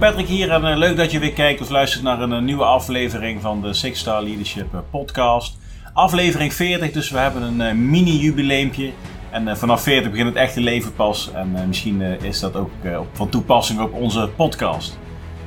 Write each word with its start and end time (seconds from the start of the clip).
Patrick 0.00 0.26
hier 0.26 0.50
en 0.50 0.64
uh, 0.64 0.76
leuk 0.76 0.96
dat 0.96 1.10
je 1.10 1.18
weer 1.18 1.32
kijkt 1.32 1.60
of 1.60 1.70
luistert 1.70 2.02
naar 2.02 2.20
een, 2.20 2.32
uh, 2.32 2.38
nieuwe 2.38 2.64
aflevering 2.64 3.40
van 3.40 3.62
de 3.62 3.72
Six 3.72 3.98
Star 3.98 4.22
Leadership 4.22 4.74
uh, 4.74 4.80
podcast. 4.90 5.58
Aflevering 5.92 6.54
40, 6.54 6.90
dus 6.92 7.10
we 7.10 7.18
hebben 7.18 7.60
een 7.60 7.90
mini-jubileumpje. 7.90 8.90
En 9.30 9.56
vanaf 9.56 9.82
40 9.82 10.10
begint 10.10 10.28
het 10.28 10.36
echte 10.36 10.60
leven 10.60 10.94
pas. 10.94 11.30
En 11.32 11.66
misschien 11.66 12.02
is 12.02 12.40
dat 12.40 12.56
ook 12.56 12.70
van 13.12 13.28
toepassing 13.28 13.80
op 13.80 13.92
onze 13.92 14.28
podcast. 14.36 14.98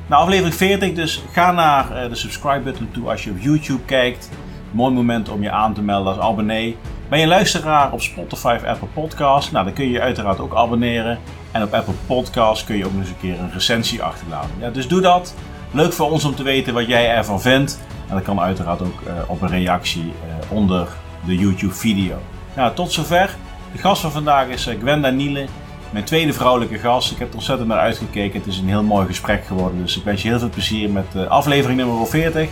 Nou, 0.06 0.22
aflevering 0.22 0.54
40, 0.54 0.92
dus 0.92 1.22
ga 1.32 1.52
naar 1.52 2.08
de 2.08 2.14
subscribe 2.14 2.60
button 2.60 2.90
toe 2.90 3.10
als 3.10 3.24
je 3.24 3.30
op 3.30 3.40
YouTube 3.40 3.84
kijkt. 3.84 4.30
Mooi 4.70 4.94
moment 4.94 5.28
om 5.28 5.42
je 5.42 5.50
aan 5.50 5.74
te 5.74 5.82
melden 5.82 6.12
als 6.12 6.24
abonnee. 6.24 6.76
Ben 7.08 7.18
je 7.18 7.26
luisteraar 7.26 7.92
op 7.92 8.02
Spotify 8.02 8.54
of 8.56 8.64
Apple 8.64 8.88
Podcasts? 8.94 9.50
Nou, 9.50 9.64
dan 9.64 9.74
kun 9.74 9.84
je 9.84 9.90
je 9.90 10.00
uiteraard 10.00 10.40
ook 10.40 10.54
abonneren. 10.54 11.18
En 11.54 11.62
op 11.62 11.74
Apple 11.74 11.94
Podcasts 12.06 12.64
kun 12.64 12.76
je 12.76 12.86
ook 12.86 12.92
nog 12.92 13.00
eens 13.00 13.10
een 13.10 13.20
keer 13.20 13.38
een 13.38 13.52
recensie 13.52 14.02
achterlaten. 14.02 14.50
Ja, 14.58 14.70
dus 14.70 14.88
doe 14.88 15.00
dat. 15.00 15.34
Leuk 15.70 15.92
voor 15.92 16.10
ons 16.10 16.24
om 16.24 16.34
te 16.34 16.42
weten 16.42 16.74
wat 16.74 16.86
jij 16.86 17.10
ervan 17.10 17.40
vindt. 17.40 17.80
En 18.08 18.14
dat 18.14 18.24
kan 18.24 18.40
uiteraard 18.40 18.82
ook 18.82 19.00
uh, 19.06 19.12
op 19.26 19.42
een 19.42 19.48
reactie 19.48 20.04
uh, 20.04 20.52
onder 20.52 20.88
de 21.26 21.36
YouTube 21.36 21.74
video. 21.74 22.18
Nou, 22.56 22.74
tot 22.74 22.92
zover. 22.92 23.36
De 23.72 23.78
gast 23.78 24.00
van 24.00 24.12
vandaag 24.12 24.46
is 24.46 24.66
uh, 24.66 24.78
Gwenda 24.80 25.10
Nielen. 25.10 25.48
Mijn 25.90 26.04
tweede 26.04 26.32
vrouwelijke 26.32 26.78
gast. 26.78 27.10
Ik 27.10 27.18
heb 27.18 27.28
er 27.28 27.34
ontzettend 27.34 27.68
naar 27.68 27.78
uitgekeken. 27.78 28.38
Het 28.38 28.48
is 28.48 28.58
een 28.58 28.68
heel 28.68 28.82
mooi 28.82 29.06
gesprek 29.06 29.44
geworden. 29.44 29.82
Dus 29.82 29.96
ik 29.96 30.04
wens 30.04 30.22
je 30.22 30.28
heel 30.28 30.38
veel 30.38 30.50
plezier 30.50 30.90
met 30.90 31.28
aflevering 31.28 31.78
nummer 31.78 32.06
40. 32.06 32.48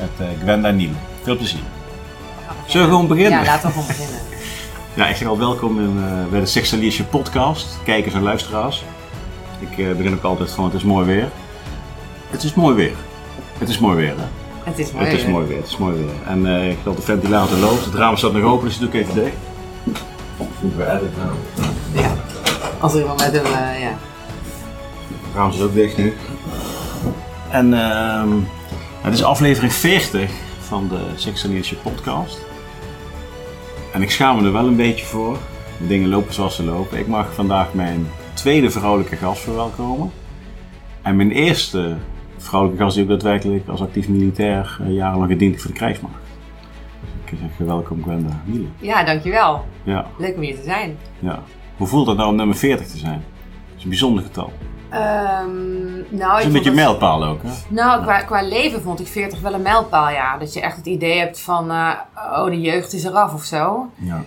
Met 0.00 0.28
Gwenda 0.42 0.70
Nielen. 0.70 0.98
Veel 1.22 1.36
plezier. 1.36 1.60
Zullen 2.66 2.86
we 2.86 2.92
gewoon 2.92 3.08
beginnen? 3.08 3.38
Ja, 3.38 3.44
laten 3.44 3.66
we 3.66 3.72
gewoon 3.72 3.86
beginnen. 3.86 4.35
Ja, 4.96 5.06
ik 5.08 5.16
zeg 5.16 5.28
al 5.28 5.38
welkom 5.38 5.80
in, 5.80 5.96
uh, 5.96 6.26
bij 6.30 6.40
de 6.40 6.46
Sextaliesje 6.46 7.04
podcast, 7.04 7.78
kijkers 7.84 8.14
en 8.14 8.22
luisteraars. 8.22 8.84
Ik 9.58 9.78
uh, 9.78 9.96
begin 9.96 10.14
ook 10.14 10.22
altijd 10.22 10.50
van 10.50 10.64
het 10.64 10.74
is 10.74 10.82
mooi 10.82 11.06
weer. 11.06 11.28
Het 12.30 12.42
is 12.42 12.54
mooi 12.54 12.74
weer. 12.74 12.94
Het 13.58 13.68
is 13.68 13.78
mooi 13.78 13.96
weer, 13.96 14.14
hè? 14.16 14.24
Het 14.62 14.78
is 14.78 14.92
mooi 14.92 15.04
het 15.04 15.14
weer. 15.14 15.24
Is 15.24 15.30
mooi 15.30 15.46
weer. 15.46 15.56
Het 15.56 15.66
is 15.66 15.76
mooi 15.76 15.96
weer. 15.96 16.12
En 16.26 16.46
uh, 16.46 16.70
ik 16.70 16.78
dat 16.84 16.96
de 16.96 17.02
ventilator 17.02 17.58
loopt. 17.58 17.84
Het 17.84 17.94
raam 17.94 18.16
staat 18.16 18.32
nog 18.32 18.42
open, 18.42 18.68
dus 18.68 18.78
doe 18.78 18.88
ik 18.88 18.94
even 18.94 19.14
dicht. 19.14 19.36
Editen 20.62 21.12
nou? 21.18 21.30
Ja, 21.92 22.14
als 22.80 22.94
er 22.94 23.00
iemand 23.00 23.20
met 23.20 23.32
hem, 23.32 23.44
ja. 23.80 23.98
Het 25.08 25.34
raam 25.34 25.50
is 25.50 25.60
ook 25.60 25.74
dicht 25.74 25.96
nu. 25.96 26.16
En 27.50 27.74
ehm, 27.74 28.28
het 29.00 29.14
is 29.14 29.24
aflevering 29.24 29.72
40 29.72 30.30
van 30.60 30.88
de 30.88 31.00
Sextaliesje 31.16 31.74
podcast. 31.74 32.45
En 33.96 34.02
ik 34.02 34.10
schaam 34.10 34.36
me 34.36 34.46
er 34.46 34.52
wel 34.52 34.66
een 34.66 34.76
beetje 34.76 35.06
voor. 35.06 35.38
De 35.78 35.86
dingen 35.86 36.08
lopen 36.08 36.34
zoals 36.34 36.56
ze 36.56 36.64
lopen. 36.64 36.98
Ik 36.98 37.06
mag 37.06 37.34
vandaag 37.34 37.74
mijn 37.74 38.06
tweede 38.34 38.70
vrouwelijke 38.70 39.16
gast 39.16 39.42
verwelkomen. 39.42 40.10
En 41.02 41.16
mijn 41.16 41.30
eerste 41.30 41.96
vrouwelijke 42.36 42.82
gast 42.82 42.94
die 42.94 43.04
ook 43.04 43.10
daadwerkelijk 43.10 43.68
als 43.68 43.80
actief 43.80 44.08
militair 44.08 44.78
uh, 44.80 44.94
jarenlang 44.94 45.30
gediend 45.30 45.50
heeft 45.50 45.62
voor 45.62 45.72
de 45.72 45.76
krijgsmacht. 45.76 46.14
Dus 47.24 47.38
ik 47.40 47.50
zeg 47.56 47.66
welkom 47.66 48.02
Gwenda 48.02 48.42
Miele. 48.44 48.66
Ja, 48.78 49.04
dankjewel. 49.04 49.64
Ja. 49.82 50.06
Leuk 50.18 50.36
om 50.36 50.42
hier 50.42 50.56
te 50.56 50.64
zijn. 50.64 50.96
Ja. 51.18 51.42
Hoe 51.76 51.86
voelt 51.86 52.06
het 52.06 52.16
nou 52.16 52.30
om 52.30 52.36
nummer 52.36 52.56
40 52.56 52.86
te 52.86 52.98
zijn? 52.98 53.22
Dat 53.68 53.76
is 53.76 53.82
een 53.82 53.88
bijzonder 53.88 54.24
getal. 54.24 54.52
Um, 54.92 56.06
nou, 56.08 56.38
is 56.38 56.44
een 56.44 56.52
beetje 56.52 56.70
een 56.70 56.76
mijlpaal 56.76 57.24
ook, 57.24 57.42
hè? 57.42 57.48
Nou, 57.68 58.02
qua, 58.02 58.22
qua, 58.22 58.42
leven 58.42 58.82
vond 58.82 59.00
ik 59.00 59.06
40 59.06 59.40
wel 59.40 59.54
een 59.54 59.62
mijlpaal, 59.62 60.10
ja. 60.10 60.38
Dat 60.38 60.52
je 60.52 60.60
echt 60.60 60.76
het 60.76 60.86
idee 60.86 61.18
hebt 61.18 61.40
van, 61.40 61.70
uh, 61.70 61.92
oh, 62.16 62.44
de 62.44 62.60
jeugd 62.60 62.92
is 62.92 63.04
eraf 63.04 63.34
of 63.34 63.44
zo. 63.44 63.90
Ja. 63.94 64.24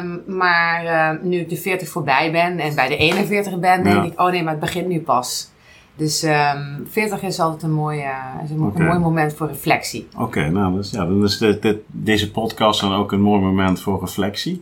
Um, 0.00 0.22
maar 0.26 0.84
uh, 0.84 1.22
nu 1.22 1.38
ik 1.38 1.48
de 1.48 1.56
40 1.56 1.88
voorbij 1.88 2.32
ben 2.32 2.58
en 2.58 2.74
bij 2.74 2.88
de 2.88 2.96
41 2.96 3.58
ben, 3.58 3.82
denk 3.82 3.96
ja. 3.96 4.02
ik, 4.02 4.20
oh 4.20 4.30
nee, 4.30 4.42
maar 4.42 4.52
het 4.52 4.60
begint 4.60 4.88
nu 4.88 5.00
pas. 5.00 5.50
Dus 5.96 6.22
um, 6.22 6.86
40 6.90 7.22
is 7.22 7.40
altijd 7.40 7.62
een 7.62 7.72
mooi, 7.72 7.98
uh, 7.98 8.44
is 8.44 8.50
een, 8.50 8.62
okay. 8.62 8.86
mooi 8.86 8.98
moment 8.98 9.34
voor 9.34 9.46
reflectie. 9.46 10.08
Oké, 10.14 10.22
okay, 10.22 10.48
nou, 10.48 10.74
dus, 10.74 10.90
ja, 10.90 11.04
dan 11.04 11.24
is 11.24 11.38
de, 11.38 11.58
de, 11.58 11.82
deze 11.86 12.30
podcast 12.30 12.80
dan 12.80 12.94
ook 12.94 13.12
een 13.12 13.20
mooi 13.20 13.40
moment 13.40 13.80
voor 13.80 14.00
reflectie. 14.00 14.60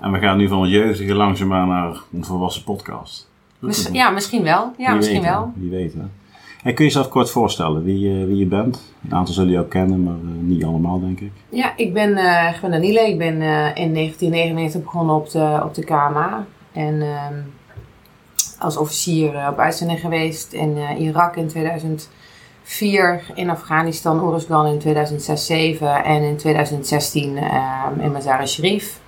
En 0.00 0.12
we 0.12 0.18
gaan 0.18 0.36
nu 0.36 0.48
van 0.48 0.62
het 0.62 0.70
jeugdige 0.70 1.14
langzaamaan 1.14 1.68
naar 1.68 2.00
een 2.12 2.24
volwassen 2.24 2.64
podcast. 2.64 3.28
Mis, 3.58 3.88
ja, 3.92 4.10
misschien 4.10 4.42
wel. 4.42 4.72
Ja, 4.78 4.86
wie 4.86 4.96
misschien 4.96 5.20
weet, 5.20 5.30
wel. 5.30 5.52
Wie 5.54 5.70
weet, 5.70 5.92
hè. 5.94 6.00
En 6.62 6.74
kun 6.74 6.84
je 6.84 6.90
jezelf 6.90 7.08
kort 7.08 7.30
voorstellen 7.30 7.84
wie, 7.84 8.08
uh, 8.08 8.26
wie 8.26 8.36
je 8.36 8.46
bent? 8.46 8.94
Een 9.04 9.14
aantal 9.14 9.34
zullen 9.34 9.52
je 9.52 9.58
ook 9.58 9.70
kennen, 9.70 10.02
maar 10.02 10.14
uh, 10.14 10.30
niet 10.40 10.64
allemaal, 10.64 11.00
denk 11.00 11.20
ik. 11.20 11.32
Ja, 11.48 11.72
ik 11.76 11.92
ben 11.92 12.10
uh, 12.10 12.48
Gwen 12.48 12.70
Daniele. 12.70 13.08
Ik 13.08 13.18
ben 13.18 13.34
in 13.74 13.94
1999 13.94 14.82
begonnen 14.82 15.14
op 15.14 15.30
de, 15.30 15.60
op 15.64 15.74
de 15.74 15.84
KMA. 15.84 16.46
En 16.72 17.02
als 18.58 18.76
officier 18.76 19.48
op 19.48 19.58
uitzending 19.58 20.00
geweest 20.00 20.52
in 20.52 20.76
Irak 20.98 21.36
in 21.36 21.48
2004, 21.48 23.22
in 23.34 23.50
Afghanistan, 23.50 24.22
Oeruzgan 24.22 24.66
in 24.66 24.80
2006-2007 24.80 25.82
en 26.04 26.22
in 26.22 26.36
2016 26.36 27.36
in 28.00 28.12
Mazar-e 28.12 28.46
Sharif. 28.46 29.00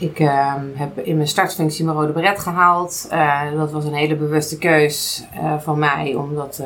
Ik 0.00 0.20
uh, 0.20 0.54
heb 0.74 0.98
in 0.98 1.16
mijn 1.16 1.28
startfunctie 1.28 1.84
mijn 1.84 1.96
rode 1.96 2.12
beret 2.12 2.38
gehaald. 2.38 3.08
Uh, 3.12 3.52
dat 3.52 3.70
was 3.70 3.84
een 3.84 3.94
hele 3.94 4.16
bewuste 4.16 4.58
keus 4.58 5.24
uh, 5.34 5.58
van 5.58 5.78
mij, 5.78 6.14
omdat 6.14 6.62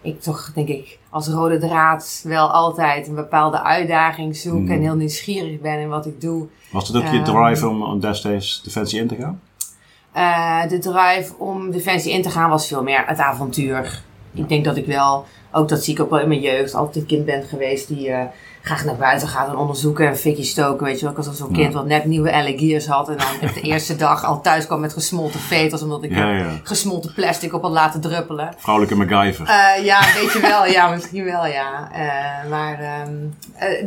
ik 0.00 0.20
toch, 0.20 0.52
denk 0.54 0.68
ik, 0.68 0.98
als 1.10 1.28
rode 1.28 1.58
draad 1.58 2.20
wel 2.24 2.50
altijd 2.50 3.08
een 3.08 3.14
bepaalde 3.14 3.62
uitdaging 3.62 4.36
zoek 4.36 4.60
mm. 4.60 4.70
en 4.70 4.80
heel 4.80 4.94
nieuwsgierig 4.94 5.60
ben 5.60 5.78
in 5.78 5.88
wat 5.88 6.06
ik 6.06 6.20
doe. 6.20 6.46
Was 6.70 6.88
het 6.88 6.96
ook 6.96 7.12
je 7.12 7.22
drive 7.22 7.68
om, 7.68 7.82
om 7.82 8.00
destijds 8.00 8.62
Defensie 8.62 9.00
in 9.00 9.08
te 9.08 9.16
gaan? 9.16 9.40
Uh, 10.16 10.68
de 10.68 10.78
drive 10.78 11.34
om 11.38 11.70
Defensie 11.70 12.12
in 12.12 12.22
te 12.22 12.30
gaan 12.30 12.50
was 12.50 12.66
veel 12.66 12.82
meer 12.82 13.02
het 13.06 13.18
avontuur. 13.18 14.04
Ja. 14.32 14.40
Ik 14.40 14.48
denk 14.48 14.64
dat 14.64 14.76
ik 14.76 14.86
wel, 14.86 15.24
ook 15.52 15.68
dat 15.68 15.84
zie 15.84 15.94
ik 15.94 16.00
ook 16.00 16.10
wel 16.10 16.20
in 16.20 16.28
mijn 16.28 16.40
jeugd, 16.40 16.74
altijd 16.74 16.96
een 16.96 17.06
kind 17.06 17.24
ben 17.24 17.42
geweest 17.42 17.88
die 17.88 18.08
uh, 18.08 18.18
graag 18.62 18.84
naar 18.84 18.96
buiten 18.96 19.28
gaat 19.28 19.48
en 19.48 19.56
onderzoeken 19.56 20.06
en 20.06 20.16
fikje 20.16 20.44
stoken. 20.44 20.86
Weet 20.86 20.94
je 20.94 21.00
wel, 21.00 21.10
ik 21.16 21.24
was 21.24 21.36
zo'n 21.36 21.52
kind 21.52 21.74
wat 21.74 21.86
net 21.86 22.04
nieuwe 22.04 22.32
Alligears 22.32 22.86
had 22.86 23.08
en 23.08 23.16
dan 23.16 23.48
op 23.48 23.54
de 23.54 23.60
eerste 23.60 23.96
dag 23.96 24.24
al 24.24 24.40
thuis 24.40 24.66
kwam 24.66 24.80
met 24.80 24.92
gesmolten 24.92 25.40
veters, 25.40 25.82
omdat 25.82 26.02
ik 26.02 26.10
ja, 26.10 26.32
ja. 26.32 26.60
gesmolten 26.62 27.14
plastic 27.14 27.54
op 27.54 27.62
had 27.62 27.70
laten 27.70 28.00
druppelen. 28.00 28.54
Vrouwelijke 28.56 28.96
MacGyver. 28.96 29.46
Uh, 29.46 29.84
ja, 29.84 30.00
weet 30.00 30.32
je 30.32 30.38
wel, 30.40 30.66
ja, 30.66 30.90
misschien 30.90 31.24
wel, 31.24 31.46
ja. 31.46 31.90
Uh, 31.92 32.50
maar, 32.50 33.02
um, 33.06 33.34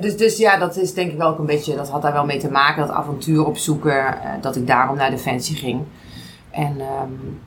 dus, 0.02 0.18
dus 0.18 0.38
ja, 0.38 0.58
dat 0.58 0.78
is 0.78 0.94
denk 0.94 1.12
ik 1.12 1.18
wel 1.18 1.30
ook 1.30 1.40
een 1.40 1.46
beetje, 1.46 1.76
dat 1.76 1.90
had 1.90 2.02
daar 2.02 2.14
wel 2.14 2.26
mee 2.26 2.40
te 2.40 2.52
maken, 2.52 2.88
dat 2.88 2.96
avontuur 2.96 3.46
opzoeken, 3.46 4.18
dat 4.42 4.56
ik 4.56 4.68
daarom 4.68 4.98
naar 4.98 5.10
Defensie 5.10 5.56
ging. 5.56 5.82
En 6.52 6.82
um, 7.04 7.40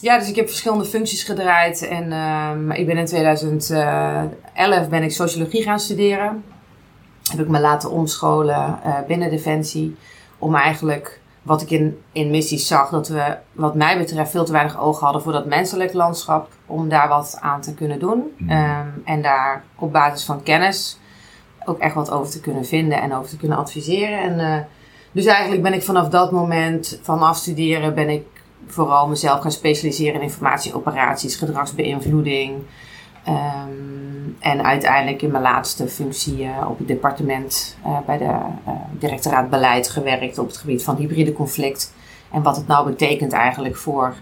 ja, 0.00 0.18
dus 0.18 0.28
ik 0.28 0.36
heb 0.36 0.48
verschillende 0.48 0.84
functies 0.84 1.22
gedraaid. 1.22 1.88
En 1.88 2.12
um, 2.12 2.70
ik 2.70 2.86
ben 2.86 2.96
in 2.96 3.06
2011 3.06 4.88
ben 4.88 5.02
ik 5.02 5.12
sociologie 5.12 5.62
gaan 5.62 5.80
studeren. 5.80 6.44
Heb 7.30 7.40
ik 7.40 7.48
me 7.48 7.60
laten 7.60 7.90
omscholen 7.90 8.78
uh, 8.86 8.98
binnen 9.06 9.30
Defensie. 9.30 9.96
Om 10.38 10.54
eigenlijk 10.54 11.20
wat 11.42 11.62
ik 11.62 11.70
in, 11.70 11.98
in 12.12 12.30
missies 12.30 12.66
zag, 12.66 12.90
dat 12.90 13.08
we 13.08 13.36
wat 13.52 13.74
mij 13.74 13.98
betreft 13.98 14.30
veel 14.30 14.44
te 14.44 14.52
weinig 14.52 14.80
oog 14.80 15.00
hadden 15.00 15.22
voor 15.22 15.32
dat 15.32 15.46
menselijk 15.46 15.92
landschap. 15.92 16.48
Om 16.66 16.88
daar 16.88 17.08
wat 17.08 17.38
aan 17.40 17.60
te 17.60 17.74
kunnen 17.74 17.98
doen. 17.98 18.22
Um, 18.48 19.02
en 19.04 19.22
daar 19.22 19.64
op 19.78 19.92
basis 19.92 20.24
van 20.24 20.42
kennis 20.42 20.98
ook 21.64 21.78
echt 21.78 21.94
wat 21.94 22.10
over 22.10 22.32
te 22.32 22.40
kunnen 22.40 22.64
vinden 22.64 23.00
en 23.00 23.14
over 23.14 23.30
te 23.30 23.36
kunnen 23.36 23.58
adviseren. 23.58 24.18
En 24.18 24.38
uh, 24.38 24.64
dus 25.12 25.26
eigenlijk 25.26 25.62
ben 25.62 25.72
ik 25.72 25.82
vanaf 25.82 26.08
dat 26.08 26.32
moment 26.32 26.98
van 27.02 27.22
afstuderen 27.22 27.94
ben 27.94 28.08
ik 28.08 28.26
vooral 28.66 29.08
mezelf 29.08 29.40
gaan 29.40 29.52
specialiseren 29.52 30.14
in 30.14 30.22
informatieoperaties, 30.22 31.36
gedragsbeïnvloeding. 31.36 32.62
Um, 33.28 34.36
en 34.38 34.64
uiteindelijk 34.64 35.22
in 35.22 35.30
mijn 35.30 35.42
laatste 35.42 35.88
functie 35.88 36.44
uh, 36.44 36.66
op 36.68 36.78
het 36.78 36.88
departement 36.88 37.76
uh, 37.86 37.98
bij 38.06 38.18
de 38.18 38.24
uh, 38.24 38.72
directoraat 38.90 39.50
beleid 39.50 39.88
gewerkt 39.88 40.38
op 40.38 40.46
het 40.46 40.56
gebied 40.56 40.84
van 40.84 40.96
hybride 40.96 41.32
conflict. 41.32 41.92
En 42.30 42.42
wat 42.42 42.56
het 42.56 42.66
nou 42.66 42.86
betekent 42.86 43.32
eigenlijk 43.32 43.76
voor 43.76 44.14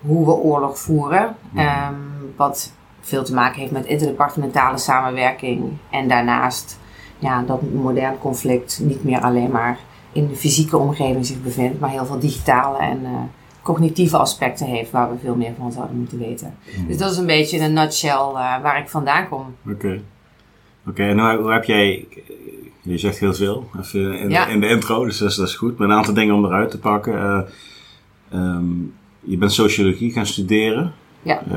hoe 0.00 0.26
we 0.26 0.32
oorlog 0.32 0.78
voeren. 0.78 1.36
Um, 1.56 2.32
wat 2.36 2.72
veel 3.00 3.24
te 3.24 3.34
maken 3.34 3.60
heeft 3.60 3.72
met 3.72 3.86
interdepartementale 3.86 4.78
samenwerking. 4.78 5.72
En 5.90 6.08
daarnaast 6.08 6.78
ja, 7.18 7.42
dat 7.42 7.62
modern 7.72 8.18
conflict 8.18 8.80
niet 8.82 9.04
meer 9.04 9.20
alleen 9.20 9.50
maar 9.50 9.78
in 10.12 10.28
de 10.28 10.36
fysieke 10.36 10.76
omgeving 10.78 11.26
zich 11.26 11.42
bevindt, 11.42 11.80
maar 11.80 11.90
heel 11.90 12.06
veel 12.06 12.18
digitale 12.18 12.78
en 12.78 13.06
cognitieve 13.62 14.16
aspecten 14.16 14.66
heeft 14.66 14.90
waar 14.90 15.10
we 15.10 15.18
veel 15.18 15.36
meer 15.36 15.52
van 15.58 15.72
zouden 15.72 15.96
moeten 15.96 16.18
weten. 16.18 16.54
Mm. 16.78 16.86
Dus 16.86 16.98
dat 16.98 17.10
is 17.10 17.16
een 17.16 17.26
beetje 17.26 17.56
in 17.56 17.62
een 17.62 17.72
nutshell 17.72 18.28
uh, 18.28 18.62
waar 18.62 18.78
ik 18.78 18.88
vandaan 18.88 19.28
kom. 19.28 19.54
Oké. 19.64 19.74
Okay. 19.74 20.02
Oké, 20.86 20.90
okay, 20.90 21.08
en 21.08 21.18
hoe, 21.18 21.42
hoe, 21.42 21.52
heb 21.52 21.64
jij, 21.64 22.06
je 22.82 22.98
zegt 22.98 23.18
heel 23.18 23.34
veel 23.34 23.70
even 23.80 24.18
in, 24.18 24.30
ja. 24.30 24.46
de, 24.46 24.52
in 24.52 24.60
de 24.60 24.68
intro, 24.68 25.04
dus 25.04 25.18
dat 25.18 25.30
is, 25.30 25.36
dat 25.36 25.48
is, 25.48 25.54
goed, 25.54 25.78
maar 25.78 25.88
een 25.88 25.94
aantal 25.94 26.14
dingen 26.14 26.34
om 26.34 26.44
eruit 26.44 26.70
te 26.70 26.78
pakken. 26.78 27.14
Uh, 27.14 27.40
um, 28.40 28.94
je 29.20 29.36
bent 29.36 29.52
sociologie 29.52 30.12
gaan 30.12 30.26
studeren. 30.26 30.92
Ja. 31.22 31.42
Uh, 31.52 31.56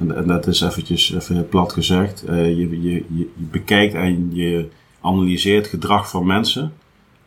en, 0.00 0.16
en, 0.16 0.26
dat 0.26 0.46
is 0.46 0.60
eventjes 0.60 1.14
even 1.14 1.48
plat 1.48 1.72
gezegd. 1.72 2.24
je, 2.26 2.58
je, 2.58 2.82
je, 2.82 3.04
je 3.14 3.28
bekijkt 3.34 3.94
en 3.94 4.34
je 4.34 4.68
analyseert 5.00 5.66
gedrag 5.66 6.10
van 6.10 6.26
mensen. 6.26 6.72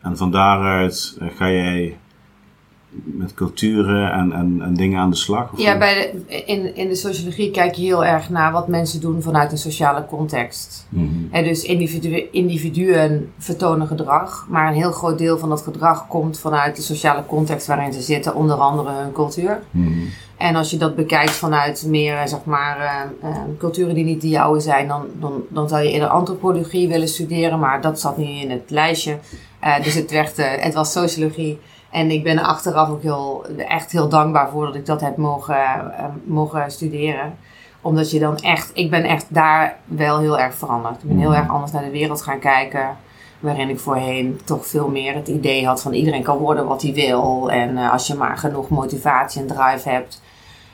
En 0.00 0.16
van 0.16 0.30
daaruit 0.30 1.18
ga 1.36 1.50
jij 1.50 1.98
met 2.92 3.34
culturen 3.34 4.12
en, 4.12 4.32
en, 4.32 4.60
en 4.62 4.74
dingen 4.74 5.00
aan 5.00 5.10
de 5.10 5.16
slag? 5.16 5.52
Of 5.52 5.60
Ja, 5.60 5.78
bij 5.78 5.94
de, 6.26 6.44
in, 6.44 6.76
in 6.76 6.88
de 6.88 6.94
sociologie 6.94 7.50
kijk 7.50 7.74
je 7.74 7.82
heel 7.82 8.04
erg 8.04 8.30
naar 8.30 8.52
wat 8.52 8.68
mensen 8.68 9.00
doen 9.00 9.22
vanuit 9.22 9.52
een 9.52 9.58
sociale 9.58 10.06
context. 10.06 10.86
Mhm. 10.88 11.06
En 11.30 11.44
dus 11.44 11.62
individu 11.62 12.28
individuen 12.30 13.32
vertonen 13.38 13.86
gedrag, 13.86 14.46
maar 14.48 14.68
een 14.68 14.74
heel 14.74 14.92
groot 14.92 15.18
deel 15.18 15.38
van 15.38 15.48
dat 15.48 15.62
gedrag 15.62 16.06
komt 16.06 16.38
vanuit 16.38 16.76
de 16.76 16.82
sociale 16.82 17.26
context 17.26 17.66
waarin 17.66 17.92
ze 17.92 18.00
zitten, 18.00 18.34
onder 18.34 18.56
andere 18.56 18.90
hun 18.90 19.12
cultuur. 19.12 19.62
Mhm. 19.70 19.90
En 20.42 20.56
als 20.56 20.70
je 20.70 20.76
dat 20.76 20.94
bekijkt 20.94 21.30
vanuit 21.30 21.84
meer, 21.86 22.28
zeg 22.28 22.44
maar, 22.44 22.78
eh, 22.78 23.30
eh, 23.30 23.36
culturen 23.58 23.94
die 23.94 24.04
niet 24.04 24.20
de 24.20 24.28
jouwe 24.28 24.60
zijn, 24.60 24.88
dan, 24.88 25.06
dan, 25.20 25.42
dan 25.48 25.68
zou 25.68 25.82
je 25.82 25.90
eerder 25.90 26.08
antropologie 26.08 26.88
willen 26.88 27.08
studeren, 27.08 27.58
maar 27.58 27.80
dat 27.80 28.00
zat 28.00 28.16
niet 28.16 28.42
in 28.42 28.50
het 28.50 28.70
lijstje. 28.70 29.18
Eh, 29.60 29.82
dus 29.82 29.94
het, 29.94 30.10
werd, 30.10 30.36
het 30.36 30.74
was 30.74 30.92
sociologie. 30.92 31.58
En 31.92 32.10
ik 32.10 32.22
ben 32.22 32.38
er 32.38 32.44
achteraf 32.44 32.88
ook 32.88 33.02
heel, 33.02 33.44
echt 33.56 33.92
heel 33.92 34.08
dankbaar 34.08 34.50
voor 34.50 34.66
dat 34.66 34.74
ik 34.74 34.86
dat 34.86 35.00
heb 35.00 35.16
mogen, 35.16 35.56
eh, 35.96 36.04
mogen 36.24 36.70
studeren. 36.70 37.38
Omdat 37.80 38.10
je 38.10 38.18
dan 38.18 38.36
echt, 38.36 38.70
ik 38.74 38.90
ben 38.90 39.04
echt 39.04 39.26
daar 39.28 39.76
wel 39.84 40.18
heel 40.18 40.38
erg 40.38 40.54
veranderd. 40.54 41.02
Ik 41.02 41.08
ben 41.08 41.18
heel 41.18 41.34
erg 41.34 41.48
anders 41.48 41.72
naar 41.72 41.84
de 41.84 41.90
wereld 41.90 42.22
gaan 42.22 42.38
kijken. 42.38 42.96
Waarin 43.40 43.68
ik 43.68 43.78
voorheen 43.78 44.40
toch 44.44 44.66
veel 44.66 44.88
meer 44.88 45.14
het 45.14 45.28
idee 45.28 45.66
had 45.66 45.82
van 45.82 45.92
iedereen 45.92 46.22
kan 46.22 46.38
worden 46.38 46.66
wat 46.66 46.82
hij 46.82 46.92
wil. 46.92 47.50
En 47.50 47.78
eh, 47.78 47.92
als 47.92 48.06
je 48.06 48.14
maar 48.14 48.36
genoeg 48.36 48.68
motivatie 48.68 49.40
en 49.40 49.46
drive 49.46 49.88
hebt. 49.88 50.22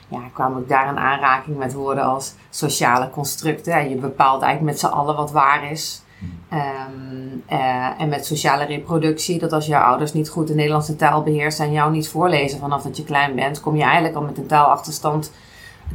Ja, 0.07 0.19
kwam 0.33 0.57
ik 0.57 0.69
daar 0.69 0.89
in 0.89 0.97
aanraking 0.97 1.57
met 1.57 1.73
woorden 1.73 2.03
als 2.03 2.33
sociale 2.49 3.09
constructen. 3.09 3.73
En 3.73 3.89
je 3.89 3.95
bepaalt 3.95 4.41
eigenlijk 4.41 4.71
met 4.71 4.79
z'n 4.79 4.95
allen 4.95 5.15
wat 5.15 5.31
waar 5.31 5.71
is. 5.71 6.01
Ehm, 6.49 7.37
eh, 7.45 8.01
en 8.01 8.09
met 8.09 8.25
sociale 8.25 8.65
reproductie, 8.65 9.39
dat 9.39 9.53
als 9.53 9.65
jouw 9.65 9.83
ouders 9.83 10.13
niet 10.13 10.29
goed 10.29 10.47
de 10.47 10.55
Nederlandse 10.55 10.95
taal 10.95 11.23
beheersen 11.23 11.65
en 11.65 11.71
jou 11.71 11.91
niet 11.91 12.09
voorlezen 12.09 12.59
vanaf 12.59 12.83
dat 12.83 12.97
je 12.97 13.03
klein 13.03 13.35
bent, 13.35 13.61
kom 13.61 13.75
je 13.75 13.83
eigenlijk 13.83 14.15
al 14.15 14.21
met 14.21 14.37
een 14.37 14.47
taalachterstand 14.47 15.31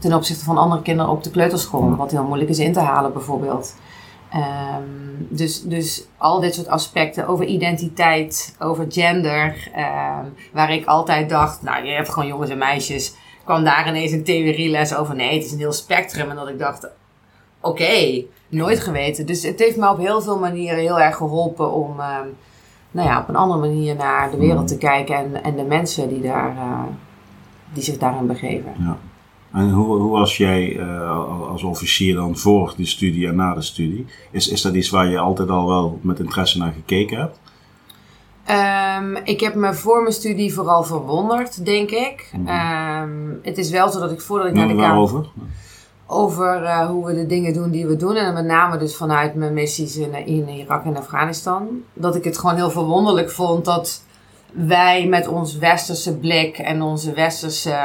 ten 0.00 0.12
opzichte 0.12 0.44
van 0.44 0.58
andere 0.58 0.82
kinderen 0.82 1.12
op 1.12 1.22
de 1.22 1.30
kleuterschool. 1.30 1.96
Wat 1.96 2.10
heel 2.10 2.24
moeilijk 2.24 2.50
is 2.50 2.58
in 2.58 2.72
te 2.72 2.80
halen 2.80 3.12
bijvoorbeeld. 3.12 3.74
Ehm, 4.30 4.82
dus, 5.28 5.62
dus 5.62 6.06
al 6.16 6.40
dit 6.40 6.54
soort 6.54 6.68
aspecten 6.68 7.26
over 7.26 7.44
identiteit, 7.44 8.56
over 8.58 8.86
gender, 8.88 9.70
ehm, 9.74 10.24
waar 10.52 10.72
ik 10.72 10.86
altijd 10.86 11.28
dacht, 11.28 11.62
nou 11.62 11.84
je 11.84 11.92
hebt 11.92 12.08
gewoon 12.08 12.28
jongens 12.28 12.50
en 12.50 12.58
meisjes, 12.58 13.14
kwam 13.44 13.64
daar 13.64 13.88
ineens 13.88 14.12
een 14.12 14.24
theorieles 14.24 14.94
over. 14.94 15.14
Nee, 15.14 15.34
het 15.34 15.44
is 15.44 15.52
een 15.52 15.58
heel 15.58 15.72
spectrum. 15.72 16.30
En 16.30 16.36
dat 16.36 16.48
ik 16.48 16.58
dacht, 16.58 16.88
oké, 17.64 18.24
nooit 18.48 18.80
geweten. 18.80 19.26
Dus 19.26 19.42
het 19.42 19.58
heeft 19.58 19.76
me 19.76 19.90
op 19.90 19.98
heel 19.98 20.22
veel 20.22 20.38
manieren 20.38 20.78
heel 20.78 21.00
erg 21.00 21.16
geholpen 21.16 21.72
om 21.72 22.00
ehm, 22.00 22.26
nou 22.90 23.08
ja, 23.08 23.20
op 23.20 23.28
een 23.28 23.36
andere 23.36 23.60
manier 23.60 23.96
naar 23.96 24.30
de 24.30 24.36
wereld 24.36 24.68
te 24.68 24.78
kijken 24.78 25.16
en, 25.16 25.44
en 25.44 25.56
de 25.56 25.64
mensen 25.64 26.08
die, 26.08 26.20
daar, 26.20 26.56
eh, 26.56 26.82
die 27.72 27.82
zich 27.82 27.98
daarin 27.98 28.26
begeven. 28.26 28.72
Ja. 28.78 28.98
En 29.52 29.70
hoe, 29.70 29.96
hoe 29.96 30.10
was 30.10 30.36
jij 30.36 30.78
eh, 30.78 31.48
als 31.48 31.62
officier 31.62 32.14
dan 32.14 32.36
voor 32.36 32.74
de 32.76 32.86
studie 32.86 33.26
en 33.26 33.36
na 33.36 33.54
de 33.54 33.62
studie? 33.62 34.06
Is, 34.30 34.48
is 34.48 34.62
dat 34.62 34.74
iets 34.74 34.90
waar 34.90 35.06
je 35.06 35.18
altijd 35.18 35.48
al 35.48 35.66
wel 35.66 35.98
met 36.02 36.18
interesse 36.18 36.58
naar 36.58 36.72
gekeken 36.72 37.18
hebt? 37.18 37.38
Ehm, 38.44 39.16
ik 39.24 39.40
heb 39.40 39.54
me 39.54 39.74
voor 39.74 40.02
mijn 40.02 40.14
studie 40.14 40.54
vooral 40.54 40.82
verwonderd, 40.82 41.64
denk 41.64 41.90
ik. 41.90 42.30
Mhm. 42.36 42.46
Ehm, 42.48 43.10
het 43.42 43.58
is 43.58 43.70
wel 43.70 43.90
zo 43.90 44.00
dat 44.00 44.10
ik 44.10 44.20
voordat 44.20 44.46
ik 44.48 44.54
naar 44.54 44.68
de 44.68 44.74
Kamer... 44.74 44.88
waarover? 44.88 45.26
Over 46.06 46.64
eh, 46.64 46.86
hoe 46.86 47.06
we 47.06 47.14
de 47.14 47.26
dingen 47.26 47.52
doen 47.52 47.70
die 47.70 47.86
we 47.86 47.96
doen. 47.96 48.16
En 48.16 48.34
met 48.34 48.44
name 48.44 48.76
dus 48.78 48.96
vanuit 48.96 49.34
mijn 49.34 49.52
missies 49.52 49.96
in, 49.96 50.14
in 50.26 50.48
Irak 50.48 50.84
en 50.84 50.96
Afghanistan. 50.96 51.68
Dat 51.92 52.14
ik 52.16 52.24
het 52.24 52.38
gewoon 52.38 52.54
heel 52.56 52.70
verwonderlijk 52.70 53.30
vond 53.30 53.64
dat 53.64 54.02
wij 54.52 55.06
met 55.06 55.28
ons 55.28 55.56
westerse 55.58 56.16
blik 56.18 56.58
en 56.58 56.82
onze 56.82 57.12
westerse 57.12 57.78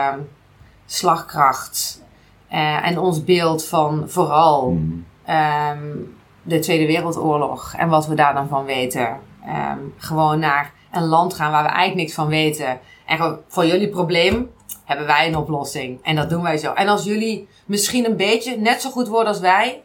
slagkracht 0.85 2.03
eh, 2.47 2.87
en 2.87 2.99
ons 2.99 3.23
beeld 3.23 3.65
van 3.65 4.03
vooral 4.07 4.69
Mhm. 4.71 4.93
ehm, 5.25 5.95
de 6.43 6.59
Tweede 6.59 6.85
Wereldoorlog 6.85 7.73
en 7.77 7.89
wat 7.89 8.07
we 8.07 8.15
daar 8.15 8.33
dan 8.33 8.47
van 8.47 8.65
weten. 8.65 9.17
ehm, 9.45 9.77
gewoon 9.97 10.39
naar 10.39 10.73
een 10.91 11.05
land 11.05 11.33
gaan 11.33 11.51
waar 11.51 11.63
we 11.63 11.69
eigenlijk 11.69 11.97
niks 12.01 12.13
van 12.13 12.27
weten. 12.27 12.79
En 13.05 13.39
voor 13.47 13.65
jullie 13.65 13.89
probleem 13.89 14.49
hebben 14.89 15.07
wij 15.07 15.27
een 15.27 15.35
oplossing. 15.35 15.99
En 16.01 16.15
dat 16.15 16.29
doen 16.29 16.41
wij 16.41 16.57
zo. 16.57 16.73
En 16.73 16.87
als 16.87 17.03
jullie 17.03 17.47
misschien 17.65 18.05
een 18.05 18.15
beetje 18.15 18.57
net 18.57 18.81
zo 18.81 18.89
goed 18.89 19.07
worden 19.07 19.27
als 19.27 19.39
wij, 19.39 19.81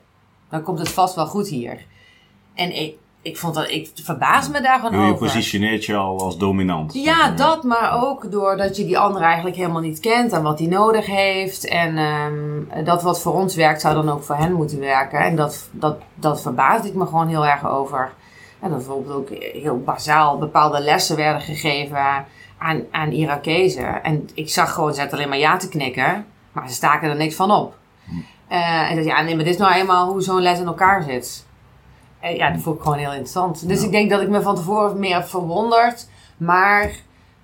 dan 0.51 0.63
komt 0.63 0.79
het 0.79 0.89
vast 0.89 1.15
wel 1.15 1.27
goed 1.27 1.49
hier. 1.49 1.85
En 2.55 2.77
ik, 2.77 2.95
ik 3.23 3.37
vond 3.37 3.55
dat, 3.55 3.71
ik 3.71 3.91
verbaas 3.95 4.49
me 4.49 4.61
daar 4.61 4.81
gewoon 4.81 5.07
Je 5.07 5.13
over. 5.13 5.27
positioneert 5.27 5.85
je 5.85 5.97
al 5.97 6.21
als 6.21 6.39
dominant. 6.39 6.95
Ja, 6.95 7.31
dat, 7.31 7.63
maar 7.63 8.03
ook 8.05 8.31
doordat 8.31 8.77
je 8.77 8.85
die 8.85 8.99
ander 8.99 9.23
eigenlijk 9.23 9.57
helemaal 9.57 9.81
niet 9.81 10.01
kent 10.01 10.33
en 10.33 10.43
wat 10.43 10.59
hij 10.59 10.69
nodig 10.69 11.07
heeft. 11.07 11.67
En 11.67 11.97
ehm, 11.99 12.85
dat 12.85 13.03
wat 13.03 13.21
voor 13.21 13.33
ons 13.35 13.55
werkt, 13.55 13.81
zou 13.81 13.95
dan 13.95 14.09
ook 14.09 14.23
voor 14.23 14.37
hen 14.37 14.53
moeten 14.53 14.81
werken. 14.81 15.19
En 15.19 15.37
dat, 15.37 15.69
dat, 15.71 15.97
dat 16.15 16.43
verbaasde 16.43 16.89
ik 16.89 16.95
me 16.95 17.07
gewoon 17.07 17.29
heel 17.29 17.47
erg 17.47 17.69
over. 17.69 18.13
En 18.61 18.71
dat 18.71 18.79
bijvoorbeeld 18.79 19.17
ook 19.17 19.29
heel 19.39 19.83
bazaal 19.85 20.39
bepaalde 20.39 20.81
lessen 20.81 21.17
werden 21.17 21.43
gegeven 21.43 22.27
aan, 22.59 22.83
aan 22.91 23.11
Irakezen. 23.13 24.03
En 24.03 24.29
ik 24.35 24.49
zag 24.51 24.73
gewoon, 24.73 24.95
ze 24.95 25.01
zaten 25.01 25.17
alleen 25.17 25.29
maar 25.29 25.39
ja 25.39 25.57
te 25.57 25.69
knikken, 25.69 26.27
maar 26.53 26.69
ze 26.69 26.75
staken 26.75 27.11
er 27.11 27.17
niks 27.17 27.35
van 27.35 27.51
op. 27.51 27.77
Eh, 28.49 28.91
en 28.91 28.97
dat 28.97 29.05
ja, 29.05 29.23
nee, 29.23 29.35
maar 29.35 29.45
dit 29.45 29.55
is 29.55 29.61
nou 29.61 29.75
eenmaal 29.75 30.09
hoe 30.11 30.23
zo'n 30.23 30.41
les 30.43 30.59
in 30.59 30.67
elkaar 30.67 31.03
zit. 31.03 31.47
En 32.21 32.35
ja, 32.37 32.51
dat 32.51 32.63
vond 32.63 32.77
ik 32.77 32.83
gewoon 32.83 32.99
heel 32.99 33.11
interessant. 33.11 33.69
Dus 33.69 33.81
Ja. 33.81 33.87
ik 33.87 33.93
denk 33.93 34.11
dat 34.11 34.21
ik 34.21 34.29
me 34.29 34.43
van 34.43 34.55
tevoren 34.55 34.99
meer 34.99 35.15
heb 35.15 35.27
verwonderd. 35.29 36.09
Maar 36.37 36.91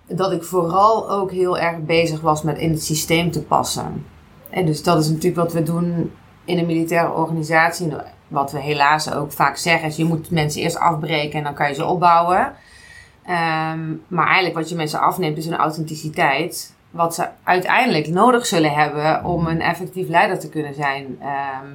dat 0.06 0.32
ik 0.32 0.42
vooral 0.44 1.10
ook 1.10 1.30
heel 1.30 1.58
erg 1.58 1.78
bezig 1.78 2.20
was 2.20 2.42
met 2.42 2.58
in 2.58 2.70
het 2.70 2.84
systeem 2.84 3.30
te 3.30 3.42
passen. 3.42 4.06
En 4.50 4.66
dus 4.66 4.82
dat 4.82 4.98
is 5.02 5.08
natuurlijk 5.08 5.36
wat 5.36 5.52
we 5.52 5.62
doen 5.62 6.12
in 6.44 6.58
een 6.58 6.66
militaire 6.66 7.12
organisatie. 7.12 7.92
Wat 8.28 8.52
we 8.52 8.60
helaas 8.60 9.12
ook 9.12 9.32
vaak 9.32 9.56
zeggen 9.56 9.88
is 9.88 9.96
je 9.96 10.04
moet 10.04 10.30
mensen 10.30 10.62
eerst 10.62 10.78
afbreken 10.78 11.38
en 11.38 11.44
dan 11.44 11.54
kan 11.54 11.68
je 11.68 11.74
ze 11.74 11.84
opbouwen. 11.84 12.52
Ehm, 13.24 13.80
maar 14.08 14.24
eigenlijk 14.26 14.54
wat 14.54 14.68
je 14.68 14.74
mensen 14.74 15.00
afneemt 15.00 15.36
is 15.36 15.44
hun 15.44 15.56
authenticiteit. 15.56 16.74
Wat 16.90 17.14
ze 17.14 17.28
uiteindelijk 17.42 18.08
nodig 18.08 18.46
zullen 18.46 18.72
hebben 18.72 19.24
om 19.24 19.46
een 19.46 19.60
effectief 19.60 20.08
leider 20.08 20.38
te 20.38 20.48
kunnen 20.48 20.74
zijn. 20.74 21.18
Ehm, 21.20 21.66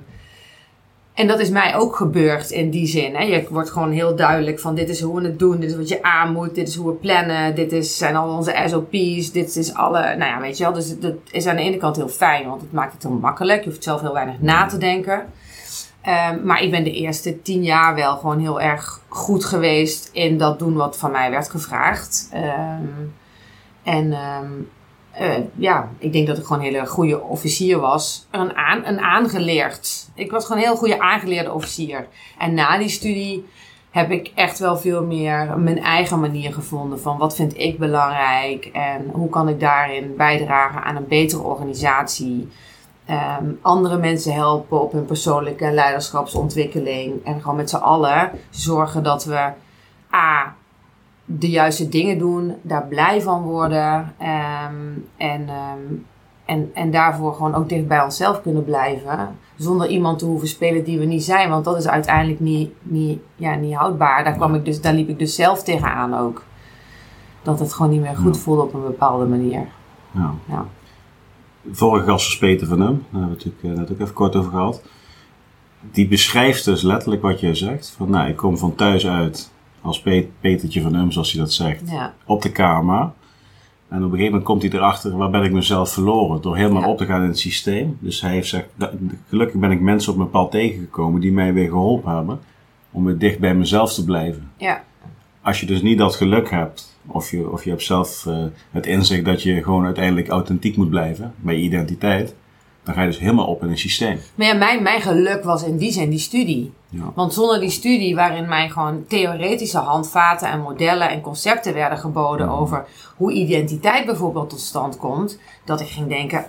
en 1.15 1.27
dat 1.27 1.39
is 1.39 1.49
mij 1.49 1.75
ook 1.75 1.95
gebeurd 1.95 2.49
in 2.49 2.69
die 2.69 2.87
zin. 2.87 3.15
Hè. 3.15 3.23
Je 3.23 3.47
wordt 3.49 3.69
gewoon 3.69 3.91
heel 3.91 4.15
duidelijk 4.15 4.59
van 4.59 4.75
dit 4.75 4.89
is 4.89 5.01
hoe 5.01 5.21
we 5.21 5.27
het 5.27 5.39
doen, 5.39 5.59
dit 5.59 5.69
is 5.69 5.75
wat 5.75 5.89
je 5.89 6.03
aan 6.03 6.31
moet, 6.31 6.55
dit 6.55 6.67
is 6.67 6.75
hoe 6.75 6.87
we 6.87 6.93
plannen, 6.93 7.55
dit 7.55 7.71
is, 7.71 7.97
zijn 7.97 8.15
al 8.15 8.37
onze 8.37 8.63
SOP's, 8.65 9.31
dit 9.31 9.55
is 9.55 9.73
alle, 9.73 9.99
nou 9.99 10.31
ja, 10.31 10.39
weet 10.39 10.57
je 10.57 10.63
wel. 10.63 10.73
Dus 10.73 10.99
dat 10.99 11.13
is 11.31 11.47
aan 11.47 11.55
de 11.55 11.61
ene 11.61 11.77
kant 11.77 11.95
heel 11.95 12.07
fijn, 12.07 12.47
want 12.47 12.61
het 12.61 12.71
maakt 12.71 12.93
het 12.93 13.03
heel 13.03 13.11
makkelijk. 13.11 13.63
Je 13.63 13.69
hoeft 13.69 13.83
zelf 13.83 14.01
heel 14.01 14.13
weinig 14.13 14.41
na 14.41 14.65
te 14.65 14.77
denken. 14.77 15.25
Ehm, 16.05 16.45
maar 16.45 16.61
ik 16.61 16.71
ben 16.71 16.83
de 16.83 16.91
eerste 16.91 17.41
tien 17.41 17.63
jaar 17.63 17.95
wel 17.95 18.17
gewoon 18.17 18.39
heel 18.39 18.61
erg 18.61 19.01
goed 19.07 19.45
geweest 19.45 20.09
in 20.13 20.37
dat 20.37 20.59
doen 20.59 20.73
wat 20.73 20.97
van 20.97 21.11
mij 21.11 21.31
werd 21.31 21.49
gevraagd. 21.49 22.29
Ehm, 22.31 22.83
en 23.83 24.13
ehm, 24.13 24.51
eh, 25.11 25.43
ja, 25.55 25.89
ik 25.97 26.13
denk 26.13 26.27
dat 26.27 26.37
ik 26.37 26.45
gewoon 26.45 26.63
een 26.63 26.73
hele 26.73 26.85
goede 26.85 27.21
officier 27.21 27.79
was. 27.79 28.27
Een, 28.31 28.51
een 28.87 28.99
aangeleerd. 28.99 30.07
Ik 30.15 30.31
was 30.31 30.45
gewoon 30.45 30.61
een 30.61 30.67
heel 30.67 30.77
goede 30.77 30.99
aangeleerde 30.99 31.53
officier. 31.53 32.07
En 32.37 32.53
na 32.53 32.77
die 32.77 32.89
studie 32.89 33.45
heb 33.91 34.11
ik 34.11 34.31
echt 34.35 34.59
wel 34.59 34.77
veel 34.77 35.03
meer 35.03 35.59
mijn 35.59 35.79
eigen 35.79 36.19
manier 36.19 36.53
gevonden 36.53 36.99
van 36.99 37.17
wat 37.17 37.35
vind 37.35 37.57
ik 37.57 37.79
belangrijk 37.79 38.65
en 38.65 39.09
hoe 39.11 39.29
kan 39.29 39.49
ik 39.49 39.59
daarin 39.59 40.13
bijdragen 40.17 40.83
aan 40.83 40.95
een 40.95 41.07
betere 41.07 41.41
organisatie. 41.41 42.47
Ehm, 43.05 43.45
andere 43.61 43.97
mensen 43.97 44.33
helpen 44.33 44.81
op 44.81 44.91
hun 44.91 45.05
persoonlijke 45.05 45.71
leiderschapsontwikkeling. 45.71 47.25
En 47.25 47.41
gewoon 47.41 47.55
met 47.55 47.69
z'n 47.69 47.75
allen 47.75 48.31
zorgen 48.49 49.03
dat 49.03 49.25
we 49.25 49.49
A. 50.13 50.53
de 51.25 51.49
juiste 51.49 51.89
dingen 51.89 52.17
doen, 52.17 52.55
daar 52.61 52.87
blij 52.87 53.21
van 53.21 53.41
worden. 53.41 54.13
ehm, 54.17 54.73
en, 55.17 55.49
ehm, 55.49 55.93
en, 56.45 56.71
en 56.73 56.91
daarvoor 56.91 57.33
gewoon 57.33 57.55
ook 57.55 57.69
dicht 57.69 57.87
bij 57.87 58.01
onszelf 58.03 58.41
kunnen 58.41 58.63
blijven. 58.63 59.35
Zonder 59.55 59.87
iemand 59.87 60.19
te 60.19 60.25
hoeven 60.25 60.47
spelen 60.47 60.83
die 60.83 60.99
we 60.99 61.05
niet 61.05 61.23
zijn. 61.23 61.49
Want 61.49 61.65
dat 61.65 61.77
is 61.77 61.87
uiteindelijk 61.87 62.39
niet, 62.39 62.71
niet, 62.81 63.19
ja, 63.35 63.55
niet 63.55 63.75
houdbaar. 63.75 64.23
Daar, 64.23 64.33
kwam 64.33 64.55
ik 64.55 64.65
dus, 64.65 64.81
daar 64.81 64.93
liep 64.93 65.09
ik 65.09 65.19
dus 65.19 65.35
zelf 65.35 65.63
tegenaan 65.63 66.17
ook. 66.17 66.43
Dat 67.41 67.59
het 67.59 67.73
gewoon 67.73 67.91
niet 67.91 68.01
meer 68.01 68.15
goed 68.15 68.37
voelde 68.37 68.61
op 68.61 68.73
een 68.73 68.81
bepaalde 68.81 69.25
manier. 69.25 69.67
Ja. 70.11 70.33
Ja. 70.45 70.65
Vorige 71.71 72.05
gast 72.05 72.39
Peter 72.39 72.67
van 72.67 72.79
Hem, 72.81 72.91
daar 73.11 73.21
hebben 73.21 73.29
we 73.29 73.35
het 73.35 73.45
natuurlijk 73.45 73.63
eh, 73.63 73.79
net 73.81 73.91
ook 73.91 73.99
even 73.99 74.13
kort 74.13 74.35
over 74.35 74.51
gehad. 74.51 74.83
Die 75.91 76.07
beschrijft 76.07 76.65
dus 76.65 76.81
letterlijk 76.81 77.21
wat 77.21 77.39
jij 77.39 77.55
zegt. 77.55 77.93
Van 77.97 78.09
nou, 78.09 78.29
ik 78.29 78.35
kom 78.35 78.57
van 78.57 78.75
thuis 78.75 79.07
uit 79.07 79.51
als 79.81 80.01
Pe- 80.01 80.27
Petertje 80.39 80.81
van 80.81 80.93
Hem, 80.95 81.11
zoals 81.11 81.31
hij 81.31 81.41
dat 81.41 81.53
zegt, 81.53 81.89
Ja. 81.89 82.13
op 82.25 82.41
de 82.41 82.51
kamer. 82.51 82.99
En 83.87 83.97
op 83.97 84.03
een 84.03 84.09
gegeven 84.09 84.25
moment 84.25 84.43
komt 84.43 84.61
hij 84.61 84.71
erachter, 84.71 85.17
waar 85.17 85.29
ben 85.29 85.43
ik 85.43 85.51
mezelf 85.51 85.89
verloren? 85.93 86.41
Door 86.41 86.55
helemaal 86.57 86.81
Ja. 86.81 86.87
op 86.87 86.97
te 86.97 87.05
gaan 87.05 87.21
in 87.21 87.27
het 87.27 87.39
systeem. 87.39 87.97
Dus 87.99 88.21
hij 88.21 88.31
heeft 88.31 88.49
gezegd, 88.49 88.67
dat- 88.75 88.91
gelukkig 89.29 89.59
ben 89.59 89.71
ik 89.71 89.81
mensen 89.81 90.11
op 90.11 90.17
mijn 90.17 90.29
pad 90.29 90.51
tegengekomen 90.51 91.21
die 91.21 91.31
mij 91.31 91.53
weer 91.53 91.67
geholpen 91.69 92.15
hebben 92.15 92.39
om 92.91 93.05
weer 93.05 93.17
dicht 93.17 93.39
bij 93.39 93.55
mezelf 93.55 93.93
te 93.93 94.03
blijven. 94.03 94.51
Ja. 94.57 94.83
Als 95.41 95.59
je 95.59 95.65
dus 95.65 95.81
niet 95.81 95.97
dat 95.97 96.15
geluk 96.15 96.49
hebt 96.49 96.94
of 97.07 97.31
je, 97.31 97.51
of 97.51 97.63
je 97.63 97.69
hebt 97.69 97.83
zelf 97.83 98.25
uh, 98.25 98.43
het 98.71 98.85
inzicht 98.85 99.25
dat 99.25 99.43
je 99.43 99.63
gewoon 99.63 99.85
uiteindelijk 99.85 100.27
authentiek 100.27 100.77
moet 100.77 100.89
blijven 100.89 101.33
bij 101.37 101.55
je 101.55 101.61
identiteit, 101.61 102.35
dan 102.83 102.93
ga 102.93 103.01
je 103.01 103.07
dus 103.07 103.19
helemaal 103.19 103.47
op 103.47 103.63
in 103.63 103.69
een 103.69 103.77
systeem. 103.77 104.19
Maar 104.35 104.47
ja, 104.47 104.53
mijn, 104.53 104.83
mijn 104.83 105.01
geluk 105.01 105.43
was 105.43 105.63
in 105.63 105.77
die 105.77 105.91
zin 105.91 106.09
die 106.09 106.19
studie. 106.19 106.73
Ja. 106.89 107.11
Want 107.15 107.33
zonder 107.33 107.59
die 107.59 107.69
studie, 107.69 108.15
waarin 108.15 108.47
mij 108.47 108.69
gewoon 108.69 109.05
theoretische 109.07 109.77
handvaten 109.77 110.49
en 110.49 110.61
modellen 110.61 111.09
en 111.09 111.21
concepten 111.21 111.73
werden 111.73 111.97
geboden 111.97 112.49
over 112.49 112.85
hoe 113.15 113.31
identiteit 113.31 114.05
bijvoorbeeld 114.05 114.49
tot 114.49 114.59
stand 114.59 114.97
komt, 114.97 115.39
dat 115.65 115.81
ik 115.81 115.87
ging 115.87 116.07
denken: 116.07 116.45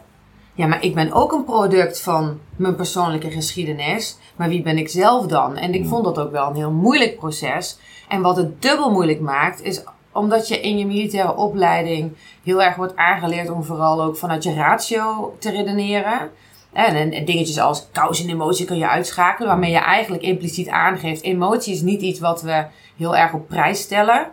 ja, 0.54 0.66
maar 0.66 0.84
ik 0.84 0.94
ben 0.94 1.12
ook 1.12 1.32
een 1.32 1.44
product 1.44 2.00
van 2.00 2.38
mijn 2.56 2.76
persoonlijke 2.76 3.30
geschiedenis. 3.30 4.18
Maar 4.36 4.48
wie 4.48 4.62
ben 4.62 4.78
ik 4.78 4.88
zelf 4.88 5.26
dan? 5.26 5.56
En 5.56 5.74
ik 5.74 5.86
vond 5.86 6.04
dat 6.04 6.18
ook 6.18 6.30
wel 6.30 6.48
een 6.48 6.56
heel 6.56 6.70
moeilijk 6.70 7.16
proces. 7.16 7.78
En 8.08 8.20
wat 8.20 8.36
het 8.36 8.62
dubbel 8.62 8.90
moeilijk 8.90 9.20
maakt, 9.20 9.62
is 9.62 9.82
omdat 10.16 10.48
je 10.48 10.60
in 10.60 10.78
je 10.78 10.86
militaire 10.86 11.36
opleiding 11.36 12.16
heel 12.44 12.62
erg 12.62 12.76
wordt 12.76 12.96
aangeleerd 12.96 13.50
om 13.50 13.64
vooral 13.64 14.02
ook 14.02 14.16
vanuit 14.16 14.42
je 14.42 14.54
ratio 14.54 15.36
te 15.38 15.50
redeneren. 15.50 16.30
En, 16.72 17.12
en 17.12 17.24
dingetjes 17.24 17.58
als 17.58 17.88
kous 17.92 18.22
en 18.22 18.30
emotie 18.30 18.66
kun 18.66 18.78
je 18.78 18.88
uitschakelen, 18.88 19.48
waarmee 19.48 19.70
je 19.70 19.78
eigenlijk 19.78 20.22
impliciet 20.22 20.68
aangeeft: 20.68 21.22
emotie 21.22 21.74
is 21.74 21.80
niet 21.80 22.00
iets 22.00 22.20
wat 22.20 22.42
we 22.42 22.64
heel 22.96 23.16
erg 23.16 23.32
op 23.32 23.48
prijs 23.48 23.80
stellen. 23.80 24.26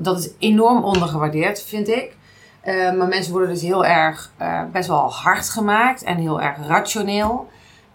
Dat 0.00 0.18
is 0.18 0.30
enorm 0.38 0.84
ondergewaardeerd, 0.84 1.62
vind 1.62 1.88
ik. 1.88 2.16
Uh, 2.64 2.92
maar 2.92 3.08
mensen 3.08 3.32
worden 3.32 3.50
dus 3.50 3.62
heel 3.62 3.84
erg 3.86 4.32
uh, 4.40 4.62
best 4.72 4.88
wel 4.88 5.12
hard 5.12 5.50
gemaakt 5.50 6.02
en 6.02 6.16
heel 6.16 6.40
erg 6.40 6.56
rationeel. 6.66 7.48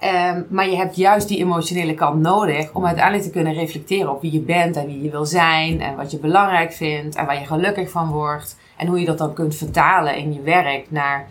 Um, 0.03 0.45
maar 0.49 0.69
je 0.69 0.75
hebt 0.75 0.95
juist 0.95 1.27
die 1.27 1.37
emotionele 1.37 1.93
kant 1.93 2.21
nodig 2.21 2.73
om 2.73 2.85
uiteindelijk 2.85 3.23
te 3.23 3.31
kunnen 3.31 3.53
reflecteren 3.53 4.11
op 4.11 4.21
wie 4.21 4.31
je 4.31 4.39
bent 4.39 4.75
en 4.75 4.85
wie 4.85 5.01
je 5.01 5.09
wil 5.09 5.25
zijn 5.25 5.81
en 5.81 5.95
wat 5.95 6.11
je 6.11 6.19
belangrijk 6.19 6.73
vindt 6.73 7.15
en 7.15 7.25
waar 7.25 7.39
je 7.39 7.45
gelukkig 7.45 7.89
van 7.89 8.09
wordt. 8.09 8.57
En 8.75 8.87
hoe 8.87 8.99
je 8.99 9.05
dat 9.05 9.17
dan 9.17 9.33
kunt 9.33 9.55
vertalen 9.55 10.17
in 10.17 10.33
je 10.33 10.41
werk 10.41 10.85
naar 10.91 11.27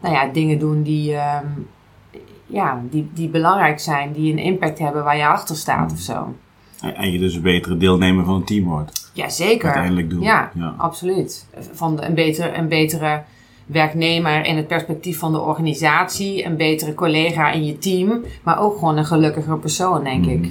nou 0.00 0.14
ja, 0.14 0.26
dingen 0.26 0.58
doen 0.58 0.82
die, 0.82 1.14
um, 1.14 1.68
ja, 2.46 2.82
die, 2.90 3.10
die 3.14 3.28
belangrijk 3.28 3.80
zijn, 3.80 4.12
die 4.12 4.32
een 4.32 4.38
impact 4.38 4.78
hebben 4.78 5.04
waar 5.04 5.16
je 5.16 5.26
achter 5.26 5.56
staat 5.56 5.92
of 5.92 5.98
zo. 5.98 6.34
En 6.80 7.12
je 7.12 7.18
dus 7.18 7.34
een 7.34 7.42
betere 7.42 7.76
deelnemer 7.76 8.24
van 8.24 8.34
een 8.34 8.44
team 8.44 8.64
wordt. 8.64 9.10
Ja, 9.12 9.28
zeker. 9.28 9.64
Uiteindelijk 9.64 10.10
doen. 10.10 10.22
Ja, 10.22 10.50
ja. 10.54 10.74
absoluut. 10.76 11.46
Van 11.72 12.02
een, 12.02 12.14
betere, 12.14 12.56
een 12.56 12.68
betere 12.68 13.22
werknemer 13.66 14.44
in 14.44 14.56
het 14.56 14.66
perspectief 14.66 15.18
van 15.18 15.32
de 15.32 15.40
organisatie, 15.40 16.44
een 16.44 16.56
betere 16.56 16.94
collega 16.94 17.50
in 17.50 17.64
je 17.64 17.78
team, 17.78 18.24
maar 18.42 18.60
ook 18.60 18.78
gewoon 18.78 18.96
een 18.96 19.06
gelukkiger 19.06 19.58
persoon, 19.58 20.04
denk 20.04 20.26
ik. 20.26 20.40
Mhm. 20.40 20.50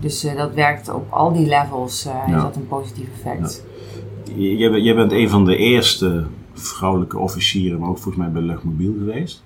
Dus 0.00 0.24
uh, 0.24 0.36
dat 0.36 0.54
werkt 0.54 0.88
op 0.88 1.12
al 1.12 1.32
die 1.32 1.46
levels, 1.46 2.06
uh, 2.06 2.12
ja. 2.26 2.36
is 2.36 2.42
dat 2.42 2.56
een 2.56 2.68
positief 2.68 3.06
effect. 3.14 3.64
Ja. 4.34 4.78
Jij, 4.78 4.94
bent 4.94 5.12
een 5.12 5.28
van 5.28 5.44
de 5.44 5.56
eerste 5.56 6.26
vrouwelijke 6.54 7.18
officieren, 7.18 7.80
maar 7.80 7.88
ook 7.88 7.98
volgens 7.98 8.24
mij 8.24 8.32
bij 8.32 8.42
Luchtmobiel 8.42 8.94
geweest. 8.98 9.42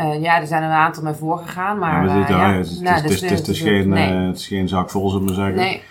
Uh, 0.00 0.22
ja, 0.22 0.40
er 0.40 0.46
zijn 0.46 0.62
een 0.62 0.70
aantal 0.70 1.02
mee 1.02 1.12
voorgegaan, 1.12 1.78
maar... 1.78 2.06
Ja, 2.30 2.52
het 2.52 4.36
is 4.36 4.46
geen 4.46 4.68
zak 4.68 4.90
vol, 4.90 5.10
zullen 5.10 5.26
we 5.26 5.34
zeggen. 5.34 5.54
Nee. 5.54 5.82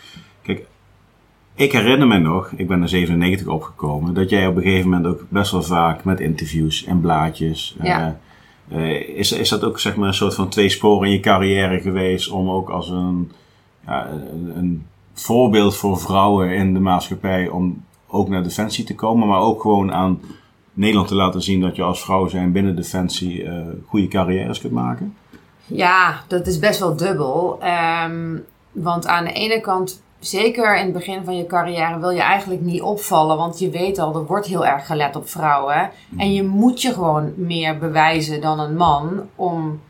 Ik 1.62 1.72
herinner 1.72 2.08
me 2.08 2.18
nog, 2.18 2.52
ik 2.56 2.68
ben 2.68 2.82
er 2.82 2.90
97 2.90 3.48
opgekomen, 3.48 4.14
dat 4.14 4.30
jij 4.30 4.48
op 4.48 4.56
een 4.56 4.62
gegeven 4.62 4.90
moment 4.90 5.08
ook 5.08 5.26
best 5.30 5.52
wel 5.52 5.64
vaak 5.64 6.04
met 6.04 6.20
interviews 6.20 6.86
en 6.86 7.02
blaadjes. 7.02 7.76
Ja. 7.82 8.20
Uh, 8.72 9.10
is, 9.18 9.32
is 9.32 9.50
dat 9.50 9.64
ook 9.64 9.80
zeg 9.80 9.96
maar 9.96 10.08
een 10.08 10.14
soort 10.14 10.36
van 10.36 10.50
twee 10.50 10.70
sporen 10.70 11.08
in 11.08 11.14
je 11.14 11.20
carrière 11.20 11.80
geweest 11.80 12.30
om 12.30 12.50
ook 12.50 12.70
als 12.70 12.90
een, 12.90 13.32
ja, 13.86 14.10
een, 14.10 14.58
een 14.58 14.86
voorbeeld 15.14 15.76
voor 15.76 16.00
vrouwen 16.00 16.52
in 16.52 16.74
de 16.74 16.80
maatschappij 16.80 17.48
om 17.48 17.84
ook 18.08 18.30
naar 18.30 18.44
Defensie 18.44 18.84
te 18.84 18.96
komen, 18.96 19.28
maar 19.28 19.42
ook 19.42 19.62
gewoon 19.62 19.94
aan 19.94 20.22
Nederland 20.74 21.08
te 21.08 21.16
laten 21.16 21.42
zien 21.42 21.62
dat 21.62 21.76
je 21.76 21.84
als 21.84 22.04
vrouw 22.04 22.28
zijn 22.28 22.52
binnen 22.52 22.76
Defensie 22.76 23.44
uh, 23.44 23.54
goede 23.86 24.08
carrières 24.08 24.60
kunt 24.60 24.74
maken? 24.74 25.16
Ja, 25.66 26.24
dat 26.28 26.48
is 26.48 26.60
best 26.60 26.80
wel 26.80 26.96
dubbel. 26.96 27.60
Um, 28.06 28.44
want 28.72 29.08
aan 29.08 29.24
de 29.24 29.34
ene 29.34 29.62
kant 29.62 30.02
zeker 30.22 30.78
in 30.78 30.84
het 30.84 30.94
begin 30.94 31.24
van 31.24 31.38
je 31.38 31.46
carrière 31.46 32.00
wil 32.00 32.10
je 32.10 32.22
eigenlijk 32.22 32.62
niet 32.62 32.82
opvallen. 32.82 33.38
Want 33.38 33.60
je 33.60 33.70
weet 33.70 34.00
al, 34.00 34.16
er 34.16 34.26
wordt 34.26 34.48
heel 34.48 34.66
erg 34.66 34.86
gelet 34.86 35.16
op 35.16 35.30
vrouwen. 35.30 35.92
En 36.18 36.34
je 36.34 36.44
moet 36.44 36.82
je 36.82 36.94
gewoon 36.94 37.34
meer 37.36 37.78
bewijzen 37.78 38.42
dan 38.42 38.60
een 38.60 38.76
man 38.76 39.28
om 39.36 39.82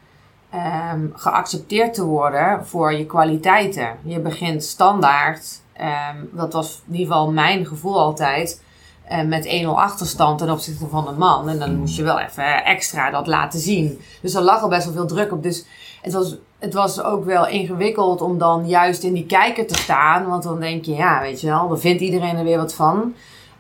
um, 0.93 1.11
geaccepteerd 1.15 1.93
te 1.93 2.03
worden 2.03 2.65
voor 2.65 2.93
je 2.93 3.05
kwaliteiten. 3.05 3.97
Je 4.03 4.19
begint 4.19 4.63
standaard, 4.63 5.61
um, 5.79 6.29
dat 6.31 6.53
was 6.53 6.81
in 6.87 6.93
ieder 6.93 7.07
geval 7.07 7.31
mijn 7.31 7.65
gevoel 7.65 7.99
altijd, 7.99 8.63
uh, 9.11 9.21
met 9.21 9.61
1-0 9.63 9.67
achterstand 9.67 10.37
ten 10.37 10.49
opzichte 10.49 10.87
van 10.87 11.07
een 11.07 11.17
man. 11.17 11.49
En 11.49 11.59
dan 11.59 11.75
moest 11.75 11.95
je 11.95 12.03
wel 12.03 12.19
even 12.19 12.65
extra 12.65 13.09
dat 13.09 13.27
laten 13.27 13.59
zien. 13.59 13.99
Dus 14.21 14.33
er 14.33 14.41
lag 14.41 14.61
al 14.61 14.69
best 14.69 14.85
wel 14.85 14.93
veel 14.93 15.07
druk 15.07 15.31
op. 15.31 15.43
Dus 15.43 15.65
het 16.01 16.13
was 16.13 16.37
het 16.61 16.73
was 16.73 17.03
ook 17.03 17.25
wel 17.25 17.47
ingewikkeld 17.47 18.21
om 18.21 18.37
dan 18.37 18.67
juist 18.67 19.03
in 19.03 19.13
die 19.13 19.25
kijker 19.25 19.67
te 19.67 19.75
staan. 19.75 20.27
Want 20.27 20.43
dan 20.43 20.59
denk 20.59 20.85
je, 20.85 20.93
ja, 20.93 21.21
weet 21.21 21.41
je 21.41 21.47
wel, 21.47 21.67
dan 21.67 21.79
vindt 21.79 22.01
iedereen 22.01 22.37
er 22.37 22.43
weer 22.43 22.57
wat 22.57 22.73
van. 22.73 23.13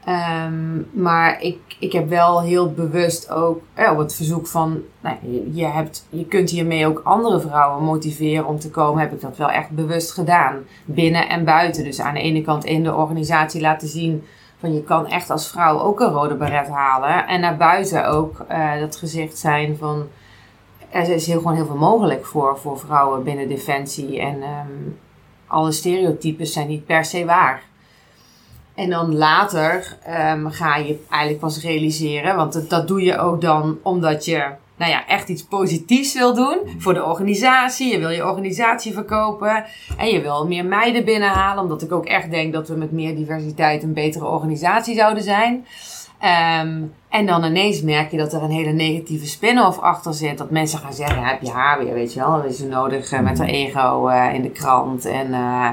Um, 0.07 0.87
maar 0.91 1.41
ik, 1.41 1.57
ik 1.79 1.91
heb 1.91 2.09
wel 2.09 2.41
heel 2.41 2.71
bewust 2.71 3.29
ook 3.29 3.61
eh, 3.73 3.91
op 3.91 3.97
het 3.97 4.15
verzoek 4.15 4.47
van, 4.47 4.81
nou, 5.01 5.15
je, 5.21 5.53
je, 5.53 5.65
hebt, 5.65 6.05
je 6.09 6.25
kunt 6.25 6.49
hiermee 6.49 6.87
ook 6.87 7.01
andere 7.03 7.39
vrouwen 7.39 7.83
motiveren 7.83 8.45
om 8.45 8.59
te 8.59 8.69
komen, 8.69 9.01
heb 9.01 9.13
ik 9.13 9.21
dat 9.21 9.37
wel 9.37 9.49
echt 9.49 9.69
bewust 9.69 10.11
gedaan. 10.11 10.57
Binnen 10.85 11.29
en 11.29 11.45
buiten. 11.45 11.83
Dus 11.83 12.01
aan 12.01 12.13
de 12.13 12.21
ene 12.21 12.41
kant 12.41 12.65
in 12.65 12.83
de 12.83 12.95
organisatie 12.95 13.61
laten 13.61 13.87
zien 13.87 14.23
van 14.59 14.73
je 14.73 14.83
kan 14.83 15.07
echt 15.07 15.29
als 15.29 15.49
vrouw 15.49 15.79
ook 15.79 15.99
een 15.99 16.11
rode 16.11 16.35
beret 16.35 16.67
halen. 16.67 17.27
En 17.27 17.39
naar 17.39 17.57
buiten 17.57 18.07
ook 18.07 18.45
uh, 18.51 18.79
dat 18.79 18.95
gezicht 18.95 19.37
zijn 19.37 19.77
van 19.77 20.07
er 20.91 21.09
is 21.09 21.27
heel, 21.27 21.37
gewoon 21.37 21.55
heel 21.55 21.65
veel 21.65 21.75
mogelijk 21.75 22.25
voor, 22.25 22.57
voor 22.57 22.79
vrouwen 22.79 23.23
binnen 23.23 23.47
Defensie. 23.47 24.19
En 24.19 24.35
um, 24.35 24.99
alle 25.47 25.71
stereotypes 25.71 26.53
zijn 26.53 26.67
niet 26.67 26.85
per 26.85 27.05
se 27.05 27.25
waar. 27.25 27.63
En 28.75 28.89
dan 28.89 29.17
later 29.17 29.97
um, 30.33 30.51
ga 30.51 30.75
je 30.75 30.99
eigenlijk 31.09 31.41
pas 31.41 31.61
realiseren, 31.61 32.35
want 32.35 32.53
dat, 32.53 32.69
dat 32.69 32.87
doe 32.87 33.01
je 33.01 33.17
ook 33.17 33.41
dan 33.41 33.77
omdat 33.81 34.25
je 34.25 34.43
nou 34.81 34.91
ja, 34.91 35.07
echt 35.07 35.29
iets 35.29 35.43
positiefs 35.43 36.13
wil 36.13 36.33
doen 36.33 36.57
voor 36.77 36.93
de 36.93 37.05
organisatie. 37.05 37.91
Je 37.91 37.99
wil 37.99 38.09
je 38.09 38.25
organisatie 38.25 38.93
verkopen 38.93 39.65
en 39.97 40.07
je 40.07 40.21
wil 40.21 40.47
meer 40.47 40.65
meiden 40.65 41.05
binnenhalen, 41.05 41.63
omdat 41.63 41.81
ik 41.81 41.91
ook 41.91 42.05
echt 42.05 42.31
denk 42.31 42.53
dat 42.53 42.67
we 42.67 42.75
met 42.75 42.91
meer 42.91 43.15
diversiteit 43.15 43.83
een 43.83 43.93
betere 43.93 44.25
organisatie 44.25 44.95
zouden 44.95 45.23
zijn. 45.23 45.65
Um, 46.23 46.93
en 47.09 47.25
dan 47.25 47.43
ineens 47.43 47.81
merk 47.81 48.11
je 48.11 48.17
dat 48.17 48.33
er 48.33 48.43
een 48.43 48.51
hele 48.51 48.71
negatieve 48.71 49.25
spin-off 49.25 49.79
achter 49.79 50.13
zit. 50.13 50.37
Dat 50.37 50.49
mensen 50.49 50.79
gaan 50.79 50.93
zeggen, 50.93 51.23
heb 51.23 51.41
je 51.41 51.51
haar 51.51 51.83
weer, 51.83 51.93
weet 51.93 52.13
je 52.13 52.19
wel. 52.19 52.31
Dat 52.31 52.45
is 52.45 52.57
zo 52.57 52.67
nodig 52.67 53.11
uh, 53.11 53.19
met 53.19 53.37
haar 53.37 53.47
ego 53.47 54.09
uh, 54.09 54.33
in 54.33 54.41
de 54.41 54.49
krant. 54.49 55.05
En 55.05 55.27
uh, 55.27 55.69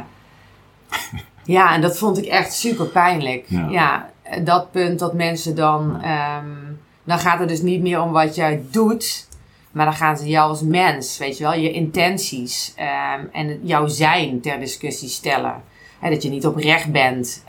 ja, 1.56 1.74
en 1.74 1.80
dat 1.80 1.98
vond 1.98 2.18
ik 2.18 2.24
echt 2.24 2.52
super 2.52 2.86
pijnlijk. 2.86 3.44
Ja. 3.48 3.68
ja, 3.70 4.10
dat 4.42 4.70
punt 4.70 4.98
dat 4.98 5.14
mensen 5.14 5.56
dan... 5.56 6.04
Um, 6.04 6.80
dan 7.04 7.18
gaat 7.18 7.38
het 7.38 7.48
dus 7.48 7.62
niet 7.62 7.82
meer 7.82 8.02
om 8.02 8.12
wat 8.12 8.34
jij 8.34 8.62
doet... 8.70 9.26
Maar 9.70 9.86
dan 9.86 9.94
gaan 9.94 10.16
ze 10.16 10.28
jou 10.28 10.48
als 10.48 10.62
mens, 10.62 11.18
weet 11.18 11.38
je 11.38 11.44
wel, 11.44 11.54
je 11.54 11.72
intenties 11.72 12.74
um, 12.78 13.28
en 13.32 13.60
jouw 13.62 13.86
zijn 13.86 14.40
ter 14.40 14.58
discussie 14.60 15.08
stellen. 15.08 15.62
En 16.00 16.10
dat 16.10 16.22
je 16.22 16.30
niet 16.30 16.46
oprecht 16.46 16.92
bent 16.92 17.44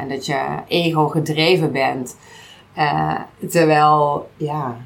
en 0.00 0.08
dat 0.08 0.26
je 0.26 0.46
ego 0.68 1.08
gedreven 1.08 1.72
bent. 1.72 2.16
Uh, 2.78 3.20
terwijl, 3.50 4.30
ja, 4.36 4.76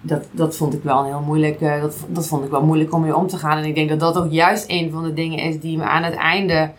dat, 0.00 0.24
dat 0.30 0.56
vond 0.56 0.74
ik 0.74 0.82
wel 0.82 1.04
heel 1.04 1.20
moeilijk, 1.20 1.60
uh, 1.60 1.80
dat, 1.80 1.96
dat 2.08 2.26
vond 2.26 2.44
ik 2.44 2.50
wel 2.50 2.64
moeilijk 2.64 2.92
om 2.92 3.00
mee 3.00 3.16
om 3.16 3.26
te 3.26 3.38
gaan. 3.38 3.58
En 3.58 3.64
ik 3.64 3.74
denk 3.74 3.88
dat 3.88 4.00
dat 4.00 4.18
ook 4.18 4.30
juist 4.30 4.64
een 4.68 4.90
van 4.90 5.02
de 5.02 5.12
dingen 5.14 5.38
is 5.38 5.60
die 5.60 5.76
me 5.76 5.84
aan 5.84 6.02
het 6.02 6.14
einde 6.14 6.72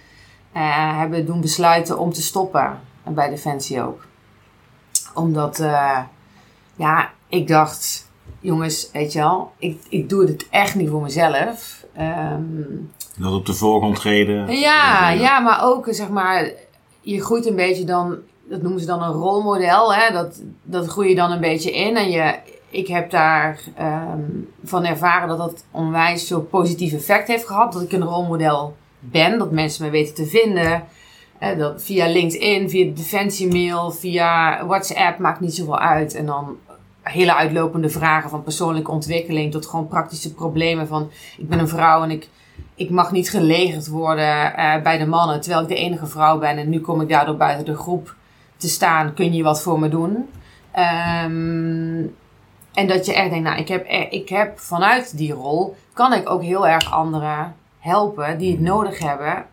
uh, 0.55 0.97
hebben 0.97 1.25
doen 1.25 1.41
besluiten 1.41 1.99
om 1.99 2.13
te 2.13 2.21
stoppen. 2.21 2.79
Bij 3.07 3.29
Defensie 3.29 3.81
ook. 3.81 4.05
Omdat, 5.13 5.57
ja, 6.75 7.09
ik 7.27 7.47
dacht, 7.47 8.11
jongens, 8.39 8.89
weet 8.91 9.13
je 9.13 9.19
wel, 9.19 9.51
ik, 9.57 9.81
ik 9.89 10.09
doe 10.09 10.27
het 10.27 10.47
echt 10.49 10.75
niet 10.75 10.89
voor 10.89 11.01
mezelf. 11.01 11.85
Um, 11.99 12.91
dat 13.17 13.33
op 13.33 13.45
de 13.45 13.53
voorgrond 13.53 13.95
treden. 13.95 14.51
Ja, 14.51 15.09
ja, 15.09 15.09
ja, 15.09 15.39
maar 15.39 15.63
ook, 15.63 15.87
zeg 15.89 16.09
maar, 16.09 16.51
je 17.01 17.23
groeit 17.23 17.45
een 17.45 17.55
beetje 17.55 17.83
dan 17.83 18.17
dat 18.49 18.61
noemen 18.61 18.79
ze 18.79 18.85
dan 18.85 19.03
een 19.03 19.11
rolmodel. 19.11 19.93
Hè? 19.93 20.13
Dat, 20.13 20.41
dat 20.63 20.87
groei 20.87 21.09
je 21.09 21.15
dan 21.15 21.31
een 21.31 21.39
beetje 21.39 21.71
in. 21.71 21.97
En 21.97 22.09
je, 22.09 22.35
ik 22.69 22.87
heb 22.87 23.09
daar 23.09 23.59
um, 23.79 24.49
van 24.63 24.85
ervaren 24.85 25.27
dat 25.27 25.37
dat 25.37 25.63
onwijs 25.71 26.27
veel 26.27 26.41
positief 26.41 26.93
effect 26.93 27.27
heeft 27.27 27.47
gehad. 27.47 27.73
Dat 27.73 27.81
ik 27.81 27.91
een 27.91 28.03
rolmodel 28.03 28.75
ben, 28.99 29.37
dat 29.37 29.51
mensen 29.51 29.85
me 29.85 29.91
weten 29.91 30.15
te 30.15 30.25
vinden. 30.25 30.83
Dat 31.57 31.83
via 31.83 32.07
LinkedIn, 32.07 32.69
via 32.69 32.85
de 32.85 32.93
defensiemail, 32.93 33.91
via 33.91 34.65
WhatsApp, 34.65 35.19
maakt 35.19 35.39
niet 35.39 35.55
zoveel 35.55 35.79
uit. 35.79 36.15
En 36.15 36.25
dan 36.25 36.57
hele 37.09 37.35
uitlopende 37.35 37.89
vragen 37.89 38.29
van 38.29 38.43
persoonlijke 38.43 38.91
ontwikkeling 38.91 39.51
tot 39.51 39.65
gewoon 39.65 39.87
praktische 39.87 40.33
problemen 40.33 40.87
van 40.87 41.11
ik 41.37 41.49
ben 41.49 41.59
een 41.59 41.67
vrouw 41.67 42.03
en 42.03 42.11
ik, 42.11 42.29
ik 42.75 42.89
mag 42.89 43.11
niet 43.11 43.29
gelegerd 43.29 43.87
worden 43.87 44.53
uh, 44.57 44.81
bij 44.81 44.97
de 44.97 45.05
mannen 45.05 45.41
terwijl 45.41 45.61
ik 45.61 45.67
de 45.67 45.75
enige 45.75 46.05
vrouw 46.05 46.39
ben 46.39 46.57
en 46.57 46.69
nu 46.69 46.79
kom 46.79 47.01
ik 47.01 47.09
daardoor 47.09 47.37
buiten 47.37 47.65
de 47.65 47.75
groep 47.75 48.15
te 48.57 48.67
staan, 48.67 49.13
kun 49.13 49.33
je 49.33 49.43
wat 49.43 49.61
voor 49.61 49.79
me 49.79 49.89
doen? 49.89 50.29
Ehm, 50.71 52.03
en 52.73 52.87
dat 52.87 53.05
je 53.05 53.13
echt 53.13 53.29
denkt, 53.29 53.45
nou, 53.45 53.59
ik 53.59 53.67
heb, 53.67 53.87
ik 54.09 54.29
heb 54.29 54.59
vanuit 54.59 55.17
die 55.17 55.33
rol, 55.33 55.75
kan 55.93 56.13
ik 56.13 56.29
ook 56.29 56.41
heel 56.41 56.67
erg 56.67 56.91
anderen 56.91 57.55
helpen 57.79 58.37
die 58.37 58.51
het 58.51 58.61
nodig 58.61 58.99
hebben 58.99 59.45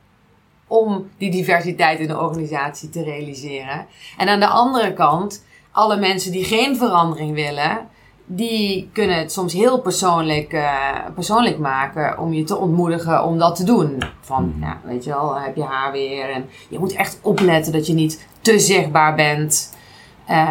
om 0.67 1.11
die 1.19 1.31
diversiteit 1.31 2.01
in 2.01 2.09
de 2.09 2.21
organisatie 2.21 2.91
te 2.91 3.03
realiseren. 3.03 3.87
En 4.17 4.29
aan 4.29 4.41
de 4.41 4.47
andere 4.47 4.93
kant, 4.93 5.45
alle 5.71 5.97
mensen 5.97 6.33
die 6.33 6.45
geen 6.45 6.77
verandering 6.77 7.35
willen, 7.35 7.89
die 8.27 8.91
kunnen 8.93 9.19
het 9.19 9.33
soms 9.33 9.53
heel 9.53 9.81
persoonlijk, 9.81 10.53
uh, 10.53 10.89
persoonlijk 11.15 11.59
maken 11.59 12.19
om 12.19 12.33
je 12.33 12.45
te 12.45 12.57
ontmoedigen 12.57 13.25
om 13.25 13.39
dat 13.39 13.57
te 13.57 13.65
doen. 13.65 14.03
Van, 14.21 14.55
ja, 14.61 14.79
weet 14.85 15.05
je 15.05 15.11
wel, 15.11 15.41
heb 15.41 15.57
je 15.57 15.63
haar 15.63 15.93
weer. 15.93 16.31
En 16.31 16.49
je 16.69 16.79
moet 16.79 16.93
echt 16.93 17.19
opletten 17.23 17.73
dat 17.73 17.87
je 17.87 17.93
niet 17.93 18.27
te 18.41 18.59
zichtbaar 18.59 19.15
bent. 19.15 19.77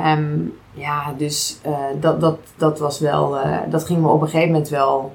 Um, 0.05 0.53
ja, 0.73 1.13
dus 1.17 1.59
uh, 1.65 1.77
dat, 1.99 2.21
dat, 2.21 2.39
dat 2.57 2.79
was 2.79 2.99
wel, 2.99 3.45
uh, 3.45 3.57
dat 3.69 3.85
ging 3.85 4.01
me 4.01 4.07
op 4.07 4.21
een 4.21 4.29
gegeven 4.29 4.51
moment 4.51 4.69
wel 4.69 5.13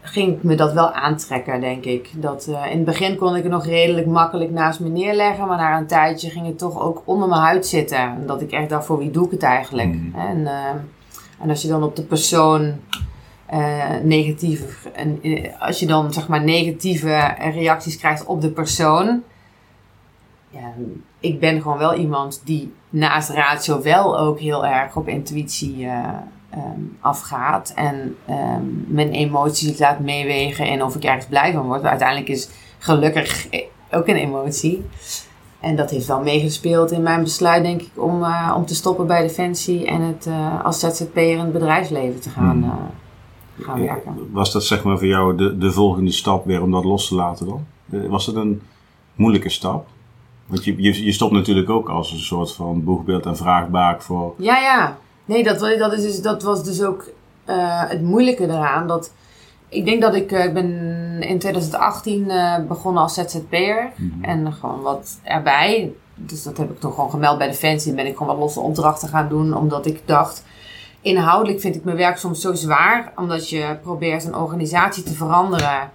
ging 0.00 0.42
me 0.42 0.54
dat 0.54 0.72
wel 0.72 0.92
aantrekken, 0.92 1.60
denk 1.60 1.84
ik. 1.84 2.10
Dat, 2.14 2.46
in 2.46 2.76
het 2.76 2.84
begin 2.84 3.16
kon 3.16 3.36
ik 3.36 3.42
het 3.42 3.52
nog 3.52 3.66
redelijk 3.66 4.06
makkelijk 4.06 4.50
naast 4.50 4.80
me 4.80 4.88
neerleggen, 4.88 5.46
maar 5.46 5.56
na 5.56 5.78
een 5.78 5.86
tijdje 5.86 6.30
ging 6.30 6.46
het 6.46 6.58
toch 6.58 6.80
ook 6.80 7.02
onder 7.04 7.28
mijn 7.28 7.40
huid 7.40 7.66
zitten. 7.66 7.98
En 7.98 8.26
dat 8.26 8.40
ik 8.40 8.50
echt 8.50 8.68
dacht, 8.68 8.86
voor 8.86 8.98
wie 8.98 9.10
doe 9.10 9.24
ik 9.24 9.30
het 9.30 9.42
eigenlijk? 9.42 9.94
Mm. 9.94 10.14
En, 10.14 10.38
uh, 10.38 10.70
en 11.40 11.50
als 11.50 11.62
je 11.62 11.68
dan 11.68 11.82
op 11.82 11.96
de 11.96 12.02
persoon 12.02 12.74
uh, 13.52 13.94
negatieve, 14.02 14.90
en, 14.90 15.20
als 15.58 15.80
je 15.80 15.86
dan 15.86 16.12
zeg 16.12 16.28
maar 16.28 16.44
negatieve 16.44 17.34
reacties 17.38 17.98
krijgt 17.98 18.24
op 18.24 18.40
de 18.40 18.50
persoon, 18.50 19.22
ja, 20.50 20.72
ik 21.20 21.40
ben 21.40 21.62
gewoon 21.62 21.78
wel 21.78 21.94
iemand 21.94 22.40
die 22.44 22.72
naast 22.88 23.30
ratio 23.30 23.82
wel 23.82 24.18
ook 24.18 24.40
heel 24.40 24.66
erg 24.66 24.96
op 24.96 25.08
intuïtie 25.08 25.86
um, 26.54 26.96
afgaat. 27.00 27.72
En 27.76 28.16
um, 28.30 28.84
mijn 28.88 29.10
emoties 29.10 29.78
laat 29.78 30.00
meewegen 30.00 30.66
en 30.66 30.82
of 30.82 30.94
ik 30.94 31.04
ergens 31.04 31.26
blij 31.26 31.52
van 31.52 31.66
word. 31.66 31.82
Uiteindelijk 31.82 32.28
is 32.28 32.48
gelukkig 32.78 33.46
ook 33.90 34.06
een 34.06 34.16
emotie. 34.16 34.84
En 35.60 35.76
dat 35.76 35.90
heeft 35.90 36.06
wel 36.06 36.20
meegespeeld 36.20 36.90
in 36.90 37.02
mijn 37.02 37.22
besluit, 37.22 37.62
denk 37.62 37.80
ik, 37.80 37.90
om, 37.94 38.22
uh, 38.22 38.54
om 38.56 38.66
te 38.66 38.74
stoppen 38.74 39.06
bij 39.06 39.22
Defensie 39.22 39.86
en 39.86 40.00
het 40.00 40.26
uh, 40.26 40.64
als 40.64 40.80
ZZP'er 40.80 41.30
in 41.30 41.38
het 41.38 41.52
bedrijfsleven 41.52 42.20
te 42.20 42.30
gaan, 42.30 42.64
uh, 42.64 43.64
gaan 43.64 43.80
werken. 43.80 44.28
Was 44.32 44.52
dat 44.52 44.64
zeg 44.64 44.82
maar 44.82 44.98
voor 44.98 45.06
jou 45.06 45.36
de, 45.36 45.58
de 45.58 45.72
volgende 45.72 46.10
stap 46.10 46.46
weer 46.46 46.62
om 46.62 46.70
dat 46.70 46.84
los 46.84 47.08
te 47.08 47.14
laten 47.14 47.46
dan? 47.46 47.66
Was 48.08 48.26
het 48.26 48.36
een 48.36 48.62
moeilijke 49.14 49.48
stap? 49.48 49.86
Want 50.46 50.64
je, 50.64 50.82
je, 50.82 51.04
je 51.04 51.12
stopt 51.12 51.32
natuurlijk 51.32 51.70
ook 51.70 51.88
als 51.88 52.12
een 52.12 52.18
soort 52.18 52.52
van 52.52 52.84
boegbeeld 52.84 53.26
en 53.26 53.36
vraagbaak 53.36 54.02
voor. 54.02 54.34
Ja, 54.38 54.58
ja. 54.58 54.98
Nee, 55.24 55.44
dat, 55.44 55.58
dat, 55.58 55.92
is 55.92 56.02
dus, 56.02 56.22
dat 56.22 56.42
was 56.42 56.64
dus 56.64 56.82
ook 56.82 57.04
het 57.86 58.02
moeilijke 58.02 58.44
eraan. 58.44 58.86
Dat, 58.86 59.12
ik 59.68 59.84
denk 59.84 60.00
dat 60.00 60.14
ik, 60.14 60.32
uh, 60.32 60.44
ik 60.44 60.54
ben 60.54 60.70
in 61.20 61.38
2018 61.38 62.24
uh, 62.28 62.56
begonnen 62.68 63.02
als 63.02 63.14
ZZP'er. 63.14 63.90
Mm 63.96 64.12
-hmm. 64.12 64.24
En 64.24 64.52
gewoon 64.52 64.80
wat 64.80 65.18
erbij. 65.22 65.92
Dus 66.14 66.42
dat 66.42 66.56
heb 66.56 66.70
ik 66.70 66.80
toen 66.80 66.92
gewoon 66.92 67.10
gemeld 67.10 67.38
bij 67.38 67.46
Defensie. 67.48 67.90
En 67.90 67.96
ben 67.96 68.06
ik 68.06 68.16
gewoon 68.16 68.28
wat 68.28 68.42
losse 68.42 68.60
opdrachten 68.60 69.08
gaan 69.08 69.28
doen. 69.28 69.56
Omdat 69.56 69.86
ik 69.86 70.00
dacht, 70.04 70.44
inhoudelijk 71.00 71.60
vind 71.60 71.74
ik 71.74 71.84
mijn 71.84 71.96
werk 71.96 72.16
soms 72.16 72.40
zo 72.40 72.54
zwaar. 72.54 73.12
Omdat 73.16 73.50
je 73.50 73.76
probeert 73.82 74.24
een 74.24 74.36
organisatie 74.36 75.02
te 75.02 75.14
veranderen. 75.14 75.90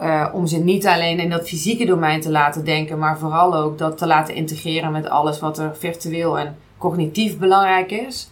Uh, 0.00 0.28
om 0.32 0.46
ze 0.46 0.58
niet 0.58 0.86
alleen 0.86 1.18
in 1.18 1.30
dat 1.30 1.48
fysieke 1.48 1.84
domein 1.84 2.20
te 2.20 2.30
laten 2.30 2.64
denken, 2.64 2.98
maar 2.98 3.18
vooral 3.18 3.56
ook 3.56 3.78
dat 3.78 3.98
te 3.98 4.06
laten 4.06 4.34
integreren 4.34 4.92
met 4.92 5.08
alles 5.08 5.40
wat 5.40 5.58
er 5.58 5.76
virtueel 5.76 6.38
en 6.38 6.56
cognitief 6.78 7.38
belangrijk 7.38 7.90
is. 7.90 8.30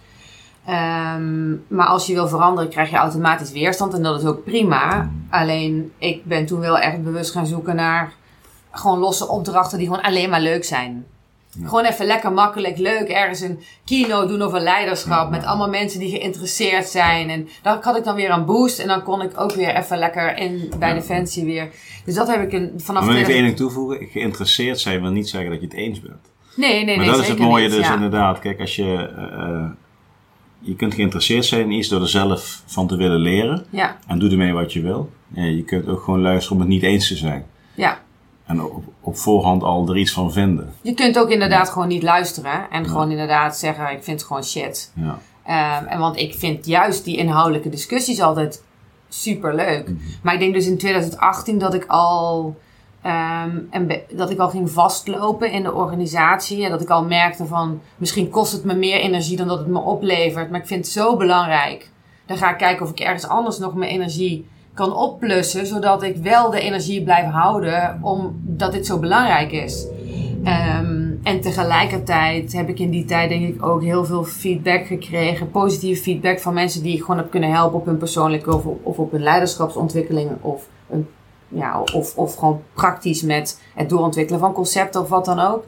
Um, 0.69 1.65
maar 1.69 1.87
als 1.87 2.07
je 2.07 2.15
wil 2.15 2.29
veranderen, 2.29 2.71
krijg 2.71 2.91
je 2.91 2.97
automatisch 2.97 3.53
weerstand 3.53 3.95
en 3.95 4.03
dat 4.03 4.21
is 4.21 4.27
ook 4.27 4.45
prima. 4.45 5.11
Alleen 5.31 5.93
ik 5.99 6.25
ben 6.25 6.47
toen 6.47 6.61
wel 6.61 6.79
echt 6.79 7.03
bewust 7.03 7.33
gaan 7.33 7.47
zoeken 7.47 7.77
naar 7.77 8.13
gewoon 8.71 8.99
losse 8.99 9.29
opdrachten 9.29 9.79
die 9.79 9.87
gewoon 9.87 10.03
alleen 10.03 10.31
maar 10.31 10.41
leuk 10.41 10.65
zijn. 10.65 11.07
Ja. 11.51 11.69
Gewoon 11.69 11.85
even 11.85 12.07
lekker 12.07 12.33
makkelijk, 12.33 12.79
leuk 12.79 13.09
ergens 13.09 13.41
een 13.41 13.61
keynote 13.85 14.27
doen 14.27 14.43
over 14.43 14.61
leiderschap 14.61 15.25
ja. 15.25 15.31
met 15.31 15.45
allemaal 15.45 15.69
mensen 15.69 16.01
die 16.01 16.11
geïnteresseerd 16.11 16.89
zijn. 16.89 17.31
En 17.31 17.49
dan 17.63 17.79
had 17.81 17.97
ik 17.97 18.05
dan 18.05 18.15
weer 18.15 18.31
een 18.31 18.45
boost 18.45 18.79
en 18.79 18.89
dan 18.89 19.03
kon 19.03 19.23
ik 19.23 19.41
ook 19.41 19.53
weer 19.53 19.77
even 19.77 19.99
lekker 19.99 20.37
in 20.37 20.73
bij 20.79 20.89
ja. 20.89 20.95
Defensie 20.95 21.45
weer. 21.45 21.69
Dus 22.05 22.15
dat 22.15 22.29
heb 22.29 22.43
ik 22.43 22.53
een, 22.53 22.73
vanaf. 22.77 23.05
Maar 23.05 23.15
even 23.15 23.35
één 23.35 23.55
toevoegen: 23.55 24.07
geïnteresseerd 24.07 24.81
zijn 24.81 25.01
wil 25.01 25.11
niet 25.11 25.29
zeggen 25.29 25.51
dat 25.51 25.61
je 25.61 25.67
het 25.67 25.77
eens 25.77 26.01
bent. 26.01 26.31
Nee, 26.55 26.73
nee, 26.73 26.85
nee. 26.85 26.97
Maar 26.97 27.07
dat 27.07 27.19
is 27.19 27.29
het 27.29 27.39
mooie 27.39 27.69
niet, 27.69 27.77
dus 27.77 27.91
inderdaad. 27.91 28.39
Kijk, 28.39 28.61
als 28.61 28.77
je. 28.77 29.11
Uh, 29.19 29.71
je 30.61 30.77
kunt 30.77 30.95
geïnteresseerd 30.95 31.45
zijn 31.45 31.61
in 31.61 31.71
iets 31.71 31.89
door 31.89 32.01
er 32.01 32.09
zelf 32.09 32.63
van 32.67 32.87
te 32.87 32.97
willen 32.97 33.21
leren. 33.21 33.67
Ja. 33.71 33.97
En 34.07 34.19
doe 34.19 34.31
ermee 34.31 34.53
wat 34.53 34.73
je 34.73 34.81
wil. 34.81 35.11
Je 35.35 35.63
kunt 35.67 35.89
ook 35.89 36.03
gewoon 36.03 36.21
luisteren 36.21 36.57
om 36.57 36.63
het 36.63 36.71
niet 36.71 36.83
eens 36.83 37.09
te 37.09 37.17
zijn. 37.17 37.47
Ja. 37.75 37.99
En 38.47 38.63
op, 38.63 38.85
op 39.01 39.17
voorhand 39.17 39.63
al 39.63 39.89
er 39.89 39.97
iets 39.97 40.13
van 40.13 40.33
vinden. 40.33 40.73
Je 40.81 40.95
kunt 40.95 41.19
ook 41.19 41.31
inderdaad 41.31 41.67
ja. 41.67 41.73
gewoon 41.73 41.89
niet 41.89 42.03
luisteren. 42.03 42.71
En 42.71 42.83
ja. 42.83 42.89
gewoon 42.89 43.11
inderdaad 43.11 43.57
zeggen, 43.57 43.93
ik 43.93 44.03
vind 44.03 44.19
het 44.19 44.27
gewoon 44.27 44.45
shit. 44.45 44.93
Ja. 44.95 45.19
Um, 45.81 45.87
en 45.87 45.99
want 45.99 46.17
ik 46.17 46.35
vind 46.35 46.67
juist 46.67 47.05
die 47.05 47.17
inhoudelijke 47.17 47.69
discussies 47.69 48.21
altijd 48.21 48.63
super 49.09 49.55
leuk. 49.55 49.89
Mm 49.89 49.97
-hmm. 49.97 50.15
Maar 50.23 50.35
ik 50.35 50.41
denk 50.41 50.55
dus 50.55 50.67
in 50.67 50.79
2018 50.79 51.59
dat 51.59 51.75
ik 51.75 51.85
al... 51.87 52.57
Um, 53.07 53.69
en 53.71 53.89
dat 54.13 54.31
ik 54.31 54.39
al 54.39 54.49
ging 54.49 54.71
vastlopen 54.71 55.53
in 55.53 55.63
de 55.63 55.75
organisatie. 55.75 56.65
En 56.65 56.71
dat 56.71 56.81
ik 56.81 56.91
al 56.91 57.05
merkte 57.05 57.47
van 57.47 57.81
misschien 57.97 58.31
kost 58.31 58.53
het 58.53 58.65
me 58.65 58.75
meer 58.75 59.01
energie 59.01 59.37
dan 59.37 59.49
dat 59.49 59.59
het 59.59 59.69
me 59.69 59.79
oplevert. 59.79 60.51
Maar 60.51 60.61
ik 60.61 60.67
vind 60.67 60.85
het 60.85 60.95
zo 60.95 61.17
belangrijk. 61.17 61.91
Dan 62.27 62.37
ga 62.37 62.51
ik 62.51 62.59
kijken 62.59 62.85
of 62.85 62.91
ik 62.91 63.01
ergens 63.01 63.29
anders 63.29 63.59
nog 63.59 63.75
mijn 63.75 63.91
energie 63.91 64.47
kan 64.75 64.97
opplussen. 64.97 65.67
Zodat 65.67 66.03
ik 66.03 66.17
wel 66.17 66.51
de 66.51 66.61
energie 66.61 67.03
blijf 67.03 67.31
houden 67.31 67.99
omdat 68.03 68.73
dit 68.73 68.87
zo 68.87 68.99
belangrijk 68.99 69.53
is. 69.53 69.87
Um, 70.45 71.21
en 71.23 71.41
tegelijkertijd 71.41 72.53
heb 72.53 72.69
ik 72.69 72.79
in 72.79 72.91
die 72.91 73.05
tijd 73.05 73.29
denk 73.29 73.55
ik 73.55 73.65
ook 73.65 73.83
heel 73.83 74.05
veel 74.05 74.25
feedback 74.25 74.87
gekregen. 74.87 75.51
Positieve 75.51 76.03
feedback 76.03 76.41
van 76.41 76.55
mensen 76.55 76.83
die 76.83 76.95
ik 76.95 77.01
gewoon 77.01 77.17
heb 77.17 77.31
kunnen 77.31 77.51
helpen 77.51 77.79
op 77.79 77.87
hun 77.87 77.99
persoonlijke 77.99 78.55
of, 78.55 78.65
of 78.83 78.99
op 78.99 79.13
hun 79.13 79.23
leiderschapsontwikkeling 79.23 80.31
of 80.41 80.69
een 80.91 81.07
ja, 81.51 81.83
of, 81.95 82.17
of 82.17 82.35
gewoon 82.37 82.63
praktisch 82.75 83.23
met 83.23 83.61
het 83.75 83.89
doorontwikkelen 83.89 84.41
van 84.41 84.53
concepten 84.53 85.01
of 85.01 85.09
wat 85.09 85.25
dan 85.25 85.39
ook. 85.39 85.65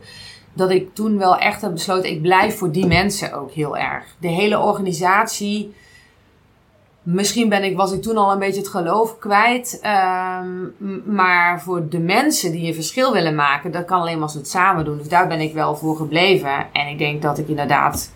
Dat 0.52 0.70
ik 0.70 0.94
toen 0.94 1.18
wel 1.18 1.36
echt 1.36 1.60
heb 1.62 1.72
besloten, 1.72 2.10
ik 2.10 2.22
blijf 2.22 2.58
voor 2.58 2.72
die 2.72 2.86
mensen 2.86 3.32
ook 3.32 3.50
heel 3.50 3.76
erg. 3.76 4.04
De 4.18 4.28
hele 4.28 4.58
organisatie, 4.58 5.74
misschien 7.02 7.48
ben 7.48 7.64
ik, 7.64 7.76
was 7.76 7.92
ik 7.92 8.02
toen 8.02 8.16
al 8.16 8.32
een 8.32 8.38
beetje 8.38 8.60
het 8.60 8.70
geloof 8.70 9.18
kwijt. 9.18 9.80
Um, 10.40 10.74
maar 11.04 11.60
voor 11.62 11.88
de 11.88 11.98
mensen 11.98 12.52
die 12.52 12.66
een 12.66 12.74
verschil 12.74 13.12
willen 13.12 13.34
maken, 13.34 13.72
dat 13.72 13.84
kan 13.84 14.00
alleen 14.00 14.14
maar 14.14 14.22
als 14.22 14.32
we 14.32 14.38
het 14.38 14.48
samen 14.48 14.84
doen. 14.84 14.98
Dus 14.98 15.08
daar 15.08 15.28
ben 15.28 15.40
ik 15.40 15.54
wel 15.54 15.76
voor 15.76 15.96
gebleven. 15.96 16.66
En 16.72 16.86
ik 16.88 16.98
denk 16.98 17.22
dat 17.22 17.38
ik 17.38 17.48
inderdaad 17.48 18.12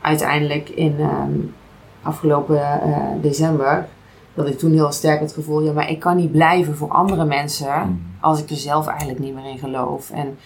uiteindelijk 0.00 0.68
in 0.68 1.00
um, 1.00 1.54
afgelopen 2.02 2.80
uh, 2.86 2.96
december 3.22 3.88
dat 4.34 4.48
ik 4.48 4.58
toen 4.58 4.72
heel 4.72 4.92
sterk 4.92 5.20
het 5.20 5.32
gevoel, 5.32 5.62
ja, 5.62 5.72
maar 5.72 5.90
ik 5.90 5.98
kan 5.98 6.16
niet 6.16 6.32
blijven 6.32 6.76
voor 6.76 6.88
andere 6.88 7.24
mensen 7.24 7.86
mm. 7.86 8.02
als 8.20 8.42
ik 8.42 8.50
er 8.50 8.56
zelf 8.56 8.86
eigenlijk 8.86 9.18
niet 9.18 9.34
meer 9.34 9.50
in 9.50 9.58
geloof. 9.58 10.10
En 10.10 10.38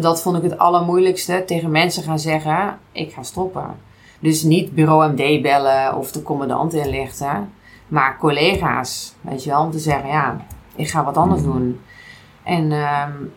dat 0.00 0.22
vond 0.22 0.36
ik 0.36 0.42
het 0.42 0.58
allermoeilijkste, 0.58 1.42
tegen 1.46 1.70
mensen 1.70 2.02
gaan 2.02 2.18
zeggen, 2.18 2.78
ik 2.92 3.12
ga 3.12 3.22
stoppen. 3.22 3.76
Dus 4.20 4.42
niet 4.42 4.74
bureau 4.74 5.12
MD 5.12 5.42
bellen 5.42 5.96
of 5.96 6.12
de 6.12 6.22
commandant 6.22 6.74
inlichten, 6.74 7.52
maar 7.88 8.18
collega's, 8.18 9.14
weet 9.20 9.44
je 9.44 9.50
wel, 9.50 9.62
om 9.62 9.70
te 9.70 9.78
zeggen, 9.78 10.08
ja, 10.08 10.46
ik 10.74 10.88
ga 10.88 11.04
wat 11.04 11.16
anders 11.16 11.42
mm. 11.42 11.52
doen. 11.52 11.80
En 12.42 12.72
um, 12.72 13.32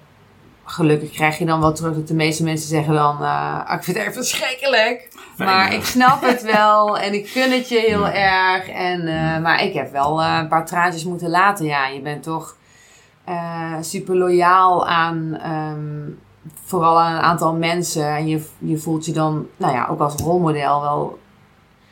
gelukkig 0.71 1.11
krijg 1.11 1.37
je 1.37 1.45
dan 1.45 1.59
wel 1.59 1.73
terug 1.73 1.95
dat 1.95 2.07
de 2.07 2.13
meeste 2.13 2.43
mensen 2.43 2.69
zeggen 2.69 2.93
dan, 2.93 3.21
uh, 3.21 3.71
ik 3.73 3.83
vind 3.83 3.97
het 3.97 4.05
echt 4.05 4.15
verschrikkelijk. 4.15 5.09
Fijn, 5.35 5.49
maar 5.49 5.71
ja. 5.71 5.77
ik 5.77 5.83
snap 5.83 6.21
het 6.21 6.41
wel 6.57 6.97
en 6.97 7.13
ik 7.13 7.27
gun 7.27 7.51
het 7.51 7.69
je 7.69 7.79
heel 7.79 8.05
ja. 8.05 8.13
erg. 8.13 8.69
En, 8.69 9.01
uh, 9.01 9.39
maar 9.39 9.63
ik 9.63 9.73
heb 9.73 9.91
wel 9.91 10.21
uh, 10.21 10.37
een 10.39 10.47
paar 10.47 10.65
traantjes 10.65 11.03
moeten 11.03 11.29
laten. 11.29 11.65
Ja, 11.65 11.87
je 11.87 12.01
bent 12.01 12.23
toch 12.23 12.55
super 13.81 14.15
loyaal 14.15 14.87
aan, 14.87 15.39
um, 15.45 16.19
vooral 16.65 16.99
aan 16.99 17.15
een 17.15 17.21
aantal 17.21 17.53
mensen. 17.53 18.07
En 18.07 18.27
je, 18.27 18.45
je 18.57 18.77
voelt 18.77 19.05
je 19.05 19.11
dan, 19.11 19.47
nou 19.57 19.73
ja, 19.73 19.87
ook 19.89 19.99
als 19.99 20.15
rolmodel 20.15 20.81
wel 20.81 21.19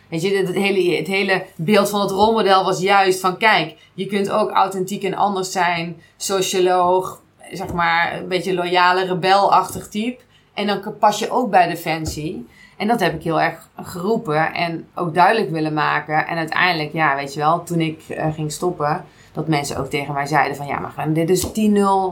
Weet 0.10 0.22
je, 0.22 0.38
het 0.38 0.56
hele, 0.56 0.96
het 0.96 1.08
hele 1.08 1.46
beeld 1.56 1.90
van 1.90 2.02
het 2.02 2.12
rolmodel 2.12 2.64
was 2.64 2.80
juist 2.80 3.20
van 3.20 3.38
kijk, 3.38 3.76
je 3.94 4.06
kunt 4.06 4.30
ook 4.30 4.52
authentiek 4.52 5.04
en 5.04 5.14
anders 5.14 5.52
zijn, 5.52 6.02
socioloog, 6.18 7.22
zeg 7.52 7.74
maar, 7.74 8.18
een 8.18 8.28
beetje 8.28 8.54
loyale, 8.54 9.06
rebelachtig 9.06 9.88
type. 9.88 10.22
En 10.54 10.68
dan 10.68 10.98
pas 11.00 11.20
je 11.20 11.32
ook 11.32 11.50
bij 11.50 11.68
Defensie. 11.68 12.48
En 12.78 12.88
dat 12.88 13.00
heb 13.00 13.14
ik 13.14 13.24
heel 13.24 13.42
erg 13.42 13.70
geroepen 13.82 14.54
en 14.54 14.88
ook 14.96 15.14
duidelijk 15.14 15.52
willen 15.52 15.74
maken. 15.74 16.28
En 16.28 16.38
uiteindelijk, 16.38 16.94
ja, 16.94 17.16
weet 17.16 17.34
je 17.34 17.40
wel, 17.40 17.64
toen 17.64 17.80
ik 17.80 18.04
uh, 18.10 18.34
ging 18.34 18.52
stoppen, 18.52 19.06
dat 19.32 19.48
mensen 19.48 19.78
ook 19.78 19.90
tegen 19.90 20.14
mij 20.14 20.26
zeiden 20.26 20.58
van 20.58 20.66
ja, 20.66 20.80
maar 20.80 21.14
dit 21.14 21.30
is 21.30 21.48
10-0 21.48 21.52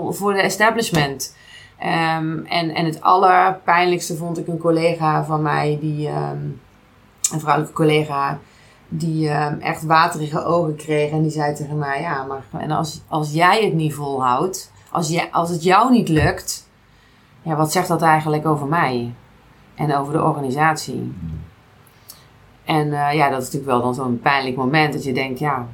voor 0.10 0.34
de 0.34 0.41
establishment. 0.41 1.36
Ehm, 1.78 2.38
en, 2.45 2.76
en 2.76 2.86
het 2.86 3.02
allerpijnlijkste 3.02 4.15
vond 4.15 4.38
ik 4.38 4.47
een 4.47 4.58
collega 4.58 5.23
van 5.23 5.41
mij, 5.41 5.78
die, 5.82 6.08
ehm, 6.08 6.38
een 7.32 7.39
vrouwelijke 7.39 7.76
collega, 7.76 8.39
die 8.88 9.30
ehm, 9.30 9.60
echt 9.60 9.84
waterige 9.84 10.43
ogen 10.43 10.76
kreeg. 10.76 11.12
En 11.12 11.21
die 11.21 11.32
zei 11.32 11.56
tegen 11.56 11.78
mij: 11.78 12.02
Ja, 12.02 12.23
maar 12.23 12.62
en 12.62 12.71
als, 12.71 13.02
als 13.08 13.34
jij 13.34 13.63
het 13.63 13.73
niet 13.73 13.93
volhoudt, 13.93 14.71
als, 14.91 15.10
je, 15.10 15.32
als 15.32 15.50
het 15.50 15.63
jou 15.63 15.91
niet 15.91 16.10
lukt, 16.10 16.69
ja, 17.41 17.56
wat 17.56 17.71
zegt 17.71 17.88
dat 17.88 18.02
eigenlijk 18.02 18.45
over 18.45 18.67
mij 18.67 19.13
en 19.76 19.95
over 19.95 20.13
de 20.13 20.23
organisatie? 20.23 21.13
En 22.63 22.93
eh, 22.93 23.13
ja, 23.15 23.30
dat 23.30 23.41
is 23.41 23.45
natuurlijk 23.45 23.71
wel 23.71 23.82
dan 23.82 23.95
zo'n 23.95 24.19
pijnlijk 24.19 24.56
moment 24.56 24.93
dat 24.93 25.04
je 25.04 25.13
denkt: 25.13 25.39
Ja, 25.39 25.67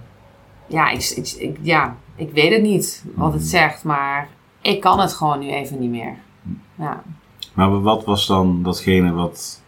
ja, 0.67 0.89
ik, 0.89 1.13
ik, 1.15 1.27
ik, 1.27 1.57
ja, 1.61 1.95
ik 2.15 2.31
weet 2.31 2.53
het 2.53 2.61
niet 2.61 3.03
wat 3.15 3.33
het 3.33 3.43
zegt, 3.43 3.83
maar 3.83 4.29
ik 4.61 4.81
kan 4.81 4.99
het 4.99 5.13
gewoon 5.13 5.39
nu 5.39 5.49
even 5.49 5.79
niet 5.79 5.89
meer. 5.89 6.15
Ja. 6.75 7.03
Maar 7.53 7.81
wat 7.81 8.05
was 8.05 8.27
dan 8.27 8.63
datgene 8.63 9.11
wat 9.11 9.61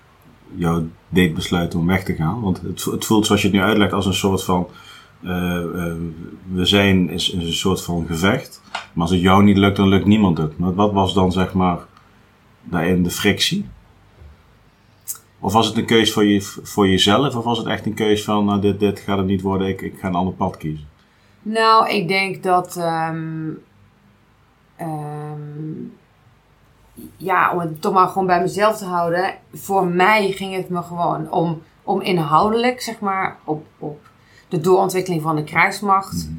jou 0.56 0.90
deed 1.10 1.34
besluiten 1.34 1.80
om 1.80 1.88
weg 1.88 2.04
te 2.04 2.16
gaan? 2.16 2.42
Want 2.42 2.62
het, 2.62 2.84
het 2.84 3.06
voelt 3.06 3.26
zoals 3.26 3.42
je 3.42 3.48
het 3.48 3.58
nu 3.58 3.64
uitlegt 3.64 3.94
als 3.94 4.06
een 4.06 4.14
soort 4.14 4.44
van. 4.44 4.68
Uh, 5.22 5.32
uh, 5.76 5.94
we 6.52 6.66
zijn 6.66 7.10
is, 7.10 7.34
een 7.34 7.54
soort 7.54 7.84
van 7.84 8.06
gevecht. 8.06 8.62
Maar 8.72 9.02
als 9.02 9.12
het 9.12 9.22
jou 9.22 9.44
niet 9.44 9.58
lukt, 9.58 9.78
dan 9.78 9.88
lukt 9.88 10.06
niemand 10.06 10.38
het. 10.38 10.58
Maar 10.58 10.74
wat 10.74 10.94
was 10.94 11.14
dan 11.14 11.32
zeg 11.32 11.54
maar 11.54 11.80
daarin 12.64 13.04
de 13.04 13.10
frictie? 13.10 13.70
Of 15.40 15.54
was 15.54 15.68
het 15.68 15.78
een 15.78 15.86
keus 15.86 16.14
voor, 16.14 16.26
je, 16.26 16.42
voor 16.42 16.88
jezelf? 16.88 17.36
Of 17.36 17.44
was 17.44 17.58
het 17.58 17.68
echt 17.68 17.86
een 17.86 17.94
keus 17.94 18.24
van 18.24 18.46
nou, 18.46 18.62
dit, 18.62 18.80
dit 18.80 19.00
gaat 19.00 19.18
het 19.18 19.28
niet 19.28 19.42
worden, 19.42 19.68
ik, 19.68 19.82
ik 19.82 20.00
ga 20.00 20.08
een 20.08 20.16
ander 20.16 20.34
pad 20.34 20.58
kiezen? 20.58 20.88
Nou, 21.42 21.90
ik 21.90 22.08
denk 22.08 22.44
dat. 22.44 22.78
Um, 22.78 23.60
um, 24.82 25.94
ja, 27.18 27.54
om 27.54 27.60
het 27.60 27.82
toch 27.82 27.94
maar 27.94 28.08
gewoon 28.08 28.28
bij 28.28 28.42
mezelf 28.42 28.78
te 28.78 28.86
houden. 28.86 29.34
Voor 29.54 29.88
mij 29.88 30.32
ging 30.32 30.56
het 30.56 30.70
me 30.70 30.82
gewoon 30.82 31.32
om, 31.32 31.62
om 31.84 32.02
inhoudelijk, 32.02 32.82
zeg 32.82 33.00
maar, 33.00 33.38
op, 33.44 33.66
op 33.78 34.05
de 34.56 34.62
doorontwikkeling 34.62 35.22
van 35.22 35.36
de 35.36 35.44
krijgsmacht. 35.44 36.30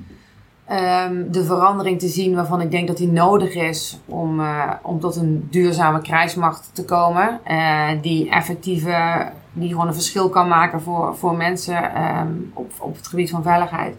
Um, 0.71 1.33
de 1.33 1.45
verandering 1.45 1.99
te 1.99 2.09
zien 2.09 2.35
waarvan 2.35 2.61
ik 2.61 2.71
denk 2.71 2.87
dat 2.87 2.97
die 2.97 3.09
nodig 3.09 3.55
is 3.55 3.99
om, 4.05 4.41
uh, 4.41 4.73
om 4.83 5.01
tot 5.01 5.17
een 5.17 5.49
duurzame 5.51 6.01
krijgsmacht 6.01 6.71
te 6.73 6.85
komen. 6.85 7.41
Uh, 7.51 7.89
die 8.03 8.31
effectieve, 8.31 9.29
die 9.53 9.69
gewoon 9.69 9.87
een 9.87 9.95
verschil 9.95 10.29
kan 10.29 10.49
maken 10.49 10.81
voor, 10.81 11.17
voor 11.17 11.37
mensen 11.37 12.03
um, 12.03 12.51
op, 12.55 12.73
op 12.79 12.97
het 12.97 13.07
gebied 13.07 13.31
van 13.31 13.43
veiligheid 13.43 13.97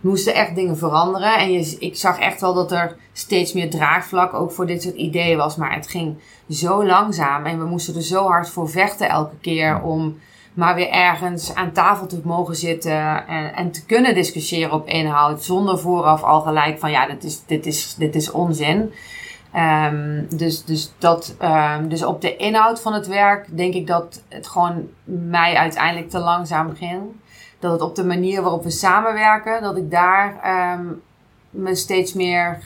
moesten 0.00 0.34
echt 0.34 0.54
dingen 0.54 0.76
veranderen. 0.76 1.38
En 1.38 1.52
je, 1.52 1.76
ik 1.78 1.96
zag 1.96 2.18
echt 2.18 2.40
wel 2.40 2.54
dat 2.54 2.72
er 2.72 2.96
steeds 3.12 3.52
meer 3.52 3.70
draagvlak 3.70 4.34
ook 4.34 4.52
voor 4.52 4.66
dit 4.66 4.82
soort 4.82 4.94
ideeën 4.94 5.36
was. 5.36 5.56
Maar 5.56 5.74
het 5.74 5.86
ging 5.86 6.16
zo 6.48 6.86
langzaam 6.86 7.44
en 7.44 7.58
we 7.58 7.64
moesten 7.64 7.94
er 7.94 8.02
zo 8.02 8.26
hard 8.26 8.48
voor 8.48 8.68
vechten 8.68 9.08
elke 9.08 9.36
keer 9.40 9.82
om 9.82 10.18
maar 10.56 10.74
weer 10.74 10.90
ergens 10.90 11.54
aan 11.54 11.72
tafel 11.72 12.06
te 12.06 12.20
mogen 12.24 12.56
zitten 12.56 13.26
en, 13.26 13.54
en 13.54 13.70
te 13.70 13.84
kunnen 13.84 14.14
discussiëren 14.14 14.72
op 14.72 14.88
inhoud. 14.88 15.42
Zonder 15.42 15.78
vooraf 15.78 16.22
al 16.22 16.40
gelijk 16.40 16.78
van 16.78 16.90
ja, 16.90 17.06
dit 17.06 17.24
is, 17.24 17.42
dit 17.46 17.66
is, 17.66 17.94
dit 17.94 18.14
is 18.14 18.30
onzin. 18.30 18.92
Um, 19.56 20.26
dus, 20.36 20.64
dus, 20.64 20.92
dat, 20.98 21.36
um, 21.42 21.88
dus 21.88 22.04
op 22.04 22.20
de 22.20 22.36
inhoud 22.36 22.80
van 22.80 22.92
het 22.92 23.06
werk 23.06 23.56
denk 23.56 23.74
ik 23.74 23.86
dat 23.86 24.22
het 24.28 24.46
gewoon 24.46 24.88
mij 25.04 25.54
uiteindelijk 25.54 26.10
te 26.10 26.18
langzaam 26.18 26.74
ging 26.74 27.02
dat 27.58 27.72
het 27.72 27.80
op 27.80 27.94
de 27.94 28.04
manier 28.04 28.42
waarop 28.42 28.62
we 28.62 28.70
samenwerken, 28.70 29.62
dat 29.62 29.76
ik 29.76 29.90
daar 29.90 30.34
um, 30.78 31.02
me 31.50 31.74
steeds 31.74 32.12
meer 32.12 32.58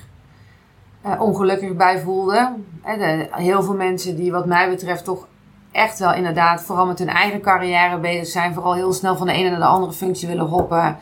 uh, 1.07 1.21
ongelukkig 1.21 1.77
bij 1.77 2.01
voelde. 2.01 2.53
de, 2.85 3.29
heel 3.31 3.63
veel 3.63 3.75
mensen 3.75 4.17
die 4.17 4.33
wat 4.33 4.47
mij 4.47 4.69
betreft 4.69 5.05
toch 5.05 5.27
echt 5.73 5.99
wel 5.99 6.15
inderdaad 6.15 6.63
vooral 6.63 6.87
met 6.87 6.99
hun 6.99 7.09
eigen 7.09 7.41
carrière 7.41 7.99
bezig 7.99 8.27
zijn. 8.27 8.55
Vooral 8.55 8.75
heel 8.75 8.93
snel 8.93 9.17
van 9.17 9.27
de 9.27 9.33
ene 9.33 9.51
naar 9.51 9.59
de 9.59 9.65
andere 9.65 9.93
functie 9.93 10.29
willen 10.29 10.47
hoppen. 10.47 10.97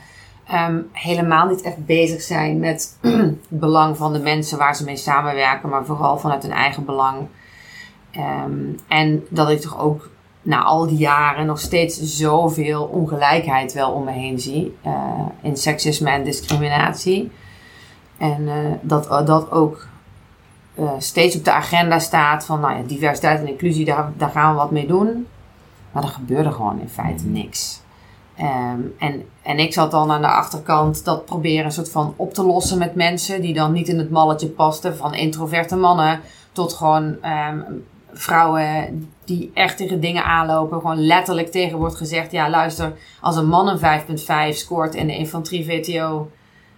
Um, 0.52 0.88
helemaal 0.92 1.46
niet 1.46 1.62
echt 1.62 1.86
bezig 1.86 2.22
zijn 2.22 2.58
met 2.58 2.98
het 3.00 3.34
belang 3.48 3.96
van 3.96 4.12
de 4.12 4.18
mensen 4.18 4.58
waar 4.58 4.76
ze 4.76 4.84
mee 4.84 4.96
samenwerken. 4.96 5.68
Maar 5.68 5.84
vooral 5.84 6.18
vanuit 6.18 6.42
hun 6.42 6.52
eigen 6.52 6.84
belang. 6.84 7.26
Um, 8.16 8.78
en 8.88 9.24
dat 9.28 9.50
ik 9.50 9.60
toch 9.60 9.80
ook 9.80 10.08
na 10.42 10.62
al 10.62 10.86
die 10.86 10.98
jaren 10.98 11.46
nog 11.46 11.60
steeds 11.60 12.00
zoveel 12.02 12.84
ongelijkheid 12.84 13.72
wel 13.72 13.92
om 13.92 14.04
me 14.04 14.12
heen 14.12 14.40
zie. 14.40 14.76
Uh, 14.86 15.26
in 15.42 15.56
seksisme 15.56 16.10
en 16.10 16.24
discriminatie. 16.24 17.30
En 18.18 18.42
uh, 18.42 18.54
dat, 18.80 19.26
dat 19.26 19.50
ook 19.50 19.86
uh, 20.78 20.90
steeds 20.98 21.36
op 21.36 21.44
de 21.44 21.52
agenda 21.52 21.98
staat 21.98 22.44
van 22.44 22.60
nou 22.60 22.76
ja, 22.76 22.82
diversiteit 22.86 23.40
en 23.40 23.48
inclusie, 23.48 23.84
daar, 23.84 24.12
daar 24.16 24.30
gaan 24.30 24.52
we 24.52 24.58
wat 24.58 24.70
mee 24.70 24.86
doen. 24.86 25.26
Maar 25.92 26.02
er 26.02 26.08
gebeurde 26.08 26.52
gewoon 26.52 26.80
in 26.80 26.88
feite 26.88 27.24
mm-hmm. 27.24 27.42
niks. 27.42 27.80
Um, 28.40 28.94
en, 28.98 29.24
en 29.42 29.58
ik 29.58 29.72
zat 29.72 29.90
dan 29.90 30.10
aan 30.10 30.20
de 30.20 30.28
achterkant 30.28 31.04
dat 31.04 31.24
proberen 31.24 31.64
een 31.64 31.72
soort 31.72 31.90
van 31.90 32.14
op 32.16 32.34
te 32.34 32.42
lossen 32.42 32.78
met 32.78 32.94
mensen 32.94 33.40
die 33.40 33.54
dan 33.54 33.72
niet 33.72 33.88
in 33.88 33.98
het 33.98 34.10
malletje 34.10 34.48
pasten. 34.48 34.96
Van 34.96 35.14
introverte 35.14 35.76
mannen 35.76 36.20
tot 36.52 36.72
gewoon 36.72 37.04
um, 37.04 37.84
vrouwen 38.12 39.08
die 39.24 39.50
echt 39.54 39.76
tegen 39.76 40.00
dingen 40.00 40.24
aanlopen. 40.24 40.80
Gewoon 40.80 41.06
letterlijk 41.06 41.50
tegen 41.50 41.78
wordt 41.78 41.96
gezegd: 41.96 42.32
ja, 42.32 42.50
luister, 42.50 42.92
als 43.20 43.36
een 43.36 43.48
man 43.48 43.68
een 43.68 44.50
5,5 44.52 44.56
scoort 44.56 44.94
in 44.94 45.06
de 45.06 45.16
infanterie 45.16 45.64
VTO, 45.64 46.30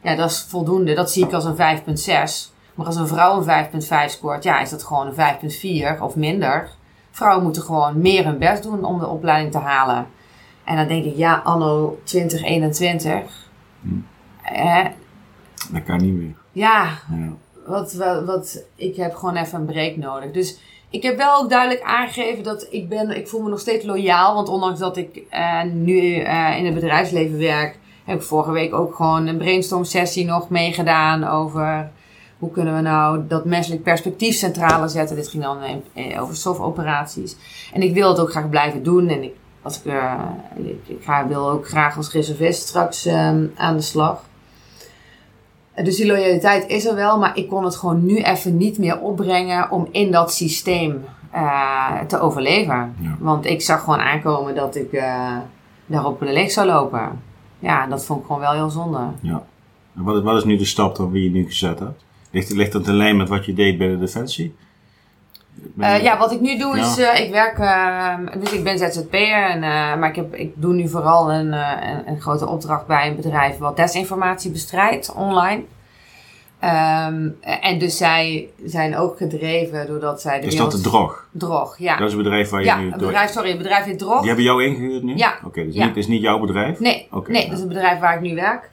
ja, 0.03 0.15
dat 0.15 0.31
is 0.31 0.47
voldoende. 0.49 0.95
Dat 0.95 1.11
zie 1.11 1.25
ik 1.25 1.33
als 1.33 1.45
een 1.45 1.57
5,6. 1.57 2.60
Maar 2.81 2.89
als 2.89 2.99
een 2.99 3.09
vrouw 3.09 3.43
een 3.47 3.83
5,5 3.83 3.89
scoort, 4.07 4.45
ja, 4.45 4.61
is 4.61 4.71
dat 4.71 4.85
gewoon 4.85 5.07
een 5.07 5.51
5,4 5.97 6.01
of 6.03 6.17
minder. 6.17 6.69
Vrouwen 7.11 7.43
moeten 7.43 7.63
gewoon 7.63 8.01
meer 8.01 8.25
hun 8.25 8.39
best 8.39 8.63
doen 8.63 8.85
om 8.85 8.99
de 8.99 9.07
opleiding 9.07 9.53
te 9.53 9.59
halen. 9.59 10.07
En 10.65 10.77
dan 10.77 10.89
denk 10.89 11.05
ik, 11.05 11.17
ja, 11.17 11.41
anno 11.45 11.99
2021. 12.05 13.49
Hm. 13.81 13.89
Eh, 14.43 14.85
dat 15.73 15.83
kan 15.85 15.97
niet 15.97 16.15
meer. 16.15 16.35
Ja, 16.53 16.85
ja. 17.11 17.33
Wat, 17.67 17.93
wat, 17.93 18.25
wat, 18.25 18.65
ik 18.75 18.97
heb 18.97 19.15
gewoon 19.15 19.37
even 19.37 19.61
een 19.61 19.67
break 19.67 19.97
nodig. 19.97 20.31
Dus 20.31 20.59
ik 20.91 21.03
heb 21.03 21.17
wel 21.17 21.43
ook 21.43 21.51
duidelijk 21.51 21.83
aangegeven 21.83 22.45
dat 22.45 22.67
ik 22.71 22.89
ben, 22.89 23.17
ik 23.17 23.29
voel 23.29 23.43
me 23.43 23.49
nog 23.49 23.61
steeds 23.61 23.85
loyaal. 23.85 24.35
Want 24.35 24.49
ondanks 24.49 24.79
dat 24.79 24.97
ik 24.97 25.23
uh, 25.33 25.63
nu 25.63 26.01
uh, 26.01 26.59
in 26.59 26.65
het 26.65 26.75
bedrijfsleven 26.75 27.39
werk, 27.39 27.79
heb 28.05 28.17
ik 28.17 28.27
vorige 28.27 28.53
week 28.53 28.75
ook 28.75 28.95
gewoon 28.95 29.27
een 29.27 29.39
brainstorm 29.39 29.85
sessie 29.85 30.25
nog 30.25 30.49
meegedaan 30.49 31.25
over 31.25 31.91
hoe 32.41 32.51
kunnen 32.51 32.75
we 32.75 32.81
nou 32.81 33.27
dat 33.29 33.45
menselijk 33.45 33.83
perspectief 33.83 34.35
centrale 34.35 34.89
zetten. 34.89 35.17
Dit 35.17 35.29
ging 35.29 35.43
dan 35.43 35.59
in, 35.93 36.19
over 36.19 36.37
SOF-operaties. 36.37 37.37
En 37.73 37.83
ik 37.83 37.95
wil 37.95 38.09
het 38.09 38.21
ook 38.21 38.31
graag 38.31 38.49
blijven 38.49 38.83
doen. 38.83 39.09
En 39.09 39.23
ik, 39.23 39.35
als 39.63 39.83
ik, 39.83 39.93
uh, 39.93 40.15
ik, 40.57 40.79
ik 40.87 41.03
ga, 41.05 41.27
wil 41.27 41.51
ook 41.51 41.69
graag 41.69 41.97
als 41.97 42.13
reservist 42.13 42.69
straks 42.69 43.07
um, 43.07 43.53
aan 43.57 43.77
de 43.77 43.83
slag. 43.83 44.23
Dus 45.75 45.97
die 45.97 46.07
loyaliteit 46.07 46.69
is 46.69 46.87
er 46.87 46.95
wel, 46.95 47.19
maar 47.19 47.37
ik 47.37 47.49
kon 47.49 47.65
het 47.65 47.77
gewoon 47.77 48.07
nu 48.07 48.17
even 48.17 48.57
niet 48.57 48.79
meer 48.79 49.01
opbrengen 49.01 49.71
om 49.71 49.89
in 49.91 50.11
dat 50.11 50.33
systeem 50.33 51.05
uh, 51.35 52.01
te 52.01 52.21
overleven. 52.21 52.95
Ja. 52.99 53.17
Want 53.19 53.47
ik 53.47 53.63
zag 53.63 53.85
gewoon 53.85 54.01
aankomen 54.01 54.55
dat 54.55 54.77
ik 54.77 54.93
uh, 54.93 55.37
daarop 55.87 56.19
de 56.19 56.33
leeg 56.33 56.51
zou 56.51 56.67
lopen. 56.67 57.21
Ja, 57.59 57.87
dat 57.87 58.05
vond 58.05 58.21
ik 58.21 58.27
gewoon 58.27 58.41
wel 58.41 58.53
heel 58.53 58.71
zonde. 58.71 59.01
Ja. 59.21 59.43
En 59.97 60.03
wat, 60.03 60.23
wat 60.23 60.37
is 60.37 60.45
nu 60.45 60.57
de 60.57 60.65
stap 60.65 60.97
die 61.13 61.23
je 61.23 61.31
nu 61.31 61.45
gezet 61.45 61.79
hebt? 61.79 62.09
Ligt, 62.31 62.51
ligt 62.51 62.73
dat 62.73 62.87
in 62.87 62.97
lijn 62.97 63.17
met 63.17 63.29
wat 63.29 63.47
je 63.47 63.53
deed 63.53 63.79
bij 63.79 63.89
de 63.89 63.99
Defensie? 63.99 64.55
Uh, 65.79 66.03
ja, 66.03 66.19
wat 66.19 66.33
ik 66.33 66.41
nu 66.41 66.59
doe 66.59 66.79
is, 66.79 66.99
uh, 66.99 67.21
ik 67.21 67.31
werk, 67.31 67.59
uh, 67.59 68.15
dus 68.41 68.53
ik 68.53 68.65
ben 68.65 68.79
ZZP'er, 68.79 69.51
en, 69.51 69.61
maar 69.99 70.09
ik, 70.09 70.17
heb, 70.17 70.35
ik 70.35 70.53
doe 70.55 70.75
nu 70.75 70.89
vooral 70.89 71.33
een, 71.33 71.53
een, 71.53 72.09
een, 72.09 72.21
grote 72.21 72.47
opdracht 72.47 72.87
bij 72.87 73.09
een 73.09 73.17
bedrijf 73.17 73.59
wat 73.59 73.77
desinformatie 73.77 74.51
bestrijdt 74.51 75.13
online. 75.13 75.63
Um, 76.65 77.37
en 77.41 77.79
dus 77.79 77.97
zij 77.97 78.49
zijn 78.65 78.97
ook 78.97 79.17
gedreven 79.17 79.87
doordat 79.87 80.21
zij... 80.21 80.41
De 80.41 80.47
is 80.47 80.57
dat 80.57 80.73
de 80.73 80.81
Drog? 80.81 81.27
Drog, 81.33 81.79
ja. 81.79 81.97
Dat 81.97 82.07
is 82.07 82.13
een 82.13 82.23
bedrijf 82.23 82.51
waar 82.51 82.61
je 82.61 82.67
ja, 82.67 82.79
nu... 82.79 82.89
Ja, 82.89 82.97
bedrijf, 82.97 83.31
sorry, 83.31 83.51
een 83.51 83.59
bedrijf 83.59 83.85
heet 83.85 83.99
Drog. 83.99 84.19
Die 84.19 84.27
hebben 84.27 84.45
jou 84.45 84.65
ingehuurd 84.65 85.03
nu? 85.03 85.17
Ja. 85.17 85.35
Oké, 85.37 85.47
okay, 85.47 85.65
dus 85.65 85.75
ja. 85.75 85.87
niet, 85.87 85.97
is 85.97 86.07
niet 86.07 86.23
jouw 86.23 86.39
bedrijf? 86.39 86.79
Nee, 86.79 87.07
okay, 87.11 87.33
nee 87.33 87.45
dat 87.45 87.57
is 87.57 87.63
een 87.63 87.69
bedrijf 87.69 88.01
waar 88.01 88.15
ik 88.15 88.21
nu 88.21 88.35
werk. 88.35 88.71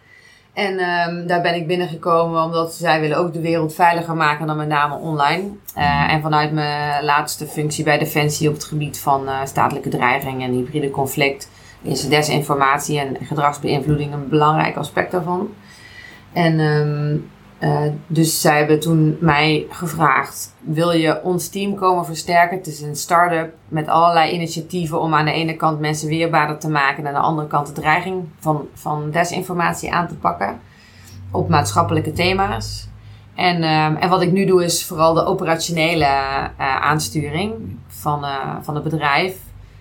En 0.57 0.79
um, 0.79 1.27
daar 1.27 1.41
ben 1.41 1.55
ik 1.55 1.67
binnengekomen 1.67 2.43
omdat 2.43 2.73
zij 2.73 2.99
willen 2.99 3.17
ook 3.17 3.33
de 3.33 3.41
wereld 3.41 3.73
veiliger 3.73 4.15
maken 4.15 4.47
dan 4.47 4.57
met 4.57 4.67
name 4.67 4.95
online. 4.95 5.43
Uh, 5.77 6.13
en 6.13 6.21
vanuit 6.21 6.51
mijn 6.51 7.03
laatste 7.03 7.47
functie 7.47 7.83
bij 7.83 7.97
Defensie 7.97 8.47
op 8.47 8.53
het 8.53 8.63
gebied 8.63 8.99
van 8.99 9.23
uh, 9.23 9.39
statelijke 9.45 9.89
dreiging 9.89 10.43
en 10.43 10.51
hybride 10.51 10.89
conflict 10.89 11.49
is 11.81 12.07
desinformatie 12.07 12.99
en 12.99 13.17
gedragsbeïnvloeding 13.21 14.13
een 14.13 14.29
belangrijk 14.29 14.75
aspect 14.75 15.11
daarvan. 15.11 15.49
En 16.33 16.59
um, 16.59 17.29
uh, 17.59 17.81
dus 18.07 18.41
zij 18.41 18.57
hebben 18.57 18.79
toen 18.79 19.17
mij 19.19 19.65
gevraagd: 19.69 20.53
wil 20.59 20.91
je 20.91 21.23
ons 21.23 21.49
team 21.49 21.75
komen 21.75 22.05
versterken? 22.05 22.57
Het 22.57 22.67
is 22.67 22.81
een 22.81 22.95
start-up 22.95 23.53
met 23.67 23.87
allerlei 23.87 24.31
initiatieven 24.31 25.01
om 25.01 25.13
aan 25.13 25.25
de 25.25 25.31
ene 25.31 25.55
kant 25.55 25.79
mensen 25.79 26.07
weerbaarder 26.07 26.57
te 26.57 26.69
maken 26.69 26.97
en 26.97 27.07
aan 27.07 27.21
de 27.21 27.27
andere 27.27 27.47
kant 27.47 27.67
de 27.67 27.73
dreiging 27.73 28.23
van, 28.39 28.67
van 28.73 29.11
desinformatie 29.11 29.93
aan 29.93 30.07
te 30.07 30.15
pakken 30.15 30.59
op 31.31 31.49
maatschappelijke 31.49 32.13
thema's. 32.13 32.87
En, 33.35 33.63
ehm, 33.63 33.95
en 33.95 34.09
wat 34.09 34.21
ik 34.21 34.31
nu 34.31 34.45
doe 34.45 34.63
is 34.63 34.85
vooral 34.85 35.13
de 35.13 35.25
operationele 35.25 36.05
uh, 36.05 36.81
aansturing 36.81 37.53
van, 37.87 38.25
van 38.61 38.75
het 38.75 38.83
bedrijf. 38.83 39.35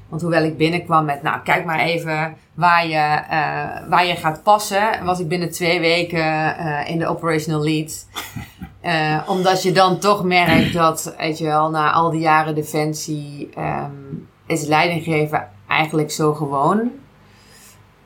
Want 0.08 0.22
hoewel 0.22 0.44
ik 0.44 0.56
binnenkwam 0.56 1.04
met, 1.04 1.22
nou 1.22 1.40
kijk 1.40 1.64
maar 1.64 1.78
even 1.78 2.36
waar 2.54 2.86
je, 2.86 3.22
uh, 3.22 3.88
waar 3.88 4.06
je 4.06 4.16
gaat 4.16 4.42
passen, 4.42 5.04
was 5.04 5.20
ik 5.20 5.28
binnen 5.28 5.50
twee 5.50 5.80
weken 5.80 6.56
in 6.86 6.98
de 6.98 7.06
operational 7.06 7.62
lead. 7.62 8.06
omdat 9.26 9.62
je 9.62 9.72
dan 9.72 9.98
toch 9.98 10.24
merkt 10.24 10.72
dat, 10.72 11.14
weet 11.18 11.38
je 11.38 11.44
wel, 11.44 11.70
na 11.70 11.92
al 11.92 12.10
die 12.10 12.20
jaren 12.20 12.54
defensie 12.54 13.48
um, 13.58 14.28
is 14.46 14.66
leiding 14.66 15.04
geven 15.04 15.48
eigenlijk 15.68 16.10
zo 16.10 16.34
gewoon. 16.34 16.90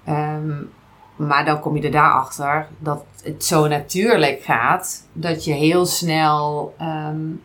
Um, 0.08 0.70
maar 1.16 1.44
dan 1.44 1.60
kom 1.60 1.76
je 1.76 1.82
er 1.82 1.90
daarachter 1.90 2.68
dat 2.78 3.04
het 3.22 3.44
zo 3.44 3.66
natuurlijk 3.66 4.42
gaat 4.42 5.06
dat 5.12 5.44
je 5.44 5.52
heel 5.52 5.86
snel, 5.86 6.74
um, 6.80 7.42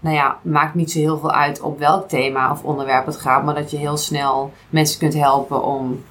nou 0.00 0.14
ja, 0.14 0.38
maakt 0.42 0.74
niet 0.74 0.90
zo 0.90 0.98
heel 0.98 1.18
veel 1.18 1.32
uit 1.32 1.60
op 1.60 1.78
welk 1.78 2.08
thema 2.08 2.50
of 2.50 2.62
onderwerp 2.62 3.06
het 3.06 3.16
gaat, 3.16 3.44
maar 3.44 3.54
dat 3.54 3.70
je 3.70 3.76
heel 3.76 3.96
snel 3.96 4.52
mensen 4.70 4.98
kunt 4.98 5.14
helpen 5.14 5.64
om 5.64 6.04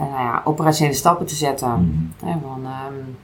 uh, 0.00 0.06
nou 0.06 0.22
ja, 0.22 0.42
operationele 0.44 0.96
stappen 0.96 1.26
te 1.26 1.34
zetten. 1.34 1.70
Mm 1.70 2.10
van, 2.42 2.66
um, 2.66 3.16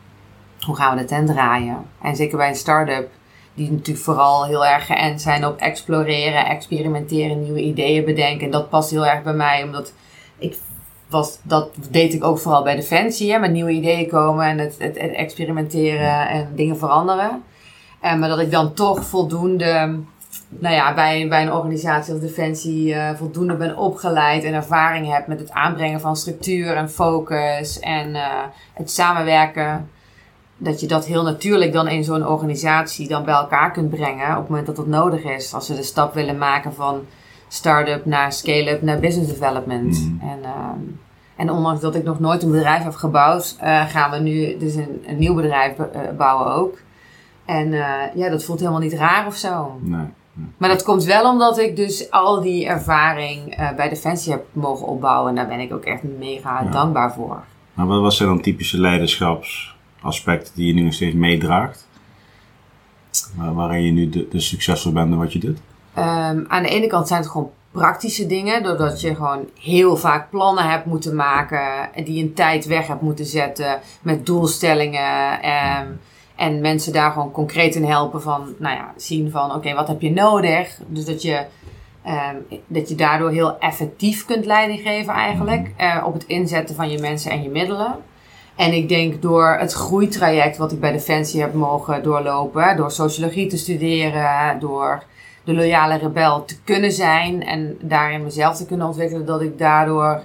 hoe 0.66 0.76
gaan 0.76 0.96
we 0.96 1.00
de 1.00 1.06
tent 1.06 1.28
draaien? 1.28 1.76
En 2.02 2.16
zeker 2.16 2.36
bij 2.36 2.48
een 2.48 2.54
start-up, 2.54 3.10
die 3.54 3.70
natuurlijk 3.70 4.04
vooral 4.04 4.46
heel 4.46 4.66
erg 4.66 4.86
geënt 4.86 5.20
zijn 5.20 5.46
op 5.46 5.58
exploreren, 5.58 6.46
experimenteren, 6.46 7.42
nieuwe 7.42 7.60
ideeën 7.60 8.04
bedenken. 8.04 8.44
En 8.44 8.52
dat 8.52 8.68
past 8.68 8.90
heel 8.90 9.06
erg 9.06 9.22
bij 9.22 9.32
mij, 9.32 9.62
omdat 9.62 9.92
ik 10.38 10.56
was, 11.08 11.38
dat 11.42 11.70
deed 11.90 12.14
ik 12.14 12.24
ook 12.24 12.38
vooral 12.38 12.62
bij 12.62 12.76
Defensie, 12.76 13.32
hè, 13.32 13.38
met 13.38 13.50
nieuwe 13.50 13.70
ideeën 13.70 14.08
komen 14.08 14.46
en 14.46 14.58
het, 14.58 14.76
het, 14.78 14.96
experimenteren 14.96 16.28
en 16.28 16.48
dingen 16.54 16.78
veranderen. 16.78 17.42
En, 18.00 18.12
eh, 18.12 18.18
maar 18.18 18.28
dat 18.28 18.38
ik 18.38 18.50
dan 18.50 18.72
toch 18.72 19.04
voldoende, 19.04 19.98
nou 20.48 20.74
ja, 20.74 20.94
bij, 20.94 21.28
bij 21.28 21.42
een 21.42 21.52
organisatie 21.52 22.12
als 22.12 22.22
Defensie 22.22 22.94
uh, 22.94 23.10
voldoende 23.16 23.54
ben 23.54 23.76
opgeleid 23.76 24.44
en 24.44 24.54
ervaring 24.54 25.12
heb 25.12 25.26
met 25.26 25.40
het 25.40 25.50
aanbrengen 25.50 26.00
van 26.00 26.16
structuur 26.16 26.76
en 26.76 26.90
focus 26.90 27.80
en 27.80 28.08
uh, 28.08 28.22
het 28.72 28.90
samenwerken. 28.90 29.88
Dat 30.56 30.80
je 30.80 30.86
dat 30.86 31.06
heel 31.06 31.22
natuurlijk 31.22 31.72
dan 31.72 31.88
in 31.88 32.04
zo'n 32.04 32.26
organisatie 32.26 33.08
dan 33.08 33.24
bij 33.24 33.34
elkaar 33.34 33.72
kunt 33.72 33.90
brengen 33.90 34.30
op 34.30 34.38
het 34.38 34.48
moment 34.48 34.66
dat 34.66 34.76
dat 34.76 34.86
nodig 34.86 35.24
is. 35.24 35.54
Als 35.54 35.66
ze 35.66 35.74
de 35.74 35.82
stap 35.82 36.14
willen 36.14 36.38
maken 36.38 36.74
van 36.74 37.00
start-up 37.48 38.04
naar 38.04 38.32
scale-up 38.32 38.82
naar 38.82 38.98
business 38.98 39.30
development. 39.30 39.98
Mm. 39.98 40.20
En, 40.22 40.38
uh, 40.42 40.94
en 41.36 41.50
ondanks 41.50 41.80
dat 41.80 41.94
ik 41.94 42.04
nog 42.04 42.20
nooit 42.20 42.42
een 42.42 42.50
bedrijf 42.50 42.82
heb 42.82 42.94
gebouwd, 42.94 43.56
gaan 43.88 44.10
we 44.10 44.18
nu 44.18 44.56
dus 44.58 44.74
een, 44.74 45.04
een 45.06 45.18
nieuw 45.18 45.34
bedrijf 45.34 45.72
bouwen 46.16 46.54
ook. 46.54 46.78
En 47.48 47.72
uh, 47.72 48.02
ja, 48.14 48.28
dat 48.28 48.44
voelt 48.44 48.58
helemaal 48.58 48.80
niet 48.80 48.92
raar 48.92 49.26
of 49.26 49.36
zo. 49.36 49.78
Nee, 49.82 50.06
Maar 50.56 50.68
dat 50.68 50.82
komt 50.82 51.04
wel 51.04 51.30
omdat 51.30 51.58
ik 51.58 51.76
dus 51.76 52.10
al 52.10 52.40
die 52.40 52.66
ervaring 52.66 53.56
bij 53.76 53.88
Defensie 53.88 54.32
heb 54.32 54.44
mogen 54.52 54.86
opbouwen. 54.86 55.28
En 55.28 55.34
daar 55.34 55.46
ben 55.46 55.60
ik 55.60 55.72
ook 55.72 55.84
echt 55.84 56.02
mega 56.18 56.62
ja. 56.62 56.70
dankbaar 56.70 57.12
voor. 57.12 57.44
Maar 57.74 57.86
wat 57.86 58.00
was 58.00 58.16
zijn 58.16 58.28
dan 58.28 58.40
typische 58.40 58.80
leiderschapsaspecten 58.80 60.54
die 60.54 60.66
je 60.66 60.72
nu 60.72 60.82
nog 60.82 60.94
steeds 60.94 61.14
meedraagt? 61.14 61.86
Waarin 63.34 63.82
je 63.82 63.92
nu 63.92 64.08
de, 64.08 64.28
de 64.30 64.40
succesvol 64.40 64.92
bent 64.92 65.10
in 65.10 65.18
wat 65.18 65.32
je 65.32 65.38
doet? 65.38 65.58
Um, 65.98 66.44
aan 66.48 66.62
de 66.62 66.68
ene 66.68 66.86
kant 66.86 67.08
zijn 67.08 67.20
het 67.20 67.30
gewoon 67.30 67.50
praktische 67.70 68.26
dingen, 68.26 68.62
doordat 68.62 69.00
je 69.00 69.14
gewoon 69.14 69.48
heel 69.60 69.96
vaak 69.96 70.30
plannen 70.30 70.70
hebt 70.70 70.84
moeten 70.84 71.14
maken, 71.14 71.90
die 72.04 72.22
een 72.22 72.34
tijd 72.34 72.66
weg 72.66 72.86
hebt 72.86 73.02
moeten 73.02 73.26
zetten 73.26 73.80
met 74.02 74.26
doelstellingen. 74.26 75.32
Um, 75.80 76.00
en 76.38 76.60
mensen 76.60 76.92
daar 76.92 77.10
gewoon 77.10 77.30
concreet 77.30 77.74
in 77.74 77.84
helpen 77.84 78.22
van, 78.22 78.54
nou 78.58 78.76
ja, 78.76 78.92
zien 78.96 79.30
van, 79.30 79.54
oké, 79.54 79.74
wat 79.74 79.88
heb 79.88 80.00
je 80.00 80.10
nodig? 80.10 80.78
Dus 80.86 81.04
dat 81.04 81.22
je, 81.22 81.44
um, 82.06 82.60
dat 82.66 82.88
je 82.88 82.94
daardoor 82.94 83.30
heel 83.30 83.58
effectief 83.58 84.24
kunt 84.24 84.44
leiding 84.44 84.80
geven 84.80 85.12
eigenlijk, 85.12 85.70
uh, 85.80 86.02
op 86.06 86.12
het 86.12 86.24
inzetten 86.26 86.74
van 86.74 86.90
je 86.90 86.98
mensen 86.98 87.30
en 87.30 87.42
je 87.42 87.48
middelen. 87.48 87.94
En 88.56 88.72
ik 88.72 88.88
denk 88.88 89.22
door 89.22 89.56
het 89.60 89.72
groeitraject 89.72 90.56
wat 90.56 90.72
ik 90.72 90.80
bij 90.80 90.92
Defensie 90.92 91.40
heb 91.40 91.54
mogen 91.54 92.02
doorlopen, 92.02 92.76
door 92.76 92.90
sociologie 92.90 93.46
te 93.46 93.56
studeren, 93.56 94.60
door 94.60 95.02
de 95.44 95.54
loyale 95.54 95.98
rebel 95.98 96.44
te 96.44 96.62
kunnen 96.64 96.92
zijn 96.92 97.44
en 97.44 97.78
daarin 97.80 98.22
mezelf 98.22 98.56
te 98.56 98.66
kunnen 98.66 98.86
ontwikkelen, 98.86 99.26
dat 99.26 99.42
ik 99.42 99.58
daardoor 99.58 100.22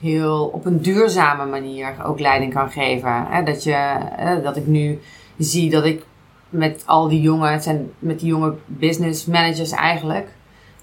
heel 0.00 0.44
op 0.44 0.66
een 0.66 0.80
duurzame 0.80 1.46
manier 1.46 1.94
ook 2.04 2.20
leiding 2.20 2.54
kan 2.54 2.70
geven. 2.70 3.26
dat, 3.44 3.64
je, 3.64 3.98
dat 4.42 4.56
ik 4.56 4.66
nu 4.66 5.00
zie 5.38 5.70
dat 5.70 5.84
ik 5.84 6.06
met 6.48 6.82
al 6.86 7.08
die 7.08 7.20
jonge, 7.20 7.48
het 7.48 7.62
zijn 7.62 7.90
met 7.98 8.20
die 8.20 8.28
jonge 8.28 8.54
business 8.66 9.26
managers 9.26 9.70
eigenlijk. 9.70 10.28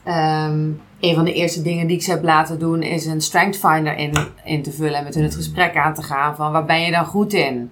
Um, 0.08 0.82
een 1.00 1.16
van 1.16 1.26
de 1.26 1.34
eerste 1.34 1.62
dingen 1.62 1.88
die 1.88 1.96
ik 1.96 2.04
ze 2.04 2.12
heb 2.12 2.24
laten 2.24 2.60
doen 2.60 2.84
is 2.84 3.06
een 3.06 3.22
strength 3.22 3.58
finder 3.58 3.98
in, 3.98 4.14
in 4.44 4.64
te 4.64 4.72
vullen 4.72 4.96
en 4.96 5.04
met 5.04 5.16
hun 5.16 5.24
het 5.24 5.36
gesprek 5.36 5.76
aan 5.76 5.94
te 5.94 6.04
gaan 6.04 6.36
van 6.36 6.52
waar 6.52 6.66
ben 6.66 6.82
je 6.82 6.92
dan 6.92 7.06
goed 7.06 7.34
in? 7.34 7.72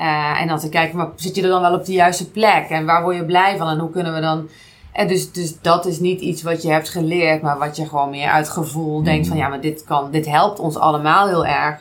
Uh, 0.00 0.40
en 0.40 0.48
dan 0.48 0.58
te 0.58 0.68
kijken, 0.68 0.96
maar 0.96 1.08
zit 1.16 1.36
je 1.36 1.42
er 1.42 1.48
dan 1.48 1.60
wel 1.60 1.74
op 1.74 1.84
de 1.84 1.92
juiste 1.92 2.30
plek? 2.30 2.68
En 2.68 2.86
waar 2.86 3.02
word 3.02 3.16
je 3.16 3.24
blij 3.24 3.56
van? 3.56 3.68
En 3.68 3.78
hoe 3.78 3.90
kunnen 3.90 4.14
we 4.14 4.20
dan 4.20 4.48
en 4.96 5.06
dus, 5.06 5.32
dus 5.32 5.60
dat 5.60 5.86
is 5.86 6.00
niet 6.00 6.20
iets 6.20 6.42
wat 6.42 6.62
je 6.62 6.70
hebt 6.70 6.88
geleerd, 6.88 7.42
maar 7.42 7.58
wat 7.58 7.76
je 7.76 7.86
gewoon 7.86 8.10
meer 8.10 8.28
uit 8.28 8.48
gevoel 8.48 9.02
denkt 9.02 9.26
van 9.26 9.36
ja, 9.36 9.48
maar 9.48 9.60
dit 9.60 9.84
kan, 9.84 10.10
dit 10.10 10.26
helpt 10.26 10.58
ons 10.58 10.76
allemaal 10.76 11.26
heel 11.26 11.46
erg. 11.46 11.80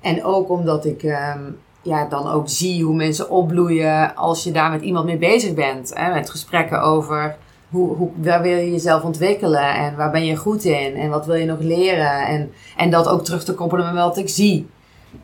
En 0.00 0.24
ook 0.24 0.50
omdat 0.50 0.84
ik 0.84 1.02
um, 1.02 1.58
ja, 1.82 2.04
dan 2.04 2.28
ook 2.28 2.48
zie 2.48 2.84
hoe 2.84 2.94
mensen 2.94 3.30
opbloeien 3.30 4.16
als 4.16 4.44
je 4.44 4.52
daar 4.52 4.70
met 4.70 4.82
iemand 4.82 5.04
mee 5.04 5.16
bezig 5.16 5.54
bent. 5.54 5.92
Hè, 5.94 6.12
met 6.12 6.30
gesprekken 6.30 6.82
over 6.82 7.36
hoe, 7.68 7.96
hoe, 7.96 8.10
waar 8.16 8.42
wil 8.42 8.56
je 8.56 8.70
jezelf 8.70 9.02
ontwikkelen 9.02 9.74
en 9.74 9.96
waar 9.96 10.10
ben 10.10 10.24
je 10.24 10.36
goed 10.36 10.64
in 10.64 10.96
en 10.96 11.10
wat 11.10 11.26
wil 11.26 11.34
je 11.34 11.46
nog 11.46 11.60
leren. 11.60 12.26
En, 12.26 12.52
en 12.76 12.90
dat 12.90 13.08
ook 13.08 13.24
terug 13.24 13.44
te 13.44 13.54
koppelen 13.54 13.94
met 13.94 14.02
wat 14.02 14.16
ik 14.16 14.28
zie. 14.28 14.68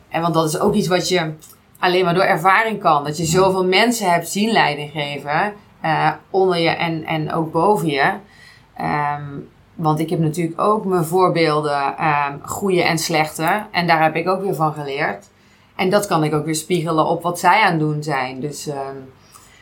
En 0.09 0.21
want 0.21 0.33
dat 0.33 0.47
is 0.47 0.59
ook 0.59 0.73
iets 0.73 0.87
wat 0.87 1.09
je 1.09 1.33
alleen 1.79 2.05
maar 2.05 2.13
door 2.13 2.23
ervaring 2.23 2.79
kan. 2.79 3.03
Dat 3.03 3.17
je 3.17 3.25
zoveel 3.25 3.65
mensen 3.65 4.11
hebt 4.11 4.29
zien 4.29 4.51
leiding 4.51 4.91
geven 4.91 5.53
uh, 5.85 6.11
onder 6.29 6.57
je 6.57 6.69
en, 6.69 7.03
en 7.05 7.33
ook 7.33 7.51
boven 7.51 7.87
je. 7.87 8.11
Um, 8.81 9.47
want 9.75 9.99
ik 9.99 10.09
heb 10.09 10.19
natuurlijk 10.19 10.61
ook 10.61 10.85
mijn 10.85 11.05
voorbeelden, 11.05 12.05
um, 12.05 12.39
goede 12.43 12.83
en 12.83 12.97
slechte. 12.97 13.65
En 13.71 13.87
daar 13.87 14.03
heb 14.03 14.15
ik 14.15 14.27
ook 14.27 14.41
weer 14.41 14.55
van 14.55 14.73
geleerd. 14.73 15.28
En 15.79 15.89
dat 15.89 16.07
kan 16.07 16.23
ik 16.23 16.33
ook 16.33 16.45
weer 16.45 16.55
spiegelen 16.55 17.05
op 17.05 17.23
wat 17.23 17.39
zij 17.39 17.61
aan 17.61 17.71
het 17.71 17.79
doen 17.79 18.03
zijn. 18.03 18.39
Dus 18.39 18.67
um, 18.67 18.75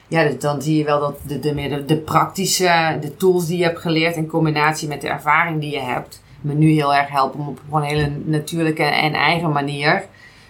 ja, 0.07 0.29
dan 0.39 0.61
zie 0.61 0.77
je 0.77 0.83
wel 0.83 0.99
dat 0.99 1.19
de, 1.27 1.39
de, 1.39 1.85
de, 1.85 1.97
praktische, 1.97 2.97
de 3.01 3.15
tools 3.15 3.45
die 3.45 3.57
je 3.57 3.63
hebt 3.63 3.79
geleerd 3.79 4.15
in 4.15 4.27
combinatie 4.27 4.87
met 4.87 5.01
de 5.01 5.07
ervaring 5.07 5.61
die 5.61 5.71
je 5.71 5.79
hebt, 5.79 6.23
me 6.41 6.53
nu 6.53 6.69
heel 6.69 6.95
erg 6.95 7.09
helpen 7.09 7.39
om 7.39 7.47
op 7.47 7.73
een 7.73 7.81
hele 7.81 8.11
natuurlijke 8.25 8.83
en 8.83 9.13
eigen 9.13 9.51
manier 9.51 10.05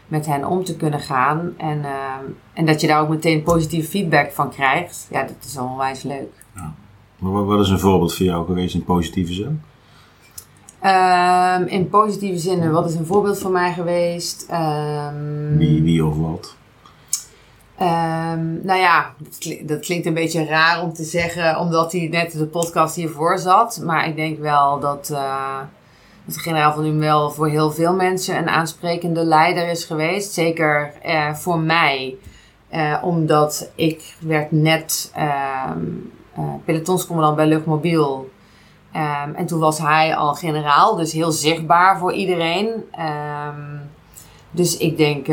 met 0.07 0.25
hen 0.25 0.45
om 0.45 0.63
te 0.63 0.75
kunnen 0.75 0.99
gaan. 0.99 1.53
En, 1.57 1.77
uh, 1.77 2.13
en 2.53 2.65
dat 2.65 2.81
je 2.81 2.87
daar 2.87 3.01
ook 3.01 3.09
meteen 3.09 3.43
positieve 3.43 3.89
feedback 3.89 4.31
van 4.31 4.49
krijgt. 4.49 5.07
Ja, 5.11 5.21
dat 5.21 5.35
is 5.45 5.57
onwijs 5.57 6.03
leuk. 6.03 6.43
Maar 7.19 7.45
wat 7.45 7.59
is 7.59 7.69
een 7.69 7.79
voorbeeld 7.79 8.15
voor 8.15 8.25
jou 8.25 8.45
geweest 8.45 8.75
in 8.75 8.83
positieve 8.83 9.33
zin? 9.33 9.61
Um, 10.87 11.67
in 11.67 11.89
positieve 11.89 12.37
zin, 12.37 12.71
wat 12.71 12.89
is 12.89 12.95
een 12.95 13.05
voorbeeld 13.05 13.39
voor 13.39 13.51
mij 13.51 13.73
geweest? 13.73 14.47
Um, 14.51 15.57
wie, 15.57 15.83
wie 15.83 16.05
of 16.05 16.17
wat? 16.17 16.55
Um, 17.81 18.59
nou 18.63 18.79
ja, 18.79 19.13
dat 19.17 19.37
klinkt, 19.37 19.67
dat 19.67 19.79
klinkt, 19.79 20.05
een 20.05 20.13
beetje 20.13 20.45
raar 20.45 20.81
om 20.81 20.93
te 20.93 21.03
zeggen, 21.03 21.59
omdat 21.59 21.91
hij 21.91 22.07
net 22.11 22.31
de 22.31 22.45
podcast 22.45 22.95
hiervoor 22.95 23.39
zat. 23.39 23.81
Maar 23.83 24.07
ik 24.07 24.15
denk 24.15 24.39
wel 24.39 24.79
dat, 24.79 25.09
uh, 25.11 25.59
de 26.25 26.39
generaal 26.39 26.73
van 26.73 26.85
u 26.85 26.99
wel 26.99 27.31
voor 27.31 27.47
heel 27.47 27.71
veel 27.71 27.93
mensen 27.93 28.37
een 28.37 28.49
aansprekende 28.49 29.23
leider 29.23 29.67
is 29.67 29.85
geweest. 29.85 30.33
Zeker 30.33 30.93
uh, 31.05 31.33
voor 31.33 31.59
mij, 31.59 32.15
uh, 32.73 32.97
omdat 33.01 33.71
ik 33.75 34.15
werd 34.19 34.51
net 34.51 35.11
pelotonscommandant 36.65 37.35
bij 37.35 37.47
Luchtmobiel. 37.47 38.29
Um, 38.95 39.35
en 39.35 39.45
toen 39.45 39.59
was 39.59 39.79
hij 39.79 40.15
al 40.15 40.33
generaal, 40.33 40.95
dus 40.95 41.11
heel 41.11 41.31
zichtbaar 41.31 41.97
voor 41.97 42.13
iedereen. 42.13 42.67
Um, 42.67 43.89
dus 44.51 44.77
ik 44.77 44.97
denk, 44.97 45.27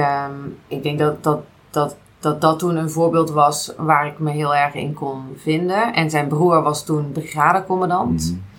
ik 0.68 0.82
denk 0.82 0.98
dat, 0.98 1.22
dat, 1.22 1.40
dat, 1.70 1.96
dat 2.20 2.40
dat 2.40 2.58
toen 2.58 2.76
een 2.76 2.90
voorbeeld 2.90 3.30
was 3.30 3.72
waar 3.76 4.06
ik 4.06 4.18
me 4.18 4.30
heel 4.30 4.54
erg 4.54 4.74
in 4.74 4.94
kon 4.94 5.36
vinden. 5.36 5.94
En 5.94 6.10
zijn 6.10 6.28
broer 6.28 6.62
was 6.62 6.84
toen 6.84 7.12
brigadecommandant. 7.12 8.30
Mm 8.30 8.52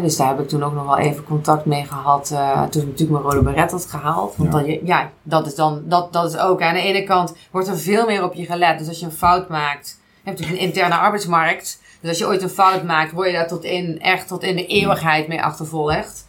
dus 0.00 0.16
daar 0.16 0.28
heb 0.28 0.40
ik 0.40 0.48
toen 0.48 0.62
ook 0.62 0.74
nog 0.74 0.84
wel 0.84 0.98
even 0.98 1.24
contact 1.24 1.64
mee 1.64 1.84
gehad. 1.84 2.30
Uh, 2.32 2.62
toen 2.62 2.82
ik 2.82 2.88
natuurlijk 2.88 3.10
mijn 3.10 3.34
rode 3.34 3.50
beret 3.50 3.70
had 3.70 3.86
gehaald. 3.86 4.36
Want 4.36 4.52
ja. 4.52 4.58
Dan, 4.58 4.78
ja, 4.84 5.10
dat 5.22 5.46
is 5.46 5.54
dan, 5.54 5.82
dat, 5.84 6.12
dat 6.12 6.32
is 6.32 6.38
ook. 6.38 6.62
Aan 6.62 6.74
de 6.74 6.80
ene 6.80 7.04
kant 7.04 7.34
wordt 7.50 7.68
er 7.68 7.78
veel 7.78 8.06
meer 8.06 8.24
op 8.24 8.34
je 8.34 8.44
gelet. 8.44 8.78
Dus 8.78 8.88
als 8.88 9.00
je 9.00 9.06
een 9.06 9.12
fout 9.12 9.48
maakt, 9.48 10.00
heb 10.22 10.38
je 10.38 10.46
een 10.46 10.58
interne 10.58 10.94
arbeidsmarkt. 10.94 11.81
Dus 12.02 12.10
als 12.10 12.18
je 12.18 12.26
ooit 12.26 12.42
een 12.42 12.48
fout 12.48 12.82
maakt, 12.82 13.12
word 13.12 13.26
je 13.26 13.32
daar 13.32 13.46
tot 13.48 13.64
in, 13.64 14.00
echt 14.00 14.28
tot 14.28 14.42
in 14.42 14.56
de 14.56 14.66
eeuwigheid 14.66 15.28
mee 15.28 15.42
achtervolgd. 15.42 16.26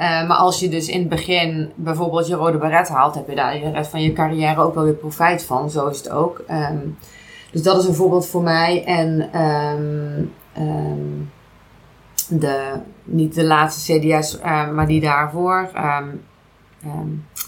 maar 0.00 0.36
als 0.36 0.60
je 0.60 0.68
dus 0.68 0.88
in 0.88 0.98
het 0.98 1.08
begin 1.08 1.72
bijvoorbeeld 1.74 2.26
je 2.26 2.34
rode 2.34 2.58
beret 2.58 2.88
haalt, 2.88 3.14
heb 3.14 3.28
je 3.28 3.34
daar 3.34 3.52
de 3.52 3.70
rest 3.70 3.90
van 3.90 4.02
je 4.02 4.12
carrière 4.12 4.60
ook 4.60 4.74
wel 4.74 4.84
weer 4.84 4.94
profijt 4.94 5.44
van. 5.44 5.70
Zo 5.70 5.86
is 5.86 5.96
het 5.96 6.10
ook. 6.10 6.44
Um, 6.50 6.96
Dus 7.50 7.62
dat 7.62 7.78
is 7.78 7.88
een 7.88 7.94
voorbeeld 7.94 8.26
voor 8.26 8.42
mij. 8.42 8.84
En 8.84 9.28
ehm, 9.32 10.24
ehm, 10.52 11.00
de, 12.28 12.72
niet 13.04 13.34
de 13.34 13.44
laatste 13.44 13.98
CDS, 13.98 14.38
uh, 14.38 14.70
maar 14.70 14.86
die 14.86 15.00
daarvoor. 15.00 15.70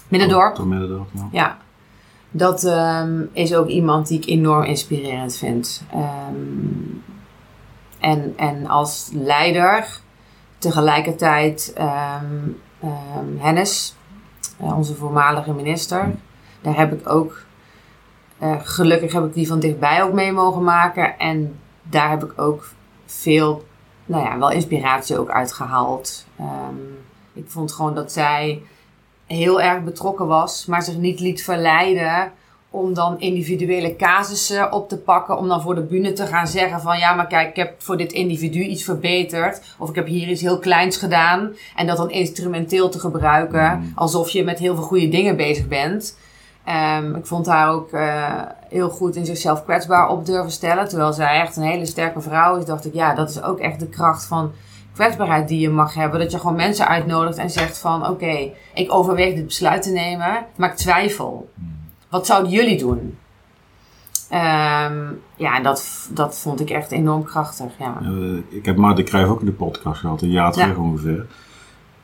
Middendorp. 0.07 0.57
Middendorp, 0.57 1.09
ja. 1.13 1.27
ja. 1.31 1.57
Dat 2.31 2.71
is 3.33 3.55
ook 3.55 3.67
iemand 3.67 4.07
die 4.07 4.17
ik 4.17 4.25
enorm 4.25 4.63
inspirerend 4.63 5.35
vind. 5.35 5.83
En, 7.99 8.33
en 8.37 8.67
als 8.67 9.09
leider 9.13 9.99
tegelijkertijd 10.57 11.73
Hennis, 13.37 13.95
uh, 14.61 14.77
onze 14.77 14.95
voormalige 14.95 15.53
minister. 15.53 16.11
Daar 16.61 16.77
heb 16.77 16.93
ik 16.93 17.09
ook 17.09 17.45
uh, 18.43 18.55
gelukkig 18.63 19.13
heb 19.13 19.25
ik 19.25 19.33
die 19.33 19.47
van 19.47 19.59
dichtbij 19.59 20.03
ook 20.03 20.13
mee 20.13 20.31
mogen 20.31 20.63
maken. 20.63 21.19
En 21.19 21.59
daar 21.83 22.09
heb 22.09 22.23
ik 22.23 22.41
ook 22.41 22.69
veel, 23.05 23.65
nou 24.05 24.23
ja, 24.23 24.37
wel 24.37 24.51
inspiratie 24.51 25.19
ook 25.19 25.29
uitgehaald. 25.29 26.25
Um, 26.39 26.97
ik 27.33 27.45
vond 27.47 27.71
gewoon 27.71 27.95
dat 27.95 28.11
zij 28.11 28.61
heel 29.25 29.61
erg 29.61 29.83
betrokken 29.83 30.27
was, 30.27 30.65
maar 30.65 30.81
zich 30.81 30.97
niet 30.97 31.19
liet 31.19 31.43
verleiden 31.43 32.31
om 32.69 32.93
dan 32.93 33.19
individuele 33.19 33.95
casussen 33.95 34.71
op 34.71 34.89
te 34.89 34.97
pakken. 34.97 35.37
Om 35.37 35.47
dan 35.47 35.61
voor 35.61 35.75
de 35.75 35.81
bühne 35.81 36.13
te 36.13 36.25
gaan 36.25 36.47
zeggen 36.47 36.81
van 36.81 36.97
ja, 36.97 37.13
maar 37.13 37.27
kijk, 37.27 37.49
ik 37.49 37.55
heb 37.55 37.73
voor 37.77 37.97
dit 37.97 38.11
individu 38.11 38.59
iets 38.63 38.83
verbeterd. 38.83 39.61
Of 39.77 39.89
ik 39.89 39.95
heb 39.95 40.07
hier 40.07 40.27
iets 40.27 40.41
heel 40.41 40.59
kleins 40.59 40.97
gedaan. 40.97 41.55
En 41.75 41.87
dat 41.87 41.97
dan 41.97 42.11
instrumenteel 42.11 42.89
te 42.89 42.99
gebruiken. 42.99 43.79
Mm. 43.79 43.91
Alsof 43.95 44.29
je 44.29 44.43
met 44.43 44.59
heel 44.59 44.75
veel 44.75 44.83
goede 44.83 45.09
dingen 45.09 45.35
bezig 45.35 45.67
bent. 45.67 46.17
Um, 46.99 47.15
ik 47.15 47.25
vond 47.25 47.45
haar 47.45 47.69
ook 47.69 47.91
uh, 47.91 48.41
heel 48.69 48.89
goed 48.89 49.15
in 49.15 49.25
zichzelf 49.25 49.63
kwetsbaar 49.63 50.09
op 50.09 50.25
durven 50.25 50.51
stellen. 50.51 50.87
Terwijl 50.87 51.13
zij 51.13 51.41
echt 51.41 51.55
een 51.55 51.63
hele 51.63 51.85
sterke 51.85 52.21
vrouw 52.21 52.57
is, 52.57 52.65
dacht 52.65 52.85
ik, 52.85 52.93
ja, 52.93 53.13
dat 53.13 53.29
is 53.29 53.41
ook 53.41 53.59
echt 53.59 53.79
de 53.79 53.87
kracht 53.87 54.25
van 54.25 54.51
kwetsbaarheid 54.93 55.47
die 55.47 55.59
je 55.59 55.69
mag 55.69 55.93
hebben. 55.93 56.19
Dat 56.19 56.31
je 56.31 56.39
gewoon 56.39 56.55
mensen 56.55 56.87
uitnodigt 56.87 57.37
en 57.37 57.49
zegt 57.49 57.77
van, 57.77 58.01
oké, 58.01 58.11
okay, 58.11 58.53
ik 58.73 58.93
overweeg 58.93 59.35
dit 59.35 59.45
besluit 59.45 59.81
te 59.81 59.91
nemen, 59.91 60.45
maar 60.55 60.69
ik 60.69 60.75
twijfel. 60.75 61.49
Wat 62.09 62.25
zouden 62.25 62.51
jullie 62.51 62.77
doen? 62.77 63.17
Um, 64.31 65.21
ja, 65.35 65.59
dat, 65.61 66.09
dat 66.13 66.37
vond 66.37 66.59
ik 66.59 66.69
echt 66.69 66.91
enorm 66.91 67.23
krachtig, 67.23 67.71
ja. 67.79 67.97
Uh, 68.03 68.37
ik 68.49 68.65
heb 68.65 68.77
Marten 68.77 69.03
Kruijf 69.03 69.27
ook 69.27 69.39
in 69.39 69.45
de 69.45 69.51
podcast 69.51 69.99
gehad, 69.99 70.21
een 70.21 70.31
jaar 70.31 70.51
terug 70.51 70.77
ongeveer. 70.77 71.25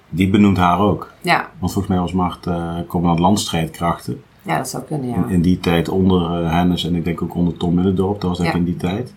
Die 0.10 0.30
benoemt 0.30 0.58
haar 0.58 0.80
ook. 0.80 1.12
Ja. 1.22 1.50
Want 1.60 1.72
volgens 1.72 1.88
mij 1.88 1.98
was 1.98 2.14
Mart 2.14 2.46
uh, 2.46 2.76
commandant 2.88 3.20
landstrijdkrachten. 3.20 4.24
Ja, 4.42 4.58
dat 4.58 4.70
zou 4.70 4.84
kunnen, 4.84 5.10
ja. 5.10 5.16
In, 5.16 5.30
in 5.30 5.42
die 5.42 5.60
tijd 5.60 5.90
onder 5.90 6.42
uh, 6.42 6.52
Hennis 6.52 6.86
en 6.86 6.96
ik 6.96 7.04
denk 7.04 7.22
ook 7.22 7.36
onder 7.36 7.58
Tom 7.58 7.74
Middendorp, 7.74 8.22
dat 8.22 8.38
was 8.38 8.46
dat 8.46 8.56
in 8.56 8.64
die 8.64 8.78
tijd. 8.78 9.14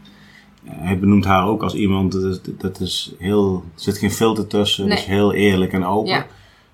hij 0.68 0.98
benoemt 0.98 1.24
haar 1.24 1.46
ook 1.46 1.62
als 1.62 1.74
iemand, 1.74 2.12
dat 2.12 2.22
is, 2.22 2.40
dat 2.58 2.80
is 2.80 3.14
heel, 3.18 3.64
er 3.74 3.82
zit 3.82 3.98
geen 3.98 4.10
filter 4.10 4.46
tussen, 4.46 4.88
nee. 4.88 4.98
is 4.98 5.04
heel 5.04 5.32
eerlijk 5.32 5.72
en 5.72 5.84
open. 5.84 6.10
Ja. 6.10 6.26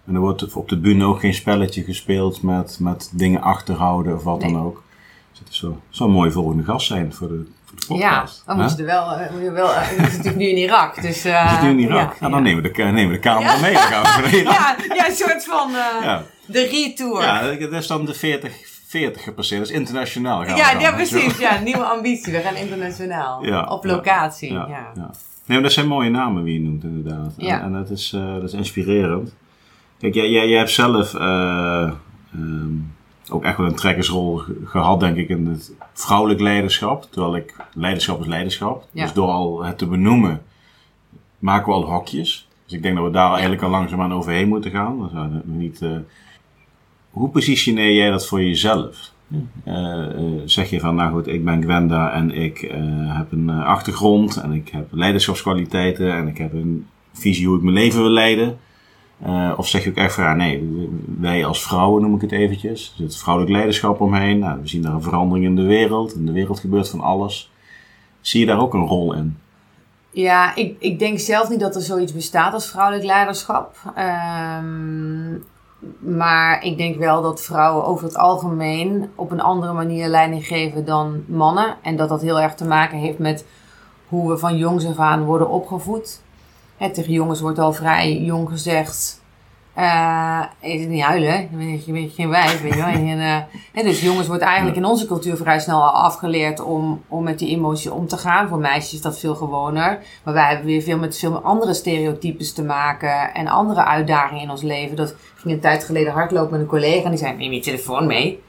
En 0.07 0.15
er 0.15 0.21
wordt 0.21 0.55
op 0.55 0.69
de 0.69 0.79
bühne 0.79 1.05
ook 1.05 1.21
geen 1.21 1.35
spelletje 1.35 1.83
gespeeld 1.83 2.43
met, 2.43 2.77
met 2.81 3.11
dingen 3.15 3.41
achterhouden 3.41 4.15
of 4.15 4.25
wat 4.25 4.41
nee. 4.41 4.53
dan 4.53 4.63
ook. 4.63 4.83
Dus 5.31 5.39
het 5.39 5.55
zou 5.55 5.75
zo, 5.89 6.09
mooi 6.09 6.31
volgende 6.31 6.65
gast 6.65 6.87
zijn 6.87 7.15
voor 7.15 7.29
de, 7.29 7.47
voor 7.65 7.77
de 7.79 7.87
podcast. 7.87 8.43
Ja, 8.47 8.55
dan 8.55 8.63
moet 8.63 8.77
je 8.77 8.77
er 8.77 8.85
wel, 8.85 9.21
uh, 9.21 9.31
moet 9.31 9.43
je 9.43 9.51
wel 9.51 9.71
uh, 9.71 9.91
je 9.91 9.97
zit 9.97 10.11
natuurlijk 10.11 10.37
nu 10.37 10.49
in 10.49 10.57
Irak. 10.57 11.03
Dus, 11.03 11.27
uh, 11.27 11.53
zit 11.53 11.63
nu 11.63 11.71
in 11.71 11.79
Irak? 11.79 12.13
Ja, 12.13 12.21
nou, 12.21 12.33
dan 12.33 12.43
nemen 12.43 12.63
we 12.63 12.71
de, 12.71 12.83
nemen 12.83 13.07
we 13.07 13.13
de 13.13 13.19
camera 13.19 13.61
mee. 13.61 13.73
Dan 13.73 13.83
gaan 13.83 14.03
we 14.03 14.21
naar 14.21 14.35
Irak. 14.41 14.55
ja, 14.55 14.95
ja, 14.95 15.09
een 15.09 15.15
soort 15.15 15.45
van 15.45 15.73
de 16.47 16.67
retour. 16.67 17.23
Ja, 17.23 17.43
dat 17.43 17.73
is 17.73 17.87
dan 17.87 18.05
de 18.05 18.15
40, 18.15 18.53
40 18.87 19.23
gepasseerd. 19.23 19.61
Dat 19.61 19.71
is 19.71 19.77
internationaal. 19.77 20.45
Gaan 20.45 20.57
ja, 20.57 20.77
we 20.77 20.81
ja, 20.81 20.93
precies. 20.93 21.39
Ja, 21.39 21.59
nieuwe 21.59 21.85
ambitie. 21.85 22.33
We 22.33 22.41
gaan 22.41 22.57
internationaal. 22.57 23.45
Ja, 23.45 23.65
op 23.65 23.85
locatie. 23.85 24.53
Ja, 24.53 24.67
ja. 24.95 25.11
Nee, 25.45 25.61
maar 25.61 25.63
dat 25.63 25.73
zijn 25.73 25.89
mooie 25.89 26.11
namen 26.11 26.43
wie 26.43 26.55
je 26.55 26.61
noemt 26.61 26.85
inderdaad. 26.85 27.35
Ja. 27.37 27.59
En, 27.59 27.65
en 27.65 27.73
dat, 27.73 27.91
is, 27.91 28.13
uh, 28.13 28.35
dat 28.35 28.43
is 28.43 28.53
inspirerend. 28.53 29.33
Kijk, 30.03 30.15
jij, 30.15 30.31
jij, 30.31 30.49
jij 30.49 30.59
hebt 30.59 30.71
zelf 30.71 31.15
uh, 31.15 31.91
um, 32.35 32.93
ook 33.31 33.45
echt 33.45 33.57
wel 33.57 33.67
een 33.67 33.75
trekkersrol 33.75 34.43
gehad, 34.65 35.01
denk 35.01 35.17
ik, 35.17 35.29
in 35.29 35.47
het 35.47 35.75
vrouwelijk 35.93 36.41
leiderschap. 36.41 37.07
Terwijl 37.11 37.37
ik, 37.37 37.57
leiderschap 37.75 38.21
is 38.21 38.27
leiderschap. 38.27 38.87
Dus 38.93 39.13
door 39.13 39.29
al 39.29 39.65
het 39.65 39.79
te 39.79 39.87
benoemen, 39.87 40.43
maken 41.39 41.67
we 41.67 41.73
al 41.73 41.91
hokjes. 41.91 42.49
Dus 42.65 42.73
ik 42.73 42.83
denk 42.83 42.97
dat 42.97 43.05
we 43.05 43.11
daar 43.11 43.31
eigenlijk 43.31 43.63
al 43.63 43.71
langzaamaan 43.71 44.13
overheen 44.13 44.49
moeten 44.49 44.71
gaan. 44.71 45.11
Dat 45.15 45.45
niet, 45.45 45.81
uh, 45.81 45.91
hoe 47.11 47.29
positioneer 47.29 47.95
jij 47.95 48.11
dat 48.11 48.27
voor 48.27 48.43
jezelf? 48.43 49.13
Uh, 49.69 50.07
zeg 50.45 50.71
je 50.71 50.81
van, 50.81 50.95
nou 50.95 51.13
goed, 51.13 51.27
ik 51.27 51.45
ben 51.45 51.63
Gwenda 51.63 52.13
en 52.13 52.31
ik 52.31 52.63
uh, 52.63 53.17
heb 53.17 53.33
een 53.33 53.51
achtergrond 53.51 54.37
en 54.37 54.53
ik 54.53 54.69
heb 54.69 54.87
leiderschapskwaliteiten 54.91 56.13
en 56.13 56.29
ik 56.29 56.39
heb 56.39 56.53
een 56.53 56.87
visie 57.13 57.47
hoe 57.47 57.57
ik 57.57 57.63
mijn 57.63 57.75
leven 57.75 58.01
wil 58.01 58.11
leiden. 58.11 58.59
Of 59.57 59.69
zeg 59.69 59.85
je 59.85 59.91
ook 59.91 59.97
echt 59.97 60.15
van, 60.15 60.25
ja, 60.25 60.35
nee, 60.35 60.89
wij 61.19 61.45
als 61.45 61.63
vrouwen 61.63 62.03
noem 62.03 62.15
ik 62.15 62.21
het 62.21 62.33
eventjes. 62.33 62.89
Er 62.89 63.11
zit 63.11 63.17
vrouwelijk 63.17 63.55
leiderschap 63.55 64.01
omheen. 64.01 64.39
Nou, 64.39 64.61
we 64.61 64.69
zien 64.69 64.83
daar 64.83 64.93
een 64.93 65.03
verandering 65.03 65.47
in 65.47 65.57
de 65.57 65.63
wereld. 65.63 66.15
In 66.15 66.27
de 66.27 66.33
wereld 66.33 66.61
gebeurt 66.61 66.89
van 66.89 67.01
alles. 67.01 67.51
Zie 68.21 68.41
je 68.41 68.47
daar 68.47 68.61
ook 68.61 68.75
een 68.75 68.87
rol 68.87 69.15
in? 69.15 69.39
Ja, 70.11 70.55
ik, 70.55 70.77
ik 70.79 70.99
denk 70.99 71.19
zelf 71.19 71.49
niet 71.49 71.61
dat 71.61 71.75
er 71.75 71.83
zoiets 71.83 72.13
bestaat 72.13 72.53
als 72.53 72.71
vrouwelijk 72.71 73.05
leiderschap. 73.05 73.77
Um, 73.99 75.45
maar 75.99 76.63
ik 76.63 76.77
denk 76.77 76.97
wel 76.97 77.23
dat 77.23 77.43
vrouwen 77.43 77.85
over 77.85 78.05
het 78.05 78.17
algemeen 78.17 79.11
op 79.15 79.31
een 79.31 79.41
andere 79.41 79.73
manier 79.73 80.09
leiding 80.09 80.47
geven 80.47 80.85
dan 80.85 81.25
mannen. 81.27 81.77
En 81.83 81.97
dat 81.97 82.09
dat 82.09 82.23
heel 82.23 82.41
erg 82.41 82.55
te 82.55 82.67
maken 82.67 82.99
heeft 82.99 83.19
met 83.19 83.45
hoe 84.09 84.31
we 84.31 84.39
van 84.39 84.57
jongs 84.57 84.87
af 84.87 84.99
aan 84.99 85.25
worden 85.25 85.49
opgevoed. 85.49 86.22
He, 86.83 86.91
tegen 86.91 87.13
jongens 87.13 87.41
wordt 87.41 87.59
al 87.59 87.73
vrij 87.73 88.17
jong 88.17 88.49
gezegd 88.49 89.23
uh, 89.79 90.43
niet 90.63 91.03
huilen, 91.03 91.49
je 91.87 91.93
bent, 91.93 92.13
geen 92.13 92.29
wijf, 92.29 92.63
weet 92.63 92.75
je 92.75 92.79
wel. 92.79 92.87
En, 92.87 93.47
uh, 93.75 93.85
dus 93.85 94.01
jongens 94.01 94.27
wordt 94.27 94.43
eigenlijk 94.43 94.77
in 94.77 94.85
onze 94.85 95.07
cultuur 95.07 95.37
vrij 95.37 95.61
snel 95.61 95.83
al 95.83 96.03
afgeleerd 96.03 96.61
om, 96.61 97.03
om 97.09 97.23
met 97.23 97.39
die 97.39 97.49
emotie 97.49 97.93
om 97.93 98.07
te 98.07 98.17
gaan. 98.17 98.49
Voor 98.49 98.59
meisjes 98.59 98.93
is 98.93 99.01
dat 99.01 99.19
veel 99.19 99.35
gewoner. 99.35 99.99
Maar 100.25 100.35
wij 100.35 100.49
hebben 100.49 100.67
weer 100.67 100.83
veel 100.83 100.99
met 100.99 101.19
veel 101.19 101.41
andere 101.41 101.75
stereotypes 101.75 102.53
te 102.53 102.63
maken 102.63 103.35
en 103.35 103.47
andere 103.47 103.85
uitdagingen 103.85 104.43
in 104.43 104.51
ons 104.51 104.63
leven. 104.63 104.97
Dat 104.97 105.15
ging 105.35 105.55
een 105.55 105.61
tijd 105.61 105.85
geleden 105.85 106.13
hardlopen 106.13 106.51
met 106.51 106.61
een 106.61 106.67
collega 106.67 107.05
en 107.05 107.11
die 107.11 107.19
zei, 107.19 107.37
neem 107.37 107.53
je 107.53 107.61
telefoon 107.61 108.07
mee? 108.07 108.43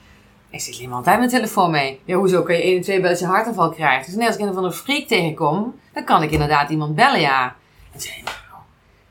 Ik 0.50 0.60
zit 0.60 0.76
helemaal 0.76 0.98
altijd 0.98 1.20
met 1.20 1.30
telefoon 1.30 1.72
mee. 1.72 2.00
Ja, 2.06 2.16
hoezo 2.16 2.42
kan 2.42 2.56
je 2.56 2.62
1 2.62 2.76
en 2.76 2.82
2 2.82 2.96
bellen 2.96 3.12
als 3.12 3.20
je 3.20 3.26
hartaanval 3.26 3.70
krijgt? 3.70 4.06
Dus 4.06 4.16
net 4.16 4.28
als 4.28 4.36
ik 4.36 4.42
een 4.42 4.54
van 4.54 4.64
een 4.64 4.74
freak 4.74 5.08
tegenkom, 5.08 5.74
dan 5.94 6.04
kan 6.04 6.24
ik 6.24 6.32
inderdaad 6.32 6.70
iemand 6.70 6.96
bellen, 6.96 7.20
ja. 7.20 7.56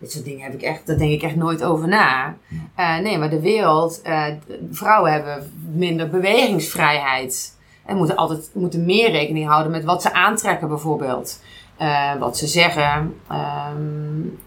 Dit 0.03 0.13
soort 0.13 0.25
dingen 0.25 0.45
heb 0.45 0.55
ik 0.55 0.63
echt, 0.63 0.87
daar 0.87 0.97
denk 0.97 1.11
ik 1.11 1.23
echt 1.23 1.37
nooit 1.37 1.65
over 1.65 1.89
na. 1.89 2.35
Uh, 2.79 2.99
nee, 2.99 3.19
maar 3.19 3.31
de 3.31 3.41
wereld, 3.41 4.01
uh, 4.07 4.25
vrouwen 4.71 5.13
hebben 5.13 5.53
minder 5.75 6.09
bewegingsvrijheid. 6.09 7.57
En 7.87 7.97
moeten 7.97 8.17
altijd 8.17 8.51
moeten 8.55 8.85
meer 8.85 9.11
rekening 9.11 9.49
houden 9.49 9.73
met 9.73 9.85
wat 9.85 10.03
ze 10.03 10.13
aantrekken, 10.13 10.69
bijvoorbeeld. 10.69 11.41
Uh, 11.81 12.15
wat 12.15 12.37
ze 12.39 12.47
zeggen, 12.47 13.15
um, 13.33 14.39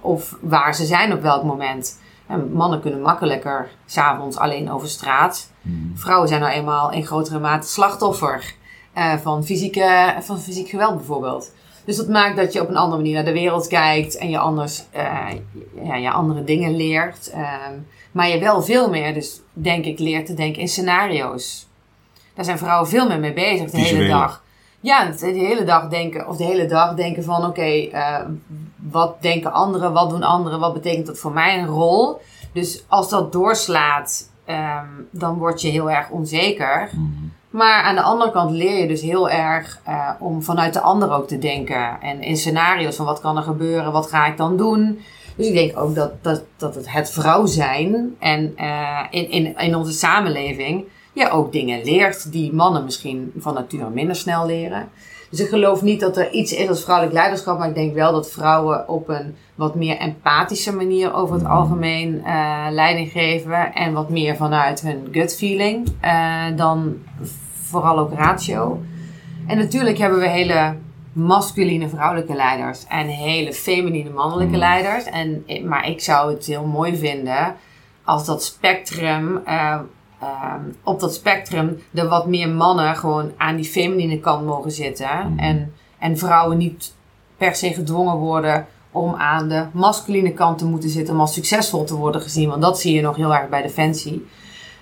of 0.00 0.36
waar 0.40 0.74
ze 0.74 0.84
zijn 0.84 1.12
op 1.12 1.22
welk 1.22 1.42
moment. 1.42 2.00
En 2.26 2.52
mannen 2.52 2.80
kunnen 2.80 3.00
makkelijker 3.00 3.68
s'avonds 3.84 4.36
alleen 4.36 4.70
over 4.70 4.88
straat. 4.88 5.50
Mm. 5.62 5.92
Vrouwen 5.94 6.28
zijn 6.28 6.40
nou 6.40 6.52
eenmaal 6.52 6.92
in 6.92 7.06
grotere 7.06 7.38
mate 7.38 7.68
slachtoffer 7.68 8.54
van, 9.22 9.44
fysieke, 9.44 10.14
van 10.20 10.38
fysiek 10.38 10.68
geweld, 10.68 10.96
bijvoorbeeld. 10.96 11.52
Dus 11.86 11.96
dat 11.96 12.08
maakt 12.08 12.36
dat 12.36 12.52
je 12.52 12.60
op 12.60 12.68
een 12.68 12.76
andere 12.76 12.96
manier 12.96 13.14
naar 13.14 13.24
de 13.24 13.32
wereld 13.32 13.66
kijkt 13.66 14.16
en 14.16 14.30
je 14.30 14.38
anders 14.38 14.84
uh, 14.96 15.28
ja, 15.84 15.96
je 15.96 16.10
andere 16.10 16.44
dingen 16.44 16.76
leert. 16.76 17.32
Um, 17.34 17.86
maar 18.12 18.28
je 18.28 18.38
wel 18.38 18.62
veel 18.62 18.90
meer, 18.90 19.14
dus 19.14 19.40
denk 19.52 19.84
ik, 19.84 19.98
leert 19.98 20.26
te 20.26 20.34
denken 20.34 20.60
in 20.60 20.68
scenario's. 20.68 21.66
Daar 22.34 22.44
zijn 22.44 22.58
vrouwen 22.58 22.88
veel 22.88 23.08
meer 23.08 23.20
mee 23.20 23.32
bezig 23.32 23.70
de 23.70 23.78
hele 23.78 24.08
dag. 24.08 24.42
Ja, 24.80 25.04
de 25.04 25.26
hele 25.26 25.64
dag 25.64 25.88
denken, 25.88 26.28
of 26.28 26.36
de 26.36 26.44
hele 26.44 26.66
dag 26.66 26.94
denken 26.94 27.24
van 27.24 27.36
oké, 27.36 27.46
okay, 27.46 27.90
uh, 27.92 28.26
wat 28.76 29.22
denken 29.22 29.52
anderen, 29.52 29.92
wat 29.92 30.10
doen 30.10 30.22
anderen, 30.22 30.60
wat 30.60 30.72
betekent 30.72 31.06
dat 31.06 31.18
voor 31.18 31.32
mij 31.32 31.58
een 31.58 31.66
rol? 31.66 32.20
Dus 32.52 32.84
als 32.88 33.08
dat 33.08 33.32
doorslaat, 33.32 34.30
um, 34.48 35.08
dan 35.10 35.38
word 35.38 35.60
je 35.60 35.68
heel 35.68 35.90
erg 35.90 36.10
onzeker. 36.10 36.88
Mm 36.92 37.25
maar 37.56 37.82
aan 37.82 37.94
de 37.94 38.02
andere 38.02 38.30
kant 38.30 38.50
leer 38.50 38.80
je 38.80 38.86
dus 38.86 39.00
heel 39.00 39.30
erg 39.30 39.80
uh, 39.88 40.10
om 40.18 40.42
vanuit 40.42 40.72
de 40.72 40.80
ander 40.80 41.12
ook 41.12 41.28
te 41.28 41.38
denken. 41.38 42.00
En 42.00 42.22
in 42.22 42.36
scenario's 42.36 42.96
van 42.96 43.06
wat 43.06 43.20
kan 43.20 43.36
er 43.36 43.42
gebeuren, 43.42 43.92
wat 43.92 44.06
ga 44.06 44.26
ik 44.26 44.36
dan 44.36 44.56
doen. 44.56 45.00
Dus 45.36 45.46
ik 45.46 45.54
denk 45.54 45.78
ook 45.78 45.94
dat, 45.94 46.12
dat, 46.22 46.44
dat 46.56 46.74
het, 46.74 46.92
het 46.92 47.10
vrouw 47.10 47.46
zijn 47.46 48.16
en 48.18 48.54
uh, 48.56 49.00
in, 49.10 49.30
in, 49.30 49.58
in 49.58 49.74
onze 49.74 49.92
samenleving 49.92 50.84
ja, 51.12 51.30
ook 51.30 51.52
dingen 51.52 51.84
leert 51.84 52.32
die 52.32 52.52
mannen 52.52 52.84
misschien 52.84 53.32
van 53.38 53.54
nature 53.54 53.90
minder 53.90 54.16
snel 54.16 54.46
leren. 54.46 54.88
Dus 55.30 55.40
ik 55.40 55.48
geloof 55.48 55.82
niet 55.82 56.00
dat 56.00 56.16
er 56.16 56.30
iets 56.30 56.52
is 56.52 56.68
als 56.68 56.82
vrouwelijk 56.82 57.16
leiderschap, 57.16 57.58
maar 57.58 57.68
ik 57.68 57.74
denk 57.74 57.94
wel 57.94 58.12
dat 58.12 58.30
vrouwen 58.30 58.88
op 58.88 59.08
een 59.08 59.36
wat 59.54 59.74
meer 59.74 59.98
empathische 59.98 60.74
manier 60.74 61.14
over 61.14 61.34
het 61.34 61.44
algemeen 61.44 62.14
uh, 62.14 62.66
leiding 62.70 63.10
geven 63.10 63.74
en 63.74 63.92
wat 63.92 64.10
meer 64.10 64.36
vanuit 64.36 64.80
hun 64.80 65.08
gut 65.12 65.36
feeling 65.36 65.88
uh, 66.04 66.44
dan 66.56 66.96
vooral 67.80 67.98
ook 67.98 68.12
ratio. 68.12 68.82
En 69.46 69.58
natuurlijk 69.58 69.98
hebben 69.98 70.18
we 70.18 70.28
hele 70.28 70.76
masculine 71.12 71.88
vrouwelijke 71.88 72.34
leiders 72.34 72.86
en 72.88 73.06
hele 73.06 73.52
feminine 73.52 74.10
mannelijke 74.10 74.52
Mm. 74.52 74.58
leiders. 74.58 75.04
En, 75.04 75.44
maar 75.64 75.88
ik 75.88 76.00
zou 76.00 76.32
het 76.32 76.46
heel 76.46 76.64
mooi 76.66 76.96
vinden 76.96 77.54
als 78.04 78.24
dat 78.24 78.44
spectrum, 78.44 79.40
eh, 79.44 79.78
ehm, 80.20 80.60
op 80.82 81.00
dat 81.00 81.14
spectrum, 81.14 81.78
er 81.94 82.08
wat 82.08 82.26
meer 82.26 82.48
mannen 82.48 82.96
gewoon 82.96 83.32
aan 83.36 83.56
die 83.56 83.64
feminine 83.64 84.18
kant 84.18 84.46
mogen 84.46 84.70
zitten. 84.70 85.30
Mm. 85.32 85.38
En, 85.38 85.72
en 85.98 86.18
vrouwen 86.18 86.58
niet 86.58 86.94
per 87.36 87.54
se 87.54 87.72
gedwongen 87.74 88.16
worden 88.16 88.66
om 88.90 89.14
aan 89.14 89.48
de 89.48 89.64
masculine 89.72 90.32
kant 90.32 90.58
te 90.58 90.64
moeten 90.66 90.90
zitten 90.90 91.14
om 91.14 91.20
als 91.20 91.34
succesvol 91.34 91.84
te 91.84 91.94
worden 91.94 92.20
gezien. 92.20 92.48
Want 92.48 92.62
dat 92.62 92.80
zie 92.80 92.94
je 92.94 93.00
nog 93.00 93.16
heel 93.16 93.34
erg 93.34 93.48
bij 93.48 93.62
Defensie. 93.62 94.26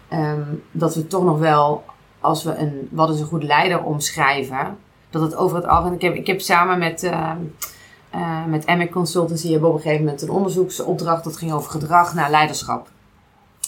Ehm, 0.08 0.42
dat 0.70 0.94
we 0.94 1.06
toch 1.06 1.24
nog 1.24 1.38
wel, 1.38 1.84
als 2.24 2.44
we 2.44 2.56
een 2.56 2.88
wat 2.90 3.10
is 3.10 3.20
een 3.20 3.26
goed 3.26 3.42
leider 3.42 3.82
omschrijven, 3.82 4.78
dat 5.10 5.22
het 5.22 5.36
over 5.36 5.56
het 5.56 5.66
algemeen. 5.66 5.94
Ik 5.94 6.02
heb, 6.02 6.14
ik 6.14 6.26
heb 6.26 6.40
samen 6.40 6.78
met, 6.78 7.02
eh, 7.02 8.44
met 8.46 8.90
Consultancy 8.90 9.50
hebben 9.50 9.68
op 9.68 9.74
een 9.74 9.80
gegeven 9.80 10.04
moment 10.04 10.22
een 10.22 10.30
onderzoeksopdracht 10.30 11.24
dat 11.24 11.36
ging 11.36 11.52
over 11.52 11.70
gedrag 11.70 12.14
naar 12.14 12.30
leiderschap. 12.30 12.88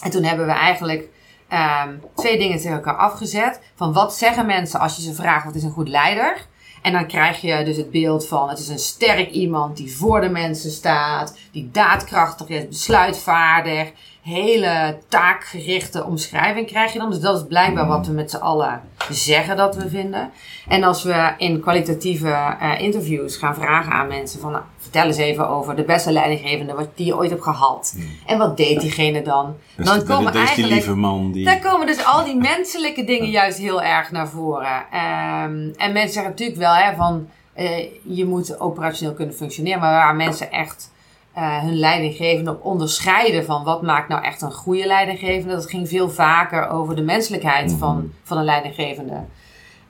En 0.02 0.10
toen 0.10 0.22
hebben 0.22 0.46
we 0.46 0.52
eigenlijk 0.52 1.08
ehm, 1.48 1.94
twee 2.14 2.38
dingen 2.38 2.58
tegen 2.58 2.76
elkaar 2.76 2.96
afgezet. 2.96 3.60
Van 3.74 3.92
wat 3.92 4.14
zeggen 4.14 4.46
mensen 4.46 4.80
als 4.80 4.96
je 4.96 5.02
ze 5.02 5.14
vraagt 5.14 5.44
wat 5.44 5.54
is 5.54 5.62
een 5.62 5.70
goed 5.70 5.88
leider? 5.88 6.46
En 6.82 6.92
dan 6.92 7.06
krijg 7.06 7.40
je 7.40 7.64
dus 7.64 7.76
het 7.76 7.90
beeld 7.90 8.26
van 8.26 8.48
het 8.48 8.58
is 8.58 8.68
een 8.68 8.78
sterk 8.78 9.30
iemand 9.30 9.76
die 9.76 9.96
voor 9.96 10.20
de 10.20 10.28
mensen 10.28 10.70
staat, 10.70 11.38
die 11.52 11.70
daadkrachtig 11.72 12.48
is, 12.48 12.68
besluitvaardig, 12.68 13.92
hele 14.26 14.98
taakgerichte 15.08 16.04
omschrijving 16.04 16.66
krijg 16.66 16.92
je 16.92 16.98
dan. 16.98 17.10
Dus 17.10 17.20
dat 17.20 17.36
is 17.36 17.46
blijkbaar 17.48 17.86
wat 17.86 18.06
we 18.06 18.12
met 18.12 18.30
z'n 18.30 18.36
allen 18.36 18.80
zeggen 19.10 19.56
dat 19.56 19.76
we 19.76 19.88
vinden. 19.88 20.30
En 20.68 20.82
als 20.82 21.02
we 21.02 21.34
in 21.38 21.60
kwalitatieve 21.60 22.56
eh, 22.60 22.80
interviews 22.80 23.36
gaan 23.36 23.54
vragen 23.54 23.92
aan 23.92 24.06
mensen 24.06 24.40
van 24.40 24.52
nou, 24.52 24.62
vertel 24.78 25.06
eens 25.06 25.16
even 25.16 25.48
over 25.48 25.76
de 25.76 25.82
beste 25.82 26.12
leidinggevende 26.12 26.74
wat 26.74 26.88
die 26.94 27.06
je 27.06 27.16
ooit 27.16 27.30
hebt 27.30 27.42
gehad. 27.42 27.96
En 28.26 28.38
wat 28.38 28.56
deed 28.56 28.80
diegene 28.80 29.22
dan? 29.22 29.56
Dus 29.76 29.86
dan 29.86 30.04
komen 30.04 30.32
eigenlijk 30.32 30.72
lieve 30.72 30.94
man 30.94 31.32
die... 31.32 31.44
daar 31.44 31.60
komen 31.60 31.86
dus 31.86 32.04
al 32.04 32.24
die 32.24 32.36
menselijke 32.36 33.04
dingen 33.04 33.30
juist 33.30 33.58
heel 33.58 33.82
erg 33.82 34.10
naar 34.10 34.28
voren. 34.28 34.84
Ehm, 34.92 35.68
en 35.76 35.92
mensen 35.92 36.12
zeggen 36.12 36.30
natuurlijk 36.30 36.58
wel 36.58 36.74
hè, 36.74 36.94
van 36.94 37.28
eh, 37.52 37.86
je 38.02 38.24
moet 38.24 38.60
operationeel 38.60 39.14
kunnen 39.14 39.34
functioneren, 39.34 39.80
maar 39.80 39.92
waar 39.92 40.16
mensen 40.16 40.50
echt 40.50 40.94
eh, 41.36 41.58
hun 41.58 41.78
leidinggevende 41.78 42.50
op 42.50 42.64
onderscheiden 42.64 43.44
van 43.44 43.64
wat 43.64 43.82
maakt 43.82 44.08
nou 44.08 44.24
echt 44.24 44.42
een 44.42 44.52
goede 44.52 44.86
leidinggevende, 44.86 45.54
dat 45.54 45.70
ging 45.70 45.88
veel 45.88 46.10
vaker 46.10 46.68
over 46.68 46.96
de 46.96 47.02
menselijkheid 47.02 47.72
van, 47.78 48.12
van 48.22 48.38
een 48.38 48.44
leidinggevende. 48.44 49.24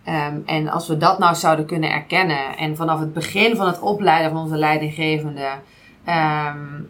Ehm, 0.04 0.36
en 0.46 0.68
als 0.68 0.88
we 0.88 0.96
dat 0.96 1.18
nou 1.18 1.34
zouden 1.34 1.66
kunnen 1.66 1.90
erkennen 1.90 2.56
en 2.56 2.76
vanaf 2.76 3.00
het 3.00 3.12
begin 3.12 3.56
van 3.56 3.66
het 3.66 3.80
opleiden 3.80 4.30
van 4.30 4.40
onze 4.40 4.56
leidinggevende 4.56 5.48
ehm, 6.04 6.82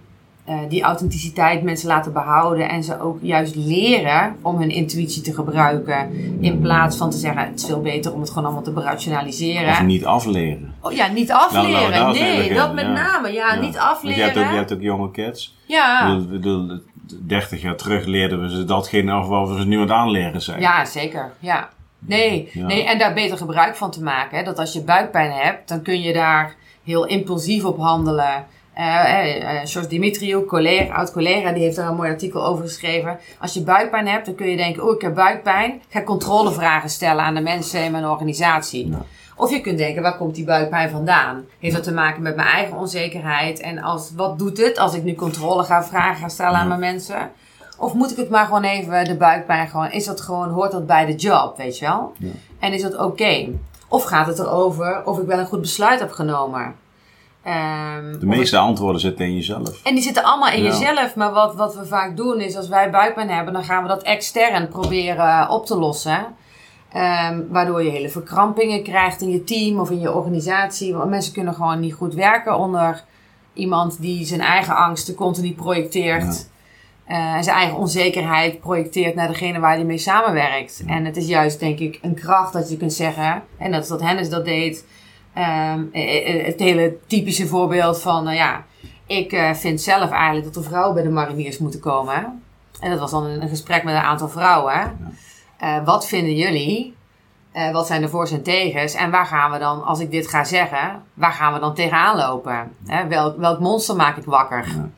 eh, 0.47 0.59
die 0.69 0.83
authenticiteit 0.83 1.63
mensen 1.63 1.89
laten 1.89 2.13
behouden 2.13 2.69
en 2.69 2.85
ze 2.85 3.01
ook 3.01 3.19
juist 3.23 3.55
leren 3.55 4.37
om 4.43 4.57
hun 4.59 4.71
intuïtie 4.71 5.23
te 5.23 5.35
gebruiken. 5.35 6.11
In 6.41 6.61
plaats 6.61 6.97
van 6.97 7.11
te 7.11 7.17
zeggen, 7.17 7.43
het 7.47 7.61
is 7.61 7.67
veel 7.67 7.81
beter 7.81 8.13
om 8.13 8.21
het 8.21 8.29
gewoon 8.29 8.45
allemaal 8.45 8.63
te 8.63 8.71
Of 8.77 8.83
rationaliseren. 8.85 9.87
niet 9.87 10.05
afleren. 10.05 10.75
Oh 10.81 10.93
ja, 10.93 11.07
niet 11.07 11.29
Nou, 11.29 11.41
afleren. 11.41 12.13
mee 12.13 12.23
nee, 12.39 12.55
dat 12.55 12.75
met 12.75 12.85
ja. 12.85 12.91
name. 12.93 13.33
Ja, 13.33 13.55
Ja. 13.55 13.61
niet 13.61 13.75
Want 13.77 13.91
afleren. 13.91 14.19
je 14.19 14.23
hebt 14.25 14.37
ook, 14.39 14.51
je 14.51 14.57
hebt 14.57 14.73
ook 14.73 14.81
jonge 14.81 15.11
kids. 15.11 15.57
Ja. 15.67 16.01
Ik 16.01 16.07
bedoel, 16.07 16.23
ik 16.25 16.31
bedoel, 16.31 16.81
30 17.27 17.63
jaar 17.63 17.77
terug 17.77 18.05
leerden 18.05 18.41
we 18.43 18.51
ze 18.51 18.65
datgene 18.65 19.13
af 19.13 19.27
wat 19.27 19.49
we 19.49 19.59
ze 19.61 19.67
nu 19.67 19.75
aan 19.77 19.81
het 19.83 19.91
aanleren 19.91 20.43
zijn. 20.43 20.61
Ja, 20.61 20.85
zeker. 20.85 21.33
Ja. 21.39 21.69
Nee, 21.99 22.51
Ja. 22.53 22.67
nee, 22.67 22.85
en 22.85 22.99
daar 22.99 23.15
beter 23.15 23.37
gebruik 23.37 23.77
van 23.77 23.91
te 23.91 24.03
maken. 24.03 24.39
Hè. 24.39 24.45
Dat 24.45 24.59
als 24.59 24.73
je 24.73 24.83
buikpijn 24.83 25.31
hebt, 25.33 25.69
dan 25.69 25.83
kun 25.83 26.01
je 26.03 26.13
daar 26.13 26.55
heel 26.85 27.07
impulsief 27.07 27.65
op 27.65 27.79
handelen. 27.79 28.47
Eh, 28.77 29.61
George 29.65 29.87
Dimitriou, 29.89 30.45
collega, 30.45 30.95
oud-collega, 30.95 31.53
die 31.53 31.63
heeft 31.63 31.77
daar 31.77 31.89
een 31.89 31.97
mooi 31.97 32.11
artikel 32.11 32.47
over 32.47 32.65
geschreven. 32.65 33.19
Als 33.41 33.55
je 33.55 33.63
buikpijn 33.63 34.07
hebt, 34.07 34.27
dan 34.27 34.35
kun 34.35 34.47
je 34.47 34.57
denken, 34.57 34.85
oh, 34.85 34.95
ik 34.95 35.01
heb 35.01 35.15
buikpijn. 35.15 35.71
Ik 35.71 35.83
ga 35.89 36.03
controlevragen 36.03 36.91
stellen 36.91 37.25
aan 37.25 37.35
de 37.35 37.41
mensen 37.41 37.85
in 37.85 37.93
mijn 37.93 38.07
organisatie. 38.07 38.91
Ja. 38.91 39.05
Of 39.37 39.51
je 39.51 39.61
kunt 39.61 39.79
denken, 39.79 40.03
waar 40.03 40.17
komt 40.17 40.35
die 40.35 40.45
buikpijn 40.45 40.91
vandaan? 40.91 41.45
Heeft 41.59 41.75
dat 41.75 41.85
te 41.85 41.93
maken 41.93 42.23
met 42.23 42.37
mijn 42.37 42.49
eigen 42.49 42.77
onzekerheid? 42.77 43.61
En 43.61 43.83
als, 43.83 44.13
wat 44.17 44.39
doet 44.39 44.59
het 44.59 44.79
als 44.79 44.95
ik 44.95 45.03
nu 45.03 45.15
controle 45.15 45.65
ga 45.65 45.85
vragen 45.85 46.17
ga 46.17 46.29
stellen 46.29 46.59
aan 46.59 46.69
mijn 46.69 46.81
mensen? 46.81 47.31
Of 47.79 47.95
moet 47.95 48.11
ik 48.11 48.17
het 48.17 48.31
maar 48.31 48.47
gewoon 48.47 48.65
even, 48.65 49.05
de 49.05 49.17
buikpijn 49.17 49.69
gewoon, 49.69 49.91
is 49.91 50.05
dat 50.05 50.21
gewoon, 50.21 50.49
hoort 50.49 50.73
dat 50.73 50.87
bij 50.87 51.07
de 51.07 51.15
job, 51.15 51.57
weet 51.57 51.79
je 51.79 51.85
wel? 51.85 52.13
Ja. 52.19 52.31
En 52.59 52.73
is 52.73 52.83
dat 52.83 52.97
oké? 52.99 53.49
Of 53.89 54.05
gaat 54.05 54.27
het 54.27 54.39
erover 54.39 55.03
of 55.05 55.19
ik 55.19 55.27
wel 55.27 55.39
een 55.39 55.47
goed 55.47 55.61
besluit 55.61 56.01
heb 56.01 56.11
genomen? 56.11 56.75
Ehm, 57.47 58.19
De 58.19 58.27
meeste 58.27 58.57
antwoorden 58.59 59.01
zitten 59.01 59.25
in 59.25 59.35
jezelf. 59.35 59.81
en 59.83 59.95
die 59.95 60.03
zitten 60.03 60.25
allemaal 60.25 60.53
in 60.53 60.63
Ja. 60.63 60.69
jezelf. 60.69 61.15
Maar 61.17 61.33
wat, 61.33 61.55
wat 61.55 61.75
we 61.75 61.87
vaak 61.87 62.17
doen 62.17 62.41
is 62.41 62.57
als 62.57 62.69
wij 62.69 62.91
buikpijn 62.91 63.31
hebben, 63.31 63.53
dan 63.53 63.65
gaan 63.65 63.83
we 63.83 63.89
dat 63.89 64.03
extern 64.03 64.69
proberen 64.69 65.49
op 65.51 65.67
te 65.67 65.77
lossen. 65.79 66.27
Ehm, 66.93 67.41
waardoor 67.49 67.83
je 67.83 67.91
hele 67.91 68.09
verkrampingen 68.09 68.83
krijgt 68.83 69.21
in 69.21 69.31
je 69.31 69.45
team 69.45 69.79
of 69.81 69.91
in 69.91 70.01
je 70.01 70.13
organisatie. 70.15 70.95
Want 70.95 71.11
mensen 71.11 71.33
kunnen 71.33 71.55
gewoon 71.55 71.81
niet 71.81 71.95
goed 71.95 72.15
werken 72.15 72.57
onder 72.59 73.05
iemand 73.53 74.01
die 74.01 74.25
zijn 74.25 74.41
eigen 74.41 74.77
angsten 74.77 75.15
continu 75.15 75.53
projecteert. 75.53 76.49
eh, 77.07 77.35
en 77.35 77.45
zijn 77.45 77.57
eigen 77.57 77.77
onzekerheid 77.79 78.61
projecteert 78.61 79.15
naar 79.15 79.29
degene 79.29 79.59
waar 79.61 79.75
hij 79.75 79.85
mee 79.85 79.99
samenwerkt. 79.99 80.83
En 80.87 81.05
het 81.05 81.17
is 81.17 81.27
juist, 81.27 81.61
denk 81.61 81.79
ik, 81.79 81.99
een 82.03 82.15
kracht 82.15 82.53
dat 82.53 82.71
je 82.71 82.77
kunt 82.77 82.93
zeggen. 82.93 83.43
En 83.59 83.73
dat 83.73 83.83
is 83.85 83.89
wat 83.91 84.01
Hennis 84.01 84.29
dat 84.31 84.45
deed. 84.45 84.85
Ehm, 85.37 85.85
eh, 85.93 86.29
eh, 86.29 86.47
het 86.47 86.61
hele 86.61 86.97
typische 87.07 87.47
voorbeeld 87.47 88.01
van, 88.01 88.25
nou 88.25 88.37
ja, 88.37 88.65
ik 89.07 89.33
eh, 89.33 89.55
vind 89.55 89.81
zelf 89.81 90.11
eigenlijk 90.11 90.45
dat 90.45 90.57
er 90.57 90.71
vrouwen 90.71 90.95
bij 90.95 91.03
de 91.03 91.09
mariniers 91.09 91.59
moeten 91.59 91.81
komen. 91.81 92.43
En 92.81 92.91
dat 92.91 92.99
was 92.99 93.11
dan 93.11 93.25
een, 93.25 93.49
gesprek 93.49 93.85
met 93.85 93.95
een 93.95 94.01
aantal 94.01 94.29
vrouwen. 94.29 94.99
Eh, 95.59 95.85
wat 95.85 96.07
vinden 96.07 96.35
jullie? 96.35 96.95
Eh, 97.53 97.73
wat 97.73 97.87
zijn 97.87 98.01
de 98.01 98.09
voor's 98.09 98.31
en 98.31 98.43
tegens? 98.43 98.95
En 98.95 99.11
waar 99.11 99.27
gaan 99.27 99.51
we 99.51 99.59
dan, 99.59 99.85
als 99.85 100.01
ik 100.01 100.11
dit 100.11 100.29
ga 100.29 100.45
zeggen, 100.45 101.03
waar 101.15 101.33
gaan 101.33 101.53
we 101.53 101.61
dan 101.61 101.75
tegenaan 101.75 102.17
lopen? 102.17 102.73
Hè, 102.87 103.07
welk, 103.07 103.37
welk 103.37 103.61
monster 103.61 103.97
maak 103.97 104.17
ik 104.17 104.25
wakker? 104.25 104.67
Ja. 104.67 104.91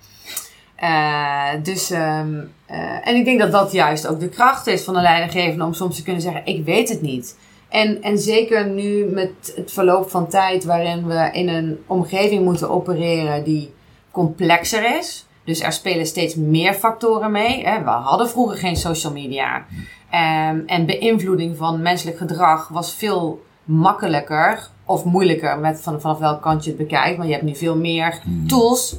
Eh, 0.79 1.63
dus, 1.63 1.91
ehm, 1.91 2.35
eh, 2.67 3.09
en 3.09 3.17
ik 3.17 3.25
denk 3.25 3.39
dat 3.41 3.53
dat 3.53 3.73
juist 3.73 4.07
ook 4.07 4.21
de 4.21 4.29
kracht 4.29 4.67
is 4.67 4.83
van 4.83 4.97
een 4.97 5.03
leidinggevende 5.03 5.65
om 5.65 5.73
soms 5.73 5.97
te 5.97 6.03
kunnen 6.03 6.23
zeggen: 6.23 6.47
Ik 6.47 6.65
weet 6.65 6.89
het 6.89 7.03
niet. 7.03 7.37
En, 7.69 8.03
en 8.03 8.19
zeker 8.19 8.67
nu 8.67 9.05
met 9.05 9.53
het 9.57 9.73
verloop 9.73 10.11
van 10.11 10.29
tijd, 10.29 10.65
waarin 10.65 11.07
we 11.07 11.29
in 11.33 11.49
een 11.49 11.79
omgeving 11.87 12.45
moeten 12.45 12.71
opereren 12.71 13.45
die 13.45 13.75
complexer 14.11 14.99
is. 14.99 15.27
Dus 15.45 15.61
er 15.61 15.73
spelen 15.73 16.07
steeds 16.07 16.35
meer 16.35 16.75
factoren 16.75 17.31
mee. 17.31 17.65
Hè. 17.65 17.83
We 17.83 17.91
hadden 17.91 18.29
vroeger 18.29 18.59
geen 18.59 18.77
social 18.77 19.13
media. 19.13 19.65
Ehm, 20.11 20.61
en 20.67 20.87
beïnvloeding 20.87 21.57
van 21.57 21.83
menselijk 21.83 22.19
gedrag 22.19 22.69
was 22.69 22.95
veel 22.95 23.45
makkelijker 23.65 24.69
of 24.85 25.05
moeilijker 25.05 25.59
met 25.59 25.81
van, 25.83 26.01
vanaf 26.01 26.19
welk 26.19 26.43
kant 26.43 26.65
je 26.65 26.71
het 26.71 26.79
bekijkt. 26.79 27.19
Maar 27.19 27.27
je 27.27 27.33
hebt 27.33 27.45
nu 27.45 27.57
veel 27.57 27.77
meer 27.77 28.21
tools. 28.47 28.97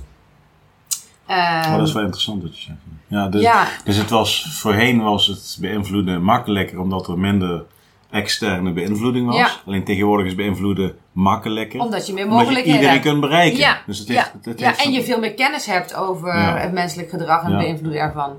Maar 1.28 1.64
Ehm, 1.66 1.78
dat 1.78 1.88
is 1.88 1.94
wel 1.94 2.04
interessant 2.04 2.42
wat 2.42 2.58
je 2.58 2.64
zegt. 2.64 2.78
Ja, 3.08 3.28
dus, 3.28 3.42
ja, 3.42 3.68
dus 3.84 3.98
het 3.98 4.10
was, 4.10 4.48
voorheen 4.50 5.02
was 5.02 5.28
het 5.28 5.58
beïnvloeden 5.60 6.24
makkelijker 6.24 6.80
omdat 6.80 7.08
er 7.08 7.18
minder 7.18 7.64
externe 8.12 8.72
beïnvloeding 8.74 9.26
was. 9.28 9.36
Ja. 9.36 9.50
Alleen 9.66 9.84
tegenwoordig 9.84 10.26
is 10.28 10.36
beïnvloeden 10.36 10.96
makkelijker. 11.12 11.80
omdat 11.82 12.08
je 12.08 12.14
meer 12.14 12.28
mogelijkheden 12.28 12.72
iedereen 12.72 12.90
hebt. 12.94 13.06
kunt 13.06 13.20
bereiken. 13.22 13.60
Ja, 13.60 13.82
Dus 13.86 14.00
het 14.00 14.08
ja, 14.08 14.14
heeft, 14.14 14.46
het 14.46 14.60
ja, 14.60 14.68
heeft- 14.68 14.84
en 14.86 14.92
je 14.92 15.04
veel 15.04 15.20
meer 15.20 15.34
kennis 15.34 15.66
hebt 15.66 15.96
over 15.96 16.34
het 16.60 16.72
menselijk 16.72 17.10
gedrag 17.10 17.44
en 17.44 17.52
de 17.52 17.58
beïnvloed 17.58 17.94
ervan. 17.94 18.32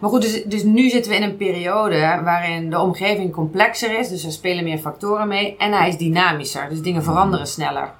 Maar 0.00 0.10
goed, 0.10 0.22
dus, 0.22 0.44
dus 0.44 0.62
nu 0.62 0.88
zitten 0.88 1.10
we 1.10 1.16
in 1.16 1.22
een 1.22 1.36
periode 1.36 2.20
waarin 2.24 2.70
de 2.70 2.78
omgeving 2.78 3.32
complexer 3.32 3.98
is. 3.98 4.08
Dus 4.08 4.24
er 4.24 4.32
spelen 4.32 4.64
meer 4.64 4.78
factoren 4.78 5.28
mee. 5.28 5.56
En 5.56 5.72
hij 5.72 5.88
is 5.88 5.96
dynamischer. 5.96 6.68
Dus 6.68 6.80
dingen 6.82 7.02
veranderen 7.02 7.46
sneller. 7.46 7.90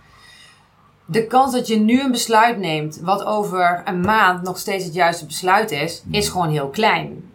De 1.07 1.27
kans 1.27 1.53
dat 1.53 1.67
je 1.67 1.79
nu 1.81 2.01
een 2.01 2.11
besluit 2.11 2.59
neemt, 2.59 3.01
wat 3.03 3.25
over 3.25 3.83
een 3.85 4.01
maand 4.01 4.43
nog 4.43 4.59
steeds 4.59 4.85
het 4.85 4.95
juiste 4.95 5.27
besluit 5.27 5.71
is, 5.71 6.03
is 6.11 6.29
gewoon 6.29 6.49
heel 6.51 6.69
klein. 6.69 7.26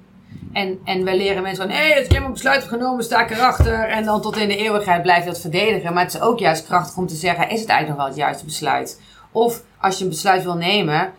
En, 0.54 0.80
en 0.84 1.04
we 1.04 1.16
leren 1.16 1.42
mensen 1.42 1.68
van, 1.68 1.76
hé, 1.76 1.88
hey, 1.88 1.98
als 1.98 2.08
ik 2.08 2.18
een 2.18 2.32
besluit 2.32 2.62
heb 2.62 2.70
genomen, 2.70 3.04
sta 3.04 3.24
ik 3.24 3.32
erachter. 3.32 3.80
En 3.80 4.06
dan 4.06 4.22
tot 4.22 4.38
in 4.38 4.48
de 4.48 4.58
eeuwigheid 4.58 5.02
blijf 5.02 5.24
je 5.24 5.30
dat 5.30 5.42
verdedigen. 5.42 5.94
Maar 5.94 6.04
het 6.04 6.14
is 6.14 6.22
ook 6.22 6.40
juist 6.40 6.66
krachtig 6.66 6.98
om 6.98 7.08
te 7.08 7.16
zeggen, 7.16 7.50
is 7.50 7.60
het 7.60 7.70
eigenlijk 7.70 7.88
nog 7.88 7.98
wel 7.98 8.06
het 8.06 8.16
juiste 8.16 8.46
besluit? 8.46 9.02
Of 9.32 9.64
als 9.78 9.98
je 9.98 10.04
een 10.04 10.10
besluit 10.10 10.44
wil 10.44 10.56
nemen, 10.56 11.14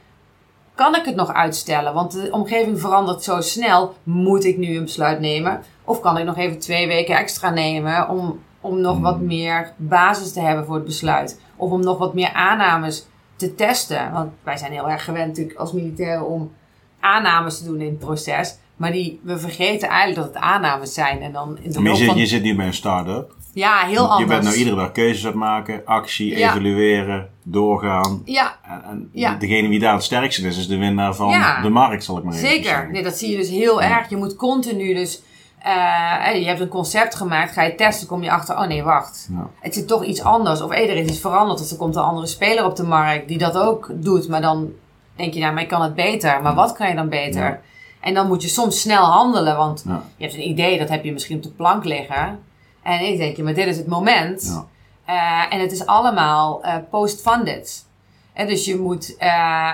kan 0.75 0.95
ik 0.95 1.05
het 1.05 1.15
nog 1.15 1.33
uitstellen? 1.33 1.95
Want 1.95 2.13
de 2.13 2.29
omgeving 2.31 2.81
verandert 2.81 3.23
zo 3.23 3.41
snel. 3.41 3.95
Moet 4.03 4.45
ik 4.45 4.57
nu 4.57 4.77
een 4.77 4.85
besluit 4.85 5.21
nemen? 5.21 5.63
Of 5.85 6.01
kan 6.01 6.19
ik 6.19 6.25
nog 6.25 6.37
even 6.37 6.59
twee 6.59 6.87
weken 6.87 7.17
extra 7.17 7.51
nemen 7.51 8.09
om, 8.09 8.41
om 8.61 8.81
nog 8.81 8.99
wat 8.99 9.21
meer 9.21 9.73
basis 9.77 10.33
te 10.33 10.41
hebben 10.41 10.65
voor 10.65 10.75
het 10.75 10.85
besluit? 10.85 11.41
Of 11.57 11.71
om 11.71 11.81
nog 11.81 11.99
wat 11.99 12.15
meer 12.15 12.33
aannames 12.33 13.07
te 13.37 13.55
testen? 13.55 14.13
Want 14.13 14.33
wij 14.43 14.57
zijn 14.57 14.73
heel 14.73 14.89
erg 14.89 15.05
gewend 15.05 15.27
natuurlijk 15.27 15.59
als 15.59 15.73
militairen 15.73 16.27
om 16.27 16.53
aannames 17.01 17.59
te 17.59 17.65
doen 17.65 17.81
in 17.81 17.87
het 17.87 17.99
proces. 17.99 18.57
Maar 18.83 18.93
die, 18.93 19.21
we 19.23 19.39
vergeten 19.39 19.89
eigenlijk 19.89 20.21
dat 20.27 20.35
het 20.35 20.43
aannames 20.43 20.95
zijn. 20.95 21.23
En 21.23 21.33
dan 21.33 21.59
in 21.63 21.73
de 21.73 21.81
Maar 21.81 21.91
je 21.93 21.97
zit, 21.99 22.07
van... 22.07 22.17
je 22.17 22.27
zit 22.27 22.43
niet 22.43 22.57
bij 22.57 22.67
een 22.67 22.75
start-up. 22.75 23.35
Ja, 23.55 23.79
heel 23.85 23.93
Je 24.03 24.09
anders. 24.09 24.29
bent 24.29 24.43
nou 24.43 24.57
iedere 24.57 24.77
dag 24.77 24.93
keuzes 24.93 25.23
aan 25.25 25.31
het 25.31 25.39
maken, 25.39 25.83
actie, 25.85 26.37
Ja. 26.39 26.49
evalueren, 26.51 27.29
doorgaan. 27.43 28.23
Ja, 28.25 28.57
En, 28.69 28.83
en 28.89 29.09
Ja. 29.13 29.35
degene 29.35 29.69
die 29.69 29.79
daar 29.79 29.95
het 29.95 30.03
sterkste 30.03 30.47
is, 30.47 30.59
is 30.59 30.69
de 30.69 30.77
winnaar 30.79 31.15
van 31.15 31.29
Ja. 31.29 31.61
de 31.63 31.69
markt, 31.69 32.05
zal 32.05 32.19
ik 32.19 32.25
maar 32.25 32.35
even 32.35 32.49
zeker. 32.49 32.65
zeggen. 32.65 32.93
Nee, 32.93 33.03
dat 33.03 33.15
zie 33.19 33.31
je 33.31 33.37
dus 33.37 33.49
heel 33.49 33.83
erg. 33.83 34.09
Je 34.09 34.17
moet 34.17 34.37
continu 34.37 34.95
dus... 34.95 35.23
eh, 35.59 36.41
je 36.41 36.47
hebt 36.47 36.61
een 36.61 36.69
concept 36.69 37.15
gemaakt, 37.15 37.53
ga 37.53 37.63
je 37.63 37.75
testen, 37.75 38.07
kom 38.07 38.23
je 38.23 38.31
achter... 38.31 38.57
Oh 38.59 38.67
nee, 38.67 38.83
wacht. 38.83 39.29
Ja. 39.33 39.49
Het 39.61 39.75
zit 39.75 39.89
toch 39.89 40.05
iets 40.05 40.23
anders. 40.23 40.61
Of 40.61 40.71
hey, 40.71 40.89
er 40.91 40.97
is 40.97 41.09
iets 41.09 41.21
veranderd. 41.21 41.61
Of 41.61 41.71
er 41.71 41.77
komt 41.77 41.97
een 41.97 42.03
andere 42.03 42.27
speler 42.27 42.65
op 42.65 42.77
de 42.77 42.83
markt 42.85 43.29
die 43.29 43.39
dat 43.39 43.59
ook 43.59 43.91
doet. 43.95 44.29
Maar 44.29 44.41
dan 44.41 44.71
denk 45.17 45.35
je, 45.35 45.41
nou, 45.41 45.53
maar 45.53 45.63
ik 45.63 45.69
kan 45.69 45.83
het 45.83 45.95
beter. 45.95 46.43
Maar 46.43 46.55
wat 46.55 46.73
kan 46.73 46.89
je 46.89 46.95
dan 46.95 47.09
beter? 47.09 47.61
En 48.03 48.15
dan 48.15 48.27
moet 48.27 48.43
je 48.43 48.49
soms 48.49 48.81
snel 48.81 49.05
handelen. 49.05 49.57
Want 49.57 49.85
Ja. 49.87 50.03
je 50.17 50.25
hebt 50.25 50.37
een 50.37 50.49
idee, 50.49 50.79
dat 50.79 50.89
heb 50.89 51.05
je 51.05 51.13
misschien 51.13 51.37
op 51.37 51.43
de 51.43 51.49
plank 51.51 51.85
liggen. 51.85 52.41
En 52.83 53.01
ik 53.01 53.19
denk, 53.19 53.37
je, 53.37 53.43
maar 53.43 53.55
dit 53.55 53.67
is 53.67 53.77
het 53.77 53.87
moment. 53.87 54.43
Ja. 54.43 54.67
Eh, 55.05 55.55
en 55.55 55.61
het 55.61 55.73
is 55.73 55.87
allemaal 55.87 56.63
eh, 56.63 56.75
post-funded. 56.91 57.85
En 58.33 58.47
dus 58.47 58.65
je 58.65 58.77
moet 58.77 59.17
eh, 59.17 59.73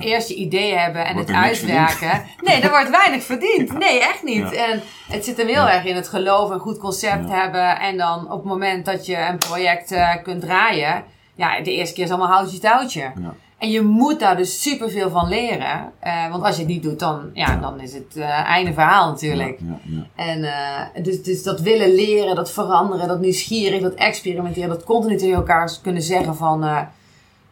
eerst 0.00 0.28
je 0.28 0.34
idee 0.34 0.74
hebben 0.74 1.06
en 1.06 1.14
Wordt 1.14 1.28
het 1.28 1.36
er 1.36 1.42
uitwerken. 1.42 2.22
Nee, 2.46 2.60
er 2.60 2.70
wordt 2.70 2.90
weinig 2.90 3.22
verdiend. 3.22 3.78
Nee, 3.78 4.00
echt 4.00 4.22
niet. 4.22 4.52
En 4.52 4.82
het 5.08 5.24
zit 5.24 5.36
hem 5.36 5.46
heel 5.46 5.68
erg 5.68 5.84
in 5.84 5.96
het 5.96 6.08
geloof, 6.08 6.50
een 6.50 6.58
goed 6.58 6.78
concept 6.78 7.28
hebben. 7.30 7.80
En 7.80 7.96
dan 7.96 8.24
op 8.24 8.38
het 8.38 8.44
moment 8.44 8.84
dat 8.84 9.06
je 9.06 9.16
een 9.16 9.38
project 9.38 9.94
kunt 10.22 10.40
draaien. 10.40 11.04
Ja, 11.34 11.60
de 11.60 11.72
eerste 11.72 11.94
keer 11.94 12.04
is 12.04 12.10
allemaal 12.10 12.28
houtje 12.36 12.58
touwtje. 12.58 13.00
Ja. 13.00 13.34
En 13.60 13.70
je 13.70 13.82
moet 13.82 14.20
daar 14.20 14.36
dus 14.36 14.62
superveel 14.62 15.10
van 15.10 15.28
leren. 15.28 15.92
Eh, 15.98 16.30
want 16.30 16.42
als 16.44 16.54
je 16.56 16.62
het 16.62 16.70
niet 16.70 16.82
doet, 16.82 16.98
dan, 16.98 17.30
ja, 17.34 17.50
Ja. 17.50 17.56
dan 17.56 17.80
is 17.80 17.94
het 17.94 18.16
eh, 18.16 18.28
einde 18.28 18.72
verhaal 18.72 19.08
natuurlijk. 19.10 19.58
Ja. 19.84 20.02
En 20.24 20.44
eh, 20.44 21.02
dus, 21.02 21.22
dus 21.22 21.42
dat 21.42 21.60
willen 21.60 21.94
leren, 21.94 22.34
dat 22.34 22.50
veranderen, 22.50 23.08
dat 23.08 23.20
nieuwsgierig, 23.20 23.82
dat 23.82 23.94
experimenteren, 23.94 24.68
dat 24.68 24.84
continu 24.84 25.16
tegen 25.16 25.34
elkaar 25.36 25.78
kunnen 25.82 26.02
zeggen 26.02 26.36
van... 26.36 26.62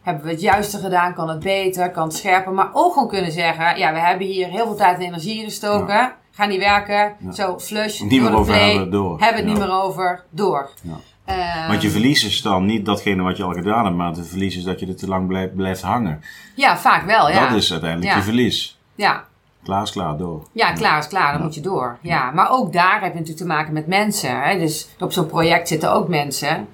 hebben 0.01 0.23
we 0.23 0.29
het 0.29 0.41
juiste 0.41 0.77
gedaan? 0.77 1.13
Kan 1.13 1.29
het 1.29 1.39
beter? 1.39 1.91
Kan 1.91 2.07
het 2.07 2.15
scherper? 2.15 2.51
Maar 2.51 2.69
ook 2.73 2.93
gewoon 2.93 3.07
kunnen 3.07 3.31
zeggen, 3.31 3.77
ja, 3.77 3.93
we 3.93 3.99
hebben 3.99 4.27
hier 4.27 4.47
heel 4.47 4.65
veel 4.65 4.75
tijd 4.75 4.97
en 4.97 5.03
energie 5.05 5.37
in 5.39 5.43
gestoken. 5.43 6.13
Gaan 6.31 6.49
die 6.49 6.59
werken? 6.59 7.15
Zo, 7.33 7.59
flush, 7.59 8.01
Niet 8.01 8.21
meer 8.21 8.35
over 8.35 8.55
hebben, 8.55 8.91
door. 8.91 9.19
Hebben 9.19 9.37
het 9.37 9.45
niet 9.45 9.57
meer 9.57 9.81
over, 9.83 10.23
door. 10.29 10.69
Ja. 11.29 11.61
Eh, 11.63 11.67
Want 11.67 11.81
je 11.81 11.89
verlies 11.89 12.25
is 12.25 12.41
dan 12.41 12.65
niet 12.65 12.85
datgene 12.85 13.23
wat 13.23 13.37
je 13.37 13.43
al 13.43 13.53
gedaan 13.53 13.83
hebt, 13.85 13.97
maar 13.97 14.11
het 14.11 14.27
verlies 14.27 14.57
is 14.57 14.63
dat 14.63 14.79
je 14.79 14.87
er 14.87 14.95
te 14.95 15.07
lang 15.07 15.27
blijft, 15.27 15.55
blijft 15.55 15.81
hangen. 15.81 16.21
ja, 16.55 16.77
vaak 16.77 17.05
wel, 17.05 17.29
ja. 17.29 17.47
Dat 17.47 17.57
is 17.57 17.71
uiteindelijk 17.71 18.11
Ja. 18.11 18.17
je 18.17 18.23
verlies. 18.23 18.77
Ja, 18.95 19.27
Klaar 19.63 19.83
is 19.83 19.91
klaar, 19.91 20.17
door. 20.17 20.47
Ja, 20.53 20.71
klaar 20.71 20.99
is 20.99 21.07
klaar, 21.07 21.27
dan 21.31 21.37
Ja. 21.37 21.43
moet 21.45 21.55
je 21.55 21.61
door. 21.61 21.97
Ja, 22.01 22.31
maar 22.31 22.51
ook 22.51 22.73
daar 22.73 22.93
heb 23.01 23.13
je 23.13 23.19
natuurlijk 23.19 23.37
te 23.37 23.45
maken 23.45 23.73
met 23.73 23.87
mensen. 23.87 24.41
Hè? 24.41 24.57
Dus 24.59 24.89
op 24.99 25.11
zo'n 25.11 25.25
project 25.27 25.67
zitten 25.67 25.91
ook 25.93 26.07
mensen. 26.07 26.67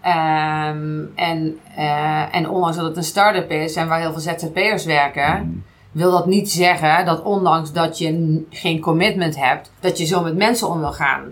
Ehm, 0.00 1.00
en, 1.14 1.58
eh, 1.76 2.34
en 2.34 2.48
ondanks 2.48 2.76
dat 2.76 2.84
het 2.86 2.96
een 2.96 3.04
start-up 3.04 3.50
is 3.50 3.74
en 3.76 3.88
waar 3.88 4.00
heel 4.00 4.12
veel 4.12 4.20
ZZP'ers 4.20 4.84
werken, 4.84 5.32
Mhm. 5.40 5.48
wil 5.92 6.10
dat 6.10 6.26
niet 6.26 6.50
zeggen 6.50 7.04
dat 7.04 7.22
ondanks 7.22 7.72
dat 7.72 7.98
je 7.98 8.42
geen 8.50 8.80
commitment 8.80 9.36
hebt, 9.36 9.72
dat 9.80 9.98
je 9.98 10.04
zo 10.04 10.22
met 10.22 10.36
mensen 10.36 10.68
om 10.68 10.78
wil 10.80 10.92
gaan. 10.92 11.22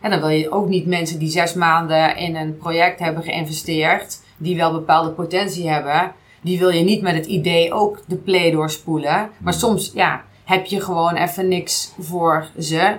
En 0.00 0.10
dan 0.10 0.20
wil 0.20 0.28
je 0.28 0.50
ook 0.50 0.68
niet 0.68 0.86
mensen 0.86 1.18
die 1.18 1.28
zes 1.28 1.54
maanden 1.54 2.16
in 2.16 2.36
een 2.36 2.56
project 2.56 2.98
hebben 2.98 3.22
geïnvesteerd, 3.22 4.20
die 4.36 4.56
wel 4.56 4.72
bepaalde 4.72 5.10
potentie 5.10 5.68
hebben, 5.68 6.12
die 6.40 6.58
wil 6.58 6.68
je 6.70 6.84
niet 6.84 7.02
met 7.02 7.14
het 7.14 7.26
idee 7.26 7.72
ook 7.72 8.02
de 8.06 8.16
play 8.16 8.50
doorspoelen. 8.50 9.30
Maar 9.38 9.54
soms, 9.54 9.90
ja, 9.94 10.22
heb 10.44 10.66
je 10.66 10.80
gewoon 10.80 11.14
even 11.14 11.48
niks 11.48 11.94
voor 11.98 12.46
ze. 12.58 12.96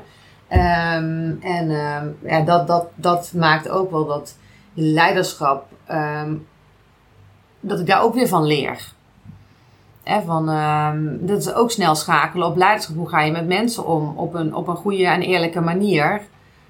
Ehm, 0.47 1.31
en 1.41 1.71
ehm, 1.71 2.07
ja, 2.23 2.41
dat, 2.41 2.67
dat, 2.67 2.87
dat 2.95 3.33
maakt 3.35 3.69
ook 3.69 3.91
wel 3.91 4.05
dat 4.05 4.37
leiderschap, 4.73 5.65
ehm, 5.85 6.33
dat 7.59 7.79
ik 7.79 7.85
daar 7.85 8.01
ook 8.01 8.13
weer 8.13 8.27
van 8.27 8.45
leer. 8.45 8.93
Hè, 10.03 10.21
van, 10.21 10.45
dat 11.21 11.37
is 11.37 11.53
ook 11.53 11.71
snel 11.71 11.95
schakelen 11.95 12.47
op 12.47 12.55
leiderschap. 12.55 12.95
Hoe 12.95 13.09
ga 13.09 13.21
je 13.21 13.31
met 13.31 13.47
mensen 13.47 13.85
om 13.85 14.17
op 14.17 14.33
een, 14.33 14.55
op 14.55 14.67
een 14.67 14.75
goede 14.75 15.05
en 15.05 15.21
eerlijke 15.21 15.61
manier? 15.61 16.21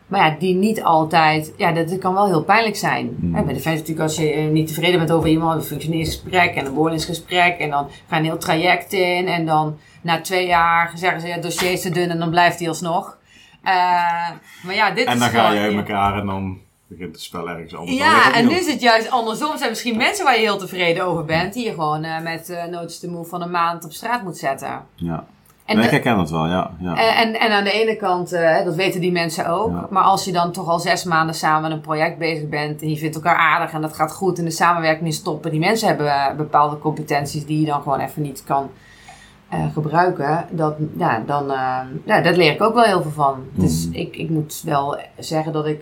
Maar 0.09 0.19
ja, 0.19 0.35
die 0.39 0.55
niet 0.55 0.83
altijd, 0.83 1.53
ja, 1.57 1.71
dat 1.71 1.97
kan 1.97 2.13
wel 2.13 2.27
heel 2.27 2.43
pijnlijk 2.43 2.75
zijn. 2.75 3.15
Mm. 3.19 3.31
Bij 3.31 3.53
de 3.53 3.59
fans 3.59 3.79
natuurlijk, 3.79 3.99
als 3.99 4.15
je 4.15 4.31
eh, 4.31 4.47
niet 4.47 4.67
tevreden 4.67 4.99
bent 4.99 5.11
over 5.11 5.29
iemand, 5.29 5.61
een 5.61 5.67
functioneringsgesprek 5.67 6.55
en 6.55 6.65
een 6.65 6.73
beoordelingsgesprek. 6.73 7.57
En 7.57 7.69
dan 7.69 7.87
ga 8.07 8.15
je 8.15 8.21
een 8.21 8.29
heel 8.29 8.37
traject 8.37 8.93
in. 8.93 9.27
En 9.27 9.45
dan 9.45 9.77
na 10.01 10.21
twee 10.21 10.47
jaar 10.47 10.91
zeggen 10.95 11.21
ze, 11.21 11.27
ja, 11.27 11.37
dossier 11.37 11.71
is 11.71 11.81
te 11.81 11.89
dun 11.89 12.09
en 12.09 12.19
dan 12.19 12.29
blijft 12.29 12.59
hij 12.59 12.67
alsnog. 12.67 13.17
Eh, 13.63 13.73
maar 14.63 14.75
ja, 14.75 14.91
dit 14.91 15.05
En 15.05 15.13
is 15.13 15.19
dan 15.19 15.29
ga 15.29 15.51
je 15.51 15.59
uit 15.59 15.75
elkaar 15.75 16.19
en 16.19 16.25
dan 16.25 16.59
begint 16.87 17.11
het 17.11 17.21
spel 17.21 17.49
ergens 17.49 17.75
anders. 17.75 17.97
Ja, 17.97 18.33
en 18.33 18.47
nu 18.47 18.53
is 18.55 18.71
het 18.71 18.81
juist 18.81 19.09
andersom. 19.09 19.51
Er 19.51 19.57
zijn 19.57 19.69
misschien 19.69 19.97
mensen 19.97 20.25
waar 20.25 20.35
je 20.35 20.41
heel 20.41 20.57
tevreden 20.57 21.05
over 21.05 21.25
bent, 21.25 21.53
die 21.53 21.65
je 21.65 21.73
gewoon 21.73 22.03
eh, 22.03 22.21
met 22.21 22.49
uh, 22.49 23.11
move 23.11 23.29
van 23.29 23.41
een 23.41 23.51
maand 23.51 23.85
op 23.85 23.91
straat 23.91 24.23
moet 24.23 24.37
zetten. 24.37 24.85
Ja. 24.95 25.25
En, 25.69 25.75
nee, 25.75 25.85
ik 25.85 25.91
herken 25.91 26.17
dat 26.17 26.29
wel, 26.29 26.47
ja. 26.47 26.71
ja. 26.79 26.95
en, 26.95 27.15
en, 27.33 27.39
en 27.39 27.51
aan 27.51 27.63
de 27.63 27.71
ene 27.71 27.95
kant, 27.95 28.31
eh, 28.31 28.63
dat 28.65 28.75
weten 28.75 29.01
die 29.01 29.11
mensen 29.11 29.47
ook. 29.47 29.71
Ja. 29.71 29.87
Maar 29.89 30.03
als 30.03 30.25
je 30.25 30.31
dan 30.31 30.51
toch 30.51 30.67
al 30.67 30.79
zes 30.79 31.03
maanden 31.03 31.35
samen 31.35 31.61
met 31.61 31.71
een 31.71 31.81
project 31.81 32.17
bezig 32.17 32.49
bent 32.49 32.81
en 32.81 32.89
je 32.89 32.97
vindt 32.97 33.15
elkaar 33.15 33.35
aardig 33.35 33.71
en 33.71 33.81
dat 33.81 33.93
gaat 33.93 34.11
goed 34.11 34.37
en 34.39 34.45
de 34.45 34.51
samenwerking 34.51 35.07
is 35.07 35.15
stoppen. 35.15 35.51
Die 35.51 35.59
mensen 35.59 35.87
hebben 35.87 36.07
eh, 36.07 36.35
bepaalde 36.37 36.79
competenties 36.79 37.45
die 37.45 37.59
je 37.59 37.65
dan 37.65 37.81
gewoon 37.81 37.99
even 37.99 38.21
niet 38.21 38.43
kan 38.45 38.69
eh, 39.49 39.59
gebruiken. 39.73 40.45
Dat, 40.51 40.75
ja, 40.97 41.23
dan, 41.25 41.51
eh, 41.51 41.77
ja, 42.05 42.21
dat 42.21 42.35
leer 42.37 42.51
ik 42.51 42.61
ook 42.61 42.73
wel 42.73 42.83
heel 42.83 43.01
veel 43.01 43.11
van. 43.11 43.43
Dus 43.53 43.87
Mhm. 43.87 43.95
ik, 43.95 44.15
ik 44.17 44.29
moet 44.29 44.61
wel 44.65 44.97
zeggen 45.17 45.53
dat 45.53 45.65
ik 45.65 45.81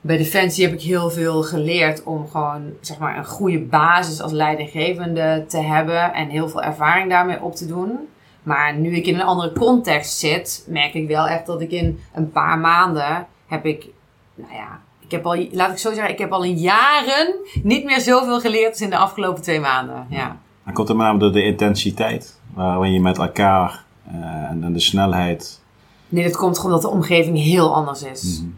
bij 0.00 0.16
Defensie 0.16 0.64
heb 0.64 0.74
ik 0.74 0.80
heel 0.82 1.10
veel 1.10 1.42
geleerd 1.42 2.02
om 2.04 2.28
gewoon 2.30 2.62
zeg 2.80 2.98
maar, 2.98 3.16
een 3.16 3.24
goede 3.24 3.60
basis 3.60 4.22
als 4.22 4.32
leidinggevende 4.32 5.44
te 5.48 5.58
hebben 5.58 6.12
en 6.12 6.28
heel 6.28 6.48
veel 6.48 6.62
ervaring 6.62 7.10
daarmee 7.10 7.42
op 7.42 7.54
te 7.54 7.66
doen. 7.66 7.98
Maar 8.42 8.76
nu 8.76 8.96
ik 8.96 9.06
in 9.06 9.14
een 9.14 9.22
andere 9.22 9.52
context 9.52 10.18
zit, 10.18 10.64
merk 10.68 10.94
ik 10.94 11.08
wel 11.08 11.26
echt 11.26 11.46
dat 11.46 11.60
ik 11.60 11.70
in 11.70 12.00
een 12.12 12.30
paar 12.30 12.58
maanden 12.58 13.26
heb 13.46 13.66
ik, 13.66 13.86
nou 14.34 14.54
ja, 14.54 14.80
ik 15.00 15.10
heb 15.10 15.26
al, 15.26 15.46
laat 15.50 15.70
ik 15.70 15.78
zo 15.78 15.92
zeggen, 15.92 16.12
ik 16.12 16.18
heb 16.18 16.32
al 16.32 16.44
in 16.44 16.56
jaren 16.56 17.34
niet 17.62 17.84
meer 17.84 18.00
zoveel 18.00 18.40
geleerd 18.40 18.70
als 18.70 18.80
in 18.80 18.90
de 18.90 18.96
afgelopen 18.96 19.42
twee 19.42 19.60
maanden. 19.60 20.06
Ja. 20.10 20.36
Dan 20.64 20.74
komt 20.74 20.88
het 20.88 20.96
met 20.96 21.06
name 21.06 21.18
door 21.18 21.32
de 21.32 21.44
intensiteit, 21.44 22.40
waarin 22.54 22.92
je 22.92 23.00
met 23.00 23.18
elkaar 23.18 23.84
eh, 24.06 24.14
en, 24.50 24.72
de 24.72 24.80
snelheid. 24.80 25.60
Nee, 26.08 26.24
dat 26.24 26.36
komt 26.36 26.56
gewoon 26.56 26.74
omdat 26.74 26.90
de 26.90 26.96
omgeving 26.96 27.38
heel 27.38 27.74
anders 27.74 28.02
is. 28.02 28.40
Mhm. 28.40 28.50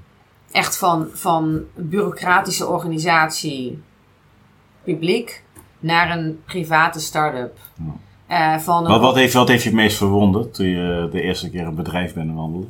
Echt 0.53 0.76
van, 0.76 1.09
van 1.12 1.62
bureaucratische 1.74 2.66
organisatie, 2.66 3.82
publiek, 4.82 5.45
naar 5.78 6.18
een 6.18 6.43
private 6.45 7.01
start-up. 7.01 7.59
Van 8.59 8.85
een- 8.85 8.91
Wat, 8.91 9.01
wat, 9.01 9.14
heeft, 9.14 9.33
wat 9.35 9.49
heeft 9.49 9.62
je 9.62 9.68
het 9.68 9.79
meest 9.79 9.97
verwonderd 9.97 10.55
toen 10.55 10.66
je 10.66 11.09
de 11.12 11.20
eerste 11.22 11.51
keer 11.51 11.66
een 11.66 11.75
bedrijf 11.75 12.14
binnenwandelde? 12.14 12.66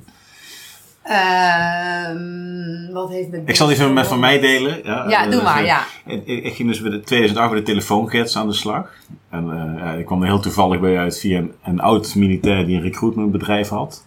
Ehm, 1.03 2.93
wat 2.93 3.09
heeft 3.11 3.29
Ik 3.47 3.57
zal 3.57 3.71
even 3.71 3.93
met 3.93 4.07
van 4.07 4.21
mij 4.21 4.39
delen. 4.41 4.81
Ja, 4.85 5.09
Ja, 5.09 5.25
Eh, 5.25 5.31
doe 5.31 5.43
maar, 5.43 5.59
eh, 5.61 5.67
ja. 5.67 5.83
Ik, 6.25 6.55
ging 6.55 6.69
dus 6.69 6.81
bij 6.81 6.91
de 6.91 7.01
2008 7.01 7.51
bij 7.51 7.59
de 7.61 7.67
telefoongids 7.67 8.37
aan 8.37 8.47
de 8.49 8.55
slag. 8.55 8.91
En 9.31 9.47
ja, 9.79 9.93
ik 9.93 10.07
kwam 10.07 10.21
er 10.21 10.27
heel 10.27 10.41
toevallig 10.41 10.81
bij 10.81 10.99
uit 10.99 11.19
via 11.19 11.39
een, 11.39 11.53
een 11.65 11.81
oud 11.81 12.15
militair 12.15 12.67
die 12.67 12.77
een 12.77 12.83
recruitmentbedrijf 12.83 13.69
had. 13.69 14.05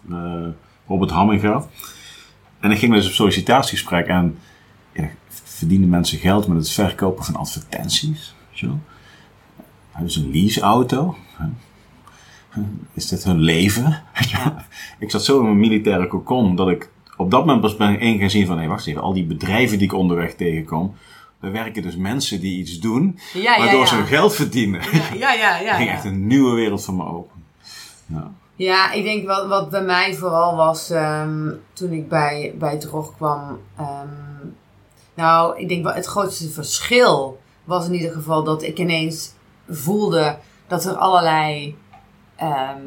Robert 0.88 1.10
Hamminga. 1.10 1.64
En 2.60 2.70
ik 2.70 2.78
ging 2.78 2.92
dus 2.94 3.06
op 3.06 3.12
sollicitatiegesprek 3.12 4.06
en 4.06 4.38
ja, 4.92 5.08
verdienen 5.28 5.88
mensen 5.88 6.18
geld 6.18 6.46
met 6.46 6.56
het 6.58 6.70
verkopen 6.70 7.24
van 7.24 7.36
advertenties. 7.36 8.34
Hebben 9.90 10.12
ze 10.12 10.20
een 10.20 10.30
leaseauto? 10.32 11.16
Is 12.92 13.06
dit 13.08 13.24
hun 13.24 13.40
leven? 13.40 13.84
Wel? 14.44 14.54
Ik 14.98 15.10
zat 15.10 15.24
zo 15.24 15.38
in 15.38 15.44
mijn 15.44 15.58
militaire 15.58 16.06
cocon 16.06 16.56
dat 16.56 16.68
ik 16.68 16.90
op 17.16 17.30
dat 17.30 17.40
moment 17.40 17.60
pas 17.60 17.76
ben 17.76 17.98
één 18.00 18.18
gaan 18.18 18.30
zien 18.30 18.46
van, 18.46 18.58
hé 18.58 18.66
wacht 18.66 18.86
even, 18.86 19.02
al 19.02 19.12
die 19.12 19.24
bedrijven 19.24 19.78
die 19.78 19.86
ik 19.86 19.92
onderweg 19.92 20.34
tegenkom, 20.34 20.94
daar 21.40 21.52
werken 21.52 21.82
dus 21.82 21.96
mensen 21.96 22.40
die 22.40 22.58
iets 22.58 22.80
doen, 22.80 23.18
Ja, 23.32 23.40
ja, 23.40 23.58
waardoor 23.58 23.80
ja. 23.80 23.86
ze 23.86 23.94
hun 23.94 24.06
geld 24.06 24.34
verdienen. 24.34 24.80
Ja, 25.18 25.32
ja, 25.32 25.58
ja. 25.58 25.60
Er 25.70 25.74
ging 25.74 25.88
ja. 25.88 25.94
echt 25.94 26.04
een 26.04 26.26
nieuwe 26.26 26.54
wereld 26.54 26.84
voor 26.84 26.94
me 26.94 27.04
open. 27.04 27.42
Ja. 28.06 28.30
Ja, 28.56 28.92
ik 28.92 29.04
denk 29.04 29.26
wat, 29.26 29.46
wat 29.46 29.70
bij 29.70 29.82
mij 29.82 30.14
vooral 30.14 30.56
was 30.56 30.90
ehm, 30.90 31.50
toen 31.72 31.92
ik 31.92 32.08
bij, 32.08 32.54
bij 32.58 32.78
Drog 32.78 33.16
kwam. 33.16 33.58
ehm, 33.76 34.06
nou, 35.14 35.58
ik 35.58 35.68
denk 35.68 35.84
wel 35.84 35.92
het 35.92 36.06
grootste 36.06 36.48
verschil 36.48 37.40
was 37.64 37.86
in 37.86 37.94
ieder 37.94 38.12
geval 38.12 38.44
dat 38.44 38.62
ik 38.62 38.78
ineens 38.78 39.32
voelde 39.68 40.38
dat 40.68 40.84
er 40.84 40.94
allerlei 40.96 41.76
ehm, 42.36 42.80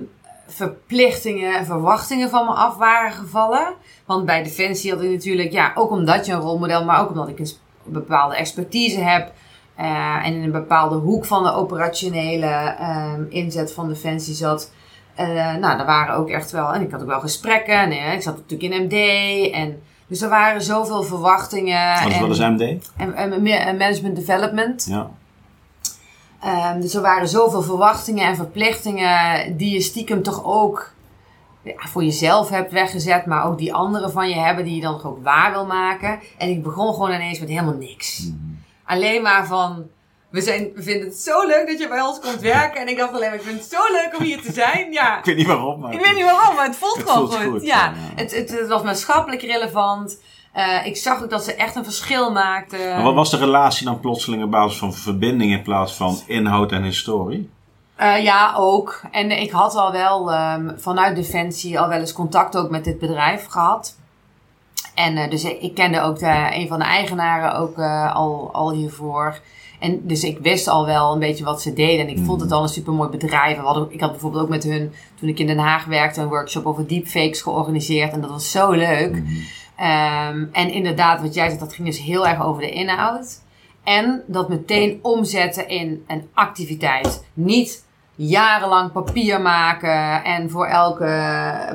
verplichtingen 0.48 1.58
en 1.58 1.66
verwachtingen 1.66 2.30
van 2.30 2.46
me 2.46 2.52
af 2.52 2.76
waren 2.78 3.12
gevallen. 3.12 3.74
Want 4.06 4.26
bij 4.26 4.44
Defensie 4.44 4.92
had 4.92 5.02
ik 5.02 5.10
natuurlijk, 5.10 5.52
ja, 5.52 5.72
ook 5.76 5.92
omdat 5.92 6.26
je 6.26 6.34
een 6.34 6.40
rolmodel, 6.40 6.86
maar 6.86 7.02
ook 7.02 7.10
omdat 7.10 7.28
ik 7.28 7.40
een 7.40 7.48
bepaalde 7.86 8.36
expertise 8.36 9.00
heb. 9.00 9.32
eh, 9.76 10.26
en 10.26 10.34
in 10.34 10.44
een 10.44 10.52
bepaalde 10.52 10.96
hoek 10.96 11.26
van 11.26 11.44
de 11.44 11.54
operationele 11.54 12.46
ehm, 12.80 13.24
inzet 13.30 13.74
van 13.74 13.88
Defensie 13.88 14.34
zat. 14.34 14.72
Eh, 15.16 15.56
nou, 15.56 15.80
er 15.80 15.86
waren 15.86 16.16
ook 16.16 16.30
echt 16.30 16.52
wel, 16.52 16.74
en 16.74 16.82
ik 16.82 16.92
had 16.92 17.02
ook 17.02 17.08
wel 17.08 17.20
gesprekken. 17.20 17.74
En, 17.80 17.92
eh, 17.92 18.14
ik 18.14 18.22
zat 18.22 18.36
natuurlijk 18.38 18.74
in 18.74 18.84
MD. 18.84 18.94
En 19.54 19.82
Dus 20.08 20.22
er 20.22 20.30
waren 20.30 20.62
zoveel 20.62 21.04
verwachtingen. 21.04 21.94
Wat 21.94 22.08
is 22.12 22.14
en, 22.16 22.20
wel 22.20 22.30
eens 22.30 22.40
MD? 22.40 22.92
en, 22.98 23.14
en, 23.14 23.42
meer- 23.42 23.60
en 23.60 23.78
management 23.78 24.16
development. 24.16 24.86
Ja. 24.90 25.10
Ehm, 26.42 26.80
dus 26.80 26.94
er 26.94 27.02
waren 27.02 27.28
zoveel 27.28 27.62
verwachtingen 27.62 28.26
en 28.26 28.36
verplichtingen 28.36 29.58
die 29.58 29.74
je 29.74 29.82
stiekem 29.82 30.24
toch 30.24 30.46
ook 30.46 30.92
ja, 31.64 31.88
voor 31.88 32.04
jezelf 32.04 32.50
hebt 32.50 32.72
weggezet, 32.72 33.26
maar 33.26 33.46
ook 33.46 33.58
die 33.58 33.74
anderen 33.74 34.12
van 34.12 34.30
je 34.30 34.36
hebben 34.36 34.66
die 34.66 34.76
je 34.76 34.82
dan 34.82 35.04
ook 35.04 35.24
waar 35.24 35.52
wil 35.52 35.66
maken. 35.66 36.20
En 36.38 36.50
ik 36.50 36.64
begon 36.64 36.94
gewoon 36.94 37.12
ineens 37.12 37.40
met 37.40 37.50
helemaal 37.50 37.74
niks. 37.74 38.30
Alleen 38.86 39.22
maar 39.22 39.46
van, 39.46 39.88
we, 40.30 40.42
zijn, 40.42 40.72
we 40.76 40.84
vinden 40.84 41.08
het 41.08 41.18
zo 41.18 41.48
leuk 41.48 41.68
dat 41.68 41.80
je 41.80 41.88
bij 41.88 42.02
ons 42.02 42.20
komt 42.20 42.40
werken. 42.42 42.82
En 42.82 42.88
ik 42.88 42.98
dacht 42.98 43.14
alleen 43.14 43.30
maar, 43.30 43.38
ik 43.38 43.46
vind 43.46 43.60
het 43.60 43.70
zo 43.70 43.82
leuk 43.92 44.18
om 44.18 44.24
hier 44.24 44.42
te 44.42 44.52
zijn. 44.52 44.92
Ja, 44.92 45.18
Ik 45.18 45.26
weet 45.26 45.36
niet 45.38 45.48
waarom, 45.48 45.80
maar... 45.80 45.94
ik 45.94 46.00
weet 46.00 46.16
niet 46.16 46.26
waarom, 46.26 46.56
maar 46.56 46.66
het 46.66 46.76
voelt 46.76 46.96
Het 46.98 47.10
gewoon 47.10 47.30
voelt 47.30 47.42
goed. 47.42 47.52
goed, 47.52 47.66
Ja, 47.66 47.86
ja, 47.86 47.92
ja. 47.92 48.22
Het, 48.22 48.36
het, 48.36 48.60
het 48.60 48.68
was 48.68 48.82
maatschappelijk 48.82 49.42
relevant. 49.42 50.20
Eh, 50.52 50.86
ik 50.86 50.98
zag 50.98 51.24
ook 51.24 51.30
dat 51.30 51.44
ze 51.44 51.56
echt 51.56 51.76
een 51.76 51.84
verschil 51.84 52.32
maakten. 52.32 52.90
Maar 52.90 53.04
wat 53.04 53.14
was 53.14 53.30
de 53.30 53.38
relatie 53.38 53.86
dan 53.86 54.00
plotseling 54.00 54.44
op 54.44 54.52
basis 54.52 54.78
van 54.78 54.94
verbinding 54.94 55.52
in 55.52 55.62
plaats 55.62 55.94
van 55.94 56.20
inhoud 56.28 56.72
en 56.72 56.84
historie? 56.84 57.50
Eh, 57.96 58.24
ja, 58.24 58.54
ook. 58.58 59.02
En 59.12 59.32
ik 59.42 59.52
had 59.52 59.76
al 59.76 59.92
wel 59.92 60.32
ehm, 60.32 60.70
vanuit 60.78 61.16
Defensie 61.16 61.80
al 61.80 61.88
wel 61.88 62.00
eens 62.00 62.14
contact 62.14 62.58
ook 62.58 62.70
met 62.70 62.84
dit 62.84 63.00
bedrijf 63.00 63.46
gehad. 63.46 63.96
En 64.96 65.18
eh, 65.18 65.30
dus 65.30 65.44
ik, 65.44 65.62
ik 65.62 65.74
kende 65.74 66.02
ook 66.02 66.20
de, 66.20 66.50
een 66.52 66.68
van 66.68 66.80
de 66.80 66.86
eigenaren 66.86 67.56
ook 67.56 67.80
al, 68.14 68.50
al 68.54 68.72
hiervoor. 68.72 69.40
En 69.80 70.08
dus 70.08 70.24
ik 70.24 70.40
wist 70.40 70.68
al 70.68 70.86
wel 70.86 71.14
een 71.14 71.20
beetje 71.20 71.44
wat 71.44 71.62
ze 71.62 71.74
deden. 71.74 72.08
En 72.08 72.18
ik 72.18 72.26
vond 72.26 72.42
het 72.42 72.52
al 72.52 72.64
een 72.64 72.70
supermooi 72.70 73.10
bedrijf. 73.10 73.58
Hadden, 73.58 73.88
ik 73.90 74.02
had 74.02 74.12
bijvoorbeeld 74.12 74.44
ook 74.44 74.50
met 74.50 74.64
hun, 74.64 74.94
toen 75.20 75.30
ik 75.30 75.40
in 75.40 75.48
Den 75.48 75.58
Haag 75.58 75.86
werkte, 75.86 76.22
een 76.22 76.28
workshop 76.28 76.66
over 76.66 76.88
deepfakes 76.88 77.42
georganiseerd. 77.42 78.14
En 78.14 78.22
dat 78.22 78.30
was 78.30 78.52
zo 78.52 78.72
leuk. 78.72 79.24
Ehm, 79.82 80.46
en 80.52 80.72
inderdaad, 80.72 81.22
wat 81.22 81.34
jij 81.34 81.48
zegt, 81.48 81.60
dat 81.60 81.74
ging 81.74 81.88
dus 81.88 82.00
heel 82.00 82.28
erg 82.28 82.44
over 82.44 82.62
de 82.62 82.70
inhoud. 82.70 83.42
En 83.84 84.24
dat 84.28 84.50
meteen 84.50 85.00
omzetten 85.02 85.68
in 85.68 86.04
een 86.08 86.30
activiteit. 86.34 87.26
Niet 87.34 87.86
jarenlang 88.16 88.92
papier 88.92 89.42
maken 89.42 90.24
en 90.24 90.50
voor 90.50 90.66
elke 90.66 91.06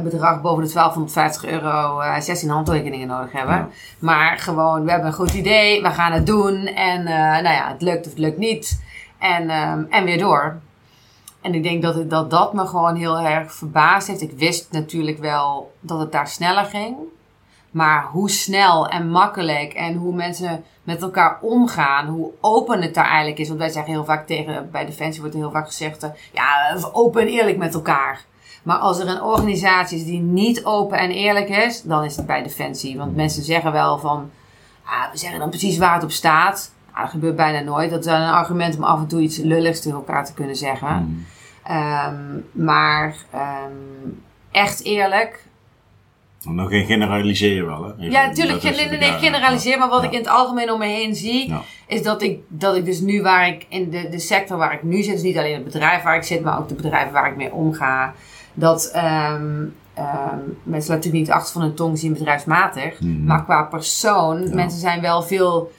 bedrag 0.02 0.40
boven 0.40 0.64
de 0.64 0.72
1250 0.72 1.44
euro 1.44 2.00
eh 2.00 2.20
16 2.20 2.48
handtekeningen 2.48 3.08
nodig 3.08 3.32
hebben. 3.32 3.54
Ja. 3.54 3.68
Maar 3.98 4.38
gewoon, 4.38 4.84
we 4.84 4.90
hebben 4.90 5.08
een 5.08 5.14
goed 5.14 5.32
idee, 5.32 5.82
we 5.82 5.90
gaan 5.90 6.12
het 6.12 6.26
doen 6.26 6.66
en 6.66 7.06
eh, 7.06 7.16
nou 7.16 7.54
ja, 7.54 7.68
het 7.68 7.82
lukt 7.82 8.04
of 8.04 8.10
het 8.10 8.20
lukt 8.20 8.38
niet. 8.38 8.82
En, 9.18 9.50
ehm, 9.50 9.84
en 9.90 10.04
weer 10.04 10.18
door. 10.18 10.60
En 11.40 11.54
ik 11.54 11.62
denk 11.62 11.82
dat, 11.82 11.94
het, 11.94 12.10
dat 12.10 12.30
dat 12.30 12.52
me 12.52 12.66
gewoon 12.66 12.94
heel 12.94 13.18
erg 13.18 13.54
verbaasd 13.54 14.06
heeft. 14.06 14.22
Ik 14.22 14.32
wist 14.36 14.72
natuurlijk 14.72 15.18
wel 15.18 15.72
dat 15.80 15.98
het 15.98 16.12
daar 16.12 16.28
sneller 16.28 16.64
ging. 16.64 16.96
Maar 17.70 18.04
hoe 18.04 18.30
snel 18.30 18.88
en 18.88 19.08
makkelijk 19.08 19.72
en 19.72 19.94
hoe 19.94 20.14
mensen 20.14 20.64
met 20.82 21.02
elkaar 21.02 21.38
omgaan, 21.40 22.06
hoe 22.06 22.30
open 22.40 22.82
het 22.82 22.94
daar 22.94 23.08
eigenlijk 23.08 23.38
is. 23.38 23.48
Want 23.48 23.60
wij 23.60 23.68
zeggen 23.68 23.92
heel 23.92 24.04
vaak 24.04 24.26
tegen, 24.26 24.68
bij 24.70 24.86
Defensie 24.86 25.20
wordt 25.20 25.36
heel 25.36 25.50
vaak 25.50 25.66
gezegd, 25.66 26.02
eh, 26.02 26.10
ja, 26.32 26.76
open 26.92 27.22
en 27.22 27.28
eerlijk 27.28 27.56
met 27.56 27.74
elkaar. 27.74 28.24
Maar 28.62 28.78
als 28.78 28.98
er 28.98 29.08
een 29.08 29.22
organisatie 29.22 29.98
is 29.98 30.04
die 30.04 30.20
niet 30.20 30.64
open 30.64 30.98
en 30.98 31.10
eerlijk 31.10 31.48
is, 31.48 31.82
dan 31.82 32.04
is 32.04 32.16
het 32.16 32.26
bij 32.26 32.42
Defensie. 32.42 32.96
Want 32.96 33.16
mensen 33.16 33.42
zeggen 33.42 33.72
wel 33.72 33.98
van, 33.98 34.30
ah, 34.84 35.12
we 35.12 35.18
zeggen 35.18 35.38
dan 35.38 35.48
precies 35.48 35.78
waar 35.78 35.94
het 35.94 36.04
op 36.04 36.10
staat. 36.10 36.72
Nou, 36.86 37.00
dat 37.00 37.10
gebeurt 37.10 37.36
bijna 37.36 37.60
nooit. 37.60 37.90
Dat 37.90 38.06
is 38.06 38.12
een 38.12 38.28
argument 38.28 38.76
om 38.76 38.84
af 38.84 38.98
en 38.98 39.06
toe 39.06 39.20
iets 39.20 39.36
lulligs 39.36 39.80
tegen 39.80 39.98
elkaar 39.98 40.24
te 40.24 40.34
kunnen 40.34 40.56
zeggen. 40.56 40.88
Hmm. 40.88 41.26
Ehm, 41.62 42.40
maar 42.52 43.16
ehm, 43.30 43.72
echt 44.50 44.84
eerlijk, 44.84 45.45
Nou, 46.54 46.68
geen 46.68 46.86
generaliseren 46.86 47.66
wel, 47.66 47.84
hè? 47.84 47.92
Even- 47.98 48.10
ja, 48.10 48.26
natuurlijk. 48.26 48.62
Nee, 48.62 48.72
nee, 48.88 48.98
nee, 48.98 49.12
generaliseer. 49.12 49.78
Maar 49.78 49.88
wat 49.88 50.00
ja. 50.02 50.06
ik 50.06 50.12
in 50.12 50.18
het 50.18 50.28
algemeen 50.28 50.72
om 50.72 50.78
me 50.78 50.86
heen 50.86 51.14
zie, 51.14 51.48
Ja. 51.48 51.60
is 51.86 52.02
dat 52.02 52.22
ik, 52.22 52.38
dat 52.48 52.76
ik 52.76 52.84
dus 52.84 53.00
nu 53.00 53.22
waar 53.22 53.48
ik 53.48 53.66
in 53.68 53.90
de, 53.90 54.08
de 54.10 54.18
sector 54.18 54.56
waar 54.58 54.72
ik 54.72 54.82
nu 54.82 55.02
zit, 55.02 55.12
dus 55.14 55.22
niet 55.22 55.38
alleen 55.38 55.54
het 55.54 55.64
bedrijf 55.64 56.02
waar 56.02 56.16
ik 56.16 56.22
zit, 56.22 56.42
maar 56.42 56.58
ook 56.58 56.68
de 56.68 56.74
bedrijven 56.74 57.12
waar 57.12 57.30
ik 57.30 57.36
mee 57.36 57.52
omga, 57.52 58.14
dat 58.54 58.90
ehm, 58.92 59.64
ehm, 59.94 60.38
mensen 60.62 60.94
natuurlijk 60.94 61.24
niet 61.24 61.30
achter 61.32 61.52
van 61.52 61.62
hun 61.62 61.74
tong 61.74 61.98
zien 61.98 62.12
bedrijfsmatig, 62.12 63.00
Mhm. 63.00 63.24
maar 63.24 63.44
qua 63.44 63.62
persoon, 63.62 64.42
Ja. 64.48 64.54
mensen 64.54 64.80
zijn 64.80 65.00
wel 65.00 65.22
veel, 65.22 65.72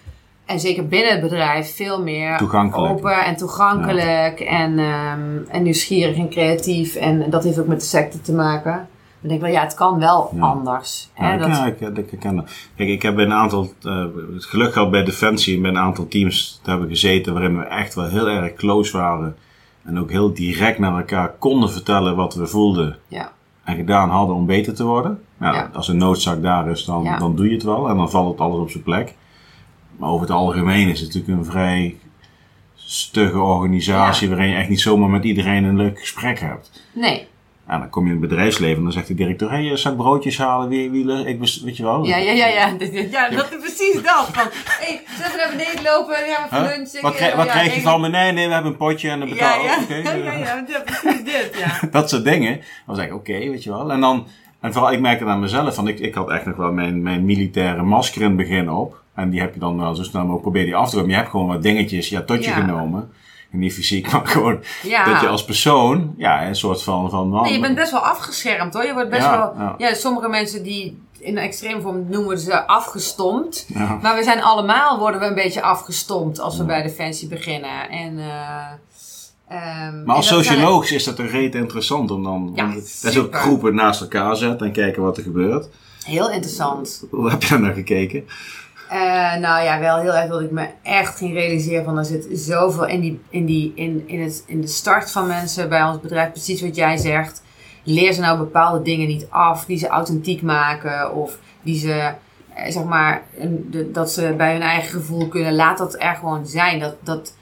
en 0.46 0.60
zeker 0.60 0.88
binnen 0.88 1.12
het 1.12 1.22
bedrijf, 1.22 1.76
veel 1.76 2.04
meer 2.04 2.40
open 2.72 3.26
en 3.26 3.36
toegankelijk 3.36 4.40
en, 4.40 4.80
ehm, 4.80 5.38
en 5.50 5.64
nieuwsgierig 5.64 6.18
en 6.18 6.30
creatief. 6.30 6.96
En 6.96 7.30
dat 7.30 7.44
heeft 7.44 7.60
ook 7.60 7.68
met 7.68 7.80
de 7.80 7.86
sector 7.86 8.22
te 8.22 8.34
maken. 8.34 8.88
Dan 9.20 9.30
denk 9.30 9.42
ik 9.42 9.48
wel, 9.48 9.56
ja, 9.56 9.64
het 9.64 9.74
kan 9.74 10.00
wel 10.00 10.30
Ja. 10.36 10.42
anders. 10.42 11.10
Ja, 11.18 11.24
hè, 11.26 11.34
ik, 11.34 11.40
dat- 11.40 11.50
ja, 11.50 11.66
ik, 11.66 11.80
ik 11.98 12.10
herken 12.12 12.36
dat. 12.36 12.52
Kijk, 12.76 12.90
ik 12.90 13.02
heb 13.02 13.16
bij 13.16 13.26
een 13.26 13.34
aantal, 13.34 13.74
eh, 13.84 14.06
het 14.34 14.46
geluk 14.46 14.74
gehad 14.74 14.92
bij 14.92 15.04
Defensie 15.04 15.56
en 15.56 15.62
bij 15.62 15.72
een 15.72 15.78
aantal 15.78 16.08
teams 16.08 16.60
te 16.64 16.70
hebben 16.70 16.88
gezeten 16.90 17.34
waarin 17.34 17.58
we 17.58 17.64
echt 17.66 17.96
wel 17.96 18.06
heel 18.08 18.28
erg 18.28 18.54
close 18.54 18.98
waren. 18.98 19.36
En 19.84 20.00
ook 20.00 20.12
heel 20.12 20.34
direct 20.34 20.80
naar 20.80 20.98
elkaar 20.98 21.30
konden 21.40 21.72
vertellen 21.72 22.16
wat 22.16 22.36
we 22.36 22.48
voelden 22.48 22.98
ja. 23.08 23.32
en 23.64 23.76
gedaan 23.76 24.10
hadden 24.10 24.36
om 24.36 24.46
beter 24.46 24.74
te 24.76 24.84
worden. 24.84 25.22
Nou, 25.38 25.56
Ja. 25.56 25.70
Als 25.74 25.88
een 25.88 25.98
noodzaak 25.98 26.42
daar 26.42 26.70
is, 26.70 26.86
dan, 26.86 27.04
Ja. 27.04 27.18
dan 27.18 27.36
doe 27.36 27.48
je 27.48 27.54
het 27.54 27.64
wel 27.64 27.90
en 27.90 27.98
dan 27.98 28.10
valt 28.10 28.32
het 28.32 28.40
alles 28.42 28.60
op 28.60 28.70
zijn 28.70 28.84
plek. 28.84 29.16
Maar 29.98 30.10
over 30.10 30.22
het 30.22 30.36
algemeen 30.36 30.90
is 30.90 31.00
het 31.00 31.14
natuurlijk 31.14 31.40
een 31.40 31.52
vrij 31.52 31.98
stugge 32.76 33.40
organisatie 33.40 34.30
Ja. 34.30 34.36
waarin 34.36 34.52
je 34.54 34.58
echt 34.60 34.70
niet 34.70 34.82
zomaar 34.82 35.10
met 35.10 35.24
iedereen 35.24 35.64
een 35.64 35.76
leuk 35.78 36.00
gesprek 36.00 36.40
hebt. 36.40 36.84
Nee. 36.94 37.28
Ja, 37.68 37.78
dan 37.80 37.90
kom 37.90 38.04
je 38.08 38.14
in 38.14 38.22
het 38.22 38.30
bedrijfsleven 38.30 38.78
en 38.78 38.84
dan 38.84 38.92
zegt 38.92 39.08
de 39.08 39.14
directeur: 39.14 39.52
Hé, 39.52 39.68
hey, 39.68 39.78
zal 39.78 39.92
ik 39.92 39.98
broodjes 39.98 40.38
halen? 40.38 40.70
Wie, 40.70 40.90
wie, 40.92 41.26
ik, 41.26 41.40
weet 41.64 41.78
je 41.78 41.84
wel? 41.84 42.06
Ja, 42.06 42.18
ja, 42.18 42.32
ja, 42.32 42.48
ja. 42.48 42.68
Ja 43.12 43.30
dat 43.30 43.52
is 43.52 43.58
precies 43.60 43.94
dat. 44.04 44.30
Van, 44.32 44.48
hey, 44.80 45.02
zullen 45.16 45.32
we 45.32 45.38
naar 45.38 45.50
beneden 45.50 45.84
lopen? 45.84 46.16
Dan 46.20 46.36
gaan 46.36 46.50
we 46.50 46.56
Huh? 46.56 46.66
voor 46.66 46.76
lunch. 46.78 47.02
Wat, 47.02 47.12
Ik, 47.12 47.18
krijg, 47.18 47.32
eh, 47.32 47.38
wat 47.38 47.46
ja, 47.46 47.52
krijg 47.52 47.76
je 47.76 47.82
van 47.82 48.02
me? 48.02 48.10
Nee, 48.10 48.32
nee, 48.32 48.48
we 48.48 48.54
hebben 48.54 48.72
een 48.72 48.78
potje 48.78 49.10
en 49.10 49.20
dan 49.20 49.28
Ja, 49.28 49.34
betalen 49.34 49.66
ja. 49.66 49.78
Ja, 49.90 49.96
eh, 49.96 50.24
ja, 50.24 50.34
ja, 50.34 50.64
ja, 50.68 50.80
precies 50.86 51.24
dit, 51.24 51.52
ja. 51.58 51.88
Dat 51.98 52.10
soort 52.10 52.24
dingen. 52.24 52.56
Dan 52.56 52.96
was 52.96 53.00
ik, 53.00 53.14
oké, 53.14 53.34
weet 53.34 53.64
je 53.64 53.70
wel. 53.70 53.92
En 53.92 54.00
dan, 54.00 54.28
en 54.60 54.74
vooral, 54.74 54.92
ik 54.92 55.00
merk 55.00 55.20
het 55.20 55.28
aan 55.30 55.40
mezelf, 55.40 55.76
van 55.76 55.88
ik, 55.88 56.00
ik 56.00 56.14
had 56.14 56.30
echt 56.30 56.46
nog 56.46 56.56
wel 56.56 56.72
mijn, 56.72 57.02
mijn 57.02 57.26
militaire 57.26 57.84
masker 57.84 58.22
in 58.22 58.28
het 58.28 58.38
begin 58.38 58.72
op. 58.72 59.02
En 59.16 59.30
die 59.30 59.40
heb 59.40 59.54
je 59.54 59.60
dan 59.60 59.80
wel 59.80 59.96
zo 59.96 60.04
snel 60.04 60.22
mogelijk 60.22 60.42
probeer 60.42 60.66
die 60.66 60.76
af 60.76 60.90
te 60.90 60.96
doen. 60.96 61.04
Maar 61.06 61.12
je 61.14 61.18
hebt 61.20 61.30
gewoon 61.30 61.48
wat 61.48 61.64
dingetjes 61.64 62.10
ja, 62.10 62.22
tot 62.22 62.46
je 62.46 62.52
genomen. 62.52 63.12
Niet 63.52 63.74
fysiek, 63.74 64.10
maar 64.12 64.28
gewoon 64.28 64.60
Ja. 64.84 65.06
dat 65.12 65.22
je 65.22 65.28
als 65.28 65.46
persoon, 65.46 66.14
ja, 66.18 66.48
een 66.48 66.56
soort 66.56 66.84
van... 66.84 67.10
van 67.10 67.30
man, 67.30 67.44
Nee, 67.44 67.54
je 67.54 67.60
bent 67.60 67.76
best 67.76 67.92
wel 67.92 68.00
afgeschermd 68.06 68.74
hoor. 68.74 68.86
Je 68.86 68.94
wordt 68.94 69.10
best 69.10 69.22
Ja, 69.22 69.38
wel. 69.38 69.54
ja. 69.58 69.76
Ja. 69.78 69.94
sommige 69.94 70.30
mensen 70.30 70.64
die 70.64 71.02
in 71.20 71.38
een 71.38 71.44
extreem 71.44 71.82
vorm 71.82 72.06
noemen 72.10 72.40
ze 72.40 72.68
afgestompt. 72.68 73.68
Maar 74.02 74.16
we 74.16 74.24
zijn 74.24 74.42
allemaal 74.42 75.00
worden 75.00 75.20
we 75.20 75.26
een 75.26 75.36
beetje 75.36 75.62
afgestompt 75.62 76.40
als 76.40 76.58
we 76.58 76.64
bij 76.64 76.82
Defensie 76.84 77.28
beginnen. 77.28 77.90
En, 77.90 78.20
eh, 78.20 78.66
ehm, 79.48 80.04
Maar 80.04 80.16
als 80.16 80.28
zijn- 80.28 80.44
socioloog 80.44 80.92
is 80.92 81.04
dat 81.04 81.20
een 81.20 81.28
reet 81.30 81.56
interessant 81.56 82.12
om 82.12 82.24
dan... 82.24 82.52
Ja, 82.56 82.68
dat 82.74 82.84
is 82.84 83.06
ook 83.06 83.12
super. 83.12 83.40
groepen 83.40 83.76
naast 83.76 84.02
elkaar 84.02 84.36
zetten 84.36 84.68
en 84.68 84.74
kijken 84.74 85.02
wat 85.02 85.18
er 85.18 85.24
gebeurt. 85.24 85.70
Heel 86.06 86.32
interessant. 86.32 87.04
Hoe 87.12 87.30
heb 87.30 87.44
je 87.44 87.50
daar 87.50 87.62
naar 87.62 87.74
gekeken? 87.74 88.26
Eh, 88.90 89.36
nou 89.36 89.64
ja, 89.64 89.80
wel 89.80 89.98
heel 90.00 90.14
erg 90.16 90.30
dat 90.30 90.42
ik 90.42 90.52
me 90.52 90.68
echt 90.84 91.18
ging 91.18 91.34
realiseren 91.34 91.86
van 91.86 91.98
er 91.98 92.06
zit 92.06 92.28
zoveel 92.32 92.86
in, 92.88 93.00
die, 93.02 93.22
in, 93.30 93.46
die, 93.46 93.72
in, 93.76 94.04
in, 94.06 94.22
het, 94.22 94.44
in 94.48 94.62
de 94.62 94.68
start 94.68 95.12
van 95.12 95.28
mensen 95.28 95.70
bij 95.70 95.84
ons 95.84 96.00
bedrijf. 96.02 96.32
Precies 96.32 96.62
wat 96.62 96.76
jij 96.76 96.98
zegt. 96.98 97.44
Leer 97.84 98.14
ze 98.14 98.22
nou 98.22 98.38
bepaalde 98.38 98.82
dingen 98.82 99.08
niet 99.08 99.28
af 99.30 99.66
die 99.66 99.78
ze 99.78 99.88
authentiek 99.88 100.42
maken 100.42 101.14
of 101.16 101.38
die 101.62 101.80
ze, 101.80 102.12
eh, 102.54 102.72
zeg 102.72 102.84
maar, 102.84 103.22
de- 103.70 103.92
dat 103.92 104.12
ze 104.12 104.34
bij 104.38 104.52
hun 104.52 104.62
eigen 104.62 104.90
gevoel 105.00 105.28
kunnen. 105.28 105.56
Laat 105.56 105.78
dat 105.78 105.96
er 106.02 106.16
gewoon 106.16 106.46
zijn. 106.48 106.80
Dat, 106.80 106.96
dat, 107.04 107.34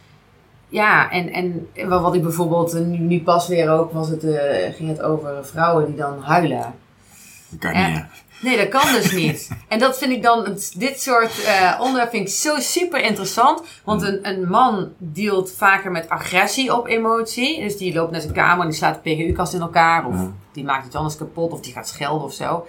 ja, 0.69 1.11
en, 1.11 1.31
en 1.31 1.67
wat 1.89 2.15
ik 2.15 2.21
bijvoorbeeld 2.21 2.73
eh, 2.73 2.81
nu, 2.81 2.97
nu 2.97 3.21
pas 3.23 3.47
weer 3.47 3.69
ook 3.69 3.91
was 3.91 4.09
het, 4.09 4.25
ging 4.75 4.89
het 4.89 5.01
over 5.01 5.45
vrouwen 5.45 5.85
die 5.85 5.95
dan 5.95 6.21
huilen. 6.21 6.73
Dat 7.49 7.59
kan 7.59 7.71
niet? 7.91 8.03
Nee, 8.45 8.57
dat 8.57 8.67
kan 8.81 8.93
dus 8.93 9.11
niet. 9.11 9.49
En 9.67 9.79
dat 9.79 9.97
vind 9.97 10.11
ik 10.11 10.23
dan, 10.23 10.57
dit 10.77 11.01
soort 11.01 11.43
eh 11.43 11.79
onderwerp 11.79 12.09
vind 12.09 12.27
ik 12.27 12.33
zo 12.33 12.59
super 12.59 13.01
interessant. 13.03 13.61
Want 13.83 14.01
een, 14.01 14.19
een 14.27 14.47
man 14.49 14.91
dealt 14.97 15.51
vaker 15.51 15.91
met 15.91 16.09
agressie 16.09 16.75
op 16.77 16.87
emotie. 16.87 17.61
Dus 17.61 17.77
die 17.77 17.93
loopt 17.93 18.11
naar 18.11 18.21
zijn 18.21 18.33
kamer 18.33 18.63
en 18.63 18.69
die 18.69 18.77
slaat 18.77 18.99
de 19.03 19.09
PGU-kast 19.15 19.53
in 19.53 19.61
elkaar. 19.61 20.05
Of 20.07 20.13
Ja. 20.15 20.31
die 20.51 20.63
maakt 20.63 20.85
iets 20.85 20.95
anders 20.95 21.17
kapot 21.17 21.51
of 21.51 21.59
die 21.59 21.73
gaat 21.73 21.87
schelden 21.87 22.25
of 22.27 22.33
zo. 22.33 22.67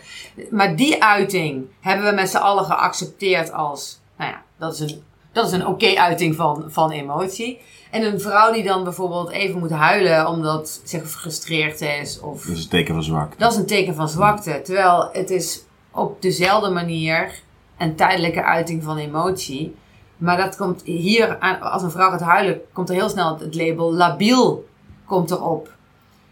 Maar 0.51 0.77
die 0.77 1.03
uiting 1.03 1.65
hebben 1.81 2.07
we 2.07 2.13
met 2.15 2.31
z'n 2.31 2.37
allen 2.37 2.65
geaccepteerd 2.65 3.53
als, 3.53 4.01
nou 4.19 4.31
ja, 4.31 4.43
dat 4.59 4.73
is 4.75 4.81
een, 4.81 5.03
dat 5.33 5.47
is 5.47 5.53
een 5.53 5.67
oké 5.67 5.95
uiting 5.95 6.35
van, 6.35 6.65
van 6.69 6.91
emotie. 6.91 7.61
En 7.91 8.03
een 8.03 8.21
vrouw 8.21 8.53
die 8.53 8.63
dan 8.65 8.85
bijvoorbeeld 8.85 9.31
even 9.31 9.59
moet 9.59 9.71
huilen 9.71 10.27
omdat 10.29 10.81
ze 10.85 11.01
gefrustreerd 11.01 11.81
is 11.81 12.21
of 12.21 12.43
Dat 12.45 12.57
is 12.57 12.63
een 12.63 12.69
teken 12.71 12.95
van 12.95 13.03
zwak. 13.03 13.39
dat 13.39 13.53
is 13.53 13.59
een 13.59 13.67
teken 13.67 13.95
van 13.95 14.09
zwakte. 14.09 14.61
Terwijl 14.65 15.09
het 15.13 15.31
is 15.31 15.65
op 15.97 16.23
dezelfde 16.23 16.71
manier 16.71 17.33
een 17.79 17.95
tijdelijke 17.95 18.45
uiting 18.45 18.83
van 18.83 18.97
emotie. 18.97 19.75
Maar 20.17 20.37
dat 20.37 20.57
komt 20.57 20.83
hier, 20.83 21.37
als 21.61 21.83
een 21.83 21.91
vrouw 21.91 22.11
gaat 22.11 22.21
huilen, 22.21 22.61
komt 22.73 22.89
er 22.89 22.95
heel 22.95 23.09
snel 23.09 23.39
het 23.39 23.55
label 23.55 23.93
labiel 23.95 24.67
komt 25.05 25.31
erop. 25.31 25.71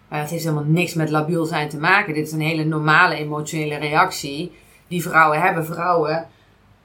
Maar 0.08 0.20
dat 0.20 0.30
heeft 0.30 0.44
helemaal 0.44 0.64
niks 0.66 0.94
met 0.94 1.10
labiel 1.10 1.44
zijn 1.44 1.68
te 1.68 1.78
maken. 1.78 2.14
Dit 2.14 2.26
is 2.26 2.32
een 2.32 2.40
hele 2.40 2.64
normale 2.64 3.14
emotionele 3.14 3.76
reactie. 3.76 4.52
die 4.88 5.02
vrouwen 5.02 5.40
hebben. 5.40 5.66
Vrouwen 5.66 6.28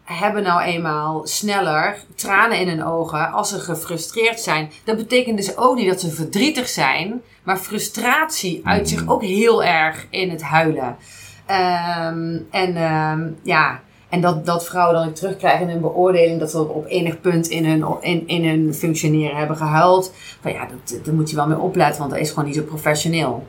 hebben 0.03 0.43
nou 0.43 0.61
eenmaal 0.61 1.27
sneller 1.27 1.97
tranen 2.15 2.59
in 2.59 2.67
hun 2.67 2.83
ogen 2.83 3.31
als 3.31 3.49
ze 3.49 3.59
gefrustreerd 3.59 4.39
zijn. 4.39 4.71
Dat 4.83 4.97
betekent 4.97 5.37
dus 5.37 5.57
ook 5.57 5.75
niet 5.75 5.89
dat 5.89 5.99
ze 5.99 6.11
verdrietig 6.11 6.67
zijn, 6.67 7.21
maar 7.43 7.57
frustratie 7.57 8.61
uit 8.63 8.89
zich 8.89 9.07
ook 9.07 9.21
heel 9.21 9.63
erg 9.63 10.07
in 10.09 10.29
het 10.29 10.41
huilen. 10.41 10.97
Ehm, 11.49 12.37
en 12.51 12.75
ehm, 12.75 13.31
ja, 13.43 13.79
en 14.09 14.21
dat, 14.21 14.45
dat 14.45 14.65
vrouwen 14.65 14.95
dan 14.95 15.13
terugkrijgen 15.13 15.61
in 15.61 15.69
hun 15.69 15.81
beoordeling 15.81 16.39
dat 16.39 16.51
ze 16.51 16.67
op 16.67 16.85
enig 16.87 17.21
punt 17.21 17.47
in 17.47 17.65
hun, 17.65 17.85
in, 18.01 18.27
in 18.27 18.45
hun 18.45 18.73
functioneren 18.73 19.37
hebben 19.37 19.57
gehuild. 19.57 20.13
Van 20.41 20.51
ja, 20.51 20.65
dat, 20.65 21.05
dat 21.05 21.13
moet 21.13 21.29
je 21.29 21.35
wel 21.35 21.47
mee 21.47 21.57
opletten, 21.57 21.99
want 21.99 22.11
dat 22.11 22.19
is 22.19 22.29
gewoon 22.29 22.45
niet 22.45 22.55
zo 22.55 22.63
professioneel. 22.63 23.47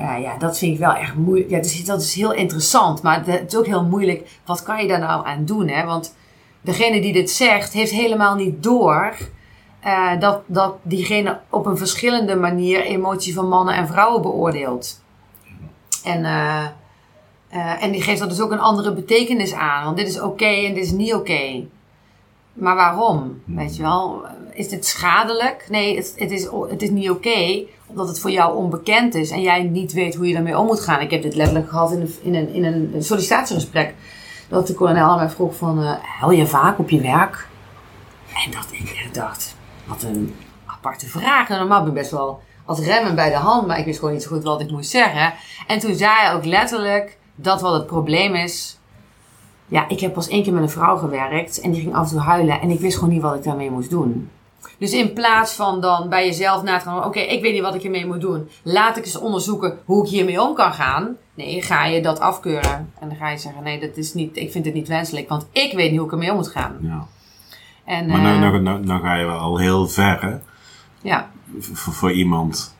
Uh, 0.00 0.22
ja, 0.22 0.38
dat 0.38 0.58
vind 0.58 0.72
ik 0.72 0.78
wel 0.78 0.94
echt 0.94 1.14
moeilijk. 1.14 1.50
Ja, 1.50 1.58
dus 1.58 1.84
dat 1.84 2.02
is 2.02 2.14
heel 2.14 2.32
interessant, 2.32 3.02
maar 3.02 3.24
het 3.26 3.52
is 3.52 3.58
ook 3.58 3.66
heel 3.66 3.84
moeilijk. 3.84 4.28
Wat 4.44 4.62
kan 4.62 4.82
je 4.82 4.88
daar 4.88 4.98
nou 4.98 5.26
aan 5.26 5.44
doen? 5.44 5.68
Hè? 5.68 5.84
Want 5.84 6.14
degene 6.60 7.00
die 7.00 7.12
dit 7.12 7.30
zegt, 7.30 7.72
heeft 7.72 7.92
helemaal 7.92 8.34
niet 8.34 8.62
door 8.62 9.14
uh, 9.84 10.20
dat, 10.20 10.40
dat 10.46 10.74
diegene 10.82 11.40
op 11.50 11.66
een 11.66 11.76
verschillende 11.76 12.36
manier 12.36 12.80
emotie 12.80 13.34
van 13.34 13.48
mannen 13.48 13.74
en 13.74 13.86
vrouwen 13.86 14.22
beoordeelt. 14.22 15.02
En, 16.04 16.20
uh, 16.24 16.66
en 17.50 17.90
die 17.90 18.02
geeft 18.02 18.20
dat 18.20 18.28
dus 18.28 18.40
ook 18.40 18.50
een 18.50 18.60
andere 18.60 18.92
betekenis 18.92 19.52
aan. 19.52 19.84
Want 19.84 19.96
dit 19.96 20.08
is 20.08 20.20
oké 20.20 20.44
en 20.44 20.74
dit 20.74 20.84
is 20.84 20.90
niet 20.90 21.14
oké. 21.14 21.64
Maar 22.52 22.74
waarom? 22.74 23.42
Weet 23.44 23.76
je 23.76 23.82
wel? 23.82 24.24
Is 24.52 24.68
dit 24.68 24.86
schadelijk? 24.86 25.66
Nee, 25.68 25.96
het, 25.96 26.14
het 26.16 26.30
is, 26.30 26.48
het 26.68 26.82
is 26.82 26.90
niet 26.90 27.10
oké. 27.10 27.64
Omdat 27.86 28.08
het 28.08 28.20
voor 28.20 28.30
jou 28.30 28.56
onbekend 28.56 29.14
is 29.14 29.30
en 29.30 29.40
jij 29.40 29.62
niet 29.62 29.92
weet 29.92 30.14
hoe 30.14 30.26
je 30.26 30.34
daarmee 30.34 30.58
om 30.58 30.66
moet 30.66 30.80
gaan. 30.80 31.00
Ik 31.00 31.10
heb 31.10 31.22
dit 31.22 31.34
letterlijk 31.34 31.68
gehad 31.68 31.92
in 31.92 32.00
een, 32.00 32.14
in 32.22 32.34
een, 32.34 32.54
in 32.54 32.64
een 32.64 33.02
sollicitatiegesprek. 33.02 33.94
Dat 34.48 34.66
de 34.66 34.74
kolonel 34.74 35.16
mij 35.16 35.30
vroeg 35.30 35.56
van, 35.56 35.82
uh, 35.82 36.38
je 36.38 36.46
vaak 36.46 36.78
op 36.78 36.90
je 36.90 37.00
werk? 37.00 37.48
En 38.44 38.50
dat 38.50 38.66
ik 38.70 39.08
dacht, 39.12 39.56
wat 39.84 40.02
een 40.02 40.34
aparte 40.66 41.06
vraag. 41.06 41.48
En 41.48 41.58
normaal 41.58 41.80
ben 41.80 41.88
ik 41.88 41.94
best 41.94 42.10
wel 42.10 42.40
als 42.64 42.80
remmen 42.80 43.14
bij 43.14 43.30
de 43.30 43.36
hand, 43.36 43.66
maar 43.66 43.78
ik 43.78 43.84
wist 43.84 43.98
gewoon 43.98 44.14
niet 44.14 44.22
zo 44.22 44.28
goed 44.28 44.42
wat 44.42 44.60
ik 44.60 44.70
moest 44.70 44.90
zeggen. 44.90 45.34
En 45.66 45.78
toen 45.78 45.94
zei 45.94 46.12
hij 46.14 46.34
ook 46.34 46.44
letterlijk 46.44 47.18
dat 47.36 47.60
wat 47.60 47.72
het 47.72 47.86
probleem 47.86 48.34
is. 48.34 48.78
Ja, 49.68 49.88
ik 49.88 50.00
heb 50.00 50.12
pas 50.12 50.28
één 50.28 50.42
keer 50.42 50.52
met 50.52 50.62
een 50.62 50.70
vrouw 50.70 50.96
gewerkt 50.96 51.60
en 51.60 51.70
die 51.70 51.80
ging 51.80 51.94
af 51.94 52.04
en 52.04 52.10
toe 52.10 52.20
huilen 52.20 52.60
en 52.60 52.70
ik 52.70 52.80
wist 52.80 52.98
gewoon 52.98 53.12
niet 53.12 53.22
wat 53.22 53.34
ik 53.34 53.42
daarmee 53.42 53.70
moest 53.70 53.90
doen. 53.90 54.30
Dus 54.78 54.92
in 54.92 55.12
plaats 55.12 55.52
van 55.52 55.80
dan 55.80 56.08
bij 56.08 56.26
jezelf 56.26 56.62
na 56.62 56.78
te 56.78 56.84
gaan, 56.84 57.04
oké, 57.04 57.20
ik 57.20 57.42
weet 57.42 57.52
niet 57.52 57.62
wat 57.62 57.74
ik 57.74 57.82
hiermee 57.82 58.06
moet 58.06 58.20
doen. 58.20 58.48
Laat 58.62 58.96
ik 58.96 59.04
eens 59.04 59.18
onderzoeken 59.18 59.78
hoe 59.84 60.04
ik 60.04 60.10
hiermee 60.10 60.42
om 60.42 60.54
kan 60.54 60.72
gaan. 60.72 61.16
Nee, 61.34 61.62
ga 61.62 61.84
je 61.84 62.02
dat 62.02 62.20
afkeuren. 62.20 62.92
En 62.98 63.08
dan 63.08 63.16
ga 63.16 63.30
je 63.30 63.38
zeggen, 63.38 63.62
nee, 63.62 63.80
dat 63.80 63.96
is 63.96 64.14
niet, 64.14 64.36
ik 64.36 64.50
vind 64.50 64.64
het 64.64 64.74
niet 64.74 64.88
wenselijk, 64.88 65.28
want 65.28 65.46
ik 65.52 65.72
weet 65.72 65.90
niet 65.90 65.98
hoe 65.98 66.06
ik 66.06 66.12
ermee 66.12 66.30
om 66.30 66.36
moet 66.36 66.48
gaan. 66.48 66.76
Ja. 66.80 67.06
En, 67.84 68.06
maar 68.06 68.20
nou, 68.20 68.38
nou, 68.38 68.60
nou, 68.60 68.84
nou, 68.84 69.00
ga 69.00 69.14
je 69.14 69.24
wel 69.24 69.38
al 69.38 69.58
heel 69.58 69.88
ver, 69.88 70.20
hè? 70.20 70.36
Ja. 71.00 71.30
Voor 71.72 72.12
iemand. 72.12 72.75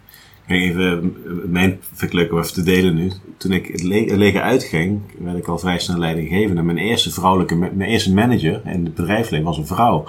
Kijk, 0.46 0.60
even 0.60 1.16
mijn 1.52 1.80
verklikken 1.92 2.38
even 2.38 2.52
te 2.52 2.62
delen 2.62 2.94
nu. 2.94 3.12
Toen 3.36 3.52
ik 3.52 3.66
het 3.66 3.82
leger 3.82 4.40
uitging, 4.40 5.00
werd 5.18 5.36
ik 5.36 5.48
al 5.48 5.58
vrij 5.58 5.78
snel 5.78 5.98
leidinggevende. 5.98 6.62
Mijn 6.62 6.78
eerste 6.78 7.10
vrouwelijke, 7.10 7.54
mijn 7.54 7.90
eerste 7.90 8.14
manager 8.14 8.60
in 8.64 8.84
het 8.84 8.94
bedrijfsleven 8.94 9.46
was 9.46 9.58
een 9.58 9.66
vrouw. 9.66 10.08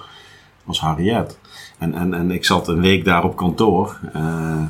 was 0.63 0.79
Harriet. 0.79 1.37
En, 1.77 1.93
en, 1.93 2.13
en 2.13 2.31
ik 2.31 2.45
zat 2.45 2.67
een 2.67 2.81
week 2.81 3.05
daar 3.05 3.23
op 3.23 3.35
kantoor. 3.35 3.99
Uh, 4.15 4.61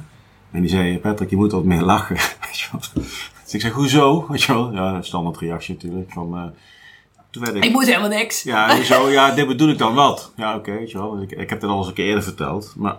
en 0.51 0.61
die 0.61 0.69
zei, 0.69 0.99
Patrick, 0.99 1.29
je 1.29 1.35
moet 1.35 1.51
wat 1.51 1.63
meer 1.63 1.81
lachen. 1.81 2.15
dus 3.43 3.53
ik 3.53 3.61
zeg, 3.61 3.71
hoezo? 3.71 4.25
Weet 4.29 4.43
je 4.43 4.53
wel? 4.53 4.73
Ja, 4.73 5.01
standaard 5.01 5.37
reactie 5.37 5.73
natuurlijk. 5.73 6.11
Van, 6.11 6.35
uh, 6.35 6.43
toen 7.31 7.43
werd 7.43 7.55
ik, 7.55 7.65
ik 7.65 7.71
moet 7.71 7.85
helemaal 7.85 8.09
niks. 8.09 8.43
Ja, 8.43 8.75
hoezo? 8.75 9.09
Ja, 9.09 9.31
dit 9.31 9.47
bedoel 9.47 9.69
ik 9.69 9.77
dan 9.77 9.93
wat. 9.93 10.33
Ja, 10.35 10.49
oké, 10.49 10.57
okay, 10.57 10.79
weet 10.79 10.91
je 10.91 10.97
wel. 10.97 11.11
Dus 11.11 11.23
ik, 11.23 11.31
ik 11.31 11.49
heb 11.49 11.61
het 11.61 11.69
al 11.69 11.77
eens 11.77 11.87
een 11.87 11.93
keer 11.93 12.07
eerder 12.07 12.23
verteld. 12.23 12.73
Maar... 12.77 12.97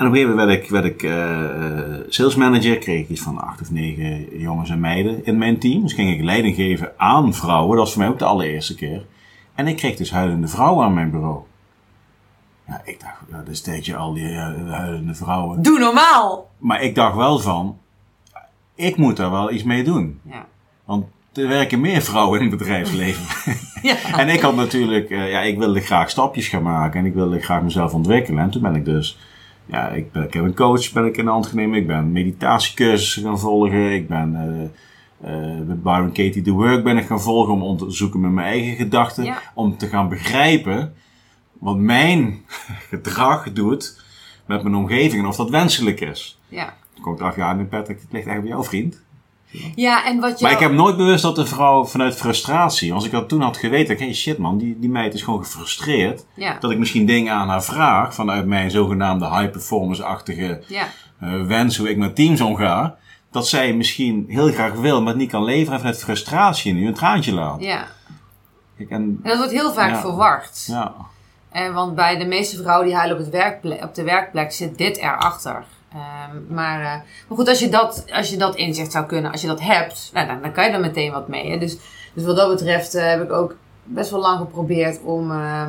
En 0.00 0.06
op 0.06 0.12
een 0.12 0.18
gegeven 0.18 0.36
moment 0.36 0.48
werd 0.48 0.64
ik, 0.64 0.70
werd 0.70 0.84
ik 0.84 1.02
uh, 1.02 2.06
sales 2.08 2.34
manager. 2.34 2.78
Kreeg 2.78 3.00
ik 3.00 3.08
iets 3.08 3.20
van 3.20 3.38
acht 3.38 3.60
of 3.60 3.70
negen 3.70 4.38
jongens 4.38 4.70
en 4.70 4.80
meiden 4.80 5.24
in 5.24 5.38
mijn 5.38 5.58
team. 5.58 5.82
Dus 5.82 5.92
ging 5.92 6.10
ik 6.10 6.22
leiding 6.22 6.54
geven 6.54 6.92
aan 6.96 7.34
vrouwen. 7.34 7.68
Dat 7.68 7.78
was 7.78 7.92
voor 7.92 8.02
mij 8.02 8.10
ook 8.10 8.18
de 8.18 8.24
allereerste 8.24 8.74
keer. 8.74 9.06
En 9.54 9.66
ik 9.66 9.76
kreeg 9.76 9.96
dus 9.96 10.10
huilende 10.10 10.48
vrouwen 10.48 10.84
aan 10.84 10.94
mijn 10.94 11.10
bureau. 11.10 11.40
Ja, 12.66 12.80
ik 12.84 13.00
dacht, 13.00 13.14
ja, 13.30 13.42
dan 13.44 13.54
steed 13.54 13.86
je 13.86 13.96
al 13.96 14.12
die 14.12 14.30
uh, 14.30 14.70
huilende 14.70 15.14
vrouwen. 15.14 15.62
Doe 15.62 15.78
normaal! 15.78 16.50
Maar 16.58 16.82
ik 16.82 16.94
dacht 16.94 17.16
wel 17.16 17.38
van, 17.38 17.78
ik 18.74 18.96
moet 18.96 19.16
daar 19.16 19.30
wel 19.30 19.50
iets 19.50 19.62
mee 19.62 19.84
doen. 19.84 20.20
Ja. 20.22 20.46
Want 20.84 21.04
er 21.32 21.48
werken 21.48 21.80
meer 21.80 22.02
vrouwen 22.02 22.40
in 22.40 22.48
het 22.48 22.58
bedrijfsleven. 22.58 23.54
ja. 23.88 23.96
en 24.16 24.28
ik 24.28 24.40
had 24.40 24.54
natuurlijk, 24.54 25.10
uh, 25.10 25.30
ja, 25.30 25.40
ik 25.40 25.58
wilde 25.58 25.80
graag 25.80 26.10
stapjes 26.10 26.48
gaan 26.48 26.62
maken 26.62 27.00
en 27.00 27.06
ik 27.06 27.14
wilde 27.14 27.40
graag 27.40 27.62
mezelf 27.62 27.94
ontwikkelen. 27.94 28.42
En 28.42 28.50
toen 28.50 28.62
ben 28.62 28.74
ik 28.74 28.84
dus, 28.84 29.18
ja, 29.70 29.88
ik, 29.88 30.12
ben, 30.12 30.22
ik 30.22 30.32
heb 30.32 30.44
een 30.44 30.54
coach 30.54 30.92
ben 30.92 31.06
ik 31.06 31.16
in 31.16 31.24
de 31.24 31.30
hand 31.30 31.46
genomen. 31.46 31.78
Ik 31.78 31.86
ben 31.86 32.12
meditatiecursussen 32.12 33.22
gaan 33.22 33.38
volgen. 33.38 33.92
Ik 33.92 34.08
ben 34.08 34.70
uh, 35.24 35.66
met 35.66 35.82
Byron 35.82 36.12
Katie 36.12 36.42
The 36.42 36.50
Work 36.50 36.84
ben 36.84 36.98
ik 36.98 37.06
gaan 37.06 37.20
volgen 37.20 37.52
om 37.52 37.76
te 37.76 37.84
onderzoeken 37.84 38.20
met 38.20 38.30
mijn 38.30 38.46
eigen 38.46 38.76
gedachten. 38.76 39.24
Ja. 39.24 39.42
Om 39.54 39.76
te 39.76 39.86
gaan 39.86 40.08
begrijpen 40.08 40.94
wat 41.58 41.76
mijn 41.76 42.40
gedrag 42.90 43.52
doet 43.52 44.02
met 44.46 44.62
mijn 44.62 44.74
omgeving 44.74 45.22
en 45.22 45.28
of 45.28 45.36
dat 45.36 45.50
wenselijk 45.50 46.00
is. 46.00 46.38
Ja. 46.48 46.74
Dan 46.94 47.02
kom 47.02 47.12
ik 47.12 47.20
erachter, 47.20 47.42
ja, 47.42 47.52
nu 47.52 47.64
Patrick, 47.64 48.00
het 48.00 48.12
ligt 48.12 48.26
eigenlijk 48.26 48.40
bij 48.40 48.50
jouw 48.50 48.64
vriend. 48.64 49.02
Ja, 49.74 50.04
en 50.06 50.20
wat. 50.20 50.40
Maar 50.40 50.50
ik 50.52 50.58
heb 50.58 50.72
nooit 50.72 50.96
bewust 50.96 51.22
dat 51.22 51.36
de 51.36 51.46
vrouw 51.46 51.84
vanuit 51.84 52.14
frustratie, 52.16 52.92
als 52.92 53.04
ik 53.04 53.10
dat 53.10 53.28
toen 53.28 53.40
had 53.40 53.56
geweten, 53.56 53.96
hey 53.96 54.14
shit 54.14 54.38
man, 54.38 54.58
die, 54.58 54.78
die 54.78 54.90
meid 54.90 55.14
is 55.14 55.22
gewoon 55.22 55.44
gefrustreerd. 55.44 56.24
Ja. 56.34 56.56
Dat 56.60 56.70
ik 56.70 56.78
misschien 56.78 57.06
dingen 57.06 57.32
aan 57.32 57.48
haar 57.48 57.64
vraag 57.64 58.14
vanuit 58.14 58.46
mijn 58.46 58.70
zogenaamde 58.70 59.28
high 59.38 59.50
performance-achtige 59.50 60.62
Ja. 60.66 60.84
uh, 61.22 61.46
wens 61.46 61.76
hoe 61.76 61.90
ik 61.90 61.96
met 61.96 62.14
teams 62.16 62.40
omga. 62.40 62.96
Dat 63.30 63.48
zij 63.48 63.72
misschien 63.72 64.24
heel 64.28 64.52
graag 64.52 64.72
wil, 64.72 64.98
maar 65.00 65.08
het 65.12 65.20
niet 65.20 65.30
kan 65.30 65.44
leveren 65.44 65.72
en 65.72 65.78
vanuit 65.78 65.98
frustratie 66.02 66.74
nu 66.74 66.86
een 66.86 66.94
traantje 66.94 67.32
laat. 67.34 67.60
Ja. 67.62 67.86
Kijk, 68.76 68.90
en, 68.90 69.00
En 69.22 69.28
dat 69.28 69.36
wordt 69.36 69.52
heel 69.52 69.72
vaak 69.72 69.90
Ja. 69.90 70.00
verward. 70.00 70.64
ja. 70.66 70.94
En 71.52 71.72
want 71.72 71.94
bij 71.94 72.18
de 72.18 72.24
meeste 72.26 72.62
vrouwen 72.62 72.86
die 72.86 72.96
huilen 72.96 73.16
op, 73.18 73.22
het 73.22 73.32
werkple- 73.32 73.78
op 73.82 73.94
de 73.94 74.02
werkplek 74.02 74.52
zit 74.52 74.78
dit 74.78 74.96
erachter. 74.96 75.64
Ehm 75.92 76.20
maar, 76.48 76.80
eh, 76.80 76.84
maar 77.28 77.36
goed, 77.36 77.48
als 77.48 77.58
je, 77.58 77.68
dat, 77.68 78.04
als 78.12 78.30
je 78.30 78.36
dat 78.36 78.56
inzicht 78.56 78.92
zou 78.92 79.06
kunnen, 79.06 79.32
als 79.32 79.40
je 79.40 79.46
dat 79.46 79.60
hebt, 79.60 80.10
nou, 80.12 80.26
dan, 80.26 80.42
dan 80.42 80.52
kan 80.52 80.64
je 80.64 80.70
er 80.70 80.80
meteen 80.80 81.12
wat 81.12 81.28
mee. 81.28 81.50
Hè? 81.50 81.58
Dus, 81.58 81.76
dus 82.14 82.24
wat 82.24 82.36
dat 82.36 82.48
betreft 82.48 82.94
eh, 82.94 83.04
heb 83.04 83.22
ik 83.22 83.32
ook 83.32 83.56
best 83.84 84.10
wel 84.10 84.20
lang 84.20 84.38
geprobeerd 84.38 85.00
om 85.02 85.30
eh, 85.30 85.68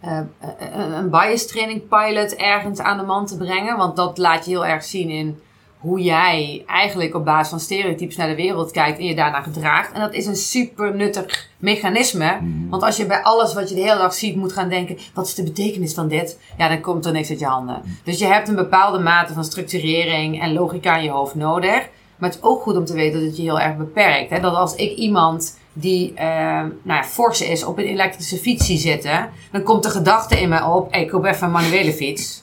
een, 0.00 0.92
een 0.92 1.10
bias 1.10 1.46
training 1.46 1.88
pilot 1.88 2.34
ergens 2.34 2.78
aan 2.78 2.98
de 2.98 3.04
man 3.04 3.26
te 3.26 3.36
brengen. 3.36 3.76
Want 3.76 3.96
dat 3.96 4.18
laat 4.18 4.44
je 4.44 4.50
heel 4.50 4.66
erg 4.66 4.84
zien 4.84 5.08
in 5.08 5.40
hoe 5.80 6.00
jij 6.00 6.62
eigenlijk 6.66 7.14
op 7.14 7.24
basis 7.24 7.48
van 7.48 7.60
stereotypes 7.60 8.16
naar 8.16 8.28
de 8.28 8.34
wereld 8.34 8.70
kijkt 8.70 8.98
en 8.98 9.04
je 9.04 9.14
daarna 9.14 9.42
gedraagt. 9.42 9.92
En 9.92 10.00
dat 10.00 10.12
is 10.12 10.26
een 10.26 10.36
super 10.36 10.94
nuttig 10.94 11.48
mechanisme. 11.58 12.38
Want 12.70 12.82
als 12.82 12.96
je 12.96 13.06
bij 13.06 13.22
alles 13.22 13.54
wat 13.54 13.68
je 13.68 13.74
de 13.74 13.80
hele 13.80 13.98
dag 13.98 14.14
ziet 14.14 14.36
moet 14.36 14.52
gaan 14.52 14.68
denken, 14.68 14.98
wat 15.14 15.26
is 15.26 15.34
de 15.34 15.42
betekenis 15.42 15.94
van 15.94 16.08
dit? 16.08 16.38
Ja, 16.58 16.68
dan 16.68 16.80
komt 16.80 17.06
er 17.06 17.12
niks 17.12 17.30
uit 17.30 17.38
je 17.38 17.46
handen. 17.46 17.82
Dus 18.04 18.18
je 18.18 18.26
hebt 18.26 18.48
een 18.48 18.54
bepaalde 18.54 18.98
mate 18.98 19.32
van 19.32 19.44
structurering 19.44 20.40
en 20.40 20.52
logica 20.52 20.96
in 20.96 21.04
je 21.04 21.10
hoofd 21.10 21.34
nodig. 21.34 21.88
Maar 22.16 22.28
het 22.28 22.38
is 22.38 22.44
ook 22.44 22.62
goed 22.62 22.76
om 22.76 22.84
te 22.84 22.94
weten 22.94 23.18
dat 23.18 23.28
het 23.28 23.36
je 23.36 23.42
heel 23.42 23.60
erg 23.60 23.76
beperkt. 23.76 24.30
Hè? 24.30 24.40
Dat 24.40 24.54
als 24.54 24.74
ik 24.74 24.96
iemand 24.96 25.58
die 25.72 26.14
eh, 26.14 26.26
nou 26.62 26.72
ja, 26.84 27.04
fors 27.04 27.40
is 27.40 27.64
op 27.64 27.78
een 27.78 27.84
elektrische 27.84 28.36
fiets 28.36 28.66
zie 28.66 28.78
zitten, 28.78 29.30
dan 29.52 29.62
komt 29.62 29.82
de 29.82 29.90
gedachte 29.90 30.40
in 30.40 30.48
mij 30.48 30.62
op, 30.62 30.92
hey, 30.92 31.02
ik 31.02 31.08
koop 31.08 31.24
even 31.24 31.46
een 31.46 31.52
manuele 31.52 31.92
fiets. 31.92 32.42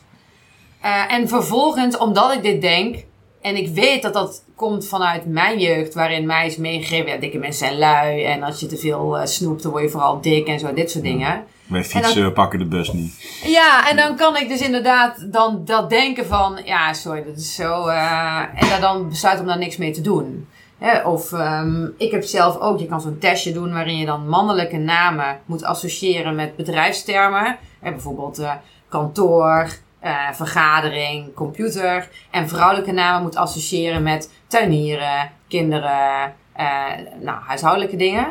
Eh, 0.81 1.13
en 1.13 1.27
vervolgens, 1.27 1.97
omdat 1.97 2.33
ik 2.33 2.41
dit 2.41 2.61
denk, 2.61 3.05
en 3.48 3.56
ik 3.56 3.68
weet 3.70 4.02
dat 4.02 4.14
dat 4.14 4.43
komt 4.56 4.88
vanuit 4.88 5.26
mijn 5.26 5.60
jeugd, 5.60 5.93
waarin 5.93 6.26
mij 6.26 6.45
is 6.45 6.58
meegegeven, 6.58 7.12
ja, 7.12 7.18
dikke 7.18 7.38
mensen 7.38 7.68
zijn 7.68 7.78
lui. 7.80 8.24
En 8.24 8.43
als 8.43 8.60
je 8.60 8.66
te 8.66 8.78
veel 8.78 9.18
eh, 9.18 9.26
snoept, 9.26 9.64
dan 9.64 9.72
word 9.72 9.84
je 9.84 9.89
vooral 9.89 10.22
dik 10.22 10.48
en 10.48 10.60
zo, 10.60 10.74
dit 10.74 10.91
soort 10.91 11.04
dingen. 11.04 11.43
Wij 11.68 11.84
fietsen 11.84 12.34
pakken 12.34 12.60
de 12.60 12.66
bus 12.66 12.91
niet. 12.91 13.41
Ja, 13.45 13.89
en 13.89 13.95
dan 13.95 14.16
kan 14.16 14.38
ik 14.38 14.48
dus 14.48 14.62
inderdaad 14.62 15.32
dan 15.32 15.62
dat 15.66 15.89
denken 15.89 16.26
van, 16.26 16.60
ja, 16.66 16.93
sorry, 16.93 17.24
dat 17.24 17.38
is 17.38 17.56
zo. 17.56 17.88
eh, 17.88 18.39
en 18.56 18.70
daar 18.70 18.82
dan 18.82 19.10
besluit 19.10 19.39
om 19.39 19.45
daar 19.45 19.58
niks 19.58 19.78
mee 19.78 19.91
te 19.91 20.02
doen. 20.02 20.48
Hè, 20.78 21.02
of 21.02 21.32
ehm, 21.34 21.86
ik 21.98 22.12
heb 22.12 22.24
zelf 22.24 22.58
ook, 22.60 22.80
je 22.80 22.86
kan 22.86 23.02
zo'n 23.02 23.18
testje 23.18 23.52
doen 23.52 23.74
waarin 23.74 23.98
je 23.98 24.06
dan 24.06 24.28
mannelijke 24.30 24.78
namen 24.78 25.39
moet 25.45 25.64
associëren 25.64 26.36
met 26.36 26.56
bedrijfstermen. 26.56 27.58
Hè, 27.80 27.91
bijvoorbeeld 27.91 28.39
eh, 28.39 28.52
kantoor, 28.89 29.68
eh, 30.00 30.32
vergadering, 30.32 31.34
computer. 31.34 32.10
En 32.32 32.50
vrouwelijke 32.50 32.91
namen 32.91 33.22
moet 33.22 33.36
associëren 33.36 34.04
met 34.04 34.34
tuinieren, 34.48 35.32
kinderen, 35.48 36.34
eh, 36.54 36.66
nou, 37.22 37.38
huishoudelijke 37.45 37.95
dingen. 37.95 38.28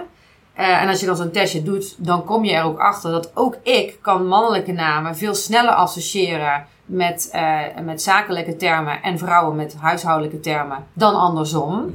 Eh, 0.55 0.83
en 0.83 0.89
als 0.89 1.01
je 1.01 1.07
dan 1.07 1.17
zo'n 1.17 1.31
testje 1.31 1.63
doet, 1.63 1.95
dan 2.07 2.25
kom 2.25 2.45
je 2.45 2.53
er 2.53 2.65
ook 2.65 2.79
achter 2.79 3.11
dat 3.11 3.31
ook 3.35 3.57
ik 3.63 3.99
kan 4.01 4.27
mannelijke 4.27 4.73
namen 4.73 5.17
veel 5.17 5.35
sneller 5.35 5.73
associëren 5.73 6.67
met, 6.85 7.39
met 7.85 8.03
zakelijke 8.03 8.57
termen 8.57 9.03
en 9.03 9.19
vrouwen 9.19 9.57
met 9.57 9.77
huishoudelijke 9.81 10.41
termen 10.41 10.87
dan 10.93 11.15
andersom. 11.15 11.95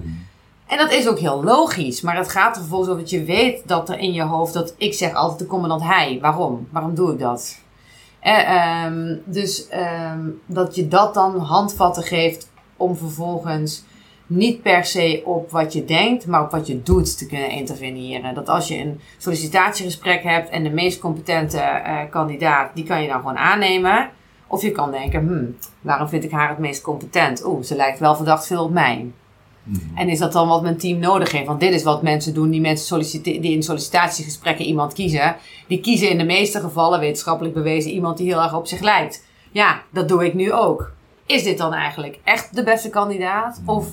En 0.68 0.78
dat 0.78 0.92
is 0.92 1.08
ook 1.08 1.20
heel 1.20 1.44
logisch, 1.44 2.02
maar 2.02 2.18
het 2.18 2.30
gaat 2.30 2.56
er 2.56 2.62
vervolgens 2.62 2.90
over 2.90 3.02
dat 3.02 3.12
je 3.12 3.24
weet 3.24 3.68
dat 3.68 3.90
er 3.90 4.00
in 4.00 4.14
je 4.14 4.24
hoofd, 4.24 4.54
dat 4.54 4.74
ik 4.78 4.94
zeg 4.94 5.14
altijd 5.14 5.40
de 5.40 5.46
commandant 5.46 5.84
hij. 5.84 6.18
Waarom? 6.22 6.68
Waarom 6.72 6.96
doe 6.96 7.12
ik 7.12 7.20
dat? 7.20 7.60
Eh, 8.22 8.50
ehm, 8.50 9.16
dus 9.26 9.68
ehm, 9.68 10.30
dat 10.46 10.76
je 10.76 10.88
dat 10.88 11.14
dan 11.14 11.40
handvatten 11.40 12.04
geeft 12.04 12.52
om 12.78 12.98
vervolgens 12.98 13.84
niet 14.28 14.62
per 14.62 14.86
se 14.86 15.22
op 15.26 15.52
wat 15.52 15.74
je 15.74 15.86
denkt, 15.86 16.28
maar 16.28 16.44
op 16.44 16.52
wat 16.52 16.68
je 16.68 16.82
doet 16.82 17.18
te 17.18 17.26
kunnen 17.26 17.50
interveneren. 17.50 18.34
Dat 18.34 18.50
als 18.50 18.68
je 18.68 18.78
een 18.78 19.00
sollicitatiegesprek 19.18 20.24
hebt 20.24 20.50
en 20.50 20.64
de 20.64 20.70
meest 20.70 21.00
competente 21.00 21.58
eh, 21.58 21.98
kandidaat, 22.10 22.76
die 22.76 22.84
kan 22.84 23.02
je 23.02 23.08
dan 23.08 23.20
gewoon 23.20 23.38
aannemen. 23.38 24.10
Of 24.48 24.62
je 24.62 24.72
kan 24.72 24.92
denken, 24.92 25.20
hmm, 25.20 25.58
waarom 25.82 26.08
vind 26.08 26.24
ik 26.24 26.32
haar 26.32 26.50
het 26.50 26.58
meest 26.58 26.82
competent? 26.82 27.46
Oeh, 27.46 27.64
ze 27.64 27.76
lijkt 27.76 28.00
wel 28.00 28.16
verdacht 28.16 28.48
veel 28.48 28.64
op 28.64 28.72
mij. 28.72 29.12
En 29.96 30.10
is 30.10 30.20
dat 30.20 30.34
dan 30.34 30.48
wat 30.48 30.62
mijn 30.62 30.78
team 30.78 31.00
nodig 31.00 31.32
heeft? 31.32 31.48
Want 31.48 31.60
dit 31.60 31.74
is 31.74 31.84
wat 31.84 32.02
mensen 32.02 32.34
doen, 32.34 32.50
die 32.50 32.62
mensen 32.62 33.12
die 33.24 33.42
in 33.42 33.64
sollicitatiegesprekken 33.64 34.66
iemand 34.66 34.94
kiezen. 34.94 35.36
Die 35.68 35.80
kiezen 35.80 36.10
in 36.10 36.18
de 36.18 36.24
meeste 36.24 36.60
gevallen, 36.60 37.00
wetenschappelijk 37.00 37.54
bewezen, 37.54 37.92
iemand 37.92 38.18
die 38.18 38.28
heel 38.28 38.42
erg 38.42 38.56
op 38.56 38.68
zich 38.68 38.80
lijkt. 38.80 39.26
Ja, 39.52 39.82
dat 39.90 40.08
doe 40.08 40.26
ik 40.26 40.34
nu 40.34 40.54
ook. 40.54 40.92
Is 41.26 41.44
dit 41.44 41.58
dan 41.58 41.74
eigenlijk 41.74 42.20
echt 42.24 42.56
de 42.56 42.64
beste 42.64 42.90
kandidaat? 42.90 43.62
Of 43.66 43.88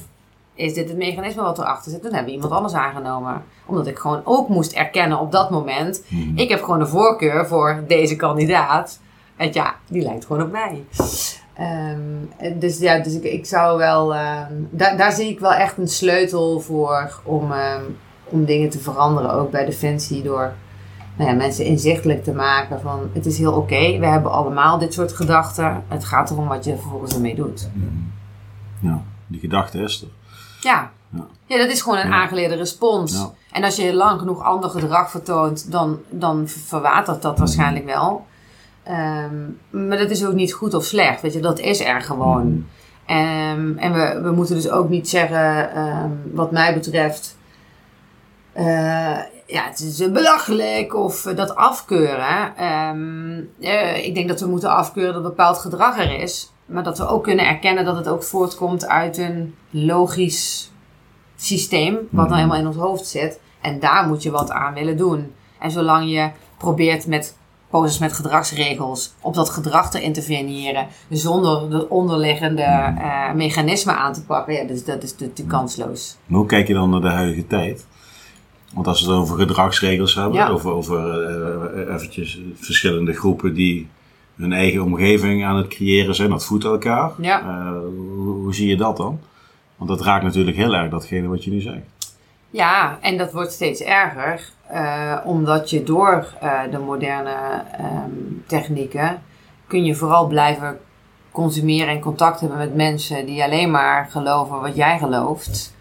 is 0.55 0.75
dit 0.75 0.89
het 0.89 0.97
mechanisme 0.97 1.43
wat 1.43 1.59
erachter 1.59 1.91
zit? 1.93 2.03
Dan 2.03 2.13
hebben 2.13 2.31
we 2.31 2.37
iemand 2.37 2.53
anders 2.53 2.75
aangenomen. 2.75 3.43
Omdat 3.67 3.87
ik 3.87 3.99
gewoon 3.99 4.21
ook 4.25 4.49
moest 4.49 4.73
erkennen 4.73 5.19
op 5.19 5.33
dat 5.33 5.51
moment. 5.51 6.05
Ik 6.35 6.49
heb 6.49 6.63
gewoon 6.63 6.81
een 6.81 6.89
voorkeur 6.89 7.47
voor 7.47 7.85
deze 7.87 8.17
kandidaat. 8.17 9.01
En 9.39 9.53
ja, 9.53 9.75
die 9.89 10.03
lijkt 10.03 10.27
gewoon 10.27 10.43
op 10.43 10.51
mij. 10.51 10.85
Um, 11.61 12.31
dus 12.59 12.79
ja, 12.79 12.99
dus 12.99 13.15
ik, 13.15 13.23
ik 13.23 13.47
zou 13.47 13.79
wel. 13.79 14.17
Um, 14.17 14.69
daar, 14.71 14.97
daar 14.97 15.13
zie 15.13 15.29
ik 15.29 15.41
wel 15.41 15.53
echt 15.53 15.79
een 15.79 15.89
sleutel 15.89 16.61
voor 16.61 17.21
om, 17.25 17.53
um, 17.53 17.97
om 18.25 18.45
dingen 18.45 18.71
te 18.71 18.79
veranderen. 18.79 19.33
Ook 19.33 19.51
bij 19.51 19.65
Defensie. 19.65 20.23
Door 20.23 20.53
nou 21.17 21.31
ja, 21.31 21.37
mensen 21.37 21.65
inzichtelijk 21.65 22.25
te 22.25 22.33
maken 22.33 22.81
van 22.81 23.11
het 23.13 23.27
is 23.27 23.39
heel 23.39 23.53
oké. 23.53 23.75
Okay, 23.75 24.01
we 24.01 24.07
hebben 24.07 24.33
allemaal 24.33 24.79
dit 24.79 24.95
soort 24.95 25.13
gedachten. 25.13 25.85
Het 25.89 26.05
gaat 26.05 26.31
erom 26.31 26.49
wat 26.49 26.65
je 26.65 26.77
vervolgens 26.77 27.15
ermee 27.15 27.35
doet. 27.35 27.69
Ja, 28.81 29.03
die 29.27 29.41
gedachte 29.41 29.79
is 29.79 30.03
er. 30.03 30.09
Ja. 30.61 30.91
Ja. 31.11 31.27
ja, 31.47 31.59
dat 31.59 31.69
is 31.69 31.83
gewoon 31.83 31.99
een 31.99 32.09
ja. 32.09 32.15
aangeleerde 32.15 32.55
respons. 32.55 33.13
Ja. 33.13 33.31
En 33.53 33.65
als 33.65 33.77
je 33.77 33.95
lang 33.95 34.19
genoeg 34.19 34.43
ander 34.43 34.71
gedrag 34.71 35.11
vertoont, 35.11 35.71
dan, 35.71 35.99
dan 36.09 36.49
verwatert 36.49 37.23
dat 37.23 37.39
waarschijnlijk 37.39 37.85
wel. 37.85 38.27
Um, 38.91 39.59
maar 39.71 39.99
dat 39.99 40.11
is 40.11 40.27
ook 40.27 40.35
niet 40.35 40.53
goed 40.53 40.75
of 40.75 40.85
slecht, 40.85 41.23
weet 41.23 41.33
je, 41.33 41.41
dat 41.41 41.59
is 41.59 41.81
er 41.81 42.01
gewoon. 42.01 42.47
Um, 42.47 43.79
en 43.79 43.93
we, 43.93 44.21
we 44.23 44.31
moeten 44.31 44.55
dus 44.55 44.71
ook 44.71 44.89
niet 44.89 45.09
zeggen, 45.09 45.79
um, 45.79 46.21
wat 46.33 46.51
mij 46.51 46.75
betreft, 46.75 47.37
uh, 48.57 48.65
ja, 49.47 49.65
het 49.65 49.81
is 49.81 50.13
belachelijk 50.13 50.95
of 50.95 51.23
dat 51.23 51.57
afkeuren. 51.57 52.53
Uh, 53.61 54.07
ik 54.07 54.15
denk 54.15 54.29
dat 54.29 54.41
we 54.41 54.47
moeten 54.47 54.71
afkeuren 54.71 55.13
dat 55.13 55.23
bepaald 55.23 55.59
gedrag 55.59 55.99
er 55.99 56.21
is. 56.21 56.53
Maar 56.67 56.83
dat 56.83 56.99
we 56.99 57.09
ook 57.09 57.23
kunnen 57.23 57.47
erkennen 57.47 57.85
dat 57.85 57.97
het 57.97 58.09
ook 58.09 58.23
voortkomt 58.23 58.87
uit 58.87 59.19
een 59.19 59.55
logisch 59.71 60.73
systeem, 61.37 61.99
wat 62.11 62.29
dan 62.29 62.37
helemaal 62.37 62.59
in 62.59 62.67
ons 62.67 62.77
hoofd 62.77 63.07
zit. 63.07 63.41
En 63.61 63.81
daar 63.81 64.07
moet 64.07 64.23
je 64.23 64.31
wat 64.31 64.51
aan 64.51 64.75
willen 64.75 64.97
doen. 64.97 65.33
En 65.59 65.71
zolang 65.71 66.11
je 66.11 66.31
probeert 66.59 67.07
met 67.07 67.37
poses 67.71 67.99
met 67.99 68.13
gedragsregels 68.13 69.15
op 69.21 69.35
dat 69.35 69.51
gedrag 69.51 69.91
te 69.91 70.03
interveneren, 70.03 70.87
zonder 71.11 71.71
de 71.71 71.89
onderliggende 71.89 72.95
uh, 72.99 73.33
mechanismen 73.33 73.97
aan 73.97 74.13
te 74.13 74.25
pakken, 74.25 74.55
ja, 74.55 74.65
dus 74.65 74.85
dat 74.85 75.03
is 75.03 75.13
natuurlijk 75.13 75.49
kansloos. 75.49 76.17
Maar 76.27 76.39
hoe 76.39 76.49
kijk 76.49 76.67
je 76.67 76.75
dan 76.75 76.91
naar 76.91 77.01
de 77.01 77.09
huidige 77.09 77.47
tijd? 77.47 77.87
Want 78.75 78.87
als 78.87 79.05
we 79.05 79.11
het 79.11 79.21
over 79.21 79.39
gedragsregels 79.39 80.15
hebben, 80.15 80.35
ja. 80.35 80.49
over, 80.49 80.71
over 80.71 81.31
uh, 81.77 81.95
eventjes 81.95 82.41
verschillende 82.55 83.13
groepen 83.13 83.55
die 83.55 83.89
hun 84.37 84.53
eigen 84.53 84.83
omgeving 84.83 85.45
aan 85.45 85.57
het 85.57 85.69
creëren 85.69 86.15
zijn, 86.15 86.31
dat 86.31 86.45
voedt 86.45 86.65
elkaar. 86.65 87.13
Ja. 87.21 87.43
Uh, 87.43 87.79
hoe, 87.81 88.35
hoe, 88.35 88.55
zie 88.55 88.69
je 88.69 88.77
dat 88.77 88.97
dan? 88.97 89.21
Want 89.77 89.91
dat 89.91 90.01
raakt 90.01 90.25
natuurlijk 90.25 90.57
heel 90.57 90.75
erg 90.75 90.91
datgene 90.91 91.29
wat 91.29 91.45
je 91.45 91.51
nu 91.51 91.61
zegt. 91.61 91.98
Ja, 92.51 92.99
en 93.01 93.17
dat 93.17 93.33
wordt 93.33 93.53
steeds 93.53 93.81
erger, 93.81 94.51
uh, 94.73 95.17
omdat 95.25 95.71
je 95.71 95.83
door 95.83 96.35
uh, 96.43 96.61
de 96.71 96.79
moderne 96.79 97.65
um, 97.81 98.45
technieken 98.47 99.23
kun 99.67 99.85
je 99.85 99.95
vooral 99.95 100.27
blijven 100.27 100.81
consumeren 101.31 101.89
en 101.89 102.01
contact 102.01 102.41
hebben 102.41 102.59
met 102.59 102.75
mensen 102.75 103.27
die 103.27 103.43
alleen 103.43 103.71
maar 103.71 104.09
geloven 104.11 104.61
wat 104.61 104.77
jij 104.77 104.99
gelooft. 104.99 105.77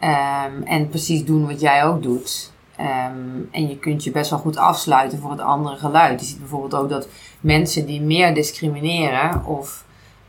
Um, 0.00 0.62
en 0.62 0.88
precies 0.88 1.24
doen 1.24 1.46
wat 1.46 1.60
jij 1.60 1.84
ook 1.84 2.02
doet. 2.02 2.52
Um, 2.80 3.48
en 3.50 3.68
je 3.68 3.78
kunt 3.78 4.04
je 4.04 4.10
best 4.10 4.30
wel 4.30 4.38
goed 4.38 4.56
afsluiten 4.56 5.18
voor 5.18 5.30
het 5.30 5.40
andere 5.40 5.76
geluid. 5.76 6.20
Je 6.20 6.26
ziet 6.26 6.38
bijvoorbeeld 6.38 6.74
ook 6.74 6.88
dat 6.88 7.08
mensen 7.40 7.86
die 7.86 8.00
meer 8.00 8.34
discrimineren 8.34 9.44
of 9.44 9.84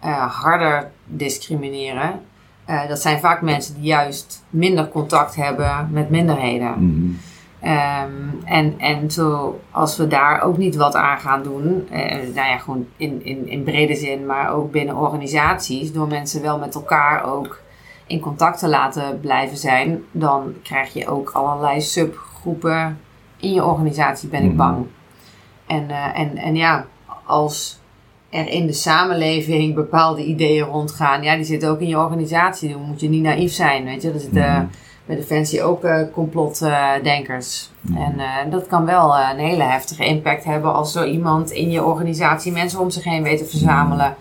uh, 0.06 0.42
harder 0.42 0.92
discrimineren, 1.06 2.22
uh, 2.70 2.88
dat 2.88 3.02
zijn 3.02 3.20
vaak 3.20 3.42
mensen 3.42 3.76
die 3.76 3.84
juist 3.84 4.44
minder 4.50 4.90
contact 4.90 5.36
hebben 5.36 5.88
met 5.92 6.10
minderheden. 6.10 6.74
Mm-hmm. 6.80 7.18
Um, 7.64 8.42
en, 8.46 8.80
en 8.80 9.12
zo, 9.12 9.60
als 9.72 9.98
we 9.98 10.08
daar 10.08 10.42
ook 10.42 10.58
niet 10.58 10.76
wat 10.76 10.96
aan 10.96 11.18
gaan 11.18 11.44
doen, 11.44 11.88
uh, 11.92 12.00
nou 12.12 12.34
ja, 12.34 12.58
gewoon 12.58 12.88
in, 12.98 13.26
in, 13.26 13.48
in 13.48 13.64
brede 13.64 13.96
zin, 13.96 14.26
maar 14.26 14.54
ook 14.54 14.72
binnen 14.72 14.96
organisaties, 14.96 15.94
door 15.94 16.08
mensen 16.08 16.42
wel 16.42 16.60
met 16.60 16.76
elkaar 16.76 17.24
ook 17.24 17.62
in 18.08 18.20
contact 18.20 18.60
te 18.60 18.68
laten 18.68 19.20
blijven 19.20 19.58
zijn, 19.58 20.04
dan 20.12 20.54
krijg 20.64 20.94
je 20.94 21.08
ook 21.08 21.30
allerlei 21.30 21.82
subgroepen 21.82 23.00
in 23.38 23.54
je 23.54 23.66
organisatie, 23.66 24.30
ben 24.30 24.44
ik 24.44 24.58
bang. 24.58 24.86
En, 25.66 25.90
uh, 25.90 26.20
en, 26.20 26.38
en 26.38 26.56
ja, 26.56 26.86
als 27.26 27.80
er 28.36 28.48
in 28.48 28.68
de 28.68 28.74
samenleving 28.74 29.76
bepaalde 29.76 30.26
ideeën 30.26 30.66
rondgaan, 30.66 31.24
ja, 31.24 31.36
die 31.36 31.46
zitten 31.46 31.70
ook 31.70 31.80
in 31.80 31.88
je 31.88 32.00
organisatie. 32.00 32.70
Dan 32.70 32.82
moet 32.82 33.00
je 33.00 33.10
niet 33.10 33.22
naïef 33.22 33.54
zijn, 33.54 33.86
weet 33.86 34.02
je. 34.02 34.12
Er 34.12 34.20
zitten 34.20 34.42
uh, 34.42 34.60
bij 35.06 35.16
Defensie 35.16 35.64
ook 35.64 35.84
uh, 35.84 36.02
complotdenkers. 36.14 37.70
Uh, 37.92 38.00
en 38.44 38.50
dat 38.50 38.68
kan 38.68 38.86
wel 38.86 39.18
een 39.18 39.38
hele 39.38 39.64
heftige 39.64 40.06
impact 40.06 40.44
hebben 40.44 40.74
als 40.74 40.92
zo 40.92 41.04
iemand 41.04 41.52
in 41.52 41.72
je 41.72 41.84
organisatie 41.84 42.52
mensen 42.52 42.80
om 42.80 42.90
zich 42.90 43.04
heen 43.04 43.24
weet 43.24 43.38
te 43.38 43.46
verzamelen. 43.46 44.16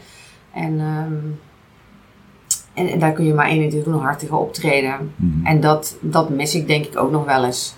En, 0.52 0.80
um, 0.80 1.40
en, 2.74 2.88
en, 2.88 2.98
daar 2.98 3.12
kun 3.12 3.24
je 3.24 3.34
maar 3.34 3.48
één 3.48 3.70
ding 3.70 3.84
doen, 3.84 4.02
hartiger 4.02 4.36
optreden. 4.36 5.12
Mm. 5.16 5.46
En 5.46 5.60
dat, 5.60 5.96
dat 6.00 6.28
mis 6.28 6.54
ik 6.54 6.66
denk 6.66 6.84
ik 6.84 6.98
ook 6.98 7.10
nog 7.10 7.24
wel 7.24 7.44
eens. 7.44 7.74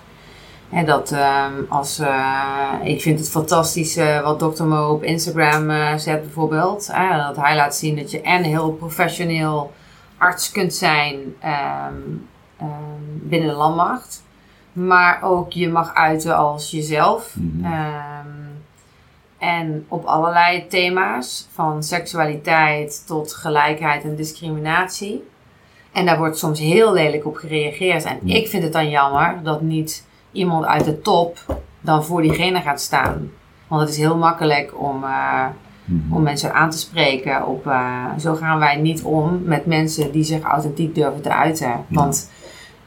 En 0.77 0.87
dat 0.87 1.13
um, 1.13 1.67
als, 1.69 2.01
uh, 2.01 2.73
ik 2.83 3.01
vind 3.01 3.19
het 3.19 3.31
fantastisch 3.31 3.97
uh, 3.97 4.23
wat 4.23 4.39
Dr. 4.39 4.65
Mo 4.65 4.93
op 4.93 5.03
Instagram 5.03 5.71
uh, 5.71 5.95
zet 5.97 6.23
bijvoorbeeld. 6.23 6.87
dat 7.27 7.37
hij 7.37 7.57
laat 7.57 7.77
zien 7.77 7.97
dat 7.97 8.11
je 8.11 8.21
en 8.21 8.43
heel 8.43 8.73
professioneel 8.73 9.73
arts 10.19 10.51
kunt 10.51 10.75
zijn 10.75 11.15
um, 11.45 12.29
um, 12.61 13.21
binnen 13.23 13.49
de 13.49 13.55
landmacht. 13.55 14.25
Maar 14.73 15.23
ook 15.23 15.53
je 15.53 15.69
mag 15.69 15.95
uiten 15.95 16.37
als 16.37 16.71
jezelf. 16.71 17.35
Mm 17.37 17.65
-hmm. 17.65 18.63
en 19.39 19.85
op 19.89 20.05
allerlei 20.05 20.67
thema's. 20.67 21.49
Van 21.53 21.83
seksualiteit 21.83 23.07
tot 23.07 23.35
gelijkheid 23.35 24.05
en 24.05 24.17
discriminatie. 24.17 25.25
En 25.93 26.07
daar 26.07 26.19
wordt 26.19 26.39
soms 26.39 26.59
heel 26.59 26.93
lelijk 26.93 27.27
op 27.27 27.37
gereageerd. 27.37 28.05
En 28.05 28.19
Mm. 28.23 28.29
ik 28.29 28.49
vind 28.49 28.63
het 28.63 28.73
dan 28.73 28.91
jammer 28.91 29.41
dat 29.43 29.61
niet 29.61 30.06
iemand 30.37 30.65
uit 30.65 30.85
de 30.85 31.01
top 31.01 31.39
dan 31.81 32.05
voor 32.05 32.23
diegene 32.23 32.61
gaat 32.61 32.81
staan. 32.81 33.31
Want 33.69 33.81
het 33.81 33.91
is 33.91 33.97
heel 33.97 34.17
makkelijk 34.17 34.73
om, 34.81 35.03
uh, 35.05 35.45
Mhm. 35.85 36.15
om 36.15 36.23
mensen 36.23 36.55
aan 36.55 36.71
te 36.71 36.79
spreken. 36.79 37.47
Op, 37.47 37.67
uh, 37.67 38.05
zo 38.19 38.35
gaan 38.35 38.59
wij 38.59 38.77
niet 38.77 39.03
om 39.03 39.43
met 39.45 39.67
mensen 39.67 40.13
die 40.13 40.23
zich 40.25 40.43
authentiek 40.43 40.95
durven 40.95 41.23
te 41.23 41.33
uiten. 41.35 41.73
Want 41.89 42.31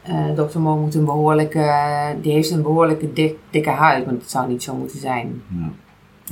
uh, 0.10 0.45
Dr. 0.45 0.60
Mo 0.60 0.78
moet 0.78 0.95
een 0.95 1.06
behoorlijke, 1.06 1.72
die 2.22 2.32
heeft 2.32 2.52
een 2.52 2.62
behoorlijke 2.62 3.14
dik, 3.14 3.36
dikke 3.50 3.70
huid, 3.70 4.06
maar 4.06 4.14
dat 4.14 4.30
zou 4.30 4.47
niet 4.47 4.64
zo 4.64 4.76
moeten 4.76 5.00
zijn. 5.00 5.41
Ja. 5.47 5.70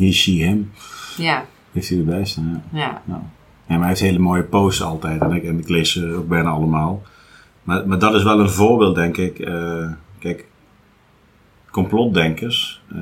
He, 0.04 0.12
she, 0.12 0.32
him. 0.32 0.72
Ja. 1.18 1.46
Heeft 1.72 1.90
hij 1.90 1.98
erbij 1.98 2.26
staan, 2.26 2.64
ja. 2.72 2.80
Ja. 2.80 3.02
Ja. 3.06 3.22
maar 3.68 3.80
hij 3.80 3.88
heeft 3.88 4.00
hele 4.02 4.20
mooie 4.20 4.44
posts 4.44 4.82
altijd 4.84 5.22
en 5.22 5.32
ik, 5.32 5.44
en 5.44 5.60
ik 5.60 5.70
lees 5.70 5.92
ze 5.92 6.16
ook 6.18 6.28
bijna 6.28 6.50
allemaal. 6.50 7.02
Maar, 7.64 7.88
maar 7.88 8.00
dat 8.00 8.14
is 8.14 8.24
wel 8.24 8.40
een 8.40 8.50
voorbeeld, 8.50 8.96
denk 8.96 9.18
ik. 9.18 9.36
Kijk, 10.20 10.46
complotdenkers. 11.72 12.82
Uh, 12.94 13.00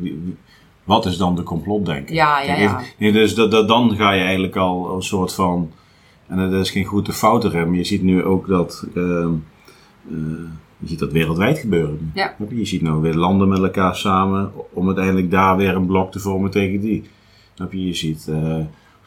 wie, 0.00 0.36
wat 0.84 1.06
is 1.06 1.16
dan 1.16 1.36
de 1.36 1.42
complotdenker? 1.42 2.14
Ja, 2.14 2.40
ja, 2.40 2.56
ja. 2.56 2.80
Nee, 2.98 3.12
dus 3.12 3.34
dat, 3.34 3.50
dat, 3.50 3.68
dan 3.68 3.96
ga 3.96 4.12
je 4.12 4.22
eigenlijk 4.22 4.56
al 4.56 4.94
een 4.94 5.02
soort 5.02 5.34
van. 5.34 5.72
En 6.26 6.50
dat 6.50 6.60
is 6.60 6.70
geen 6.70 6.84
goed 6.84 7.08
of 7.08 7.16
fout 7.16 7.44
erin, 7.44 7.68
maar 7.68 7.76
je 7.76 7.84
ziet 7.84 8.02
nu 8.02 8.24
ook 8.24 8.48
dat. 8.48 8.86
Uh, 8.94 9.26
je 10.78 10.90
ziet 10.90 10.98
dat 10.98 11.12
wereldwijd 11.12 11.58
gebeuren. 11.58 12.10
Ja. 12.14 12.34
Je 12.48 12.64
ziet 12.64 12.82
nou 12.82 13.00
weer 13.00 13.14
landen 13.14 13.48
met 13.48 13.62
elkaar 13.62 13.96
samen 13.96 14.52
om 14.72 14.86
uiteindelijk 14.86 15.30
daar 15.30 15.56
weer 15.56 15.74
een 15.74 15.86
blok 15.86 16.12
te 16.12 16.20
vormen 16.20 16.50
tegen 16.50 16.80
die. 16.80 17.04
Je? 17.54 17.86
je 17.86 17.94
ziet 17.94 18.26
uh, 18.30 18.56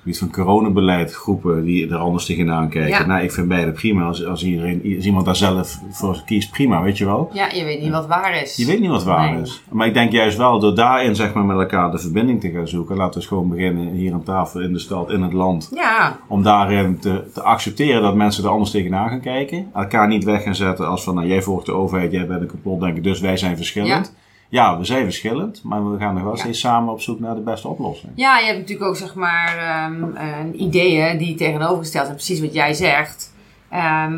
gebied 0.08 0.20
van 0.20 0.32
coronabeleid 0.45 1.14
groepen 1.14 1.64
die 1.64 1.89
er 1.89 1.97
anders 1.97 2.26
tegenaan 2.26 2.70
kijken. 2.70 2.89
Ja. 2.99 3.05
Nou, 3.05 3.24
ik 3.24 3.32
vind 3.32 3.47
beide 3.47 3.72
prima. 3.72 4.05
Als, 4.05 4.26
als, 4.26 4.43
iedereen, 4.43 4.82
als 4.95 5.05
iemand 5.05 5.26
daar 5.26 5.36
zelf 5.36 5.80
voor 5.89 6.22
kiest, 6.26 6.51
prima, 6.51 6.82
weet 6.82 6.97
je 6.97 7.05
wel. 7.05 7.30
Ja, 7.34 7.49
je 7.53 7.64
weet 7.64 7.82
niet 7.82 7.91
wat 7.91 8.08
waar 8.08 8.41
is. 8.41 8.55
Je 8.55 8.66
weet 8.66 8.80
niet 8.80 8.89
wat 8.89 9.03
waar 9.03 9.32
Nee. 9.34 9.41
is. 9.41 9.64
Maar 9.70 9.88
ik 9.88 9.93
denk 9.93 10.12
juist 10.12 10.38
wel, 10.38 10.60
door 10.60 10.76
daarin 10.76 11.16
zeg 11.16 11.34
maar, 11.34 11.45
met 11.45 11.58
elkaar 11.60 11.91
de 11.91 11.97
verbinding 11.99 12.41
te 12.41 12.49
gaan 12.49 12.68
zoeken. 12.68 12.95
Laten 12.95 13.14
we 13.14 13.20
eens 13.20 13.28
gewoon 13.28 13.49
beginnen 13.49 13.88
hier 13.88 14.14
aan 14.14 14.24
tafel, 14.24 14.62
in 14.62 14.74
de 14.74 14.80
stad, 14.80 15.12
in 15.12 15.22
het 15.22 15.34
land. 15.34 15.72
Ja, 15.76 16.20
Om 16.28 16.43
daarin 16.43 16.99
te, 16.99 17.24
te 17.34 17.41
accepteren 17.43 18.01
dat 18.01 18.16
mensen 18.16 18.43
er 18.43 18.49
anders 18.49 18.72
tegenaan 18.72 19.10
gaan 19.10 19.22
kijken. 19.22 19.70
Elkaar 19.74 20.08
niet 20.08 20.24
weg 20.24 20.43
gaan 20.43 20.55
zetten 20.55 20.88
als 20.88 21.03
van, 21.03 21.16
nou, 21.16 21.28
jij 21.28 21.41
volgt 21.41 21.66
de 21.66 21.72
overheid, 21.72 22.12
jij 22.12 22.28
bent 22.28 22.41
een 22.41 22.47
complotdenker, 22.47 23.01
dus 23.03 23.20
wij 23.20 23.38
zijn 23.38 23.55
verschillend. 23.55 24.12
Ja. 24.14 24.26
We 24.50 24.78
zijn 24.82 25.04
verschillend, 25.04 25.64
maar 25.64 25.91
we 25.91 25.98
gaan 25.98 26.14
nog 26.14 26.24
wel 26.24 26.32
Ja. 26.36 26.39
steeds 26.39 26.60
samen 26.60 26.93
op 26.93 27.02
zoek 27.02 27.20
naar 27.20 27.36
de 27.36 27.41
beste 27.41 27.68
oplossing. 27.68 28.12
Ja, 28.16 28.38
je 28.39 28.45
hebt 28.45 28.58
natuurlijk 28.60 28.89
ook 28.89 28.95
zeg 28.98 29.16
maar 29.16 29.58
ehm, 29.58 30.16
eh, 30.16 30.62
ideeën 30.62 31.18
die 31.18 31.36
tegenovergesteld 31.36 32.06
zijn, 32.06 32.16
precies 32.18 32.39
wat 32.39 32.54
jij 32.54 32.74
zegt. 32.74 33.34
Ehm, 33.70 34.14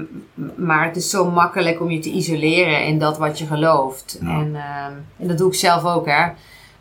maar 0.55 0.85
het 0.85 0.95
is 0.95 1.09
zo 1.09 1.31
makkelijk 1.31 1.81
om 1.81 1.89
je 1.91 1.99
te 1.99 2.11
isoleren 2.11 2.85
in 2.85 2.99
dat 2.99 3.17
wat 3.17 3.39
je 3.39 3.45
gelooft. 3.45 4.17
Ja. 4.21 4.27
En, 4.39 4.55
ehm, 4.55 4.93
en 5.17 5.27
dat 5.27 5.37
doe 5.37 5.47
ik 5.47 5.53
zelf 5.55 5.85
ook, 5.85 6.05
hè. 6.05 6.27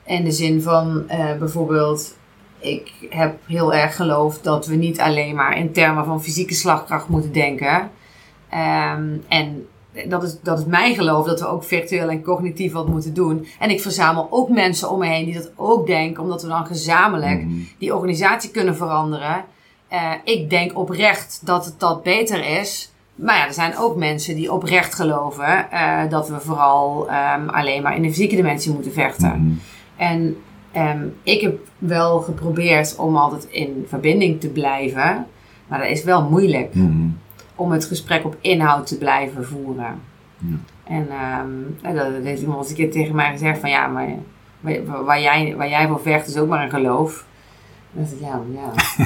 In 0.04 0.24
de 0.24 0.30
zin 0.32 0.62
van 0.62 1.08
eh, 1.08 1.36
bijvoorbeeld, 1.38 2.16
ik 2.58 2.92
heb 3.10 3.36
heel 3.46 3.74
erg 3.74 3.96
geloofd 3.96 4.44
dat 4.44 4.66
we 4.66 4.74
niet 4.74 5.00
alleen 5.00 5.34
maar 5.34 5.56
in 5.58 5.72
termen 5.72 6.04
van 6.04 6.22
fysieke 6.22 6.54
slagkracht 6.54 7.08
moeten 7.08 7.32
denken. 7.32 7.90
En 9.28 9.66
dat 10.08 10.22
is, 10.22 10.36
dat 10.42 10.58
is 10.58 10.64
mijn 10.64 10.94
geloof 10.94 11.26
dat 11.26 11.40
we 11.40 11.46
ook 11.46 11.64
virtueel 11.64 12.08
en 12.08 12.22
cognitief 12.22 12.72
wat 12.72 12.88
moeten 12.88 13.14
doen. 13.14 13.46
En 13.58 13.70
ik 13.70 13.80
verzamel 13.80 14.26
ook 14.30 14.48
mensen 14.48 14.90
om 14.90 14.98
me 14.98 15.06
heen 15.06 15.24
die 15.24 15.34
dat 15.34 15.50
ook 15.56 15.86
denken, 15.86 16.22
omdat 16.22 16.42
we 16.42 16.48
dan 16.48 16.66
gezamenlijk 16.66 17.44
Mhm. 17.44 17.54
die 17.78 17.94
organisatie 17.94 18.50
kunnen 18.50 18.76
veranderen. 18.76 19.44
Eh, 19.88 20.12
ik 20.24 20.50
denk 20.50 20.78
oprecht 20.78 21.40
dat 21.44 21.64
het 21.64 21.80
dat 21.80 22.02
beter 22.02 22.58
is. 22.60 22.92
Maar 23.14 23.36
ja, 23.36 23.46
er 23.46 23.52
zijn 23.52 23.76
ook 23.78 23.96
mensen 23.96 24.34
die 24.36 24.52
oprecht 24.52 24.94
geloven 24.94 25.70
eh, 25.70 26.00
dat 26.10 26.28
we 26.28 26.40
vooral 26.40 27.08
ehm, 27.08 27.48
alleen 27.48 27.82
maar 27.82 27.96
in 27.96 28.02
de 28.02 28.08
fysieke 28.08 28.36
dimensie 28.36 28.72
moeten 28.72 28.92
vechten. 28.92 29.28
Mhm. 29.42 29.52
En 29.96 30.36
ehm, 30.72 31.06
ik 31.22 31.40
heb 31.40 31.58
wel 31.78 32.18
geprobeerd 32.20 32.96
om 32.96 33.16
altijd 33.16 33.44
in 33.50 33.84
verbinding 33.88 34.40
te 34.40 34.48
blijven. 34.48 35.26
Maar 35.66 35.78
dat 35.78 35.88
is 35.88 36.04
wel 36.04 36.22
moeilijk 36.22 36.74
Mhm. 36.74 37.06
Om 37.58 37.70
het 37.72 37.84
gesprek 37.84 38.24
op 38.24 38.36
inhoud 38.40 38.86
te 38.86 38.98
blijven 38.98 39.46
voeren. 39.46 40.00
Ja. 40.38 40.56
En 40.84 41.08
ehm, 41.10 41.94
dat 41.96 42.06
heeft 42.22 42.40
iemand 42.40 42.60
eens 42.60 42.68
een 42.70 42.76
keer 42.76 42.90
tegen 42.90 43.14
mij 43.14 43.30
gezegd 43.30 43.60
van 43.60 43.70
ja, 43.70 43.86
maar 43.86 44.08
waar, 44.60 45.04
waar 45.04 45.20
jij, 45.20 45.54
waar 45.56 45.68
jij 45.68 45.86
voor 45.88 46.00
vecht 46.00 46.26
is 46.28 46.36
ook 46.36 46.48
maar 46.48 46.64
een 46.64 46.70
geloof. 46.70 47.24
En 47.94 48.00
dan 48.00 48.04
dacht 48.04 48.12
ik, 48.12 48.20
ja, 48.20 48.40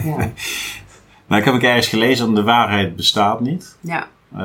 ja, 0.00 0.08
ja, 0.18 0.28
Nou, 1.26 1.40
ik 1.40 1.44
heb 1.44 1.54
ook 1.54 1.62
ergens 1.62 1.88
gelezen 1.88 2.26
dat 2.26 2.36
de 2.36 2.42
waarheid 2.42 2.96
bestaat 2.96 3.40
niet. 3.40 3.76
ja, 3.80 4.06
Eh, 4.32 4.38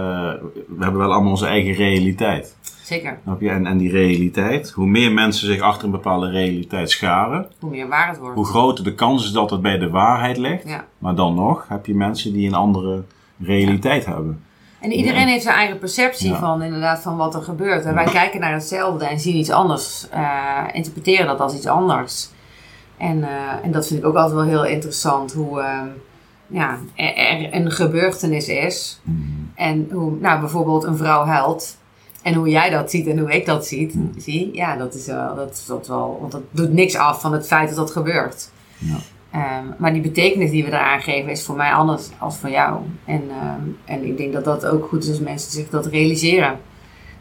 we 0.68 0.78
hebben 0.84 0.97
wel 0.97 1.12
allemaal 1.14 1.32
onze 1.32 1.45
eigen 1.47 1.74
realiteit. 1.74 2.55
zeker. 2.84 3.20
En, 3.39 3.66
en 3.66 3.78
die 3.78 3.91
realiteit, 3.91 4.70
hoe 4.72 4.88
meer 4.88 5.12
mensen 5.12 5.47
zich 5.47 5.62
achter 5.62 5.86
een 5.86 5.91
bepaalde 5.91 6.30
realiteit 6.30 6.91
scharen, 6.91 7.47
Hoe 7.60 7.70
meer 7.70 7.88
waar 7.88 8.08
het 8.08 8.18
wordt. 8.18 8.36
hoe 8.36 8.45
groter 8.45 8.84
de 8.84 8.93
kans 8.95 9.24
is 9.26 9.32
dat 9.32 9.49
het 9.49 9.62
bij 9.62 9.78
de 9.78 9.89
waarheid 9.89 10.38
ligt. 10.38 10.68
Ja. 10.68 10.86
Maar 10.97 11.16
dan 11.16 11.36
nog 11.36 11.66
heb 11.68 11.86
je 11.86 11.95
mensen 11.95 12.34
die 12.34 12.47
een 12.47 12.53
andere 12.53 13.03
realiteit 13.40 14.06
hebben. 14.06 14.42
En 14.80 14.92
iedereen 14.92 15.28
heeft 15.28 15.44
zijn 15.44 15.56
eigen 15.56 15.80
perceptie 15.80 16.30
Ja. 16.32 16.40
van 16.40 16.62
inderdaad 16.62 17.02
van 17.02 17.18
wat 17.18 17.36
er 17.36 17.42
gebeurt. 17.42 17.86
En 17.86 17.94
wij 17.94 18.06
kijken 18.06 18.40
naar 18.40 18.54
hetzelfde 18.54 19.06
en 19.06 19.20
zien 19.20 19.36
iets 19.36 19.50
anders. 19.50 20.08
eh, 20.12 20.64
interpreteren 20.74 21.26
dat 21.28 21.40
als 21.40 21.56
iets 21.56 21.66
anders. 21.68 22.30
En, 22.98 23.24
eh, 23.24 23.30
en 23.64 23.72
dat 23.72 23.88
vind 23.88 24.00
ik 24.00 24.06
ook 24.06 24.16
altijd 24.16 24.36
wel 24.36 24.44
heel 24.46 24.66
interessant. 24.66 25.34
Hoe 25.34 25.62
ehm, 25.62 25.88
ja, 26.48 26.78
er, 26.96 27.16
er 27.16 27.54
een 27.56 27.72
gebeurtenis 27.72 28.48
is. 28.48 29.02
En 29.56 29.88
hoe 29.92 30.12
nou, 30.20 30.40
bijvoorbeeld 30.40 30.84
een 30.84 30.98
vrouw 30.98 31.26
huilt. 31.26 31.78
En 32.24 32.34
hoe 32.34 32.50
jij 32.50 32.70
dat 32.70 32.92
ziet 32.92 33.08
en 33.08 33.20
hoe 33.20 33.32
ik 33.36 33.46
dat 33.46 33.66
ziet, 33.68 33.96
zie. 34.18 34.50
Ja, 34.54 34.76
dat 34.76 34.94
is 34.94 35.06
wel, 35.06 35.36
dat, 35.36 35.52
is 35.52 35.66
dat 35.66 35.88
wel. 35.88 36.18
Want 36.20 36.32
dat 36.32 36.42
doet 36.52 36.74
niks 36.74 36.96
af 36.96 37.22
van 37.22 37.34
het 37.34 37.48
feit 37.48 37.68
dat 37.68 37.78
dat 37.78 37.92
gebeurt. 37.92 38.50
Ja. 38.78 38.96
Ehm, 39.38 39.66
maar 39.78 39.94
die 39.94 40.02
betekenis 40.02 40.52
die 40.52 40.64
we 40.64 40.70
eraan 40.70 41.02
geven 41.02 41.32
is 41.32 41.44
voor 41.44 41.56
mij 41.56 41.72
anders 41.72 42.10
als 42.18 42.38
voor 42.38 42.50
jou. 42.50 42.80
En, 43.06 43.24
ehm, 43.30 43.62
en 43.86 44.06
ik 44.06 44.18
denk 44.18 44.34
dat 44.34 44.44
dat 44.44 44.66
ook 44.66 44.88
goed 44.88 45.04
is 45.04 45.10
als 45.10 45.20
mensen 45.20 45.52
zich 45.52 45.70
dat 45.70 45.86
realiseren. 45.86 46.60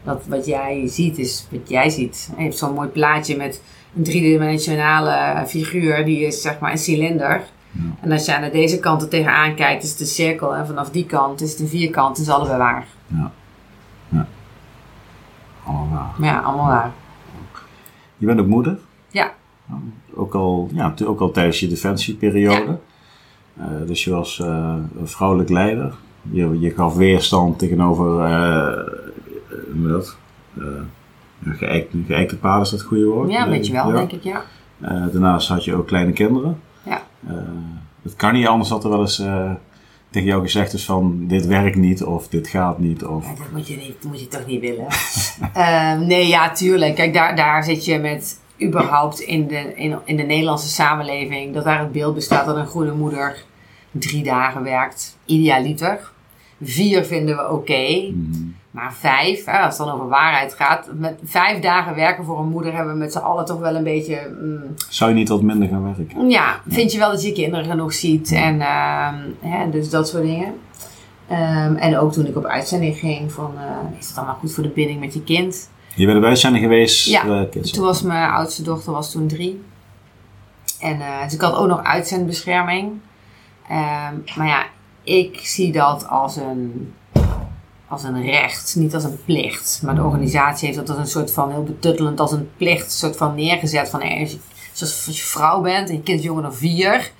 Dat 0.03 0.25
wat 0.27 0.45
jij 0.45 0.87
ziet 0.87 1.17
is 1.17 1.47
wat 1.51 1.69
jij 1.69 1.89
ziet. 1.89 2.29
Je 2.37 2.43
hebt 2.43 2.57
zo'n 2.57 2.73
mooi 2.73 2.87
plaatje 2.87 3.37
met 3.37 3.61
een 3.95 4.03
driedimensionale 4.03 5.47
figuur, 5.47 6.05
die 6.05 6.25
is 6.25 6.41
zeg 6.41 6.59
maar 6.59 6.71
een 6.71 6.77
cilinder. 6.77 7.43
Ja. 7.71 7.81
En 8.01 8.11
als 8.11 8.25
je 8.25 8.35
aan 8.35 8.51
deze 8.51 8.79
kant 8.79 9.01
er 9.01 9.09
tegenaan 9.09 9.55
kijkt, 9.55 9.83
is 9.83 9.91
het 9.91 9.99
een 9.99 10.05
cirkel. 10.05 10.55
En 10.55 10.67
vanaf 10.67 10.89
die 10.89 11.05
kant 11.05 11.41
is 11.41 11.51
het 11.51 11.59
een 11.59 11.67
vierkant. 11.67 12.17
is 12.17 12.29
allebei 12.29 12.57
waar. 12.57 12.87
Allemaal 15.63 15.89
waar. 15.91 16.27
Ja, 16.27 16.39
allemaal 16.39 16.67
waar. 16.67 16.91
Je 18.17 18.25
bent 18.25 18.39
ook 18.39 18.47
moeder. 18.47 18.77
Ook 20.17 20.35
al, 20.35 20.69
ja, 20.73 20.93
ook 21.05 21.19
al 21.19 21.31
tijdens 21.31 21.59
je 21.59 21.67
defensieperiode. 21.67 22.77
Eh, 23.57 23.65
dus 23.85 24.03
je 24.03 24.11
was 24.11 24.39
eh, 24.39 24.75
een 24.99 25.07
vrouwelijk 25.07 25.49
leider. 25.49 25.93
Je, 26.31 26.59
je 26.59 26.71
gaf 26.71 26.95
weerstand 26.95 27.59
tegenover 27.59 28.27
je 29.73 29.87
dat? 29.87 30.17
Geëikte, 31.45 32.37
paden 32.37 32.61
is 32.61 32.69
dat 32.69 32.79
het 32.79 32.87
goede 32.87 33.05
woord? 33.05 33.31
Ja, 33.31 33.49
weet 33.49 33.67
je 33.67 33.73
wel, 33.73 33.87
Ja. 33.89 33.95
denk 33.95 34.11
ik, 34.11 34.23
ja. 34.23 34.43
Daarnaast 34.79 35.47
had 35.47 35.63
je 35.63 35.75
ook 35.75 35.87
kleine 35.87 36.11
kinderen. 36.11 36.59
Ja. 36.83 37.01
Het 38.01 38.15
kan 38.15 38.33
niet 38.33 38.47
anders 38.47 38.69
dat 38.69 38.83
er 38.83 38.89
wel 38.89 38.99
eens 39.01 39.21
tegen 40.09 40.27
jou 40.27 40.41
gezegd 40.41 40.73
is 40.73 40.85
van 40.85 41.27
dit 41.27 41.45
werkt 41.45 41.75
niet 41.75 42.03
of 42.03 42.27
dit 42.27 42.47
gaat 42.47 42.79
niet. 42.79 43.05
Of, 43.05 43.25
Ja, 43.25 43.35
dat 43.35 43.51
moet 43.51 43.67
je, 43.67 43.75
niet, 43.75 43.93
dat 44.01 44.11
moet 44.11 44.19
je 44.19 44.27
toch 44.27 44.45
niet 44.45 44.61
willen? 44.61 44.85
Ehm, 45.53 46.05
nee, 46.05 46.27
ja, 46.27 46.51
tuurlijk. 46.51 46.95
Kijk, 46.95 47.13
daar, 47.13 47.35
daar 47.35 47.63
zit 47.63 47.85
je 47.85 47.99
met 47.99 48.39
überhaupt 48.61 49.19
in 49.19 49.47
de, 49.47 49.73
in, 49.75 49.97
in 50.05 50.17
de 50.17 50.23
Nederlandse 50.23 50.67
samenleving... 50.67 51.53
dat 51.53 51.63
daar 51.63 51.79
het 51.79 51.91
beeld 51.91 52.15
bestaat 52.15 52.45
dat 52.45 52.55
een 52.55 52.67
goede 52.67 52.93
moeder 52.93 53.43
drie 53.91 54.23
dagen 54.23 54.63
werkt. 54.63 55.17
Idealiter. 55.25 56.11
Vier 56.61 57.03
vinden 57.03 57.35
we 57.35 57.51
oké. 57.51 58.11
Mhm. 58.13 58.45
Maar 58.71 58.93
vijf, 58.93 59.45
hè, 59.45 59.57
als 59.59 59.77
het 59.77 59.87
dan 59.87 59.95
over 59.95 60.07
waarheid 60.07 60.53
gaat... 60.53 60.87
met 60.93 61.19
vijf 61.23 61.59
dagen 61.59 61.95
werken 61.95 62.25
voor 62.25 62.39
een 62.39 62.49
moeder... 62.49 62.73
hebben 62.73 62.93
we 62.93 62.99
met 62.99 63.11
z'n 63.11 63.17
allen 63.17 63.45
toch 63.45 63.59
wel 63.59 63.75
een 63.75 63.83
beetje... 63.83 64.35
mm, 64.41 64.73
Zou 64.89 65.09
je 65.11 65.15
niet 65.15 65.29
wat 65.29 65.41
minder 65.41 65.67
gaan 65.67 65.95
werken? 65.95 66.29
ja, 66.29 66.59
vind 66.67 66.91
je 66.91 66.97
wel 66.97 67.11
dat 67.11 67.23
je 67.23 67.31
kinderen 67.31 67.65
genoeg 67.65 67.93
ziet 67.93 68.31
en 68.31 68.61
ehm, 68.61 69.15
hè, 69.39 69.69
dus 69.69 69.89
dat 69.89 70.07
soort 70.07 70.23
dingen. 70.23 70.53
Ehm, 71.27 71.75
en 71.75 71.97
ook 71.97 72.13
toen 72.13 72.25
ik 72.25 72.37
op 72.37 72.45
uitzending 72.45 72.95
ging 72.97 73.31
van, 73.31 73.53
eh, 73.57 73.99
is 73.99 74.07
het 74.07 74.17
allemaal 74.17 74.35
goed 74.35 74.53
voor 74.53 74.63
de 74.63 74.69
binding 74.69 74.99
met 74.99 75.13
je 75.13 75.23
kind? 75.23 75.69
Je 75.97 76.05
bent 76.05 76.17
erbij 76.17 76.35
zijn 76.35 76.57
geweest, 76.57 77.05
Ja, 77.05 77.25
eh. 77.25 77.61
Toen 77.61 77.83
was 77.83 78.01
mijn 78.01 78.29
oudste 78.29 78.63
dochter 78.63 78.91
was 78.91 79.11
toen 79.11 79.27
drie. 79.27 79.61
En 80.79 81.01
eh, 81.01 81.23
dus 81.23 81.33
ik 81.33 81.41
had 81.41 81.55
ook 81.55 81.67
nog 81.67 81.83
uitzendbescherming. 81.83 82.91
Ehm, 83.69 84.15
maar 84.35 84.47
ja, 84.47 84.65
ik 85.03 85.39
zie 85.39 85.71
dat 85.71 86.07
als 86.07 86.35
een, 86.35 86.93
als 87.87 88.03
een 88.03 88.23
recht, 88.23 88.75
niet 88.75 88.93
als 88.93 89.03
een 89.03 89.19
plicht. 89.25 89.81
Maar 89.83 89.95
de 89.95 90.03
organisatie 90.03 90.65
heeft 90.67 90.79
dat 90.79 90.89
als 90.89 90.97
een 90.97 91.07
soort 91.07 91.31
van 91.31 91.51
heel 91.51 91.63
betuttelend 91.63 92.19
als 92.19 92.31
een 92.31 92.49
plicht 92.57 92.91
soort 92.91 93.17
van 93.17 93.35
neergezet. 93.35 93.89
Van 93.89 94.01
eh, 94.01 94.19
als 94.21 94.31
je, 94.31 94.39
als 94.79 95.05
je 95.05 95.23
vrouw 95.23 95.61
bent 95.61 95.89
en 95.89 95.95
je 95.95 96.01
kind 96.01 96.19
is 96.19 96.25
jonger 96.25 96.43
dan 96.43 96.55
vier, 96.55 97.11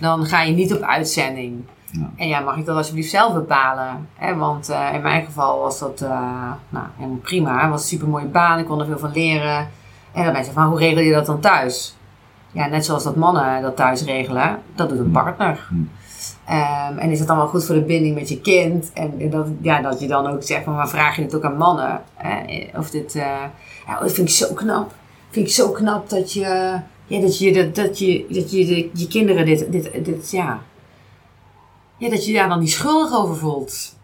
dan 0.00 0.26
ga 0.26 0.42
je 0.42 0.52
niet 0.52 0.74
op 0.74 0.80
uitzending. 0.80 1.64
Ja. 1.90 2.10
En 2.16 2.28
ja, 2.28 2.40
mag 2.40 2.56
ik 2.56 2.64
dat 2.66 2.76
alsjeblieft 2.76 3.10
zelf 3.10 3.32
bepalen? 3.34 4.08
Hè? 4.14 4.34
Want 4.36 4.68
eh, 4.68 4.88
in 4.94 5.00
mijn 5.02 5.24
geval 5.24 5.58
was 5.60 5.78
dat 5.78 6.00
eh, 6.00 6.50
nou, 6.68 6.86
prima. 7.22 7.60
Het 7.60 7.70
was 7.70 7.80
een 7.82 7.88
super 7.88 8.08
mooie 8.08 8.26
baan, 8.26 8.58
ik 8.58 8.66
kon 8.66 8.80
er 8.80 8.86
veel 8.86 8.98
van 8.98 9.12
leren. 9.12 9.68
En 10.12 10.24
dan 10.24 10.32
mensen 10.32 10.52
van, 10.52 10.64
hoe 10.66 10.78
regel 10.78 11.00
je 11.02 11.12
dat 11.12 11.26
dan 11.26 11.40
thuis? 11.40 11.96
Ja, 12.52 12.66
net 12.66 12.84
zoals 12.84 13.04
dat 13.04 13.16
mannen 13.16 13.62
dat 13.62 13.76
thuis 13.76 14.04
regelen, 14.04 14.58
dat 14.74 14.88
doet 14.88 14.98
een 14.98 15.10
partner. 15.10 15.68
Ehm, 16.46 16.98
en 16.98 17.10
is 17.10 17.20
het 17.20 17.28
allemaal 17.28 17.48
goed 17.48 17.64
voor 17.64 17.74
de 17.74 17.80
binding 17.82 18.14
met 18.14 18.28
je 18.28 18.40
kind? 18.40 18.90
En 18.92 19.30
dat, 19.30 19.46
ja, 19.60 19.80
dat 19.80 20.00
je 20.00 20.06
dan 20.06 20.26
ook 20.26 20.42
zegt, 20.42 20.64
van, 20.64 20.74
maar 20.74 20.88
vraag 20.88 21.16
je 21.16 21.22
dit 21.22 21.34
ook 21.34 21.44
aan 21.44 21.56
mannen? 21.56 22.00
Hè? 22.14 22.38
Of 22.78 22.90
dit, 22.90 23.14
eh, 23.14 23.22
ja, 23.86 23.98
dat 24.00 24.12
vind 24.12 24.28
ik 24.28 24.34
zo 24.34 24.54
knap. 24.54 24.92
Vind 25.30 25.46
ik 25.46 25.52
zo 25.52 25.70
knap 25.70 26.08
dat 26.08 26.32
je, 26.32 26.78
ja, 27.06 27.20
dat 27.20 27.38
je, 27.38 27.52
dat, 27.52 27.74
dat 27.74 27.98
je, 27.98 28.26
dat 28.28 28.50
je 28.50 28.66
de- 28.66 28.90
je 28.92 29.06
kinderen 29.08 29.44
dit, 29.46 29.72
dit, 29.72 30.04
dit, 30.04 30.30
ja, 30.30 30.58
ja, 31.98 32.08
dat 32.10 32.26
je 32.26 32.32
daar 32.32 32.48
dan 32.48 32.60
niet 32.60 32.70
schuldig 32.70 33.18
over 33.18 33.36
voelt. 33.36 33.96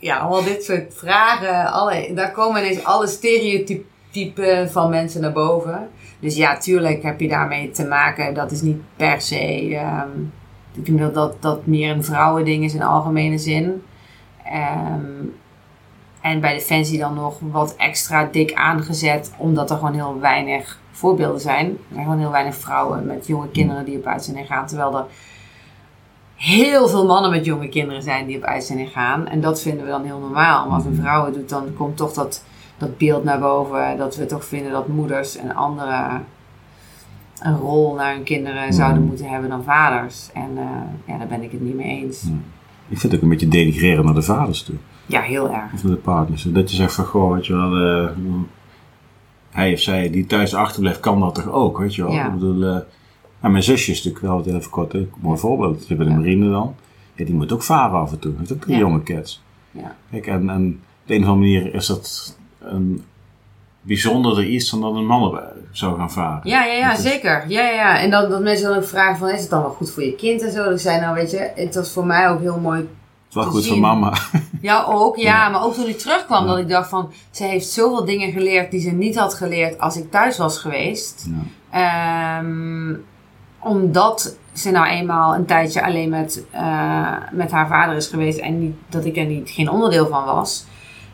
Ja, 0.00 0.16
allemaal 0.16 0.44
dit 0.44 0.64
soort 0.64 0.94
vragen. 0.94 1.72
Alle, 1.72 2.10
daar 2.14 2.32
komen 2.32 2.62
ineens 2.64 2.84
alle 2.84 3.06
stereotypen 3.06 4.70
van 4.70 4.90
mensen 4.90 5.20
naar 5.20 5.32
boven. 5.32 5.88
Dus 6.20 6.36
ja, 6.36 6.58
tuurlijk 6.58 7.02
heb 7.02 7.20
je 7.20 7.28
daarmee 7.28 7.70
te 7.70 7.84
maken. 7.84 8.34
Dat 8.34 8.50
is 8.50 8.62
niet 8.62 8.80
per 8.96 9.20
se. 9.20 9.74
ehm, 9.76 10.08
ik 10.74 10.86
denk 10.86 11.14
dat, 11.14 11.42
dat 11.42 11.66
meer 11.66 11.90
een 11.90 12.04
vrouwending 12.04 12.64
is 12.64 12.74
in 12.74 12.82
algemene 12.82 13.38
zin. 13.38 13.82
Ehm, 14.44 15.24
en 16.20 16.40
bij 16.40 16.52
Defensie 16.54 16.98
dan 16.98 17.14
nog 17.14 17.38
wat 17.40 17.76
extra 17.76 18.28
dik 18.32 18.52
aangezet, 18.52 19.32
omdat 19.36 19.70
er 19.70 19.76
gewoon 19.76 19.94
heel 19.94 20.20
weinig 20.20 20.78
voorbeelden 20.90 21.40
zijn. 21.40 21.66
Er 21.66 21.76
zijn 21.92 22.04
gewoon 22.04 22.18
heel 22.18 22.30
weinig 22.30 22.54
vrouwen 22.54 23.06
met 23.06 23.26
jonge 23.26 23.48
kinderen 23.50 23.84
die 23.84 23.96
op 23.98 24.06
uitzending 24.06 24.46
gaan. 24.46 24.66
Terwijl 24.66 24.96
er 24.96 25.04
heel 26.40 26.88
veel 26.88 27.06
mannen 27.06 27.30
met 27.30 27.44
jonge 27.44 27.68
kinderen 27.68 28.02
zijn 28.02 28.26
die 28.26 28.36
op 28.36 28.42
uitzending 28.42 28.88
gaan. 28.92 29.26
En 29.28 29.40
dat 29.40 29.62
vinden 29.62 29.84
we 29.84 29.90
dan 29.90 30.04
heel 30.04 30.18
normaal. 30.18 30.66
Maar 30.66 30.74
als 30.74 30.84
een 30.84 30.92
Mhm. 30.92 31.00
vrouw 31.00 31.24
het 31.24 31.34
doet, 31.34 31.48
dan 31.48 31.64
komt 31.76 31.96
toch 31.96 32.12
dat, 32.12 32.44
dat 32.78 32.98
beeld 32.98 33.24
naar 33.24 33.38
boven. 33.38 33.96
Dat 33.98 34.16
we 34.16 34.26
toch 34.26 34.44
vinden 34.44 34.72
dat 34.72 34.88
moeders 34.88 35.36
en 35.36 35.54
anderen 35.54 36.24
een 37.42 37.56
rol 37.56 37.94
naar 37.94 38.14
hun 38.14 38.22
kinderen 38.22 38.72
zouden 38.72 38.98
Mhm. 38.98 39.06
moeten 39.08 39.28
hebben 39.28 39.50
dan 39.50 39.62
vaders. 39.64 40.28
En 40.34 40.50
eh, 40.56 40.64
ja, 41.12 41.18
daar 41.18 41.26
ben 41.26 41.42
ik 41.42 41.52
het 41.52 41.60
niet 41.60 41.74
mee 41.76 42.02
eens. 42.02 42.24
Ik 42.88 42.98
vind 42.98 43.02
het 43.02 43.14
ook 43.14 43.22
een 43.22 43.28
beetje 43.28 43.48
denigreren 43.48 44.04
naar 44.04 44.14
de 44.14 44.22
vaders 44.22 44.62
toe. 44.62 44.74
Ja, 45.06 45.20
heel 45.20 45.50
erg. 45.50 45.72
Of 45.74 45.82
naar 45.82 45.92
de 45.92 45.98
partners. 45.98 46.42
Dat 46.42 46.70
je 46.70 46.76
zegt 46.76 46.94
van, 46.94 47.04
goh, 47.04 47.32
weet 47.32 47.46
je 47.46 47.54
wel, 47.56 47.76
eh, 47.76 48.10
hij 49.50 49.72
of 49.72 49.78
zij 49.80 50.10
die 50.10 50.26
thuis 50.26 50.54
achterblijft, 50.54 51.00
kan 51.00 51.20
dat 51.20 51.34
toch 51.34 51.48
ook, 51.50 51.78
weet 51.78 51.94
je 51.94 52.02
wel. 52.02 52.12
Ja. 52.12 52.26
Ik 52.26 52.32
bedoel, 52.32 52.64
eh, 52.64 52.76
nou, 53.40 53.52
mijn 53.52 53.64
zusje 53.64 53.90
is 53.90 54.04
natuurlijk 54.04 54.46
wel 54.46 54.56
even 54.56 54.70
kort, 54.70 54.94
een 54.94 55.10
mooi 55.20 55.38
voorbeeld. 55.38 55.82
Ze 55.82 55.94
bij 55.94 56.06
de 56.06 56.12
marine 56.12 56.50
dan. 56.50 56.74
Ja, 57.14 57.24
die 57.24 57.34
moet 57.34 57.52
ook 57.52 57.62
varen 57.62 57.98
af 58.00 58.12
en 58.12 58.18
toe. 58.18 58.32
Heeft 58.38 58.52
ook 58.52 58.60
drie 58.60 58.76
jonge 58.78 59.02
kids. 59.02 59.42
Ja. 59.70 59.96
Kijk, 60.10 60.26
en, 60.26 60.50
en 60.50 60.66
op 61.02 61.06
de 61.08 61.14
een 61.14 61.22
of 61.22 61.28
andere 61.28 61.52
manier 61.52 61.74
is 61.74 61.86
dat 61.86 62.36
een 62.60 63.04
bijzonderder 63.82 64.44
iets 64.44 64.70
dan 64.70 64.80
dat 64.80 64.94
een 64.94 65.06
man 65.06 65.36
er 65.36 65.52
zou 65.72 65.96
gaan 65.98 66.10
varen. 66.12 66.40
Ja, 66.48 66.64
ja, 66.64 66.72
ja, 66.72 66.88
Dat 66.90 66.98
is- 66.98 67.04
zeker. 67.10 67.44
Ja, 67.48 67.62
ja, 67.62 67.70
ja. 67.72 67.98
En 68.00 68.10
dan, 68.10 68.30
dat 68.30 68.42
mensen 68.42 68.68
dan 68.68 68.76
ook 68.78 68.84
vragen 68.84 69.16
van, 69.18 69.28
is 69.28 69.40
het 69.40 69.50
dan 69.50 69.60
wel 69.60 69.70
goed 69.70 69.90
voor 69.90 70.02
je 70.02 70.14
kind 70.14 70.42
en 70.42 70.52
zo? 70.52 70.64
Dat 70.64 70.72
ik 70.72 70.78
zei, 70.78 71.00
nou 71.00 71.14
weet 71.14 71.30
je, 71.30 71.50
het 71.54 71.74
was 71.74 71.90
voor 71.92 72.06
mij 72.06 72.28
ook 72.28 72.40
heel 72.40 72.58
mooi 72.60 72.78
Het 72.78 72.88
te 73.32 73.40
goed 73.40 73.66
voor 73.66 73.78
mama. 73.78 74.12
Ja, 74.60 74.84
ook. 74.88 75.16
Ja, 75.16 75.22
Ja. 75.44 75.48
maar 75.48 75.64
ook 75.64 75.74
toen 75.74 75.88
ik 75.88 75.98
terugkwam, 75.98 76.42
Ja. 76.44 76.48
dat 76.50 76.58
ik 76.58 76.68
dacht 76.68 76.88
van... 76.88 77.12
Ze 77.30 77.44
heeft 77.44 77.66
zoveel 77.68 78.04
dingen 78.04 78.32
geleerd 78.32 78.70
die 78.70 78.80
ze 78.80 78.90
niet 78.90 79.16
had 79.18 79.34
geleerd 79.34 79.78
als 79.78 79.96
ik 79.96 80.10
thuis 80.10 80.38
was 80.38 80.58
geweest. 80.58 81.28
Ja. 81.70 82.38
Ehm, 82.38 82.94
omdat 83.60 84.36
ze 84.52 84.70
nou 84.70 84.86
eenmaal 84.86 85.34
een 85.34 85.46
tijdje 85.46 85.84
alleen 85.84 86.08
met, 86.08 86.44
eh, 86.50 87.16
met 87.32 87.50
haar 87.50 87.68
vader 87.68 87.96
is 87.96 88.06
geweest. 88.06 88.38
En 88.38 88.58
niet, 88.58 88.76
dat 88.88 89.04
ik 89.04 89.16
er 89.16 89.24
niet, 89.24 89.50
geen 89.50 89.70
onderdeel 89.70 90.06
van 90.06 90.24
was. 90.24 90.64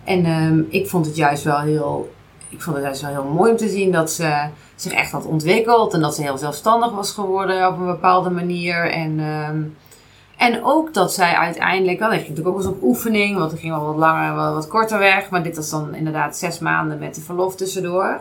En 0.04 0.24
ehm, 0.24 0.62
ik 0.68 0.88
vond 0.88 1.06
het 1.06 1.16
juist 1.16 1.44
wel 1.44 1.60
heel... 1.60 2.14
Ik 2.48 2.62
vond 2.62 2.76
het 2.76 2.84
juist 2.84 3.00
wel 3.00 3.10
heel 3.10 3.32
mooi 3.32 3.50
om 3.50 3.56
te 3.56 3.68
zien 3.68 3.92
dat 3.92 4.10
ze 4.10 4.48
zich 4.74 4.92
echt 4.92 5.12
had 5.12 5.26
ontwikkeld. 5.26 5.94
En 5.94 6.00
dat 6.00 6.14
ze 6.14 6.22
heel 6.22 6.38
zelfstandig 6.38 6.90
was 6.90 7.12
geworden 7.12 7.68
op 7.68 7.78
een 7.78 7.86
bepaalde 7.86 8.30
manier. 8.30 8.90
En... 8.90 9.20
ehm, 9.20 9.62
en 10.36 10.64
ook 10.64 10.94
dat 10.94 11.12
zij 11.12 11.34
uiteindelijk, 11.34 12.00
ik 12.00 12.06
ging 12.06 12.20
natuurlijk 12.20 12.48
ook 12.48 12.56
eens 12.56 12.66
op 12.66 12.82
oefening, 12.82 13.38
want 13.38 13.50
het 13.50 13.60
ging 13.60 13.72
wel 13.72 13.86
wat 13.86 13.96
langer 13.96 14.28
en 14.28 14.34
wel 14.34 14.54
wat 14.54 14.68
korter 14.68 14.98
weg. 14.98 15.30
Maar 15.30 15.42
dit 15.42 15.56
was 15.56 15.70
dan 15.70 15.94
inderdaad 15.94 16.36
zes 16.36 16.58
maanden 16.58 16.98
met 16.98 17.14
de 17.14 17.20
verlof 17.20 17.56
tussendoor. 17.56 18.20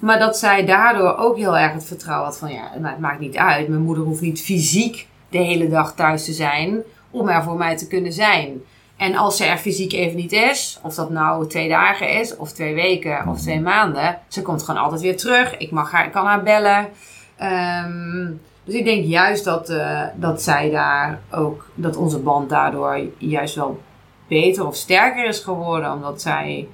Maar 0.00 0.18
dat 0.18 0.38
zij 0.38 0.64
daardoor 0.64 1.16
ook 1.16 1.36
heel 1.36 1.58
erg 1.58 1.72
het 1.72 1.84
vertrouwen 1.84 2.26
had 2.26 2.38
van, 2.38 2.52
ja, 2.52 2.70
maar 2.80 2.90
het 2.90 3.00
maakt 3.00 3.20
niet 3.20 3.36
uit. 3.36 3.68
Mijn 3.68 3.80
moeder 3.82 4.04
hoeft 4.04 4.20
niet 4.20 4.42
fysiek 4.42 5.06
de 5.28 5.38
hele 5.38 5.68
dag 5.68 5.94
thuis 5.94 6.24
te 6.24 6.32
zijn 6.32 6.82
om 7.10 7.28
er 7.28 7.42
voor 7.42 7.56
mij 7.56 7.76
te 7.76 7.86
kunnen 7.86 8.12
zijn. 8.12 8.62
En 8.96 9.14
als 9.14 9.36
ze 9.36 9.44
er 9.44 9.58
fysiek 9.58 9.92
even 9.92 10.16
niet 10.16 10.32
is, 10.32 10.78
of 10.82 10.94
dat 10.94 11.10
nou 11.10 11.46
twee 11.46 11.68
dagen 11.68 12.18
is, 12.18 12.36
of 12.36 12.52
twee 12.52 12.74
weken, 12.74 13.28
of 13.28 13.40
twee 13.40 13.60
maanden, 13.60 14.18
ze 14.28 14.42
komt 14.42 14.62
gewoon 14.62 14.82
altijd 14.82 15.00
weer 15.00 15.16
terug. 15.16 15.56
Ik, 15.56 15.70
mag 15.70 15.90
haar, 15.90 16.06
ik 16.06 16.12
kan 16.12 16.26
haar 16.26 16.42
bellen. 16.42 16.88
Ehm, 17.36 18.26
dus 18.64 18.74
ik 18.74 18.84
denk 18.84 19.04
juist 19.04 19.44
dat, 19.44 19.68
eh, 19.68 20.02
dat 20.14 20.42
zij 20.42 20.70
daar 20.70 21.20
ook, 21.30 21.66
dat 21.74 21.96
onze 21.96 22.18
band 22.18 22.48
daardoor 22.48 23.00
juist 23.18 23.54
wel 23.54 23.80
beter 24.28 24.66
of 24.66 24.76
sterker 24.76 25.26
is 25.26 25.38
geworden. 25.38 25.92
Omdat 25.92 26.22
zij 26.22 26.68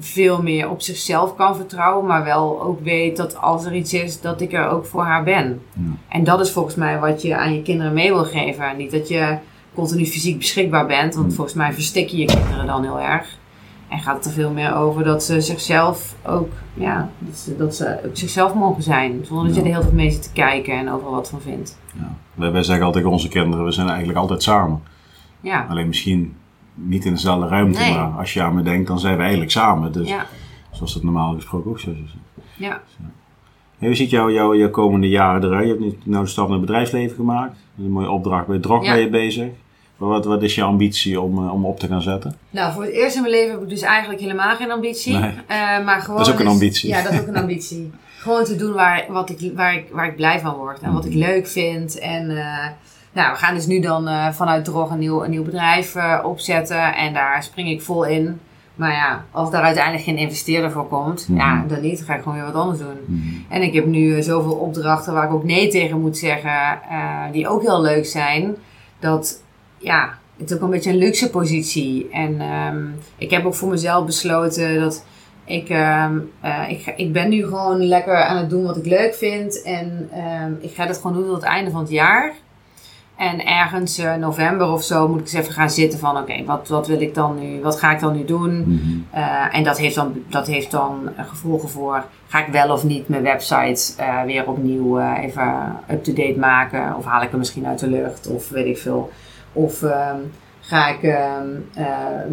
veel 0.00 0.42
meer 0.42 0.70
op 0.70 0.80
zichzelf 0.82 1.36
kan 1.36 1.56
vertrouwen, 1.56 2.06
maar 2.06 2.24
wel 2.24 2.62
ook 2.62 2.80
weet 2.80 3.16
dat 3.16 3.36
als 3.40 3.64
er 3.64 3.74
iets 3.74 3.92
is, 3.92 4.20
dat 4.20 4.40
ik 4.40 4.52
er 4.52 4.68
ook 4.68 4.86
voor 4.86 5.02
haar 5.02 5.22
ben. 5.24 5.62
Ja. 5.72 5.80
En 6.08 6.24
dat 6.24 6.40
is 6.40 6.50
volgens 6.50 6.74
mij 6.74 6.98
wat 6.98 7.22
je 7.22 7.36
aan 7.36 7.54
je 7.54 7.62
kinderen 7.62 7.92
mee 7.92 8.12
wil 8.12 8.24
geven. 8.24 8.76
Niet 8.76 8.90
dat 8.90 9.08
je 9.08 9.36
continu 9.74 10.06
fysiek 10.06 10.38
beschikbaar 10.38 10.86
bent, 10.86 11.14
want 11.14 11.26
Mm. 11.26 11.32
volgens 11.32 11.56
mij 11.56 11.72
verstik 11.72 12.08
je 12.08 12.16
je 12.16 12.24
kinderen 12.26 12.66
dan 12.66 12.82
heel 12.82 13.00
erg. 13.00 13.38
En 13.88 13.98
gaat 13.98 14.16
het 14.16 14.24
er 14.24 14.30
veel 14.32 14.50
meer 14.50 14.74
over 14.74 15.04
dat 15.04 15.22
ze 15.24 15.40
zichzelf 15.40 16.14
ook, 16.26 16.48
ja, 16.74 17.08
dat 17.18 17.36
ze, 17.38 17.56
dat 17.56 17.74
ze 17.74 17.98
ook 18.06 18.16
zichzelf 18.16 18.54
mogen 18.54 18.82
zijn. 18.82 19.20
Zonder 19.24 19.46
dat 19.46 19.54
je 19.54 19.60
er 19.62 19.66
heel 19.74 19.82
veel 19.82 19.92
mee 19.92 20.10
zit 20.10 20.22
te 20.22 20.32
kijken 20.32 20.74
en 20.78 20.90
overal 20.90 21.12
wat 21.14 21.28
van 21.28 21.40
vindt. 21.40 21.78
Ja. 21.98 22.14
Wij, 22.34 22.52
wij 22.52 22.62
zeggen 22.62 22.84
altijd 22.86 23.04
onze 23.04 23.28
kinderen, 23.28 23.64
we 23.64 23.72
zijn 23.72 23.88
eigenlijk 23.88 24.18
altijd 24.18 24.42
samen. 24.42 24.82
Ja, 25.40 25.66
Alleen 25.68 25.86
misschien 25.88 26.36
niet 26.86 27.04
in 27.04 27.12
dezelfde 27.12 27.48
ruimte, 27.48 27.78
Nee. 27.78 27.94
maar 27.94 28.10
als 28.18 28.32
je 28.32 28.42
aan 28.42 28.54
me 28.54 28.62
denkt, 28.62 28.88
dan 28.88 28.98
zijn 29.00 29.14
we 29.16 29.20
eigenlijk 29.22 29.50
samen. 29.50 29.92
Dus 29.92 30.08
ja, 30.08 30.26
zoals 30.70 30.94
dat 30.94 31.02
normaal 31.02 31.34
gesproken 31.34 31.70
ook 31.70 31.80
zo 31.80 31.90
zijn. 31.94 32.08
ja. 32.56 32.80
Hey, 33.78 33.88
hoe 33.88 33.96
ziet 33.96 34.10
jouw 34.10 34.30
jou, 34.30 34.56
jouw 34.58 34.70
komende 34.70 35.08
jaren 35.08 35.44
eruit? 35.44 35.64
Je 35.64 35.70
hebt 35.70 35.80
nu 35.80 35.98
nou 36.04 36.24
de 36.24 36.30
stap 36.30 36.48
naar 36.48 36.56
het 36.56 36.66
bedrijfsleven 36.66 37.16
gemaakt. 37.16 37.56
Is 37.78 37.84
een 37.84 37.90
mooie 37.90 38.10
opdracht 38.10 38.46
bij 38.46 38.58
Drog 38.58 38.84
Ja. 38.84 38.92
ben 38.92 39.00
je 39.00 39.08
bezig. 39.08 39.48
Maar 39.96 40.08
wat, 40.08 40.24
wat 40.24 40.42
is 40.42 40.54
je 40.54 40.62
ambitie 40.62 41.20
om, 41.20 41.38
eh, 41.46 41.52
om 41.52 41.64
op 41.64 41.78
te 41.78 41.86
gaan 41.86 42.02
zetten? 42.02 42.36
Nou, 42.50 42.72
voor 42.72 42.82
het 42.82 42.92
eerst 42.92 43.16
in 43.16 43.22
mijn 43.22 43.34
leven 43.34 43.50
heb 43.52 43.62
ik 43.62 43.68
dus 43.68 43.82
eigenlijk 43.82 44.20
helemaal 44.20 44.56
geen 44.56 44.70
ambitie. 44.70 45.16
Nee. 45.16 45.30
Eh, 45.46 45.84
maar 45.84 46.00
gewoon 46.00 46.16
Dat 46.16 46.26
is 46.26 46.32
ook 46.32 46.38
een 46.38 46.44
dus- 46.44 46.54
ambitie. 46.54 46.88
Ja, 46.88 47.02
dat 47.02 47.12
is 47.12 47.20
ook 47.20 47.26
een 47.26 47.36
ambitie. 47.36 47.90
gewoon 48.24 48.44
te 48.44 48.56
doen 48.56 48.72
waar, 48.72 49.04
wat 49.08 49.30
ik, 49.30 49.52
waar, 49.56 49.74
ik, 49.74 49.86
waar 49.92 50.06
ik 50.06 50.16
blij 50.16 50.40
van 50.40 50.54
word 50.54 50.80
en 50.80 50.92
wat 50.92 51.04
ik 51.04 51.14
leuk 51.14 51.46
vind. 51.46 51.98
En 51.98 52.30
eh, 52.36 52.66
nou, 53.12 53.32
we 53.32 53.38
gaan 53.38 53.54
dus 53.54 53.66
nu 53.66 53.80
dan 53.80 54.08
eh, 54.08 54.28
vanuit 54.32 54.64
Drog 54.64 54.90
een 54.90 54.98
nieuw, 54.98 55.24
een 55.24 55.30
nieuw 55.30 55.44
bedrijf 55.44 55.94
eh, 55.94 56.18
opzetten. 56.24 56.94
En 56.94 57.12
daar 57.12 57.42
spring 57.42 57.68
ik 57.70 57.82
vol 57.82 58.04
in. 58.04 58.40
Maar 58.74 58.92
ja, 58.92 59.24
als 59.30 59.50
daar 59.50 59.62
uiteindelijk 59.62 60.04
geen 60.04 60.16
investeerder 60.16 60.70
voor 60.70 60.88
komt, 60.88 61.28
Mhm. 61.28 61.38
ja, 61.38 61.64
dan 61.68 61.80
niet. 61.80 61.96
Dan 61.96 62.06
ga 62.06 62.14
ik 62.14 62.22
gewoon 62.22 62.38
weer 62.38 62.46
wat 62.46 62.62
anders 62.62 62.78
doen. 62.78 63.46
En 63.48 63.62
ik 63.62 63.74
heb 63.74 63.86
nu 63.86 64.16
eh, 64.16 64.22
zoveel 64.22 64.52
opdrachten 64.54 65.12
waar 65.12 65.24
ik 65.24 65.32
ook 65.32 65.44
nee 65.44 65.68
tegen 65.68 66.00
moet 66.00 66.18
zeggen, 66.18 66.78
die 67.32 67.48
ook 67.48 67.62
heel 67.62 67.80
leuk 67.80 68.06
zijn. 68.06 68.56
Dat, 68.98 69.42
ja, 69.78 70.18
het 70.38 70.50
is 70.50 70.56
ook 70.56 70.62
een 70.62 70.70
beetje 70.70 70.90
een 70.90 70.96
luxe 70.96 71.30
positie. 71.30 72.08
En 72.10 72.40
ehm, 72.40 72.84
ik 73.18 73.30
heb 73.30 73.44
ook 73.44 73.54
voor 73.54 73.68
mezelf 73.68 74.04
besloten 74.06 74.80
dat 74.80 75.04
ik, 75.44 75.68
ehm, 75.68 76.18
eh, 76.40 76.70
ik, 76.70 76.92
ik 76.96 77.12
ben 77.12 77.28
nu 77.28 77.44
gewoon 77.44 77.84
lekker 77.86 78.16
aan 78.24 78.36
het 78.36 78.50
doen 78.50 78.64
wat 78.64 78.76
ik 78.76 78.86
leuk 78.86 79.14
vind. 79.14 79.62
En 79.62 80.08
ehm, 80.12 80.52
ik 80.60 80.74
ga 80.74 80.86
dat 80.86 80.96
gewoon 80.96 81.12
doen 81.16 81.26
tot 81.26 81.34
het 81.34 81.44
einde 81.44 81.70
van 81.70 81.80
het 81.80 81.90
jaar. 81.90 82.32
En 83.20 83.46
ergens 83.46 83.98
eh, 83.98 84.14
november 84.14 84.72
of 84.72 84.82
zo 84.82 85.08
moet 85.08 85.20
ik 85.20 85.24
eens 85.24 85.32
even 85.32 85.52
gaan 85.52 85.70
zitten 85.70 85.98
van 85.98 86.16
oké, 86.16 86.44
wat, 86.44 86.68
wat 86.68 86.86
wil 86.86 87.00
ik 87.00 87.14
dan 87.14 87.38
nu, 87.38 87.60
wat 87.62 87.78
ga 87.78 87.92
ik 87.92 88.00
dan 88.00 88.16
nu 88.16 88.24
doen? 88.24 88.60
Mhm. 88.60 89.18
Uh, 89.20 89.54
en 89.56 89.64
dat 89.64 89.78
heeft, 89.78 89.94
dan, 89.94 90.22
dat 90.28 90.46
heeft 90.46 90.70
dan 90.70 91.10
gevolgen 91.16 91.68
voor, 91.68 92.04
ga 92.28 92.46
ik 92.46 92.52
wel 92.52 92.72
of 92.72 92.84
niet 92.84 93.08
mijn 93.08 93.22
website 93.22 93.92
uh, 94.00 94.22
weer 94.22 94.46
opnieuw 94.46 95.00
uh, 95.00 95.12
even 95.22 95.76
up-to-date 95.90 96.38
maken? 96.38 96.96
Of 96.96 97.04
haal 97.04 97.22
ik 97.22 97.30
hem 97.30 97.38
misschien 97.38 97.66
uit 97.66 97.78
de 97.78 97.88
lucht? 97.88 98.26
Of 98.26 98.48
weet 98.48 98.66
ik 98.66 98.78
veel. 98.78 99.10
Of 99.52 99.82
um, 99.82 100.32
ga 100.60 100.88
ik 100.88 101.02
um, 101.02 101.68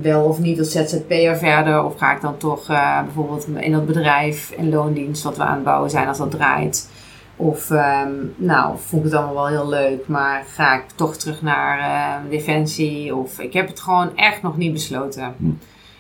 wel 0.01 0.23
of 0.23 0.39
niet 0.39 0.59
als 0.59 0.71
ZZP'er 0.71 1.37
verder? 1.37 1.83
Of 1.83 1.97
ga 1.97 2.15
ik 2.15 2.21
dan 2.21 2.37
toch 2.37 2.69
uh, 2.69 3.03
bijvoorbeeld 3.03 3.47
in 3.47 3.71
dat 3.71 3.85
bedrijf 3.85 4.51
in 4.57 4.69
loondienst 4.69 5.23
wat 5.23 5.37
we 5.37 5.43
aan 5.43 5.55
het 5.55 5.63
bouwen 5.63 5.89
zijn 5.89 6.07
als 6.07 6.17
dat 6.17 6.31
draait? 6.31 6.89
Of, 7.39 7.69
um, 7.69 8.33
nou, 8.37 8.77
vond 8.77 9.05
ik 9.05 9.11
het 9.11 9.19
allemaal 9.19 9.35
wel 9.35 9.47
heel 9.47 9.69
leuk, 9.69 10.07
maar 10.07 10.45
ga 10.45 10.75
ik 10.75 10.83
toch 10.95 11.15
terug 11.15 11.41
naar 11.41 11.79
uh, 11.79 12.29
Defensie? 12.29 13.15
Of 13.15 13.39
ik 13.39 13.53
heb 13.53 13.67
het 13.67 13.79
gewoon 13.79 14.17
echt 14.17 14.41
nog 14.41 14.57
niet 14.57 14.73
besloten. 14.73 15.35
Hm. 15.37 15.49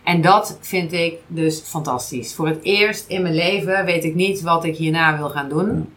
En 0.03 0.21
dat 0.21 0.57
vind 0.61 0.93
ik 0.93 1.13
dus 1.27 1.59
fantastisch. 1.59 2.33
Voor 2.35 2.47
het 2.47 2.59
eerst 2.61 3.07
in 3.07 3.21
mijn 3.21 3.35
leven 3.35 3.85
weet 3.85 4.03
ik 4.03 4.15
niet 4.15 4.41
wat 4.41 4.65
ik 4.65 4.75
hierna 4.75 5.17
wil 5.17 5.29
gaan 5.29 5.49
doen. 5.49 5.95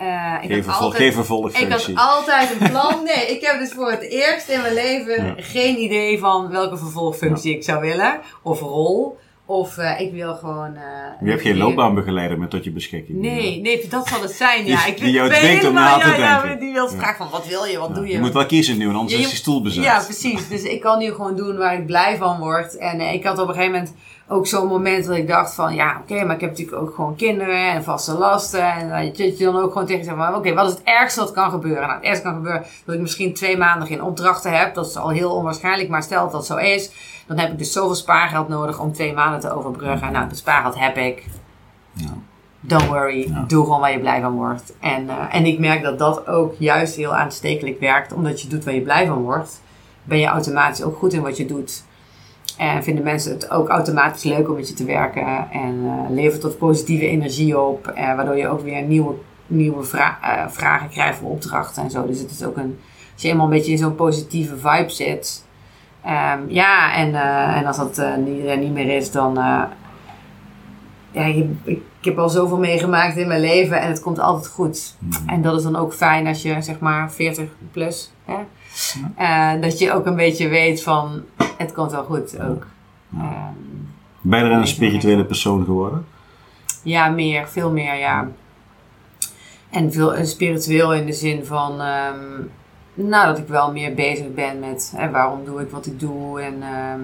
Uh, 0.00 0.34
ik 0.42 0.50
geef, 0.50 0.68
altijd, 0.68 1.02
geef 1.02 1.14
Ik 1.60 1.72
had 1.72 1.90
altijd 1.94 2.50
een 2.50 2.70
plan. 2.70 3.04
Nee, 3.04 3.26
ik 3.26 3.46
heb 3.46 3.58
dus 3.58 3.72
voor 3.72 3.90
het 3.90 4.02
eerst 4.02 4.48
in 4.48 4.60
mijn 4.60 4.74
leven 4.74 5.26
ja. 5.26 5.34
geen 5.36 5.78
idee 5.78 6.18
van 6.18 6.50
welke 6.50 6.76
vervolgfunctie 6.76 7.50
ja. 7.50 7.56
ik 7.56 7.64
zou 7.64 7.80
willen. 7.80 8.20
Of 8.42 8.60
rol. 8.60 9.18
Of 9.46 9.76
uh, 9.76 10.00
ik 10.00 10.12
wil 10.12 10.34
gewoon. 10.34 10.74
Uh, 10.74 10.80
je 11.20 11.30
hebt 11.30 11.42
geen 11.42 11.56
loopbaanbegeleider 11.56 12.38
meer 12.38 12.48
tot 12.48 12.64
je 12.64 12.70
beschikking. 12.70 13.20
Nee, 13.20 13.60
nee, 13.60 13.86
dat 13.88 14.08
zal 14.08 14.22
het 14.22 14.30
zijn. 14.30 14.66
Ja. 14.66 14.84
Die, 14.84 14.94
ik 14.94 15.00
die 15.00 15.10
jou 15.10 15.30
dwingt 15.30 15.66
om 15.66 15.74
na 15.74 15.98
te 15.98 16.08
ja, 16.08 16.16
denken. 16.16 16.50
Ja, 16.50 16.56
die 16.56 16.72
wil 16.72 16.88
vragen 16.88 17.16
van 17.16 17.30
wat 17.30 17.46
wil 17.46 17.64
je, 17.64 17.78
wat 17.78 17.94
doe 17.94 18.06
je? 18.06 18.12
Je 18.12 18.18
moet 18.18 18.32
wel 18.32 18.46
kiezen 18.46 18.78
nu, 18.78 18.88
anders 18.88 19.12
je, 19.12 19.18
is 19.18 19.28
die 19.28 19.36
stoel 19.36 19.62
bezet. 19.62 19.84
Ja, 19.84 20.02
precies. 20.04 20.48
Dus 20.48 20.62
ik 20.62 20.80
kan 20.80 20.98
nu 20.98 21.12
gewoon 21.12 21.36
doen 21.36 21.56
waar 21.56 21.74
ik 21.74 21.86
blij 21.86 22.16
van 22.16 22.38
word. 22.38 22.76
En 22.76 23.00
uh, 23.00 23.12
ik 23.12 23.24
had 23.24 23.38
op 23.38 23.48
een 23.48 23.54
gegeven 23.54 23.72
moment 23.72 23.94
ook 24.28 24.46
zo'n 24.46 24.66
moment 24.66 25.06
dat 25.06 25.16
ik 25.16 25.28
dacht 25.28 25.54
van 25.54 25.74
ja, 25.74 25.90
oké, 26.02 26.12
okay, 26.12 26.24
maar 26.24 26.34
ik 26.34 26.40
heb 26.40 26.50
natuurlijk 26.50 26.82
ook 26.82 26.94
gewoon 26.94 27.16
kinderen 27.16 27.70
en 27.70 27.84
vaste 27.84 28.14
lasten. 28.14 28.72
En 28.72 28.88
dat 29.06 29.38
je 29.38 29.44
dan 29.44 29.56
ook 29.56 29.72
gewoon 29.72 29.86
tegen 29.86 30.04
zegt 30.04 30.16
van 30.16 30.28
oké, 30.28 30.36
okay, 30.36 30.54
wat 30.54 30.66
is 30.66 30.72
het 30.72 30.82
ergste 30.84 31.20
wat 31.20 31.32
kan 31.32 31.50
gebeuren? 31.50 31.82
Nou, 31.82 31.94
het 31.94 32.04
ergste 32.04 32.24
kan 32.24 32.34
gebeuren 32.34 32.64
dat 32.84 32.94
ik 32.94 33.00
misschien 33.00 33.34
twee 33.34 33.56
maanden 33.56 33.88
geen 33.88 34.02
opdrachten 34.02 34.58
heb. 34.58 34.74
Dat 34.74 34.86
is 34.86 34.96
al 34.96 35.08
heel 35.08 35.34
onwaarschijnlijk, 35.34 35.88
maar 35.88 36.02
stel 36.02 36.22
dat 36.22 36.32
dat 36.32 36.46
zo 36.46 36.56
is. 36.56 36.90
Dan 37.26 37.38
heb 37.38 37.50
ik 37.50 37.58
dus 37.58 37.72
zoveel 37.72 37.94
spaargeld 37.94 38.48
nodig 38.48 38.80
om 38.80 38.92
twee 38.92 39.12
maanden 39.14 39.40
te 39.40 39.52
overbruggen. 39.52 40.12
Nou, 40.12 40.28
dat 40.28 40.38
spaargeld 40.38 40.78
heb 40.78 40.96
ik. 40.96 41.24
Ja. 41.92 42.10
Don't 42.60 42.86
worry, 42.86 43.28
Ja. 43.28 43.44
doe 43.46 43.64
gewoon 43.64 43.80
waar 43.80 43.92
je 43.92 43.98
blij 44.00 44.20
van 44.20 44.32
wordt. 44.32 44.72
En, 44.80 45.04
uh, 45.04 45.12
en 45.30 45.44
ik 45.44 45.58
merk 45.58 45.82
dat 45.82 45.98
dat 45.98 46.26
ook 46.26 46.54
juist 46.58 46.96
heel 46.96 47.14
aanstekelijk 47.14 47.80
werkt. 47.80 48.12
Omdat 48.12 48.42
je 48.42 48.48
doet 48.48 48.64
waar 48.64 48.74
je 48.74 48.80
blij 48.80 49.06
van 49.06 49.22
wordt, 49.22 49.60
ben 50.02 50.18
je 50.18 50.26
automatisch 50.26 50.82
ook 50.82 50.96
goed 50.96 51.12
in 51.12 51.22
wat 51.22 51.36
je 51.36 51.46
doet. 51.46 51.84
En 52.58 52.82
vinden 52.82 53.04
mensen 53.04 53.32
het 53.32 53.50
ook 53.50 53.68
automatisch 53.68 54.22
leuk 54.22 54.48
om 54.48 54.54
met 54.54 54.68
je 54.68 54.74
te 54.74 54.84
werken. 54.84 55.50
En 55.50 55.74
uh, 55.84 55.92
levert 56.10 56.42
dat 56.42 56.58
positieve 56.58 57.08
energie 57.08 57.58
op. 57.58 57.92
Uh, 57.96 58.14
waardoor 58.14 58.36
je 58.36 58.48
ook 58.48 58.60
weer 58.60 58.82
nieuwe, 58.82 59.14
nieuwe 59.46 59.82
vra 59.82 60.18
vragen 60.50 60.88
krijgt 60.88 61.18
voor 61.18 61.30
opdrachten 61.30 61.82
en 61.82 61.90
zo. 61.90 62.06
Dus 62.06 62.18
het 62.18 62.30
is 62.30 62.44
ook 62.44 62.56
een 62.56 62.78
Als 63.12 63.22
je 63.22 63.28
eenmaal 63.28 63.44
een 63.44 63.52
beetje 63.52 63.72
in 63.72 63.78
zo'n 63.78 63.94
positieve 63.94 64.56
vibe 64.56 64.90
zit. 64.90 65.44
Ehm, 66.04 66.40
ja, 66.48 66.94
en, 66.94 67.14
eh, 67.14 67.56
en 67.56 67.66
als 67.66 67.76
dat 67.76 67.98
eh, 67.98 68.16
niet, 68.16 68.58
niet 68.58 68.72
meer 68.72 68.96
is, 68.96 69.10
dan. 69.10 69.38
eh, 69.38 69.62
ja, 71.10 71.24
ik, 71.24 71.46
ik 71.64 71.82
heb 72.00 72.18
al 72.18 72.28
zoveel 72.28 72.58
meegemaakt 72.58 73.16
in 73.16 73.28
mijn 73.28 73.40
leven 73.40 73.80
en 73.80 73.88
het 73.88 74.00
komt 74.00 74.18
altijd 74.18 74.52
goed. 74.52 74.96
En 75.26 75.42
dat 75.42 75.56
is 75.56 75.62
dan 75.62 75.76
ook 75.76 75.94
fijn 75.94 76.26
als 76.26 76.42
je 76.42 76.62
zeg 76.62 76.78
maar 76.78 77.12
40 77.12 77.48
plus. 77.72 78.12
Hè? 78.24 78.36
Eh, 79.16 79.52
dat 79.60 79.78
je 79.78 79.92
ook 79.92 80.06
een 80.06 80.16
beetje 80.16 80.48
weet 80.48 80.82
van 80.82 81.22
het 81.58 81.72
komt 81.72 81.92
wel 81.92 82.04
goed 82.04 82.40
ook. 82.40 82.66
Ehm, 83.14 83.52
Ben 84.20 84.38
je 84.38 84.44
er 84.44 84.52
een 84.52 84.66
spirituele 84.66 85.24
persoon 85.24 85.64
geworden? 85.64 86.06
ja, 86.82 87.08
meer, 87.08 87.48
veel 87.48 87.70
meer, 87.70 87.94
ja. 87.94 88.28
En 89.70 89.92
veel 89.92 90.14
eh, 90.14 90.24
spiritueel 90.24 90.94
in 90.94 91.06
de 91.06 91.12
zin 91.12 91.44
van, 91.44 91.80
ehm, 91.80 92.40
nou, 92.94 93.26
dat 93.26 93.38
ik 93.38 93.48
wel 93.48 93.72
meer 93.72 93.94
bezig 93.94 94.34
ben 94.34 94.58
met 94.58 94.92
hè, 94.96 95.10
waarom 95.10 95.44
doe 95.44 95.60
ik 95.60 95.70
wat 95.70 95.86
ik 95.86 96.00
doe. 96.00 96.40
En 96.40 96.62
ehm, 96.62 97.00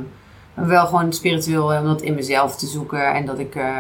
wel 0.69 0.87
gewoon 0.87 1.13
spiritueel 1.13 1.79
om 1.79 1.85
dat 1.85 2.03
in 2.03 2.15
mezelf 2.15 2.57
te 2.57 2.67
zoeken. 2.67 3.15
En 3.15 3.27
dat 3.27 3.39
ik, 3.39 3.55
eh, 3.55 3.79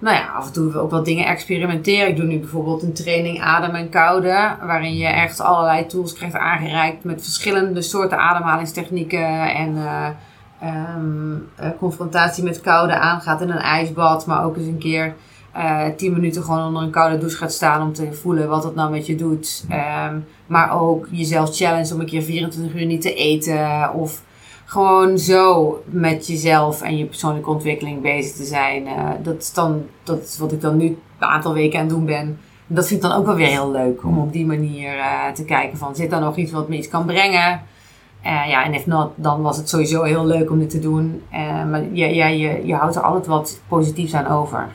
nou 0.00 0.16
ja, 0.16 0.26
af 0.26 0.46
en 0.46 0.52
toe 0.52 0.78
ook 0.78 0.90
wat 0.90 1.04
dingen 1.04 1.26
experimenteer. 1.26 2.08
Ik 2.08 2.16
doe 2.16 2.24
nu 2.24 2.38
bijvoorbeeld 2.38 2.82
een 2.82 2.92
training 2.92 3.40
adem 3.40 3.74
en 3.74 3.88
koude, 3.88 4.56
waarin 4.62 4.96
je 4.96 5.06
echt 5.06 5.40
allerlei 5.40 5.86
tools 5.86 6.12
krijgt 6.12 6.36
aangereikt 6.36 7.04
met 7.04 7.22
verschillende 7.22 7.82
soorten 7.82 8.18
ademhalingstechnieken 8.18 9.54
en 9.54 9.76
eh, 9.76 10.08
ehm, 10.60 11.34
eh, 11.56 11.68
confrontatie 11.78 12.44
met 12.44 12.60
koude 12.60 12.98
aangaat 12.98 13.40
in 13.40 13.50
een 13.50 13.58
ijsbad, 13.58 14.26
maar 14.26 14.44
ook 14.44 14.56
eens 14.56 14.66
een 14.66 14.78
keer 14.78 15.14
eh 15.52 15.86
10 15.96 16.12
minuten 16.12 16.42
gewoon 16.42 16.66
onder 16.66 16.82
een 16.82 16.90
koude 16.90 17.18
douche 17.18 17.36
gaat 17.36 17.52
staan 17.52 17.82
om 17.82 17.92
te 17.92 18.12
voelen 18.12 18.48
wat 18.48 18.64
het 18.64 18.74
nou 18.74 18.90
met 18.90 19.06
je 19.06 19.14
doet. 19.14 19.64
Ehm, 19.68 20.18
maar 20.46 20.80
ook 20.80 21.06
jezelf 21.10 21.56
challenge 21.56 21.94
om 21.94 22.00
een 22.00 22.06
keer 22.06 22.22
24 22.22 22.80
uur 22.80 22.86
niet 22.86 23.02
te 23.02 23.14
eten 23.14 23.92
of 23.94 24.22
gewoon 24.70 25.18
zo 25.18 25.82
met 25.84 26.26
jezelf 26.26 26.82
en 26.82 26.96
je 26.96 27.04
persoonlijke 27.04 27.50
ontwikkeling 27.50 28.02
bezig 28.02 28.36
te 28.36 28.44
zijn. 28.44 28.86
Eh, 28.86 29.08
dat 29.22 29.36
is 29.36 29.52
dan 29.52 29.82
dat 30.02 30.22
is 30.22 30.38
wat 30.38 30.52
ik 30.52 30.60
dan 30.60 30.76
nu 30.76 30.86
een 31.18 31.28
aantal 31.28 31.52
weken 31.52 31.78
aan 31.78 31.84
het 31.84 31.94
doen 31.94 32.04
ben. 32.04 32.38
Dat 32.66 32.86
vind 32.86 33.02
ik 33.02 33.08
dan 33.10 33.18
ook 33.18 33.26
wel 33.26 33.34
weer 33.34 33.46
heel 33.46 33.70
leuk 33.70 34.04
om 34.04 34.18
op 34.18 34.32
die 34.32 34.46
manier 34.46 34.98
eh, 34.98 35.28
te 35.34 35.44
kijken 35.44 35.78
van 35.78 35.94
zit 35.94 36.12
er 36.12 36.20
nog 36.20 36.36
iets 36.36 36.52
wat 36.52 36.68
me 36.68 36.76
iets 36.76 36.88
kan 36.88 37.04
brengen. 37.04 37.62
Eh, 38.22 38.48
ja, 38.48 38.64
en 38.64 38.74
if 38.74 38.86
not, 38.86 39.10
dan 39.14 39.42
was 39.42 39.56
het 39.56 39.68
sowieso 39.68 40.02
heel 40.02 40.26
leuk 40.26 40.50
om 40.50 40.58
dit 40.58 40.70
te 40.70 40.80
doen. 40.80 41.22
Maar 41.70 41.84
ja, 41.92 42.06
ja, 42.06 42.26
je, 42.26 42.66
je 42.66 42.74
houdt 42.74 42.96
er 42.96 43.02
altijd 43.02 43.26
wat 43.26 43.60
positiefs 43.68 44.14
aan 44.14 44.26
over. 44.26 44.68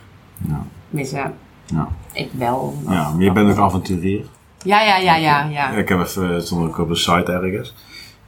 Ja. 0.48 0.66
Tenminste, 0.88 1.32
Ja. 1.66 1.88
ik 2.14 2.30
wel. 2.32 2.74
Ja, 2.90 3.12
maar 3.12 3.24
je 3.24 3.32
bent 3.32 3.52
ook 3.52 3.58
avonturier. 3.66 4.26
Ja, 4.64 4.82
ja, 4.82 4.98
ja, 4.98 5.16
ja. 5.16 5.44
ja. 5.44 5.70
Ik 5.70 5.90
heb 5.90 6.00
even, 6.00 6.30
het 6.30 6.46
stond 6.46 6.68
ook 6.68 6.78
op 6.78 6.88
de 6.88 6.96
site 6.96 7.32
ergens. 7.32 7.74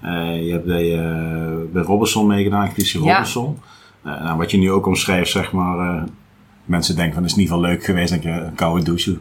Eh, 0.02 0.46
je 0.46 0.52
hebt 0.52 0.66
bij, 0.66 0.94
eh, 1.00 1.56
bij 1.72 1.84
Robinson 1.84 2.28
meegedaan, 2.28 2.70
Ja. 2.76 3.00
Robinson. 3.00 3.58
Eh, 4.04 4.22
nou, 4.24 4.38
wat 4.38 4.52
je 4.52 4.58
nu 4.58 4.72
ook 4.72 4.86
omschrijft, 4.86 5.32
zeg 5.32 5.52
maar. 5.52 6.04
mensen 6.66 6.96
denken 6.96 7.14
van, 7.14 7.24
het 7.24 7.32
is 7.32 7.38
niet 7.38 7.50
wel 7.50 7.60
leuk 7.60 7.84
geweest. 7.84 8.10
Denk 8.10 8.24
je, 8.24 8.30
een 8.30 8.56
koude 8.56 8.84
douche. 8.84 9.12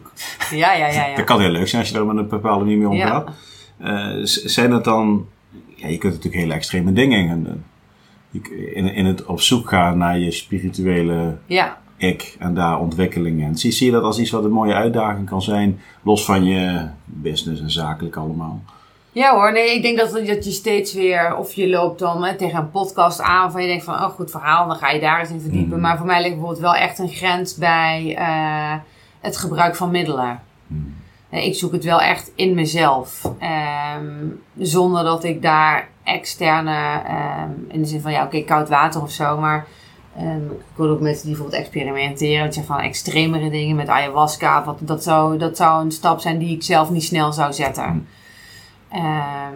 Ja, 0.50 0.72
ja, 0.72 0.86
ja. 0.88 1.06
ja. 1.06 1.16
Dat 1.16 1.24
kan 1.24 1.40
heel 1.40 1.50
leuk 1.50 1.68
zijn 1.68 1.82
als 1.82 1.90
je 1.90 1.98
er 1.98 2.06
met 2.06 2.16
een 2.16 2.28
bepaalde 2.28 2.64
manier 2.64 2.78
mee 2.88 2.96
Ja. 2.98 3.04
omgaat. 3.04 3.30
Zijn 4.28 4.70
het 4.72 4.84
dan... 4.84 5.26
Ja, 5.74 5.88
je 5.88 5.98
kunt 5.98 6.12
natuurlijk 6.14 6.42
hele 6.42 6.54
extreme 6.54 6.92
dingen 6.92 7.28
gaan 7.28 7.42
doen. 7.42 7.62
Je- 8.30 8.72
In, 8.74 8.94
in 8.94 9.04
het 9.06 9.24
op 9.24 9.40
zoek 9.40 9.68
gaan 9.68 9.98
naar 9.98 10.18
je 10.18 10.30
spirituele 10.30 11.36
ja. 11.46 11.78
ik 11.96 12.36
en 12.38 12.54
daar 12.54 12.78
ontwikkelingen. 12.80 13.46
En 13.48 13.56
zie, 13.56 13.70
zie 13.70 13.86
je 13.86 13.92
dat 13.92 14.02
als 14.02 14.18
iets 14.18 14.30
wat 14.30 14.44
een 14.44 14.50
mooie 14.50 14.74
uitdaging 14.74 15.26
kan 15.28 15.42
zijn, 15.42 15.80
los 16.02 16.24
van 16.24 16.44
je 16.44 16.86
business 17.04 17.60
en 17.62 17.70
zakelijk 17.70 18.16
allemaal? 18.16 18.62
Ja 19.16 19.34
hoor, 19.34 19.52
nee, 19.52 19.74
ik 19.74 19.82
denk 19.82 19.98
dat, 19.98 20.10
dat 20.26 20.44
je 20.44 20.50
steeds 20.50 20.94
weer, 20.94 21.36
of 21.36 21.52
je 21.52 21.68
loopt 21.68 21.98
dan 21.98 22.24
hè, 22.24 22.34
tegen 22.34 22.58
een 22.58 22.70
podcast 22.70 23.20
aan 23.20 23.52
van 23.52 23.62
je 23.62 23.68
denkt 23.68 23.84
van, 23.84 23.94
oh 23.94 24.08
goed 24.08 24.30
verhaal, 24.30 24.66
dan 24.66 24.76
ga 24.76 24.90
je 24.90 25.00
daar 25.00 25.20
eens 25.20 25.30
in 25.30 25.40
verdiepen. 25.40 25.72
Mhm. 25.72 25.80
Maar 25.80 25.96
voor 25.96 26.06
mij 26.06 26.20
ligt 26.20 26.32
bijvoorbeeld 26.32 26.60
wel 26.60 26.74
echt 26.74 26.98
een 26.98 27.08
grens 27.08 27.54
bij 27.54 28.14
eh, 28.18 28.74
het 29.20 29.36
gebruik 29.36 29.76
van 29.76 29.90
middelen. 29.90 30.40
Eh, 31.30 31.46
Ik 31.46 31.54
zoek 31.54 31.72
het 31.72 31.84
wel 31.84 32.00
echt 32.00 32.30
in 32.34 32.54
mezelf. 32.54 33.32
Ehm, 33.38 34.26
zonder 34.58 35.04
dat 35.04 35.24
ik 35.24 35.42
daar 35.42 35.88
externe, 36.04 37.00
ehm, 37.06 37.50
in 37.68 37.80
de 37.80 37.88
zin 37.88 38.00
van 38.00 38.12
ja, 38.12 38.24
oké, 38.24 38.40
koud 38.40 38.68
water 38.68 39.02
of 39.02 39.10
zo. 39.10 39.38
Maar 39.38 39.66
ehm, 40.16 40.46
ik 40.50 40.76
wil 40.76 40.88
ook 40.88 41.00
mensen 41.00 41.26
die 41.26 41.34
bijvoorbeeld 41.34 41.62
experimenteren. 41.62 42.64
Van 42.64 42.78
extremere 42.80 43.50
dingen 43.50 43.76
met 43.76 43.88
ayahuasca. 43.88 44.64
Wat, 44.64 44.78
dat, 44.80 45.02
zou, 45.02 45.38
dat 45.38 45.56
zou 45.56 45.84
een 45.84 45.92
stap 45.92 46.20
zijn 46.20 46.38
die 46.38 46.54
ik 46.54 46.62
zelf 46.62 46.90
niet 46.90 47.04
snel 47.04 47.32
zou 47.32 47.52
zetten. 47.52 48.08
Ehm, 48.88 49.54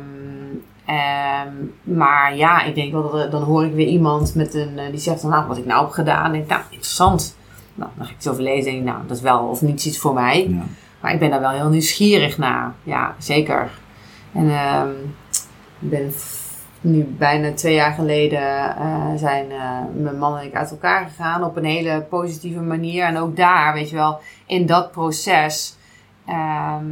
ehm, 0.85 1.53
maar 1.83 2.37
ja, 2.37 2.63
ik 2.63 2.75
denk 2.75 2.93
wel 2.93 3.03
dat 3.11 3.15
er- 3.15 3.31
dan 3.31 3.43
hoor 3.43 3.65
ik 3.65 3.73
weer 3.73 3.87
iemand 3.87 4.35
met 4.35 4.55
een, 4.55 4.79
eh, 4.79 4.91
die 4.91 4.99
zegt 5.01 5.23
dan, 5.23 5.31
nou, 5.31 5.47
wat 5.47 5.59
ik 5.59 5.67
nou 5.67 5.85
heb 5.85 5.93
gedaan. 5.93 6.25
En 6.25 6.35
ik 6.35 6.49
denk, 6.49 6.49
nou, 6.49 6.63
interessant. 6.71 7.37
Nou, 7.75 7.91
dan 7.97 8.05
ga 8.07 8.11
ik 8.11 8.17
het 8.19 8.29
over 8.29 8.43
lezen 8.43 8.67
en 8.71 8.77
denk 8.77 8.87
ik, 8.87 8.93
nou, 8.93 9.07
dat 9.07 9.17
is 9.17 9.23
wel 9.23 9.39
of 9.47 9.63
niets 9.63 9.87
iets 9.87 9.99
voor 9.99 10.15
mij. 10.15 10.49
Ja. 10.49 10.63
Maar 11.01 11.13
ik 11.13 11.19
ben 11.19 11.31
daar 11.31 11.41
wel 11.41 11.51
heel 11.51 11.69
nieuwsgierig 11.69 12.39
naar. 12.39 12.73
Ja, 12.83 13.15
zeker. 13.19 13.71
En 14.33 14.51
ehm, 14.51 14.89
ik 15.79 15.91
ben 15.91 16.13
nu 16.81 17.05
bijna 17.05 17.53
twee 17.53 17.75
jaar 17.75 17.93
geleden 17.93 18.77
eh, 18.77 19.07
zijn 19.17 19.51
eh, 19.51 19.79
mijn 19.95 20.19
man 20.19 20.37
en 20.39 20.45
ik 20.47 20.55
uit 20.55 20.71
elkaar 20.71 21.05
gegaan 21.09 21.45
op 21.45 21.57
een 21.57 21.65
hele 21.65 22.07
positieve 22.09 22.61
manier. 22.61 23.05
En 23.05 23.19
ook 23.19 23.37
daar, 23.37 23.73
weet 23.73 23.91
je 23.91 23.97
wel, 23.97 24.21
in 24.47 24.67
dat 24.67 24.91
proces 24.93 25.77
ehm, 26.27 26.85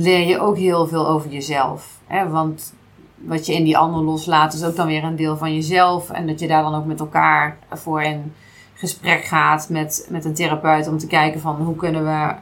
leer 0.00 0.26
je 0.26 0.40
ook 0.40 0.56
heel 0.56 0.86
veel 0.86 1.08
over 1.08 1.30
jezelf. 1.30 2.00
Hè? 2.06 2.28
Want 2.28 2.74
wat 3.14 3.46
je 3.46 3.54
in 3.54 3.64
die 3.64 3.78
ander 3.78 4.02
loslaat 4.02 4.54
is 4.54 4.64
ook 4.64 4.76
dan 4.76 4.86
weer 4.86 5.04
een 5.04 5.16
deel 5.16 5.36
van 5.36 5.54
jezelf. 5.54 6.10
En 6.10 6.26
dat 6.26 6.40
je 6.40 6.48
daar 6.48 6.62
dan 6.62 6.74
ook 6.74 6.84
met 6.84 7.00
elkaar 7.00 7.58
voor 7.72 8.02
in 8.02 8.32
gesprek 8.74 9.24
gaat 9.24 9.68
met, 9.68 10.06
met 10.10 10.24
een 10.24 10.34
therapeut 10.34 10.88
om 10.88 10.98
te 10.98 11.06
kijken 11.06 11.40
van 11.40 11.56
hoe 11.56 11.76
kunnen 11.76 12.04
we 12.04 12.34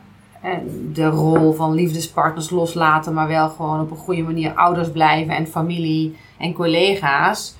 de 0.92 1.06
rol 1.06 1.52
van 1.52 1.74
liefdespartners 1.74 2.50
loslaten, 2.50 3.14
maar 3.14 3.28
wel 3.28 3.48
gewoon 3.48 3.80
op 3.80 3.90
een 3.90 3.96
goede 3.96 4.22
manier 4.22 4.54
ouders 4.54 4.90
blijven 4.90 5.34
en 5.34 5.46
familie 5.46 6.16
en 6.38 6.52
collega's. 6.52 7.56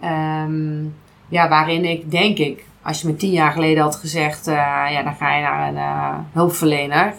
Ehm, 0.00 0.84
ja, 1.28 1.48
waarin 1.48 1.84
ik 1.84 2.10
denk 2.10 2.38
ik, 2.38 2.64
als 2.82 3.00
je 3.00 3.06
me 3.08 3.16
tien 3.16 3.32
jaar 3.32 3.52
geleden 3.52 3.82
had 3.82 3.96
gezegd, 3.96 4.46
eh, 4.46 4.54
ja, 4.90 5.02
dan 5.02 5.14
ga 5.14 5.34
je 5.34 5.42
naar 5.42 5.68
een 5.68 5.76
eh, 5.76 6.18
hulpverlener, 6.32 7.14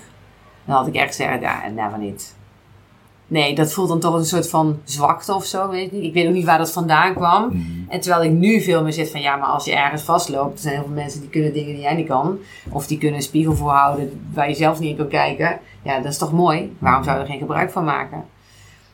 dan 0.66 0.76
had 0.76 0.88
ik 0.88 0.96
echt 0.96 1.16
gezegd, 1.16 1.42
ja, 1.42 1.68
never 1.76 1.98
niet. 1.98 2.36
Nee, 3.32 3.56
dat 3.56 3.74
voelt 3.74 3.88
dan 3.88 4.00
toch 4.00 4.14
een 4.14 4.26
soort 4.26 4.50
van 4.50 4.80
zwakte 4.84 5.34
of 5.34 5.46
zo, 5.46 5.70
weet 5.70 5.86
ik 5.86 5.92
niet. 5.92 6.04
Ik 6.04 6.14
weet 6.14 6.28
ook 6.28 6.34
niet 6.34 6.46
waar 6.46 6.58
dat 6.58 6.72
vandaan 6.72 7.14
kwam. 7.14 7.46
Mhm. 7.46 7.62
En 7.90 8.00
terwijl 8.00 8.24
ik 8.24 8.32
nu 8.32 8.62
veel 8.62 8.84
meer 8.84 8.94
zit 8.94 9.12
van 9.12 9.22
ja, 9.22 9.36
maar 9.36 9.48
als 9.48 9.66
je 9.66 9.76
ergens 9.76 10.02
vastloopt, 10.02 10.54
er 10.54 10.60
zijn 10.60 10.74
heel 10.74 10.84
veel 10.84 10.94
mensen 10.94 11.20
die 11.20 11.30
kunnen 11.30 11.54
dingen 11.54 11.74
die 11.74 11.82
jij 11.82 11.96
niet 11.96 12.08
kan. 12.08 12.38
Of 12.70 12.88
die 12.88 12.98
kunnen 12.98 13.18
een 13.18 13.24
spiegel 13.24 13.56
voorhouden 13.56 14.22
waar 14.34 14.50
je 14.50 14.56
zelf 14.56 14.80
niet 14.80 14.90
in 14.90 14.96
kan 14.96 15.08
kijken. 15.08 15.60
Ja, 15.82 16.00
dat 16.00 16.12
is 16.12 16.18
toch 16.18 16.32
mooi? 16.32 16.76
Waarom 16.80 17.04
zou 17.04 17.16
je 17.16 17.22
er 17.22 17.30
geen 17.30 17.40
gebruik 17.40 17.72
van 17.72 17.84
maken? 17.84 18.24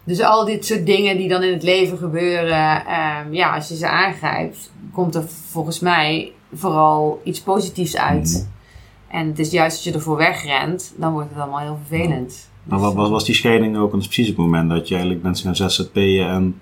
Dus 0.04 0.22
al 0.22 0.46
dit 0.46 0.66
soort 0.66 0.86
dingen 0.86 1.18
die 1.18 1.28
dan 1.28 1.44
in 1.44 1.54
het 1.54 1.64
leven 1.64 1.98
gebeuren, 1.98 2.86
ehm, 2.86 3.34
ja, 3.34 3.56
als 3.56 3.68
je 3.68 3.76
ze 3.76 3.88
aangrijpt, 3.88 4.72
komt 4.94 5.16
er 5.16 5.24
volgens 5.50 5.80
mij 5.80 6.32
vooral 6.54 7.22
iets 7.24 7.42
positiefs 7.42 7.98
uit. 7.98 8.48
En 9.08 9.28
het 9.28 9.40
is 9.40 9.52
juist 9.52 9.76
als 9.76 9.86
je 9.86 9.92
ervoor 9.94 10.18
wegrent, 10.18 10.94
dan 10.98 11.14
wordt 11.14 11.30
het 11.30 11.40
allemaal 11.40 11.60
heel 11.60 11.80
vervelend. 11.88 12.50
Maar 12.64 12.80
wat, 12.80 13.10
was 13.10 13.26
die 13.26 13.36
scheiding 13.36 13.78
ook? 13.78 13.96
Is 13.96 14.06
precies 14.06 14.28
het 14.28 14.38
moment 14.38 14.70
dat 14.70 14.88
je 14.88 14.94
eigenlijk 14.94 15.24
mensen 15.24 15.56
gaan 15.56 15.70
ZZP'en 15.70 16.28
en 16.30 16.60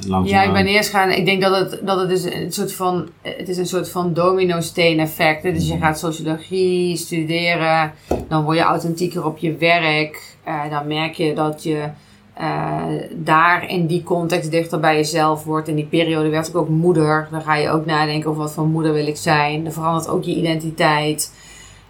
eh, 0.00 0.08
langzaam... 0.08 0.36
Ja, 0.36 0.42
ik 0.42 0.52
ben 0.52 0.66
eerst 0.66 0.90
gaan. 0.90 1.10
Ik 1.10 1.24
denk 1.24 1.42
dat 1.42 1.58
het, 1.58 1.86
dat 1.86 2.00
het 2.00 2.10
is 2.10 2.24
een 2.24 2.52
soort 2.52 2.72
van. 2.74 3.08
Het 3.22 3.48
is 3.48 3.56
een 3.56 3.66
soort 3.66 3.90
van 3.90 4.12
domino-steen 4.12 4.98
effect. 5.00 5.42
hè. 5.42 5.52
Dus 5.52 5.68
je 5.68 5.78
gaat 5.78 5.98
sociologie 5.98 6.96
studeren. 6.96 7.92
Dan 8.28 8.44
word 8.44 8.56
je 8.56 8.62
authentieker 8.62 9.24
op 9.24 9.38
je 9.38 9.56
werk. 9.56 10.36
eh, 10.44 10.70
dan 10.70 10.86
merk 10.86 11.14
je 11.14 11.34
dat 11.34 11.62
je 11.62 11.88
eh, 12.36 12.84
daar 13.12 13.68
in 13.68 13.86
die 13.86 14.02
context 14.02 14.50
dichter 14.50 14.80
bij 14.80 14.96
jezelf 14.96 15.44
wordt. 15.44 15.68
In 15.68 15.74
die 15.74 15.86
periode 15.86 16.28
werd 16.28 16.48
ik 16.48 16.56
ook 16.56 16.68
moeder. 16.68 17.28
Dan 17.30 17.42
ga 17.42 17.54
je 17.54 17.70
ook 17.70 17.86
nadenken 17.86 18.30
over 18.30 18.42
wat 18.42 18.52
voor 18.52 18.66
moeder 18.66 18.92
wil 18.92 19.06
ik 19.06 19.16
zijn. 19.16 19.64
Dan 19.64 19.72
verandert 19.72 20.08
ook 20.08 20.24
je 20.24 20.34
identiteit. 20.34 21.32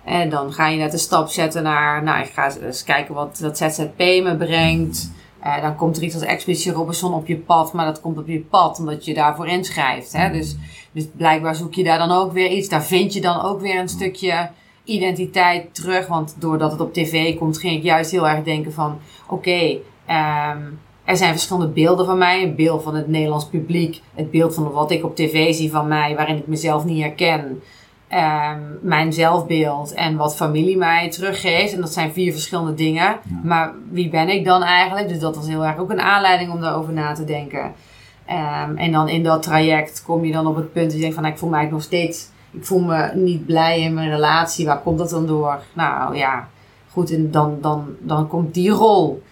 En 0.04 0.30
dan 0.30 0.52
ga 0.52 0.68
je 0.68 0.78
net 0.78 0.92
een 0.92 0.98
stap 0.98 1.28
zetten 1.28 1.62
naar, 1.62 2.02
nou, 2.02 2.22
ik 2.22 2.30
ga 2.32 2.50
eens 2.62 2.84
kijken 2.84 3.14
wat 3.14 3.38
dat 3.40 3.58
ZZP 3.58 3.98
me 3.98 4.36
brengt. 4.38 5.10
Eh, 5.40 5.62
dan 5.62 5.76
komt 5.76 5.96
er 5.96 6.02
iets 6.02 6.14
als 6.14 6.24
Expeditie 6.24 6.72
Robinson 6.72 7.14
op 7.14 7.26
je 7.26 7.36
pad, 7.36 7.72
maar 7.72 7.86
dat 7.86 8.00
komt 8.00 8.18
op 8.18 8.26
je 8.26 8.40
pad 8.40 8.78
omdat 8.78 9.04
je 9.04 9.14
daarvoor 9.14 9.46
inschrijft. 9.46 10.12
Hè? 10.12 10.32
Dus, 10.32 10.56
dus 10.92 11.06
blijkbaar 11.16 11.54
zoek 11.54 11.74
je 11.74 11.84
daar 11.84 11.98
dan 11.98 12.10
ook 12.10 12.32
weer 12.32 12.50
iets. 12.50 12.68
Daar 12.68 12.84
vind 12.84 13.12
je 13.12 13.20
dan 13.20 13.42
ook 13.42 13.60
weer 13.60 13.78
een 13.78 13.88
stukje 13.88 14.50
identiteit 14.84 15.74
terug. 15.74 16.06
Want 16.06 16.36
doordat 16.38 16.70
het 16.70 16.80
op 16.80 16.92
tv 16.92 17.38
komt, 17.38 17.58
ging 17.58 17.76
ik 17.76 17.82
juist 17.82 18.10
heel 18.10 18.28
erg 18.28 18.44
denken 18.44 18.72
van... 18.72 18.98
Oké, 19.28 19.78
ehm, 20.06 20.58
er 21.04 21.16
zijn 21.16 21.32
verschillende 21.32 21.72
beelden 21.72 22.06
van 22.06 22.18
mij. 22.18 22.42
Een 22.42 22.54
beeld 22.54 22.82
van 22.82 22.94
het 22.94 23.08
Nederlands 23.08 23.46
publiek. 23.46 24.02
Het 24.14 24.30
beeld 24.30 24.54
van 24.54 24.70
wat 24.70 24.90
ik 24.90 25.04
op 25.04 25.16
tv 25.16 25.54
zie 25.54 25.70
van 25.70 25.88
mij, 25.88 26.14
waarin 26.16 26.36
ik 26.36 26.46
mezelf 26.46 26.84
niet 26.84 27.02
herken. 27.02 27.62
ehm, 28.08 28.60
mijn 28.80 29.12
zelfbeeld 29.12 29.94
en 29.94 30.16
wat 30.16 30.36
familie 30.36 30.76
mij 30.76 31.10
teruggeeft. 31.10 31.72
En 31.72 31.80
dat 31.80 31.92
zijn 31.92 32.12
vier 32.12 32.32
verschillende 32.32 32.74
dingen. 32.74 33.16
Maar 33.42 33.72
wie 33.90 34.08
ben 34.08 34.28
ik 34.28 34.44
dan 34.44 34.62
eigenlijk? 34.62 35.08
Dus 35.08 35.18
dat 35.18 35.36
was 35.36 35.46
heel 35.46 35.64
erg 35.64 35.78
ook 35.78 35.90
een 35.90 36.00
aanleiding 36.00 36.52
om 36.52 36.60
daarover 36.60 36.92
na 36.92 37.12
te 37.12 37.24
denken. 37.24 37.72
Ehm, 38.26 38.76
en 38.76 38.92
dan 38.92 39.08
in 39.08 39.22
dat 39.22 39.42
traject 39.42 40.02
kom 40.02 40.24
je 40.24 40.32
dan 40.32 40.46
op 40.46 40.56
het 40.56 40.72
punt 40.72 40.84
dat 40.84 40.94
je 40.94 40.98
denkt 40.98 41.14
van 41.14 41.22
nou, 41.22 41.34
ik 41.34 41.40
voel 41.40 41.50
mij 41.50 41.68
nog 41.70 41.82
steeds, 41.82 42.28
ik 42.50 42.64
voel 42.64 42.80
me 42.80 43.10
niet 43.14 43.46
blij 43.46 43.80
in 43.80 43.94
mijn 43.94 44.10
relatie. 44.10 44.66
Waar 44.66 44.80
komt 44.80 44.98
dat 44.98 45.10
dan 45.10 45.26
door? 45.26 45.58
Nou 45.72 46.16
ja, 46.16 46.48
goed, 46.90 47.10
en 47.10 47.30
dan, 47.30 47.58
dan, 47.60 47.84
dan 48.00 48.28
komt 48.28 48.54
die 48.54 48.70
rol 48.70 49.22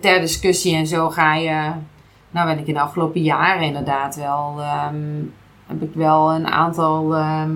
ter 0.00 0.20
discussie 0.20 0.74
en 0.74 0.86
zo 0.86 1.10
ga 1.10 1.34
je, 1.34 1.70
nou 2.30 2.46
ben 2.46 2.58
ik 2.58 2.66
in 2.66 2.74
de 2.74 2.80
afgelopen 2.80 3.22
jaren 3.22 3.62
inderdaad 3.62 4.16
wel, 4.16 4.54
ehm, 4.58 4.96
heb 5.66 5.82
ik 5.82 5.90
wel 5.94 6.32
een 6.32 6.46
aantal 6.46 7.14
ehm, 7.16 7.52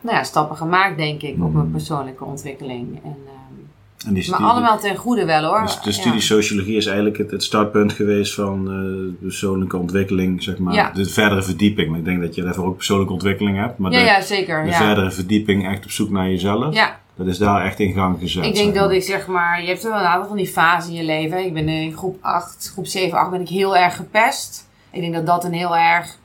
nou 0.00 0.16
ja, 0.16 0.22
stappen 0.24 0.56
gemaakt 0.56 0.96
denk 0.96 1.22
ik 1.22 1.36
op 1.44 1.52
mijn 1.54 1.70
persoonlijke 1.70 2.24
ontwikkeling. 2.24 3.00
En, 3.04 3.16
ehm, 3.26 4.08
En 4.08 4.14
die 4.14 4.30
maar 4.30 4.40
allemaal 4.40 4.78
ten 4.78 4.96
goede 4.96 5.24
wel 5.24 5.44
hoor. 5.44 5.62
Dus 5.62 5.80
de 5.80 5.92
studie 5.92 6.12
Ja. 6.12 6.20
sociologie 6.20 6.76
is 6.76 6.86
eigenlijk 6.86 7.18
het, 7.18 7.30
het 7.30 7.42
startpunt 7.42 7.92
geweest 7.92 8.34
van 8.34 8.70
eh, 8.70 9.20
persoonlijke 9.22 9.76
ontwikkeling, 9.76 10.42
zeg 10.42 10.58
maar. 10.58 10.74
Ja. 10.74 10.90
De 10.90 11.04
verdere 11.04 11.42
verdieping. 11.42 11.88
Maar 11.90 11.98
ik 11.98 12.04
denk 12.04 12.20
dat 12.20 12.34
je 12.34 12.42
daarvoor 12.42 12.64
ook 12.66 12.76
persoonlijke 12.76 13.12
ontwikkeling 13.12 13.56
hebt. 13.58 13.78
Maar 13.78 13.92
Ja, 13.92 13.98
de, 13.98 14.04
ja, 14.04 14.20
zeker. 14.20 14.64
de 14.64 14.70
ja. 14.70 14.76
verdere 14.76 15.10
verdieping 15.10 15.68
echt 15.68 15.84
op 15.84 15.90
zoek 15.90 16.10
naar 16.10 16.28
jezelf, 16.28 16.74
ja, 16.74 16.98
dat 17.16 17.26
is 17.26 17.38
daar 17.38 17.64
echt 17.64 17.80
in 17.80 17.92
gang 17.92 18.18
gezet. 18.18 18.44
ik 18.44 18.54
denk 18.54 18.74
dat 18.74 18.90
ik 18.90 19.02
zeg 19.02 19.26
maar, 19.26 19.62
je 19.62 19.68
hebt 19.68 19.82
wel 19.82 19.92
een 19.98 20.04
aantal 20.04 20.28
van 20.28 20.36
die 20.36 20.46
fasen 20.46 20.90
in 20.90 20.96
je 20.96 21.04
leven. 21.04 21.44
Ik 21.44 21.54
ben 21.54 21.68
in 21.68 21.96
groep 21.96 22.16
8, 22.20 22.70
groep 22.72 22.86
7, 22.86 23.18
8 23.18 23.30
ben 23.30 23.40
ik 23.40 23.48
heel 23.48 23.76
erg 23.76 23.96
gepest. 23.96 24.68
Ik 24.90 25.00
denk 25.00 25.14
dat 25.14 25.26
dat 25.26 25.44
een 25.44 25.52
heel 25.52 25.76
erg 25.76 26.18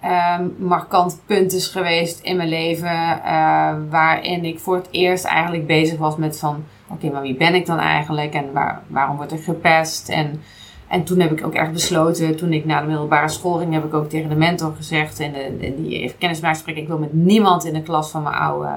ehm, 0.00 0.44
markant 0.58 1.20
punt 1.26 1.52
is 1.52 1.66
geweest 1.66 2.20
in 2.20 2.36
mijn 2.36 2.48
leven. 2.48 3.22
eh, 3.24 3.74
waarin 3.90 4.44
ik 4.44 4.58
voor 4.58 4.74
het 4.76 4.88
eerst 4.90 5.24
eigenlijk 5.24 5.66
bezig 5.66 5.98
was 5.98 6.16
met 6.16 6.38
van, 6.38 6.64
oké, 6.88 7.10
maar 7.10 7.22
wie 7.22 7.36
ben 7.36 7.54
ik 7.54 7.66
dan 7.66 7.78
eigenlijk? 7.78 8.34
En 8.34 8.52
waar, 8.52 8.82
waarom 8.86 9.16
word 9.16 9.32
ik 9.32 9.42
gepest? 9.44 10.08
En, 10.08 10.42
en 10.88 11.04
toen 11.04 11.20
heb 11.20 11.32
ik 11.32 11.46
ook 11.46 11.54
echt 11.54 11.72
besloten, 11.72 12.36
toen 12.36 12.52
ik 12.52 12.64
naar 12.64 12.80
de 12.80 12.88
middelbare 12.88 13.28
school 13.28 13.58
ging, 13.58 13.72
heb 13.72 13.84
ik 13.84 13.94
ook 13.94 14.08
tegen 14.08 14.28
de 14.28 14.34
mentor 14.36 14.74
gezegd 14.76 15.18
in, 15.18 15.32
de, 15.32 15.66
in 15.66 15.82
die 15.82 16.14
kennismakingsgesprek, 16.18 16.76
ik 16.76 16.88
wil 16.88 16.98
met 16.98 17.12
niemand 17.12 17.64
in 17.64 17.72
de 17.72 17.82
klas 17.82 18.10
van 18.10 18.22
mijn 18.22 18.34
oude, 18.34 18.68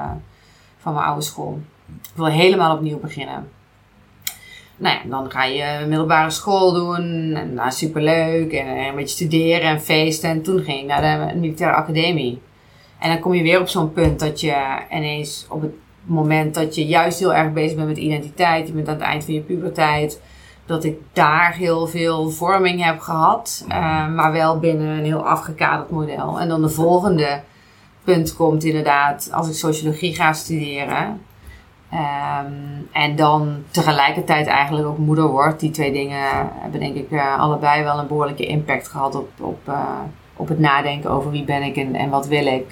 van 0.90 0.98
mijn 0.98 1.08
oude 1.12 1.26
school. 1.26 1.60
Ik 1.88 2.10
wil 2.16 2.26
helemaal 2.26 2.76
opnieuw 2.76 3.00
beginnen. 3.00 3.50
Nou 4.78 4.96
ja, 4.96 5.10
dan 5.10 5.32
ga 5.32 5.44
je 5.44 5.86
middelbare 5.88 6.30
school 6.30 6.74
doen. 6.74 7.34
En 7.36 7.54
nou, 7.54 7.72
superleuk. 7.72 8.52
En 8.52 8.68
een 8.68 8.96
beetje 8.96 9.16
studeren 9.26 9.70
en 9.70 9.82
feesten. 9.82 10.30
En 10.30 10.42
toen 10.42 10.60
ging 10.64 10.80
ik 10.80 10.86
naar 10.86 11.32
de 11.32 11.40
militaire 11.40 11.78
academie. 11.78 12.42
En 13.00 13.10
dan 13.10 13.20
kom 13.20 13.34
je 13.34 13.44
weer 13.44 13.60
op 13.60 13.68
zo'n 13.68 13.94
punt 13.94 14.20
dat 14.20 14.42
je 14.42 14.56
ineens 14.92 15.46
op 15.50 15.62
het 15.62 15.72
moment 16.04 16.54
dat 16.54 16.76
je 16.76 16.86
juist 16.86 17.20
heel 17.20 17.34
erg 17.34 17.54
bezig 17.54 17.76
bent 17.76 17.88
met 17.88 17.98
identiteit. 17.98 18.68
Je 18.68 18.74
bent 18.74 18.88
aan 18.88 18.94
het 18.94 19.04
eind 19.04 19.26
van 19.26 19.34
je 19.34 19.42
puberteit. 19.42 20.22
Dat 20.66 20.84
ik 20.84 20.98
daar 21.14 21.54
heel 21.54 21.88
veel 21.88 22.30
vorming 22.30 22.84
heb 22.84 23.00
gehad. 23.00 23.66
eh, 23.68 24.08
maar 24.08 24.32
wel 24.32 24.60
binnen 24.60 24.88
een 24.88 25.04
heel 25.06 25.28
afgekaderd 25.28 25.90
model. 25.90 26.40
En 26.40 26.48
dan 26.48 26.62
de 26.62 26.70
volgende 26.70 27.42
komt 28.36 28.64
inderdaad 28.64 29.30
als 29.32 29.48
ik 29.48 29.54
sociologie 29.54 30.16
ga 30.16 30.34
studeren. 30.34 31.22
Ehm, 31.90 32.54
en 32.92 33.16
dan 33.16 33.64
tegelijkertijd 33.72 34.48
eigenlijk 34.48 34.88
ook 34.88 34.98
moeder 34.98 35.28
wordt. 35.28 35.60
Die 35.60 35.72
twee 35.72 35.92
dingen 35.92 36.52
hebben 36.54 36.80
denk 36.80 36.96
ik 36.96 37.12
eh, 37.12 37.40
allebei 37.40 37.84
wel 37.84 38.00
een 38.00 38.08
behoorlijke 38.08 38.46
impact 38.46 38.88
gehad 38.88 39.16
op, 39.16 39.30
op, 39.40 39.60
eh, 39.66 40.00
op 40.36 40.48
het 40.48 40.60
nadenken 40.60 41.10
over 41.10 41.32
wie 41.32 41.44
ben 41.44 41.64
ik 41.64 41.76
en, 41.76 41.96
en 41.96 42.10
wat 42.10 42.28
wil 42.28 42.46
ik. 42.46 42.72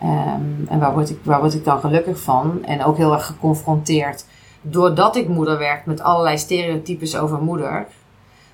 Ehm, 0.00 0.66
en 0.68 0.78
waar 0.78 0.92
word, 0.92 1.10
ik, 1.10 1.18
waar 1.22 1.40
word 1.40 1.54
ik 1.54 1.64
dan 1.64 1.80
gelukkig 1.80 2.20
van? 2.20 2.64
En 2.64 2.84
ook 2.84 2.96
heel 2.96 3.12
erg 3.12 3.26
geconfronteerd 3.26 4.24
doordat 4.62 5.16
ik 5.16 5.28
moeder 5.28 5.58
werd 5.58 5.86
met 5.86 6.02
allerlei 6.02 6.38
stereotypes 6.38 7.16
over 7.16 7.42
moeder. 7.42 7.86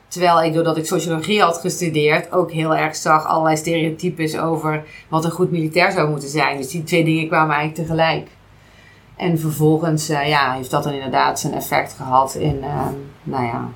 Terwijl 0.09 0.43
ik, 0.43 0.55
doordat 0.55 0.77
ik 0.77 0.87
sociologie 0.87 1.43
had 1.43 1.59
gestudeerd, 1.59 2.33
ook 2.33 2.53
heel 2.53 2.77
erg 2.77 2.97
zag 2.97 3.27
allerlei 3.27 3.57
stereotypes 3.57 4.39
over 4.39 4.85
wat 5.09 5.25
een 5.25 5.31
goed 5.31 5.51
militair 5.51 5.93
zou 5.93 6.11
moeten 6.11 6.29
zijn. 6.29 6.57
Dus 6.57 6.69
die 6.69 6.85
twee 6.85 7.05
dingen 7.05 7.29
kwamen 7.29 7.57
eigenlijk 7.57 7.89
tegelijk. 7.89 8.29
En 9.17 9.39
vervolgens 9.39 10.09
eh, 10.09 10.29
ja, 10.29 10.53
heeft 10.53 10.71
dat 10.71 10.85
dan 10.85 10.93
inderdaad 10.93 11.41
zijn 11.41 11.53
effect 11.53 11.93
gehad 11.93 12.35
in 12.35 12.63
ehm, 12.63 12.95
nou 13.23 13.45
ja, 13.45 13.69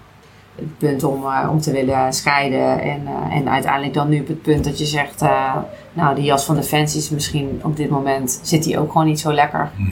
het 0.54 0.78
punt 0.78 1.04
om, 1.04 1.24
eh, 1.24 1.48
om 1.50 1.60
te 1.60 1.72
willen 1.72 2.12
scheiden. 2.12 2.80
En, 2.80 3.06
eh, 3.06 3.36
en 3.36 3.48
uiteindelijk 3.48 3.94
dan 3.94 4.08
nu 4.08 4.20
op 4.20 4.26
het 4.26 4.42
punt 4.42 4.64
dat 4.64 4.78
je 4.78 4.86
zegt, 4.86 5.20
nou 5.92 6.14
die 6.14 6.24
jas 6.24 6.44
van 6.44 6.54
Defensie 6.54 7.00
is 7.00 7.10
misschien 7.10 7.60
op 7.62 7.76
dit 7.76 7.90
moment, 7.90 8.40
zit 8.42 8.64
die 8.64 8.78
ook 8.78 8.92
gewoon 8.92 9.06
niet 9.06 9.20
zo 9.20 9.32
lekker. 9.32 9.70
Mhm. 9.76 9.90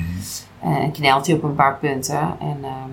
En 0.82 0.92
knelt 0.92 1.26
hij 1.26 1.34
op 1.34 1.42
een 1.42 1.54
paar 1.54 1.78
punten. 1.78 2.36
En 2.40 2.58
ehm, 2.62 2.90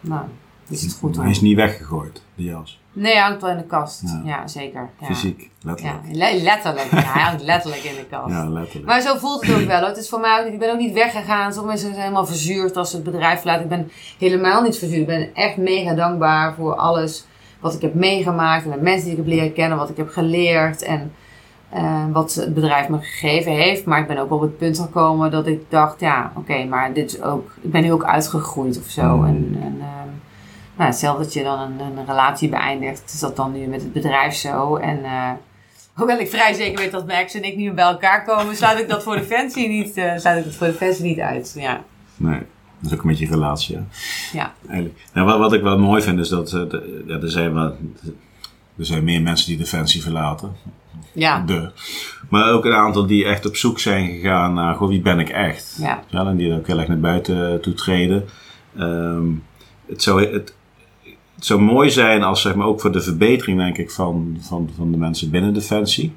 nou, 0.00 0.24
is 0.68 0.82
het 0.82 0.92
goed 0.92 1.16
Hij 1.16 1.30
is 1.30 1.40
niet 1.40 1.56
weggegooid, 1.56 2.22
die 2.34 2.46
jas. 2.46 2.79
Nee, 2.92 3.12
hij 3.12 3.22
hangt 3.22 3.40
wel 3.42 3.50
in 3.50 3.56
de 3.56 3.62
kast. 3.64 4.02
Ja. 4.02 4.20
Ja, 4.24 4.46
zeker. 4.48 4.88
Ja. 5.00 5.06
Fysiek, 5.06 5.40
Ja, 5.40 5.68
letterlijk. 5.68 6.02
le- 6.12 6.42
letterlijk. 6.42 6.90
Ja, 6.90 7.12
hij 7.12 7.22
hangt 7.22 7.42
letterlijk 7.42 7.82
in 7.82 7.94
de 7.96 8.04
kast. 8.16 8.30
Ja, 8.34 8.48
letterlijk. 8.48 8.86
Maar 8.86 9.00
zo 9.00 9.16
voelt 9.16 9.46
het 9.46 9.56
ook 9.60 9.66
wel. 9.66 9.78
hoor. 9.78 9.88
Het 9.88 9.96
is 9.96 10.08
voor 10.08 10.20
mij 10.20 10.38
ook 10.38 10.44
niet, 10.44 10.52
ik 10.52 10.58
ben 10.58 10.72
ook 10.72 10.78
niet 10.78 10.92
weggegaan. 10.94 11.52
Sommige 11.52 11.66
mensen 11.66 11.88
zijn 11.88 12.00
helemaal 12.00 12.26
verzuurd 12.26 12.76
als 12.76 12.90
ze 12.90 12.96
het 12.96 13.04
bedrijf 13.04 13.38
verlaten. 13.38 13.62
Ik 13.62 13.68
ben 13.68 13.90
helemaal 14.18 14.62
niet 14.62 14.78
verzuurd. 14.78 15.00
Ik 15.00 15.06
ben 15.06 15.34
echt 15.34 15.56
mega 15.56 15.94
dankbaar 15.94 16.54
voor 16.54 16.74
alles 16.74 17.24
wat 17.60 17.74
ik 17.74 17.80
heb 17.80 17.94
meegemaakt. 17.94 18.64
En 18.64 18.70
de 18.70 18.76
mensen 18.76 19.02
die 19.02 19.10
ik 19.10 19.16
heb 19.16 19.26
leren 19.26 19.52
kennen, 19.52 19.78
wat 19.78 19.90
ik 19.90 19.96
heb 19.96 20.08
geleerd. 20.08 20.82
En 20.82 21.12
eh, 21.68 22.04
wat 22.12 22.34
het 22.34 22.54
bedrijf 22.54 22.88
me 22.88 22.98
gegeven 22.98 23.52
heeft. 23.52 23.84
Maar 23.84 24.00
ik 24.00 24.06
ben 24.06 24.18
ook 24.18 24.30
op 24.32 24.40
het 24.40 24.58
punt 24.58 24.78
gekomen 24.78 25.30
dat 25.30 25.46
ik 25.46 25.60
dacht, 25.68 26.00
ja, 26.00 26.32
oké, 26.36 26.64
maar 26.64 26.92
dit 26.92 27.12
is 27.12 27.22
ook, 27.22 27.50
ik 27.60 27.70
ben 27.70 27.82
nu 27.82 27.92
ook 27.92 28.04
uitgegroeid 28.04 28.78
of 28.78 28.86
zo. 28.86 29.16
Mm. 29.16 29.24
En, 29.24 29.58
en 29.62 29.76
ehm, 29.80 30.08
nou, 30.80 30.92
stel 30.92 31.18
dat 31.18 31.32
je 31.32 31.42
dan 31.42 31.58
een, 31.60 31.80
een 31.98 32.06
relatie 32.06 32.48
beëindigt, 32.48 33.02
is 33.14 33.20
dat 33.20 33.36
dan 33.36 33.52
nu 33.52 33.66
met 33.66 33.80
het 33.82 33.92
bedrijf 33.92 34.34
zo. 34.34 34.76
En 34.76 35.04
eh, 35.04 35.30
hoewel 35.94 36.18
ik 36.18 36.30
vrij 36.30 36.52
zeker 36.54 36.78
weet 36.82 36.92
dat 36.92 37.06
Max 37.06 37.34
en 37.34 37.42
ik 37.44 37.56
nu 37.56 37.72
bij 37.72 37.84
elkaar 37.84 38.24
komen, 38.24 38.56
sluit 38.56 38.78
ik 38.78 38.88
dat 38.88 39.02
voor 39.02 39.14
Defensie 39.16 39.68
niet, 39.68 39.96
eh 39.96 40.16
sluit 40.16 40.38
ik 40.38 40.44
dat 40.44 40.54
voor 40.54 40.66
Defensie 40.66 41.04
niet 41.04 41.18
uit. 41.20 41.52
Ja. 41.56 41.84
Nee, 42.16 42.38
dat 42.80 42.90
is 42.90 42.92
ook 42.96 43.02
een 43.02 43.08
beetje 43.10 43.26
relatie. 43.26 43.76
Ja. 43.76 43.82
Ja. 44.32 44.52
Eigenlijk. 44.68 44.98
Nou, 45.12 45.26
wat, 45.26 45.38
wat 45.38 45.52
ik 45.52 45.62
wel 45.62 45.78
mooi 45.78 46.02
vind 46.02 46.18
is 46.18 46.28
dat 46.28 46.52
eh, 46.52 46.68
de- 46.68 47.04
ja, 47.06 47.14
er, 47.20 47.30
zijn 47.30 47.54
wel, 47.54 47.76
er 48.78 48.86
zijn 48.86 49.04
meer 49.04 49.22
mensen 49.22 49.46
die 49.48 49.58
Defensie 49.58 50.02
verlaten. 50.02 50.52
Ja. 51.12 51.42
De. 51.46 51.70
Maar 52.28 52.52
ook 52.52 52.64
een 52.64 52.74
aantal 52.74 53.06
die 53.06 53.24
echt 53.24 53.46
op 53.46 53.56
zoek 53.56 53.78
zijn 53.78 54.06
gegaan 54.10 54.54
naar 54.54 54.74
goh, 54.74 54.88
wie 54.88 55.00
ben 55.00 55.18
ik 55.18 55.28
echt. 55.28 55.76
Ja. 55.80 56.02
Ja, 56.06 56.26
en 56.26 56.36
die 56.36 56.54
ook 56.54 56.66
heel 56.66 56.78
erg 56.78 56.88
naar 56.88 57.00
buiten 57.00 57.60
toe 57.60 57.74
treden. 57.74 58.28
Ehm, 58.78 59.28
het, 59.88 60.02
zou, 60.02 60.32
het, 60.32 60.54
het 61.40 61.48
zou 61.48 61.60
mooi 61.60 61.90
zijn 61.90 62.22
als, 62.22 62.40
zeg 62.40 62.54
maar, 62.54 62.66
ook 62.66 62.80
voor 62.80 62.92
de 62.92 63.00
verbetering, 63.00 63.58
denk 63.58 63.78
ik, 63.78 63.90
van, 63.90 64.36
van, 64.40 64.70
van 64.76 64.90
de 64.90 64.96
mensen 64.96 65.30
binnen 65.30 65.54
Defensie. 65.54 66.12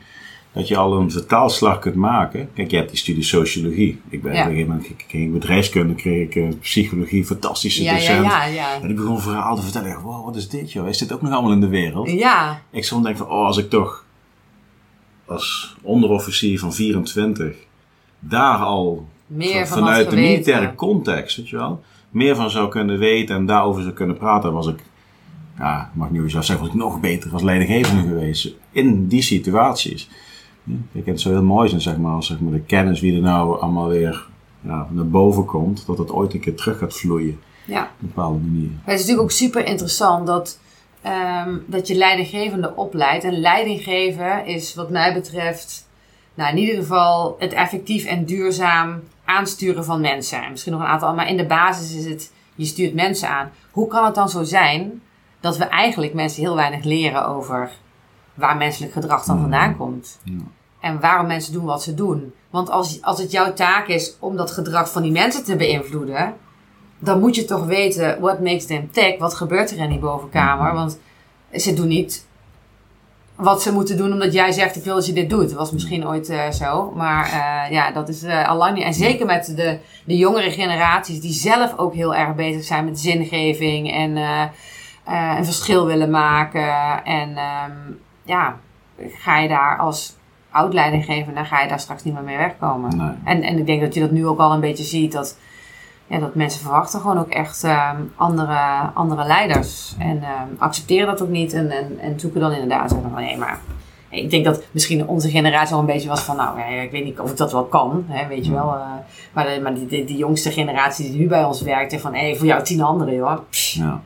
Dat 0.53 0.67
je 0.67 0.77
al 0.77 0.97
een 0.97 1.11
vertaalslag 1.11 1.79
kunt 1.79 1.95
maken. 1.95 2.49
Kijk, 2.53 2.71
je 2.71 2.77
hebt 2.77 2.89
die 2.89 2.97
studie 2.99 3.23
sociologie. 3.23 4.01
Ik 4.09 4.21
ben 4.21 4.33
Ja. 4.33 4.41
op 4.41 4.45
een 4.45 4.51
gegeven 4.51 4.71
moment 4.75 4.95
kreeg 5.07 5.21
ik 5.21 5.33
bedrijfskunde, 5.33 5.93
kreeg 5.95 6.27
ik 6.27 6.35
eh, 6.35 6.47
psychologie, 6.61 7.25
fantastische 7.25 7.83
Ja, 7.83 7.93
docent. 7.93 8.25
ja, 8.25 8.45
ja. 8.45 8.81
En 8.81 8.87
die 8.87 8.95
begon 8.95 9.21
verhaal 9.21 9.55
te 9.55 9.61
vertellen. 9.61 9.89
Ik 9.91 9.97
Wow, 9.97 10.25
wat 10.25 10.35
is 10.35 10.49
dit 10.49 10.71
joh? 10.71 10.87
Is 10.87 10.97
dit 10.97 11.13
ook 11.13 11.21
nog 11.21 11.31
allemaal 11.31 11.51
in 11.51 11.59
de 11.59 11.67
wereld? 11.67 12.11
Ja, 12.11 12.61
Ik 12.71 12.83
soms 12.83 13.03
denk 13.03 13.17
van, 13.17 13.27
oh, 13.27 13.45
als 13.45 13.57
ik 13.57 13.69
toch 13.69 14.05
als 15.25 15.75
onderofficier 15.81 16.59
van 16.59 16.73
24 16.73 17.55
daar 18.19 18.57
al 18.57 19.07
meer 19.27 19.67
van 19.67 19.77
vanuit 19.77 20.09
de 20.09 20.15
militaire 20.15 20.75
context, 20.75 21.37
weet 21.37 21.49
je 21.49 21.55
wel, 21.55 21.81
meer 22.09 22.35
van 22.35 22.49
zou 22.49 22.69
kunnen 22.69 22.99
weten 22.99 23.35
en 23.35 23.45
daarover 23.45 23.81
zou 23.81 23.93
kunnen 23.93 24.17
praten, 24.17 24.53
was 24.53 24.67
ik, 24.67 24.79
ja, 25.57 25.91
mag 25.93 26.09
nu 26.09 26.29
zelf 26.29 26.45
zeggen, 26.45 26.65
was 26.65 26.73
ik 26.73 26.79
nog 26.81 26.99
beter 26.99 27.33
als 27.33 27.41
leidinggevende 27.41 28.07
geweest 28.07 28.53
in 28.71 29.07
die 29.07 29.21
situaties. 29.21 30.09
Ik 30.65 30.77
vind 30.91 31.05
het 31.05 31.21
zo 31.21 31.29
heel 31.29 31.43
mooi 31.43 31.69
zijn, 31.69 31.81
zeg 31.81 31.97
maar, 31.97 32.11
als 32.13 32.27
zeg 32.27 32.39
maar, 32.39 32.51
de 32.51 32.61
kennis 32.61 32.99
wie 33.01 33.15
er 33.15 33.21
nou 33.21 33.59
allemaal 33.61 33.87
weer 33.87 34.27
ja, 34.61 34.87
naar 34.91 35.07
boven 35.07 35.45
komt, 35.45 35.85
dat 35.85 35.97
het 35.97 36.11
ooit 36.11 36.33
een 36.33 36.39
keer 36.39 36.55
terug 36.55 36.77
gaat 36.77 36.93
vloeien 36.93 37.39
Ja. 37.65 37.81
op 37.83 37.89
een 38.01 38.07
bepaalde 38.07 38.39
manier. 38.39 38.69
Maar 38.69 38.81
het 38.85 38.93
is 38.93 38.99
natuurlijk 38.99 39.23
ook 39.23 39.31
super 39.31 39.65
interessant 39.65 40.27
dat, 40.27 40.59
ehm, 41.01 41.57
dat 41.65 41.87
je 41.87 41.95
leidinggevende 41.95 42.75
opleidt. 42.75 43.23
En 43.23 43.39
leidinggeven 43.39 44.45
is 44.45 44.75
wat 44.75 44.89
mij 44.89 45.13
betreft, 45.13 45.87
nou 46.33 46.51
in 46.51 46.57
ieder 46.57 46.75
geval 46.75 47.35
het 47.39 47.53
effectief 47.53 48.05
en 48.05 48.25
duurzaam 48.25 48.99
aansturen 49.25 49.85
van 49.85 50.01
mensen. 50.01 50.43
En 50.43 50.51
misschien 50.51 50.71
nog 50.73 50.81
een 50.81 50.87
aantal, 50.87 51.13
maar 51.13 51.29
in 51.29 51.37
de 51.37 51.45
basis 51.45 51.95
is 51.95 52.05
het, 52.05 52.31
je 52.55 52.65
stuurt 52.65 52.93
mensen 52.93 53.29
aan. 53.29 53.51
Hoe 53.71 53.87
kan 53.87 54.05
het 54.05 54.15
dan 54.15 54.29
zo 54.29 54.43
zijn 54.43 55.01
dat 55.43 55.57
we 55.57 55.63
eigenlijk 55.63 56.13
mensen 56.13 56.41
heel 56.41 56.55
weinig 56.55 56.83
leren 56.83 57.27
over 57.27 57.71
waar 58.33 58.57
menselijk 58.57 58.93
gedrag 58.93 59.23
dan 59.23 59.39
vandaan 59.39 59.77
komt? 59.77 60.19
Ja. 60.23 60.33
En 60.79 60.99
waarom 60.99 61.27
mensen 61.27 61.53
doen 61.53 61.65
wat 61.65 61.83
ze 61.83 61.93
doen. 61.93 62.33
Want 62.49 62.69
als, 62.69 63.01
als 63.01 63.19
het 63.19 63.31
jouw 63.31 63.53
taak 63.53 63.87
is 63.87 64.15
om 64.19 64.35
dat 64.35 64.51
gedrag 64.51 64.91
van 64.91 65.01
die 65.01 65.11
mensen 65.11 65.43
te 65.43 65.55
beïnvloeden, 65.55 66.33
dan 66.99 67.19
moet 67.19 67.35
je 67.35 67.45
toch 67.45 67.65
weten 67.65 68.21
what 68.21 68.39
makes 68.39 68.65
them 68.65 68.91
tick. 68.91 69.19
Wat 69.19 69.33
gebeurt 69.33 69.71
er 69.71 69.77
in 69.77 69.89
die 69.89 69.99
bovenkamer? 69.99 70.73
Want 70.73 70.99
ze 71.53 71.73
doen 71.73 71.87
niet 71.87 72.27
wat 73.35 73.61
ze 73.61 73.73
moeten 73.73 73.97
doen 73.97 74.11
omdat 74.11 74.33
jij 74.33 74.51
zegt 74.51 74.75
ik 74.75 74.83
wil 74.83 74.95
dat 74.95 75.05
je 75.05 75.13
dit 75.13 75.29
doet. 75.29 75.49
Dat 75.49 75.57
was 75.57 75.71
misschien 75.71 76.07
ooit 76.07 76.29
uh, 76.29 76.51
zo. 76.51 76.91
Maar 76.95 77.25
uh, 77.25 77.71
ja, 77.71 77.91
dat 77.91 78.09
is 78.09 78.23
uh, 78.23 78.49
al 78.49 78.57
lang 78.57 78.75
niet. 78.75 78.83
En 78.83 78.93
zeker 78.93 79.25
met 79.25 79.53
de, 79.55 79.77
de 80.05 80.17
jongere 80.17 80.51
generaties 80.51 81.21
die 81.21 81.33
zelf 81.33 81.77
ook 81.77 81.93
heel 81.93 82.15
erg 82.15 82.35
bezig 82.35 82.63
zijn 82.63 82.85
met 82.85 82.99
zingeving 82.99 83.91
en 83.91 84.17
een 85.05 85.45
verschil 85.45 85.85
willen 85.85 86.09
maken. 86.09 87.03
En 87.03 87.29
um, 87.29 87.99
ja, 88.23 88.57
ga 88.97 89.39
je 89.39 89.47
daar 89.47 89.77
als 89.77 90.15
oud 90.51 90.73
leidinggever, 90.73 91.33
dan 91.33 91.45
ga 91.45 91.61
je 91.61 91.67
daar 91.67 91.79
straks 91.79 92.03
niet 92.03 92.13
meer 92.13 92.23
mee 92.23 92.37
wegkomen. 92.37 92.97
Nee. 92.97 93.11
En, 93.23 93.43
en 93.43 93.57
ik 93.57 93.65
denk 93.65 93.81
dat 93.81 93.93
je 93.93 93.99
dat 93.99 94.11
nu 94.11 94.27
ook 94.27 94.39
al 94.39 94.53
een 94.53 94.59
beetje 94.59 94.83
ziet. 94.83 95.11
Dat, 95.11 95.37
ja, 96.07 96.19
dat 96.19 96.35
mensen 96.35 96.61
verwachten 96.61 96.99
gewoon 96.99 97.17
ook 97.17 97.29
echt 97.29 97.63
um, 97.63 98.11
andere, 98.15 98.89
andere 98.93 99.25
leiders. 99.25 99.95
En 99.99 100.17
um, 100.17 100.55
accepteren 100.57 101.07
dat 101.07 101.21
ook 101.21 101.29
niet. 101.29 101.53
En, 101.53 101.71
en, 101.71 101.99
en 101.99 102.19
zoeken 102.19 102.39
dan 102.39 102.51
inderdaad 102.51 102.89
zo 102.89 102.99
van 103.01 103.13
nee, 103.23 103.37
maar. 103.37 103.59
Ik 104.09 104.29
denk 104.29 104.45
dat 104.45 104.63
misschien 104.71 105.07
onze 105.07 105.29
generatie 105.29 105.73
al 105.73 105.79
een 105.79 105.85
beetje 105.85 106.09
was 106.09 106.21
van, 106.21 106.35
nou, 106.35 106.59
ja, 106.59 106.65
ik 106.65 106.91
weet 106.91 107.03
niet 107.03 107.19
of 107.19 107.31
ik 107.31 107.37
dat 107.37 107.51
wel 107.51 107.63
kan, 107.63 108.05
hè, 108.07 108.27
weet 108.27 108.45
je 108.45 108.51
wel. 108.51 108.75
Uh, 108.75 108.85
maar 109.33 109.45
de, 109.45 109.59
maar 109.61 109.73
die, 109.73 109.85
die, 109.85 110.05
die, 110.05 110.17
jongste 110.17 110.51
generatie 110.51 111.09
die 111.09 111.19
nu 111.19 111.27
bij 111.27 111.43
ons 111.43 111.61
werkt, 111.61 112.01
van, 112.01 112.13
hé, 112.13 112.19
hey, 112.19 112.35
voor 112.35 112.45
jou 112.45 112.63
tien 112.63 112.81
anderen, 112.81 113.13
joh. 113.13 113.37
Ja. 113.49 114.01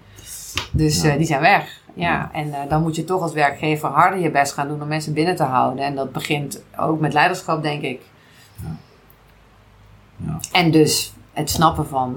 Dus 0.71 1.01
Ja. 1.01 1.11
uh, 1.11 1.17
die 1.17 1.25
zijn 1.25 1.41
weg. 1.41 1.81
Ja, 1.93 2.29
en 2.33 2.47
uh, 2.47 2.55
dan 2.69 2.81
moet 2.81 2.95
je 2.95 3.03
toch 3.03 3.21
als 3.21 3.33
werkgever 3.33 3.89
harder 3.89 4.19
je 4.19 4.31
best 4.31 4.53
gaan 4.53 4.67
doen 4.67 4.81
om 4.81 4.87
mensen 4.87 5.13
binnen 5.13 5.35
te 5.35 5.43
houden. 5.43 5.85
En 5.85 5.95
dat 5.95 6.11
begint 6.11 6.63
ook 6.77 6.99
met 6.99 7.13
leiderschap, 7.13 7.61
denk 7.61 7.81
ik. 7.81 8.01
Ja. 8.55 8.75
Ja. 10.15 10.39
En 10.51 10.71
dus 10.71 11.13
het 11.33 11.49
snappen 11.49 11.87
van 11.87 12.15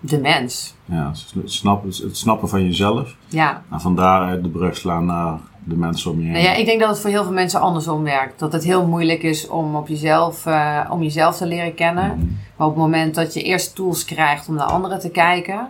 de 0.00 0.18
mens. 0.18 0.74
Ja, 0.84 1.12
het 1.34 1.52
snappen, 1.52 1.88
het 1.88 2.16
snappen 2.16 2.48
van 2.48 2.64
jezelf. 2.64 3.16
Ja. 3.26 3.62
En 3.70 3.80
van 3.80 3.96
daaruit 3.96 4.42
de 4.42 4.48
brug 4.48 4.76
slaan 4.76 5.04
naar 5.06 5.38
de 5.64 5.76
mensen 5.76 6.10
om 6.10 6.18
je 6.18 6.24
heen. 6.24 6.32
Nou 6.32 6.44
ja, 6.44 6.54
ik 6.54 6.66
denk 6.66 6.80
dat 6.80 6.88
het 6.88 7.00
voor 7.00 7.10
heel 7.10 7.24
veel 7.24 7.32
mensen 7.32 7.60
andersom 7.60 8.02
werkt. 8.02 8.38
Dat 8.38 8.52
het 8.52 8.64
heel 8.64 8.86
moeilijk 8.86 9.22
is 9.22 9.48
om, 9.48 9.76
op 9.76 9.88
jezelf, 9.88 10.46
uh, 10.46 10.80
om 10.90 11.02
jezelf 11.02 11.36
te 11.36 11.46
leren 11.46 11.74
kennen. 11.74 12.16
Mm. 12.18 12.38
Maar 12.56 12.66
op 12.66 12.74
het 12.74 12.82
moment 12.82 13.14
dat 13.14 13.34
je 13.34 13.42
eerst 13.42 13.74
tools 13.74 14.04
krijgt 14.04 14.48
om 14.48 14.54
naar 14.54 14.66
anderen 14.66 15.00
te 15.00 15.10
kijken, 15.10 15.68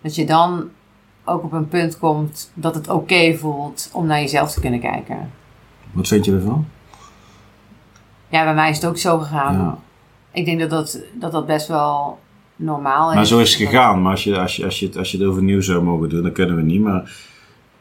dat 0.00 0.14
je 0.14 0.26
dan 0.26 0.68
ook 1.26 1.44
op 1.44 1.52
een 1.52 1.68
punt 1.68 1.98
komt 1.98 2.50
dat 2.54 2.74
het 2.74 2.88
oké 2.88 2.96
okay 2.96 3.36
voelt 3.36 3.90
om 3.92 4.06
naar 4.06 4.20
jezelf 4.20 4.52
te 4.52 4.60
kunnen 4.60 4.80
kijken. 4.80 5.30
Wat 5.92 6.08
vind 6.08 6.24
je 6.24 6.32
ervan? 6.32 6.66
Ja, 8.28 8.44
bij 8.44 8.54
mij 8.54 8.70
is 8.70 8.76
het 8.76 8.86
ook 8.86 8.98
zo 8.98 9.18
gegaan. 9.18 9.54
Ja. 9.54 9.78
Ik 10.32 10.44
denk 10.44 10.60
dat 10.60 10.70
dat, 10.70 11.00
dat 11.14 11.32
dat 11.32 11.46
best 11.46 11.68
wel 11.68 12.18
normaal 12.56 13.08
is. 13.08 13.14
Maar 13.14 13.26
zo 13.26 13.38
is 13.38 13.54
het 13.54 13.68
gegaan. 13.68 14.02
Maar 14.02 14.10
als 14.10 14.24
je, 14.24 14.38
als 14.40 14.56
je, 14.56 14.64
als 14.64 14.78
je, 14.78 14.86
het, 14.86 14.96
als 14.96 15.10
je 15.10 15.18
het 15.18 15.26
overnieuw 15.26 15.60
zou 15.60 15.82
mogen 15.82 16.08
doen, 16.08 16.22
dan 16.22 16.32
kunnen 16.32 16.56
we 16.56 16.62
niet. 16.62 16.80
Maar 16.80 17.16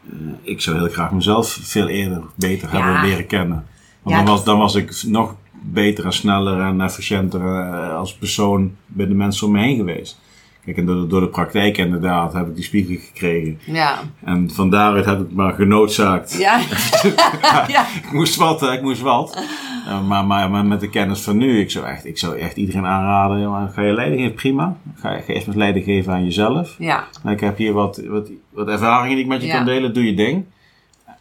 uh, 0.04 0.32
ik 0.42 0.62
zou 0.62 0.78
heel 0.78 0.90
graag 0.90 1.12
mezelf 1.12 1.58
veel 1.62 1.88
eerder 1.88 2.24
beter 2.36 2.70
Ja. 2.74 2.84
hebben 2.84 3.10
leren 3.10 3.28
kennen. 3.28 3.66
Want 4.02 4.16
Ja, 4.16 4.24
dan, 4.24 4.34
was, 4.34 4.44
dan 4.44 4.58
was 4.58 4.76
ik 4.76 5.04
nog 5.08 5.36
beter 5.52 6.06
en 6.06 6.14
sneller 6.14 6.62
en 6.62 6.82
efficiënter 6.82 7.42
uh, 7.42 7.96
als 7.96 8.16
persoon 8.16 8.76
bij 8.86 9.08
de 9.08 9.14
mensen 9.14 9.48
om 9.48 9.54
me 9.54 9.60
heen 9.60 9.76
geweest. 9.76 10.20
Kijk, 10.66 10.78
en 10.78 10.86
door, 10.86 11.08
door 11.08 11.22
de 11.22 11.28
praktijk 11.28 11.78
inderdaad 11.78 12.34
heb 12.34 12.48
ik 12.48 12.56
die 12.56 12.64
spiegel 12.64 12.96
gekregen. 13.06 13.60
Ja. 13.66 14.00
En 14.24 14.52
van 14.52 14.70
daaruit 14.70 15.06
heb 15.06 15.20
ik 15.20 15.32
me 15.32 15.54
genoodzaakt. 15.54 16.38
Ja. 16.38 16.60
ja. 17.68 17.86
ik 17.88 18.12
moest 18.12 18.36
wat, 18.36 18.62
hè, 18.62 18.72
ik 18.72 18.82
moest 18.82 19.02
wat. 19.02 19.44
Uh, 19.88 20.08
maar, 20.08 20.26
maar, 20.26 20.50
maar 20.52 20.66
met 20.66 20.80
de 20.80 20.90
kennis 20.90 21.22
van 21.22 21.38
nu, 21.38 21.60
ik 21.60 21.72
zou 21.72 21.86
echt, 21.86 22.06
ik 22.06 22.18
zou 22.18 22.38
echt 22.38 22.58
iedereen 22.58 22.86
aanraden. 22.86 23.42
Jongen, 23.42 23.70
ga 23.70 23.82
je 23.82 23.94
leiding 23.94 24.22
geven, 24.22 24.36
prima. 24.36 24.78
Ga, 24.96 25.10
ga 25.20 25.34
eerst 25.34 25.48
met 25.48 25.56
leiding 25.56 25.86
geven 25.86 26.14
aan 26.14 26.24
jezelf. 26.24 26.76
Ja. 26.80 27.08
Nou, 27.24 27.36
ik 27.36 27.42
heb 27.42 27.58
hier 27.58 27.74
wat, 27.74 28.02
wat, 28.08 28.30
wat 28.50 28.68
ervaringen 28.68 29.16
die 29.16 29.24
ik 29.26 29.30
met 29.32 29.42
je 29.42 29.48
Ja. 29.48 29.56
kan 29.56 29.66
delen. 29.66 29.94
Doe 29.94 30.06
je 30.06 30.14
ding. 30.14 30.46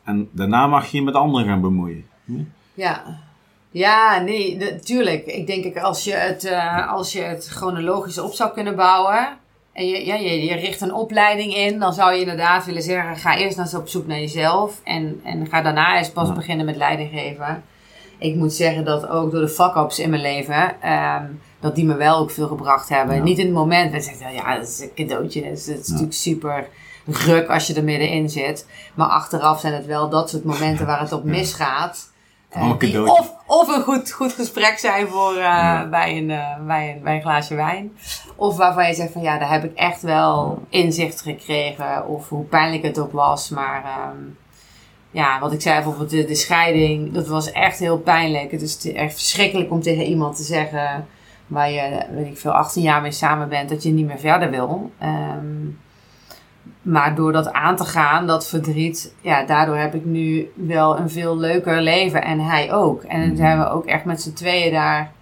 En 0.05 0.29
daarna 0.33 0.67
mag 0.67 0.87
je 0.87 0.97
je 0.97 1.03
met 1.03 1.15
anderen 1.15 1.47
gaan 1.47 1.61
bemoeien. 1.61 2.05
Ja. 2.75 3.03
Ja, 3.75 4.21
nee, 4.21 4.57
natuurlijk. 4.57 5.27
Ik 5.27 5.47
denk 5.47 5.65
ik 5.65 5.79
als 5.79 6.05
je, 6.05 6.13
het, 6.13 6.45
uh, 6.45 6.93
als 6.93 7.13
je 7.13 7.21
het 7.21 7.47
chronologisch 7.49 8.19
op 8.19 8.33
zou 8.33 8.53
kunnen 8.53 8.77
bouwen. 8.77 9.29
En 9.73 9.87
je, 9.87 10.07
ja, 10.07 10.15
je, 10.15 10.45
je 10.45 10.55
richt 10.55 10.81
een 10.81 10.95
opleiding 10.95 11.55
in, 11.57 11.79
dan 11.79 11.93
zou 11.93 12.13
je 12.13 12.21
inderdaad 12.21 12.65
willen 12.65 12.83
zeggen: 12.83 13.17
ga 13.17 13.37
eerst 13.37 13.59
eens 13.59 13.75
op 13.75 13.89
zoek 13.89 14.07
naar 14.07 14.19
jezelf. 14.19 14.81
En, 14.85 15.21
en 15.25 15.47
ga 15.51 15.63
daarna 15.63 15.99
eens 15.99 16.11
pas 16.11 16.29
Ja. 16.29 16.35
beginnen 16.35 16.67
met 16.67 16.77
leiding 16.77 17.11
geven. 17.11 17.65
Ik 18.19 18.35
moet 18.35 18.53
zeggen 18.53 18.85
dat 18.85 19.09
ook 19.09 19.31
door 19.31 19.41
de 19.41 19.49
fuck-ups 19.49 19.99
in 19.99 20.11
mijn 20.11 20.23
leven, 20.23 20.91
um, 20.93 21.41
dat 21.61 21.75
die 21.75 21.85
me 21.85 21.95
wel 21.95 22.19
ook 22.19 22.31
veel 22.31 22.49
gebracht 22.49 22.89
hebben. 22.89 23.17
Ja. 23.17 23.23
Niet 23.23 23.39
in 23.39 23.45
het 23.45 23.55
moment 23.55 23.93
dat 23.93 24.05
je 24.05 24.15
zegt: 24.15 24.35
ja, 24.35 24.57
dat 24.57 24.69
is 24.69 24.81
een 24.81 24.95
cadeautje. 24.95 25.43
Dat 25.43 25.53
is, 25.53 25.65
dat 25.65 25.79
is 25.79 25.89
natuurlijk 25.89 26.17
super 26.17 26.69
ruk 27.07 27.49
als 27.49 27.67
je 27.67 27.75
er 27.75 27.85
middenin 27.85 28.31
zit. 28.31 28.67
Maar 28.95 29.09
achteraf 29.09 29.61
zijn 29.61 29.75
het 29.75 29.87
wel 29.87 30.09
dat 30.09 30.31
soort 30.31 30.45
momenten 30.45 30.87
waar 30.87 31.01
het 31.01 31.13
op 31.13 31.25
misgaat. 31.25 32.13
Uh, 32.57 32.63
die 32.65 32.77
cadeautje. 32.77 33.13
of, 33.21 33.35
of 33.47 33.77
een 33.77 33.83
goed, 33.83 34.11
goed 34.13 34.33
gesprek 34.33 34.79
zijn 34.79 35.09
voor, 35.09 35.33
uh, 35.33 35.39
Ja. 35.39 35.87
bij, 35.89 36.17
een, 36.17 36.29
uh, 36.29 36.67
bij, 36.67 36.91
een, 36.91 37.03
bij 37.03 37.15
een 37.15 37.21
glaasje 37.23 37.55
wijn. 37.55 37.97
Of 38.37 38.57
waarvan 38.57 38.87
je 38.87 38.95
zegt 38.95 39.13
van 39.13 39.23
ja, 39.23 39.39
daar 39.39 39.51
heb 39.51 39.65
ik 39.65 39.75
echt 39.75 40.03
wel 40.03 40.63
inzicht 40.69 41.21
gekregen. 41.21 42.07
Of 42.07 42.29
hoe 42.29 42.45
pijnlijk 42.45 42.83
het 42.83 42.99
ook 42.99 43.13
was. 43.13 43.49
Maar 43.49 44.11
um, 44.15 44.37
ja, 45.11 45.41
wat 45.41 45.53
ik 45.53 45.61
zei 45.61 45.75
bijvoorbeeld 45.75 46.11
de, 46.11 46.25
de 46.25 46.35
scheiding. 46.35 47.13
Dat 47.13 47.27
was 47.27 47.53
echt 47.53 47.79
heel 47.79 47.99
pijnlijk. 47.99 48.51
Het 48.51 48.63
is 48.63 48.93
echt 48.93 49.13
verschrikkelijk 49.15 49.71
om 49.71 49.83
tegen 49.83 50.05
iemand 50.05 50.37
te 50.37 50.43
zeggen. 50.43 51.07
Waar 51.47 51.71
je, 51.71 52.07
weet 52.11 52.27
ik 52.27 52.39
veel, 52.39 52.53
18 52.53 52.83
jaar 52.83 53.03
mee 53.03 53.13
samen 53.13 53.49
bent. 53.49 53.69
Dat 53.69 53.83
je 53.83 53.91
niet 53.91 54.07
meer 54.07 54.19
verder 54.19 54.51
wil. 54.51 54.91
Um, 55.03 55.81
maar 56.83 57.15
door 57.15 57.33
dat 57.33 57.53
aan 57.53 57.77
te 57.77 57.85
gaan, 57.85 58.27
dat 58.27 58.49
verdriet, 58.49 59.15
ja, 59.21 59.45
daardoor 59.45 59.77
heb 59.77 59.95
ik 59.95 60.05
nu 60.05 60.51
wel 60.55 60.99
een 60.99 61.11
veel 61.11 61.37
leuker 61.37 61.83
leven. 61.83 62.25
En 62.25 62.41
hij 62.41 62.73
ook. 62.73 63.03
En 63.03 63.29
dan 63.29 63.37
zijn 63.37 63.59
we 63.59 63.69
ook 63.69 63.87
echt 63.87 64.05
met 64.05 64.23
z'n 64.23 64.33
tweeën 64.33 64.73
daar 64.73 65.13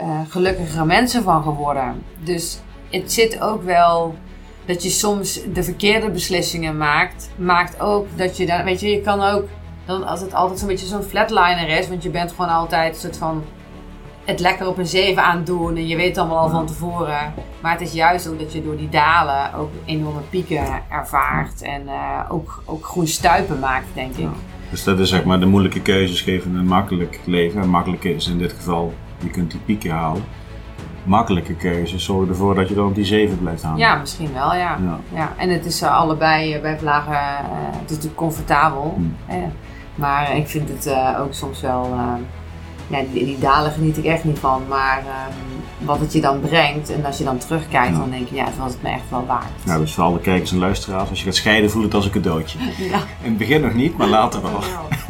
uh, 0.00 0.20
gelukkigere 0.28 0.84
mensen 0.84 1.22
van 1.22 1.42
geworden. 1.42 2.02
Dus 2.24 2.60
het 2.90 3.12
zit 3.12 3.40
ook 3.40 3.62
wel 3.62 4.14
dat 4.64 4.82
je 4.82 4.88
soms 4.90 5.40
de 5.52 5.62
verkeerde 5.62 6.10
beslissingen 6.10 6.76
maakt. 6.76 7.30
Maakt 7.36 7.80
ook 7.80 8.06
dat 8.16 8.36
je 8.36 8.46
dan, 8.46 8.64
weet 8.64 8.80
je, 8.80 8.88
je 8.88 9.00
kan 9.00 9.22
ook, 9.22 9.44
dan 9.84 10.06
als 10.06 10.20
het 10.20 10.34
altijd 10.34 10.58
zo'n 10.58 10.68
beetje 10.68 10.86
zo'n 10.86 11.02
flatliner 11.02 11.68
is. 11.68 11.88
Want 11.88 12.02
je 12.02 12.10
bent 12.10 12.30
gewoon 12.30 12.50
altijd 12.50 12.94
een 12.94 13.00
soort 13.00 13.16
van 13.16 13.44
het 14.24 14.40
lekker 14.40 14.66
op 14.66 14.78
een 14.78 14.86
7 14.86 15.22
aan 15.22 15.44
doen 15.44 15.76
en 15.76 15.86
je 15.86 15.96
weet 15.96 16.08
het 16.08 16.18
allemaal 16.18 16.38
al 16.38 16.48
van 16.48 16.66
tevoren. 16.66 17.34
Maar 17.60 17.72
het 17.72 17.80
is 17.80 17.92
juist 17.92 18.28
ook 18.28 18.38
dat 18.38 18.52
je 18.52 18.62
door 18.62 18.76
die 18.76 18.88
dalen 18.88 19.54
ook 19.54 19.70
enorme 19.84 20.20
pieken 20.30 20.82
ervaart 20.88 21.62
en 21.62 21.82
uh, 21.86 22.20
ook, 22.28 22.62
ook 22.64 22.84
groen 22.84 23.06
stuipen 23.06 23.58
maakt, 23.58 23.86
denk 23.94 24.16
ik. 24.16 24.28
Dus 24.70 24.84
dat 24.84 24.98
is 24.98 25.08
zeg 25.08 25.24
maar 25.24 25.40
de 25.40 25.46
moeilijke 25.46 25.82
keuzes 25.82 26.20
geven 26.20 26.54
een 26.54 26.66
makkelijk 26.66 27.20
leven. 27.24 27.60
En 27.62 27.68
makkelijk 27.68 28.04
is 28.04 28.28
in 28.28 28.38
dit 28.38 28.52
geval, 28.52 28.94
je 29.18 29.30
kunt 29.30 29.50
die 29.50 29.60
pieken 29.60 29.90
halen. 29.90 30.24
Makkelijke 31.04 31.54
keuzes 31.54 32.04
zorgen 32.04 32.28
ervoor 32.28 32.54
dat 32.54 32.68
je 32.68 32.74
dan 32.74 32.86
op 32.86 32.94
die 32.94 33.04
7 33.04 33.38
blijft 33.38 33.62
hangen. 33.62 33.78
Ja, 33.78 33.96
misschien 33.96 34.32
wel, 34.32 34.54
ja. 34.54 34.78
Ja. 34.82 35.00
ja. 35.14 35.32
En 35.36 35.50
het 35.50 35.64
is 35.64 35.82
uh, 35.82 35.96
allebei 35.96 36.56
uh, 36.56 36.60
bij 36.60 36.78
vlagen, 36.78 37.18
het 37.56 37.90
is 37.90 37.96
natuurlijk 37.96 38.16
comfortabel. 38.16 38.94
Hmm. 38.96 39.52
maar 39.94 40.36
ik 40.36 40.48
vind 40.48 40.68
het 40.68 40.86
uh, 40.86 41.20
ook 41.20 41.32
soms 41.34 41.60
wel 41.60 41.94
ja, 42.90 43.00
die, 43.12 43.24
die, 43.24 43.38
dalen 43.38 43.72
geniet 43.72 43.96
ik 43.96 44.04
echt 44.04 44.24
niet 44.24 44.38
van. 44.38 44.62
Maar 44.68 44.98
um, 44.98 45.86
wat 45.86 46.00
het 46.00 46.12
je 46.12 46.20
dan 46.20 46.40
brengt 46.40 46.90
en 46.90 47.04
als 47.04 47.18
je 47.18 47.24
dan 47.24 47.38
terugkijkt, 47.38 47.92
Ja. 47.92 47.98
dan 47.98 48.10
denk 48.10 48.28
je, 48.28 48.34
ja, 48.34 48.44
het 48.44 48.56
was 48.58 48.72
het 48.72 48.82
me 48.82 48.88
echt 48.88 49.10
wel 49.10 49.24
waard. 49.26 49.46
Ja, 49.64 49.78
dus 49.78 49.94
voor 49.94 50.04
alle 50.04 50.18
kijkers 50.20 50.50
en 50.52 50.58
luisteraars, 50.58 51.08
als 51.08 51.18
je 51.18 51.24
gaat 51.24 51.34
scheiden, 51.34 51.70
voel 51.70 51.82
het 51.82 51.94
als 51.94 52.04
een 52.04 52.10
cadeautje. 52.10 52.58
Ja. 52.90 52.98
In 53.22 53.28
het 53.28 53.38
begin 53.38 53.60
nog 53.60 53.74
niet, 53.74 53.96
maar 53.96 54.06
later 54.06 54.42
wel. 54.42 54.60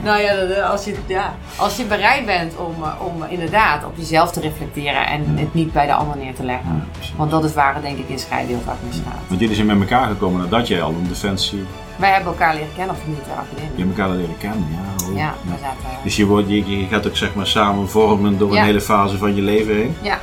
nou 0.02 0.20
ja, 0.20 0.61
als 0.61 0.85
je, 0.85 0.94
ja, 1.07 1.35
als 1.57 1.77
je 1.77 1.85
bereid 1.85 2.27
bent 2.27 2.57
om, 2.57 2.74
eh, 2.82 2.93
om 3.07 3.24
inderdaad 3.28 3.85
op 3.85 3.93
jezelf 3.97 4.31
te 4.32 4.40
reflecteren 4.40 5.07
en 5.07 5.36
het 5.39 5.55
niet 5.55 5.73
bij 5.73 5.86
de 5.86 5.93
ander 5.93 6.16
neer 6.16 6.35
te 6.35 6.44
leggen. 6.44 6.85
Want 7.16 7.31
dat 7.31 7.44
is 7.44 7.55
waar 7.55 7.74
het 7.74 7.82
denk 7.82 7.98
ik 7.98 8.09
in 8.09 8.19
scheiden 8.19 8.48
heel 8.55 8.65
vaak 8.65 8.77
misgaat. 8.86 9.20
Want 9.28 9.40
jullie 9.40 9.55
zijn 9.55 9.66
met 9.66 9.81
elkaar 9.81 10.07
gekomen 10.09 10.40
nadat 10.40 10.69
jij 10.69 10.82
al 10.82 10.90
een 10.90 11.09
defensie, 11.09 11.65
Wij 12.01 12.11
hebben 12.11 12.33
elkaar 12.33 12.55
leren 12.55 12.75
kennen 12.77 12.95
op 12.97 13.03
de 13.05 13.11
militaire 13.11 13.41
academie. 13.41 13.71
je 13.77 13.85
elkaar 13.85 14.11
leren 14.11 14.39
kennen. 14.39 14.69
Ja, 14.71 15.07
oh, 15.07 15.17
Ja, 15.17 15.35
zaten... 15.61 16.03
Dus 16.05 16.17
je, 16.17 16.27
wordt, 16.27 16.49
je, 16.49 16.81
je 16.81 16.87
gaat 16.87 17.07
ook 17.07 17.17
zeg 17.17 17.35
maar 17.35 17.47
samen 17.47 17.89
vormen 17.89 18.39
door 18.39 18.57
een 18.57 18.65
hele 18.65 18.81
fase 18.81 19.19
van 19.19 19.35
je 19.35 19.43
leven 19.43 19.75
heen. 19.75 19.97
Ja, 20.03 20.21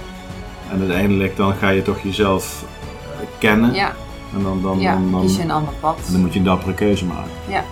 En 0.71 0.79
uiteindelijk 0.79 1.35
dan 1.35 1.53
ga 1.53 1.69
je 1.69 1.81
toch 1.81 1.99
jezelf 1.99 2.63
eh, 3.01 3.27
kennen. 3.37 3.73
ja, 3.73 3.95
En 4.35 4.43
dan, 4.43 4.61
dan, 4.61 4.83
dan, 4.83 5.11
dan, 5.11 5.21
kies 5.21 5.35
je 5.35 5.41
een 5.41 5.51
ander 5.51 5.73
pad. 5.79 5.99
en 6.05 6.11
dan 6.11 6.21
moet 6.21 6.33
je 6.33 6.39
een 6.39 6.45
dappere 6.45 6.73
keuze 6.73 7.05
maken. 7.05 7.31
Ja, 7.47 7.63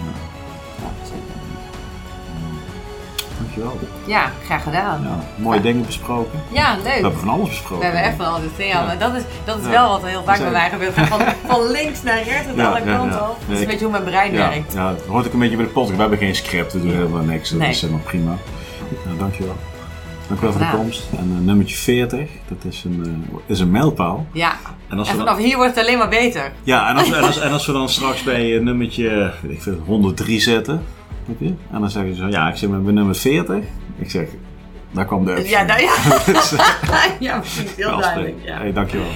Dankjewel. 3.55 3.87
ja, 4.05 4.31
graag 4.45 4.63
gedaan. 4.63 5.01
Ja, 5.03 5.19
mooie 5.35 5.61
dingen 5.61 5.85
besproken. 5.85 6.39
Ja, 6.51 6.75
We 6.77 6.83
leuk. 6.83 6.91
hebben 6.93 7.19
van 7.19 7.29
alles 7.29 7.43
We 7.43 7.49
besproken. 7.49 7.85
hebben 7.85 8.03
echt 8.03 8.15
van 8.15 8.25
alles. 8.25 8.49
Ja. 8.57 8.85
Maar 8.85 8.97
dat 8.97 9.13
is, 9.15 9.21
dat 9.45 9.57
is 9.57 9.63
Ja. 9.65 9.69
wel 9.69 9.89
wat 9.89 10.01
er 10.03 10.07
heel 10.07 10.23
vaak 10.23 10.37
We 10.37 10.43
bij 10.43 10.51
mij 10.51 10.69
gebeurt. 10.69 10.93
Van, 10.93 11.19
van 11.47 11.71
links 11.71 12.03
naar 12.03 12.23
rechts 12.23 12.47
en 12.47 12.55
Ja, 12.55 12.67
alle 12.69 12.79
ja, 12.85 12.95
kanten 12.97 13.19
ja. 13.19 13.29
op. 13.29 13.37
Dat 13.47 13.55
is 13.55 13.61
een 13.61 13.67
beetje 13.67 13.83
hoe 13.85 13.91
mijn 13.91 14.03
brein 14.03 14.33
Ja, 14.33 14.49
werkt. 14.49 14.73
ja, 14.73 14.89
dat 14.89 15.05
hoort 15.07 15.27
ook 15.27 15.33
een 15.33 15.39
beetje 15.39 15.55
bij 15.55 15.65
de 15.65 15.71
podcast. 15.71 15.95
We 15.95 16.01
hebben 16.01 16.19
geen 16.19 16.35
script, 16.35 16.73
we 16.73 16.81
doen 16.81 16.91
helemaal 16.91 17.23
niks. 17.23 17.49
Dat 17.49 17.59
Nee. 17.59 17.69
is 17.69 17.81
helemaal 17.81 18.03
prima. 18.03 18.35
Nou, 19.05 19.17
dankjewel. 19.17 19.55
Dankjewel 20.27 20.55
voor 20.55 20.65
de 20.65 20.77
komst. 20.77 21.03
En 21.17 21.35
eh, 21.39 21.45
nummertje 21.45 21.75
40, 21.75 22.29
dat 22.47 22.73
is 22.73 22.83
een, 22.83 23.01
eh, 23.31 23.39
is 23.45 23.59
een 23.59 23.71
mijlpaal. 23.71 24.25
Ja, 24.31 24.53
En 24.89 24.97
als 24.99 25.07
en 25.09 25.13
we 25.13 25.19
vanaf 25.19 25.35
dan, 25.35 25.45
hier 25.45 25.55
wordt 25.55 25.75
het 25.75 25.85
alleen 25.85 25.97
maar 25.97 26.09
beter. 26.09 26.51
ja, 26.63 26.89
en 26.89 26.95
als, 26.95 27.11
en, 27.11 27.23
als, 27.23 27.39
en 27.45 27.51
als 27.51 27.65
we 27.65 27.71
dan 27.73 27.89
straks 27.89 28.23
bij 28.23 28.55
eh, 28.55 28.61
nummertje 28.61 29.33
weet 29.41 29.51
ik 29.51 29.61
veel, 29.61 29.77
103 29.85 30.39
zetten, 30.41 30.83
Je? 31.37 31.53
En 31.71 31.79
dan 31.79 31.89
zeggen 31.89 32.15
ze 32.15 32.21
zo, 32.21 32.27
ja, 32.27 32.49
ik 32.49 32.55
zit 32.55 32.69
met 32.69 32.93
nummer 32.93 33.15
40. 33.15 33.63
Ik 33.97 34.09
zeg, 34.09 34.27
daar 34.91 35.05
kwam 35.05 35.25
de 35.25 35.43
Ja, 35.47 35.63
nou 35.63 35.81
ja. 35.81 35.93
Ja, 37.19 37.39
precies. 37.39 37.75
Heel 37.75 37.97
duidelijk. 37.99 38.35
Ja. 38.43 38.57
Hey, 38.57 38.73
dankjewel. 38.73 39.07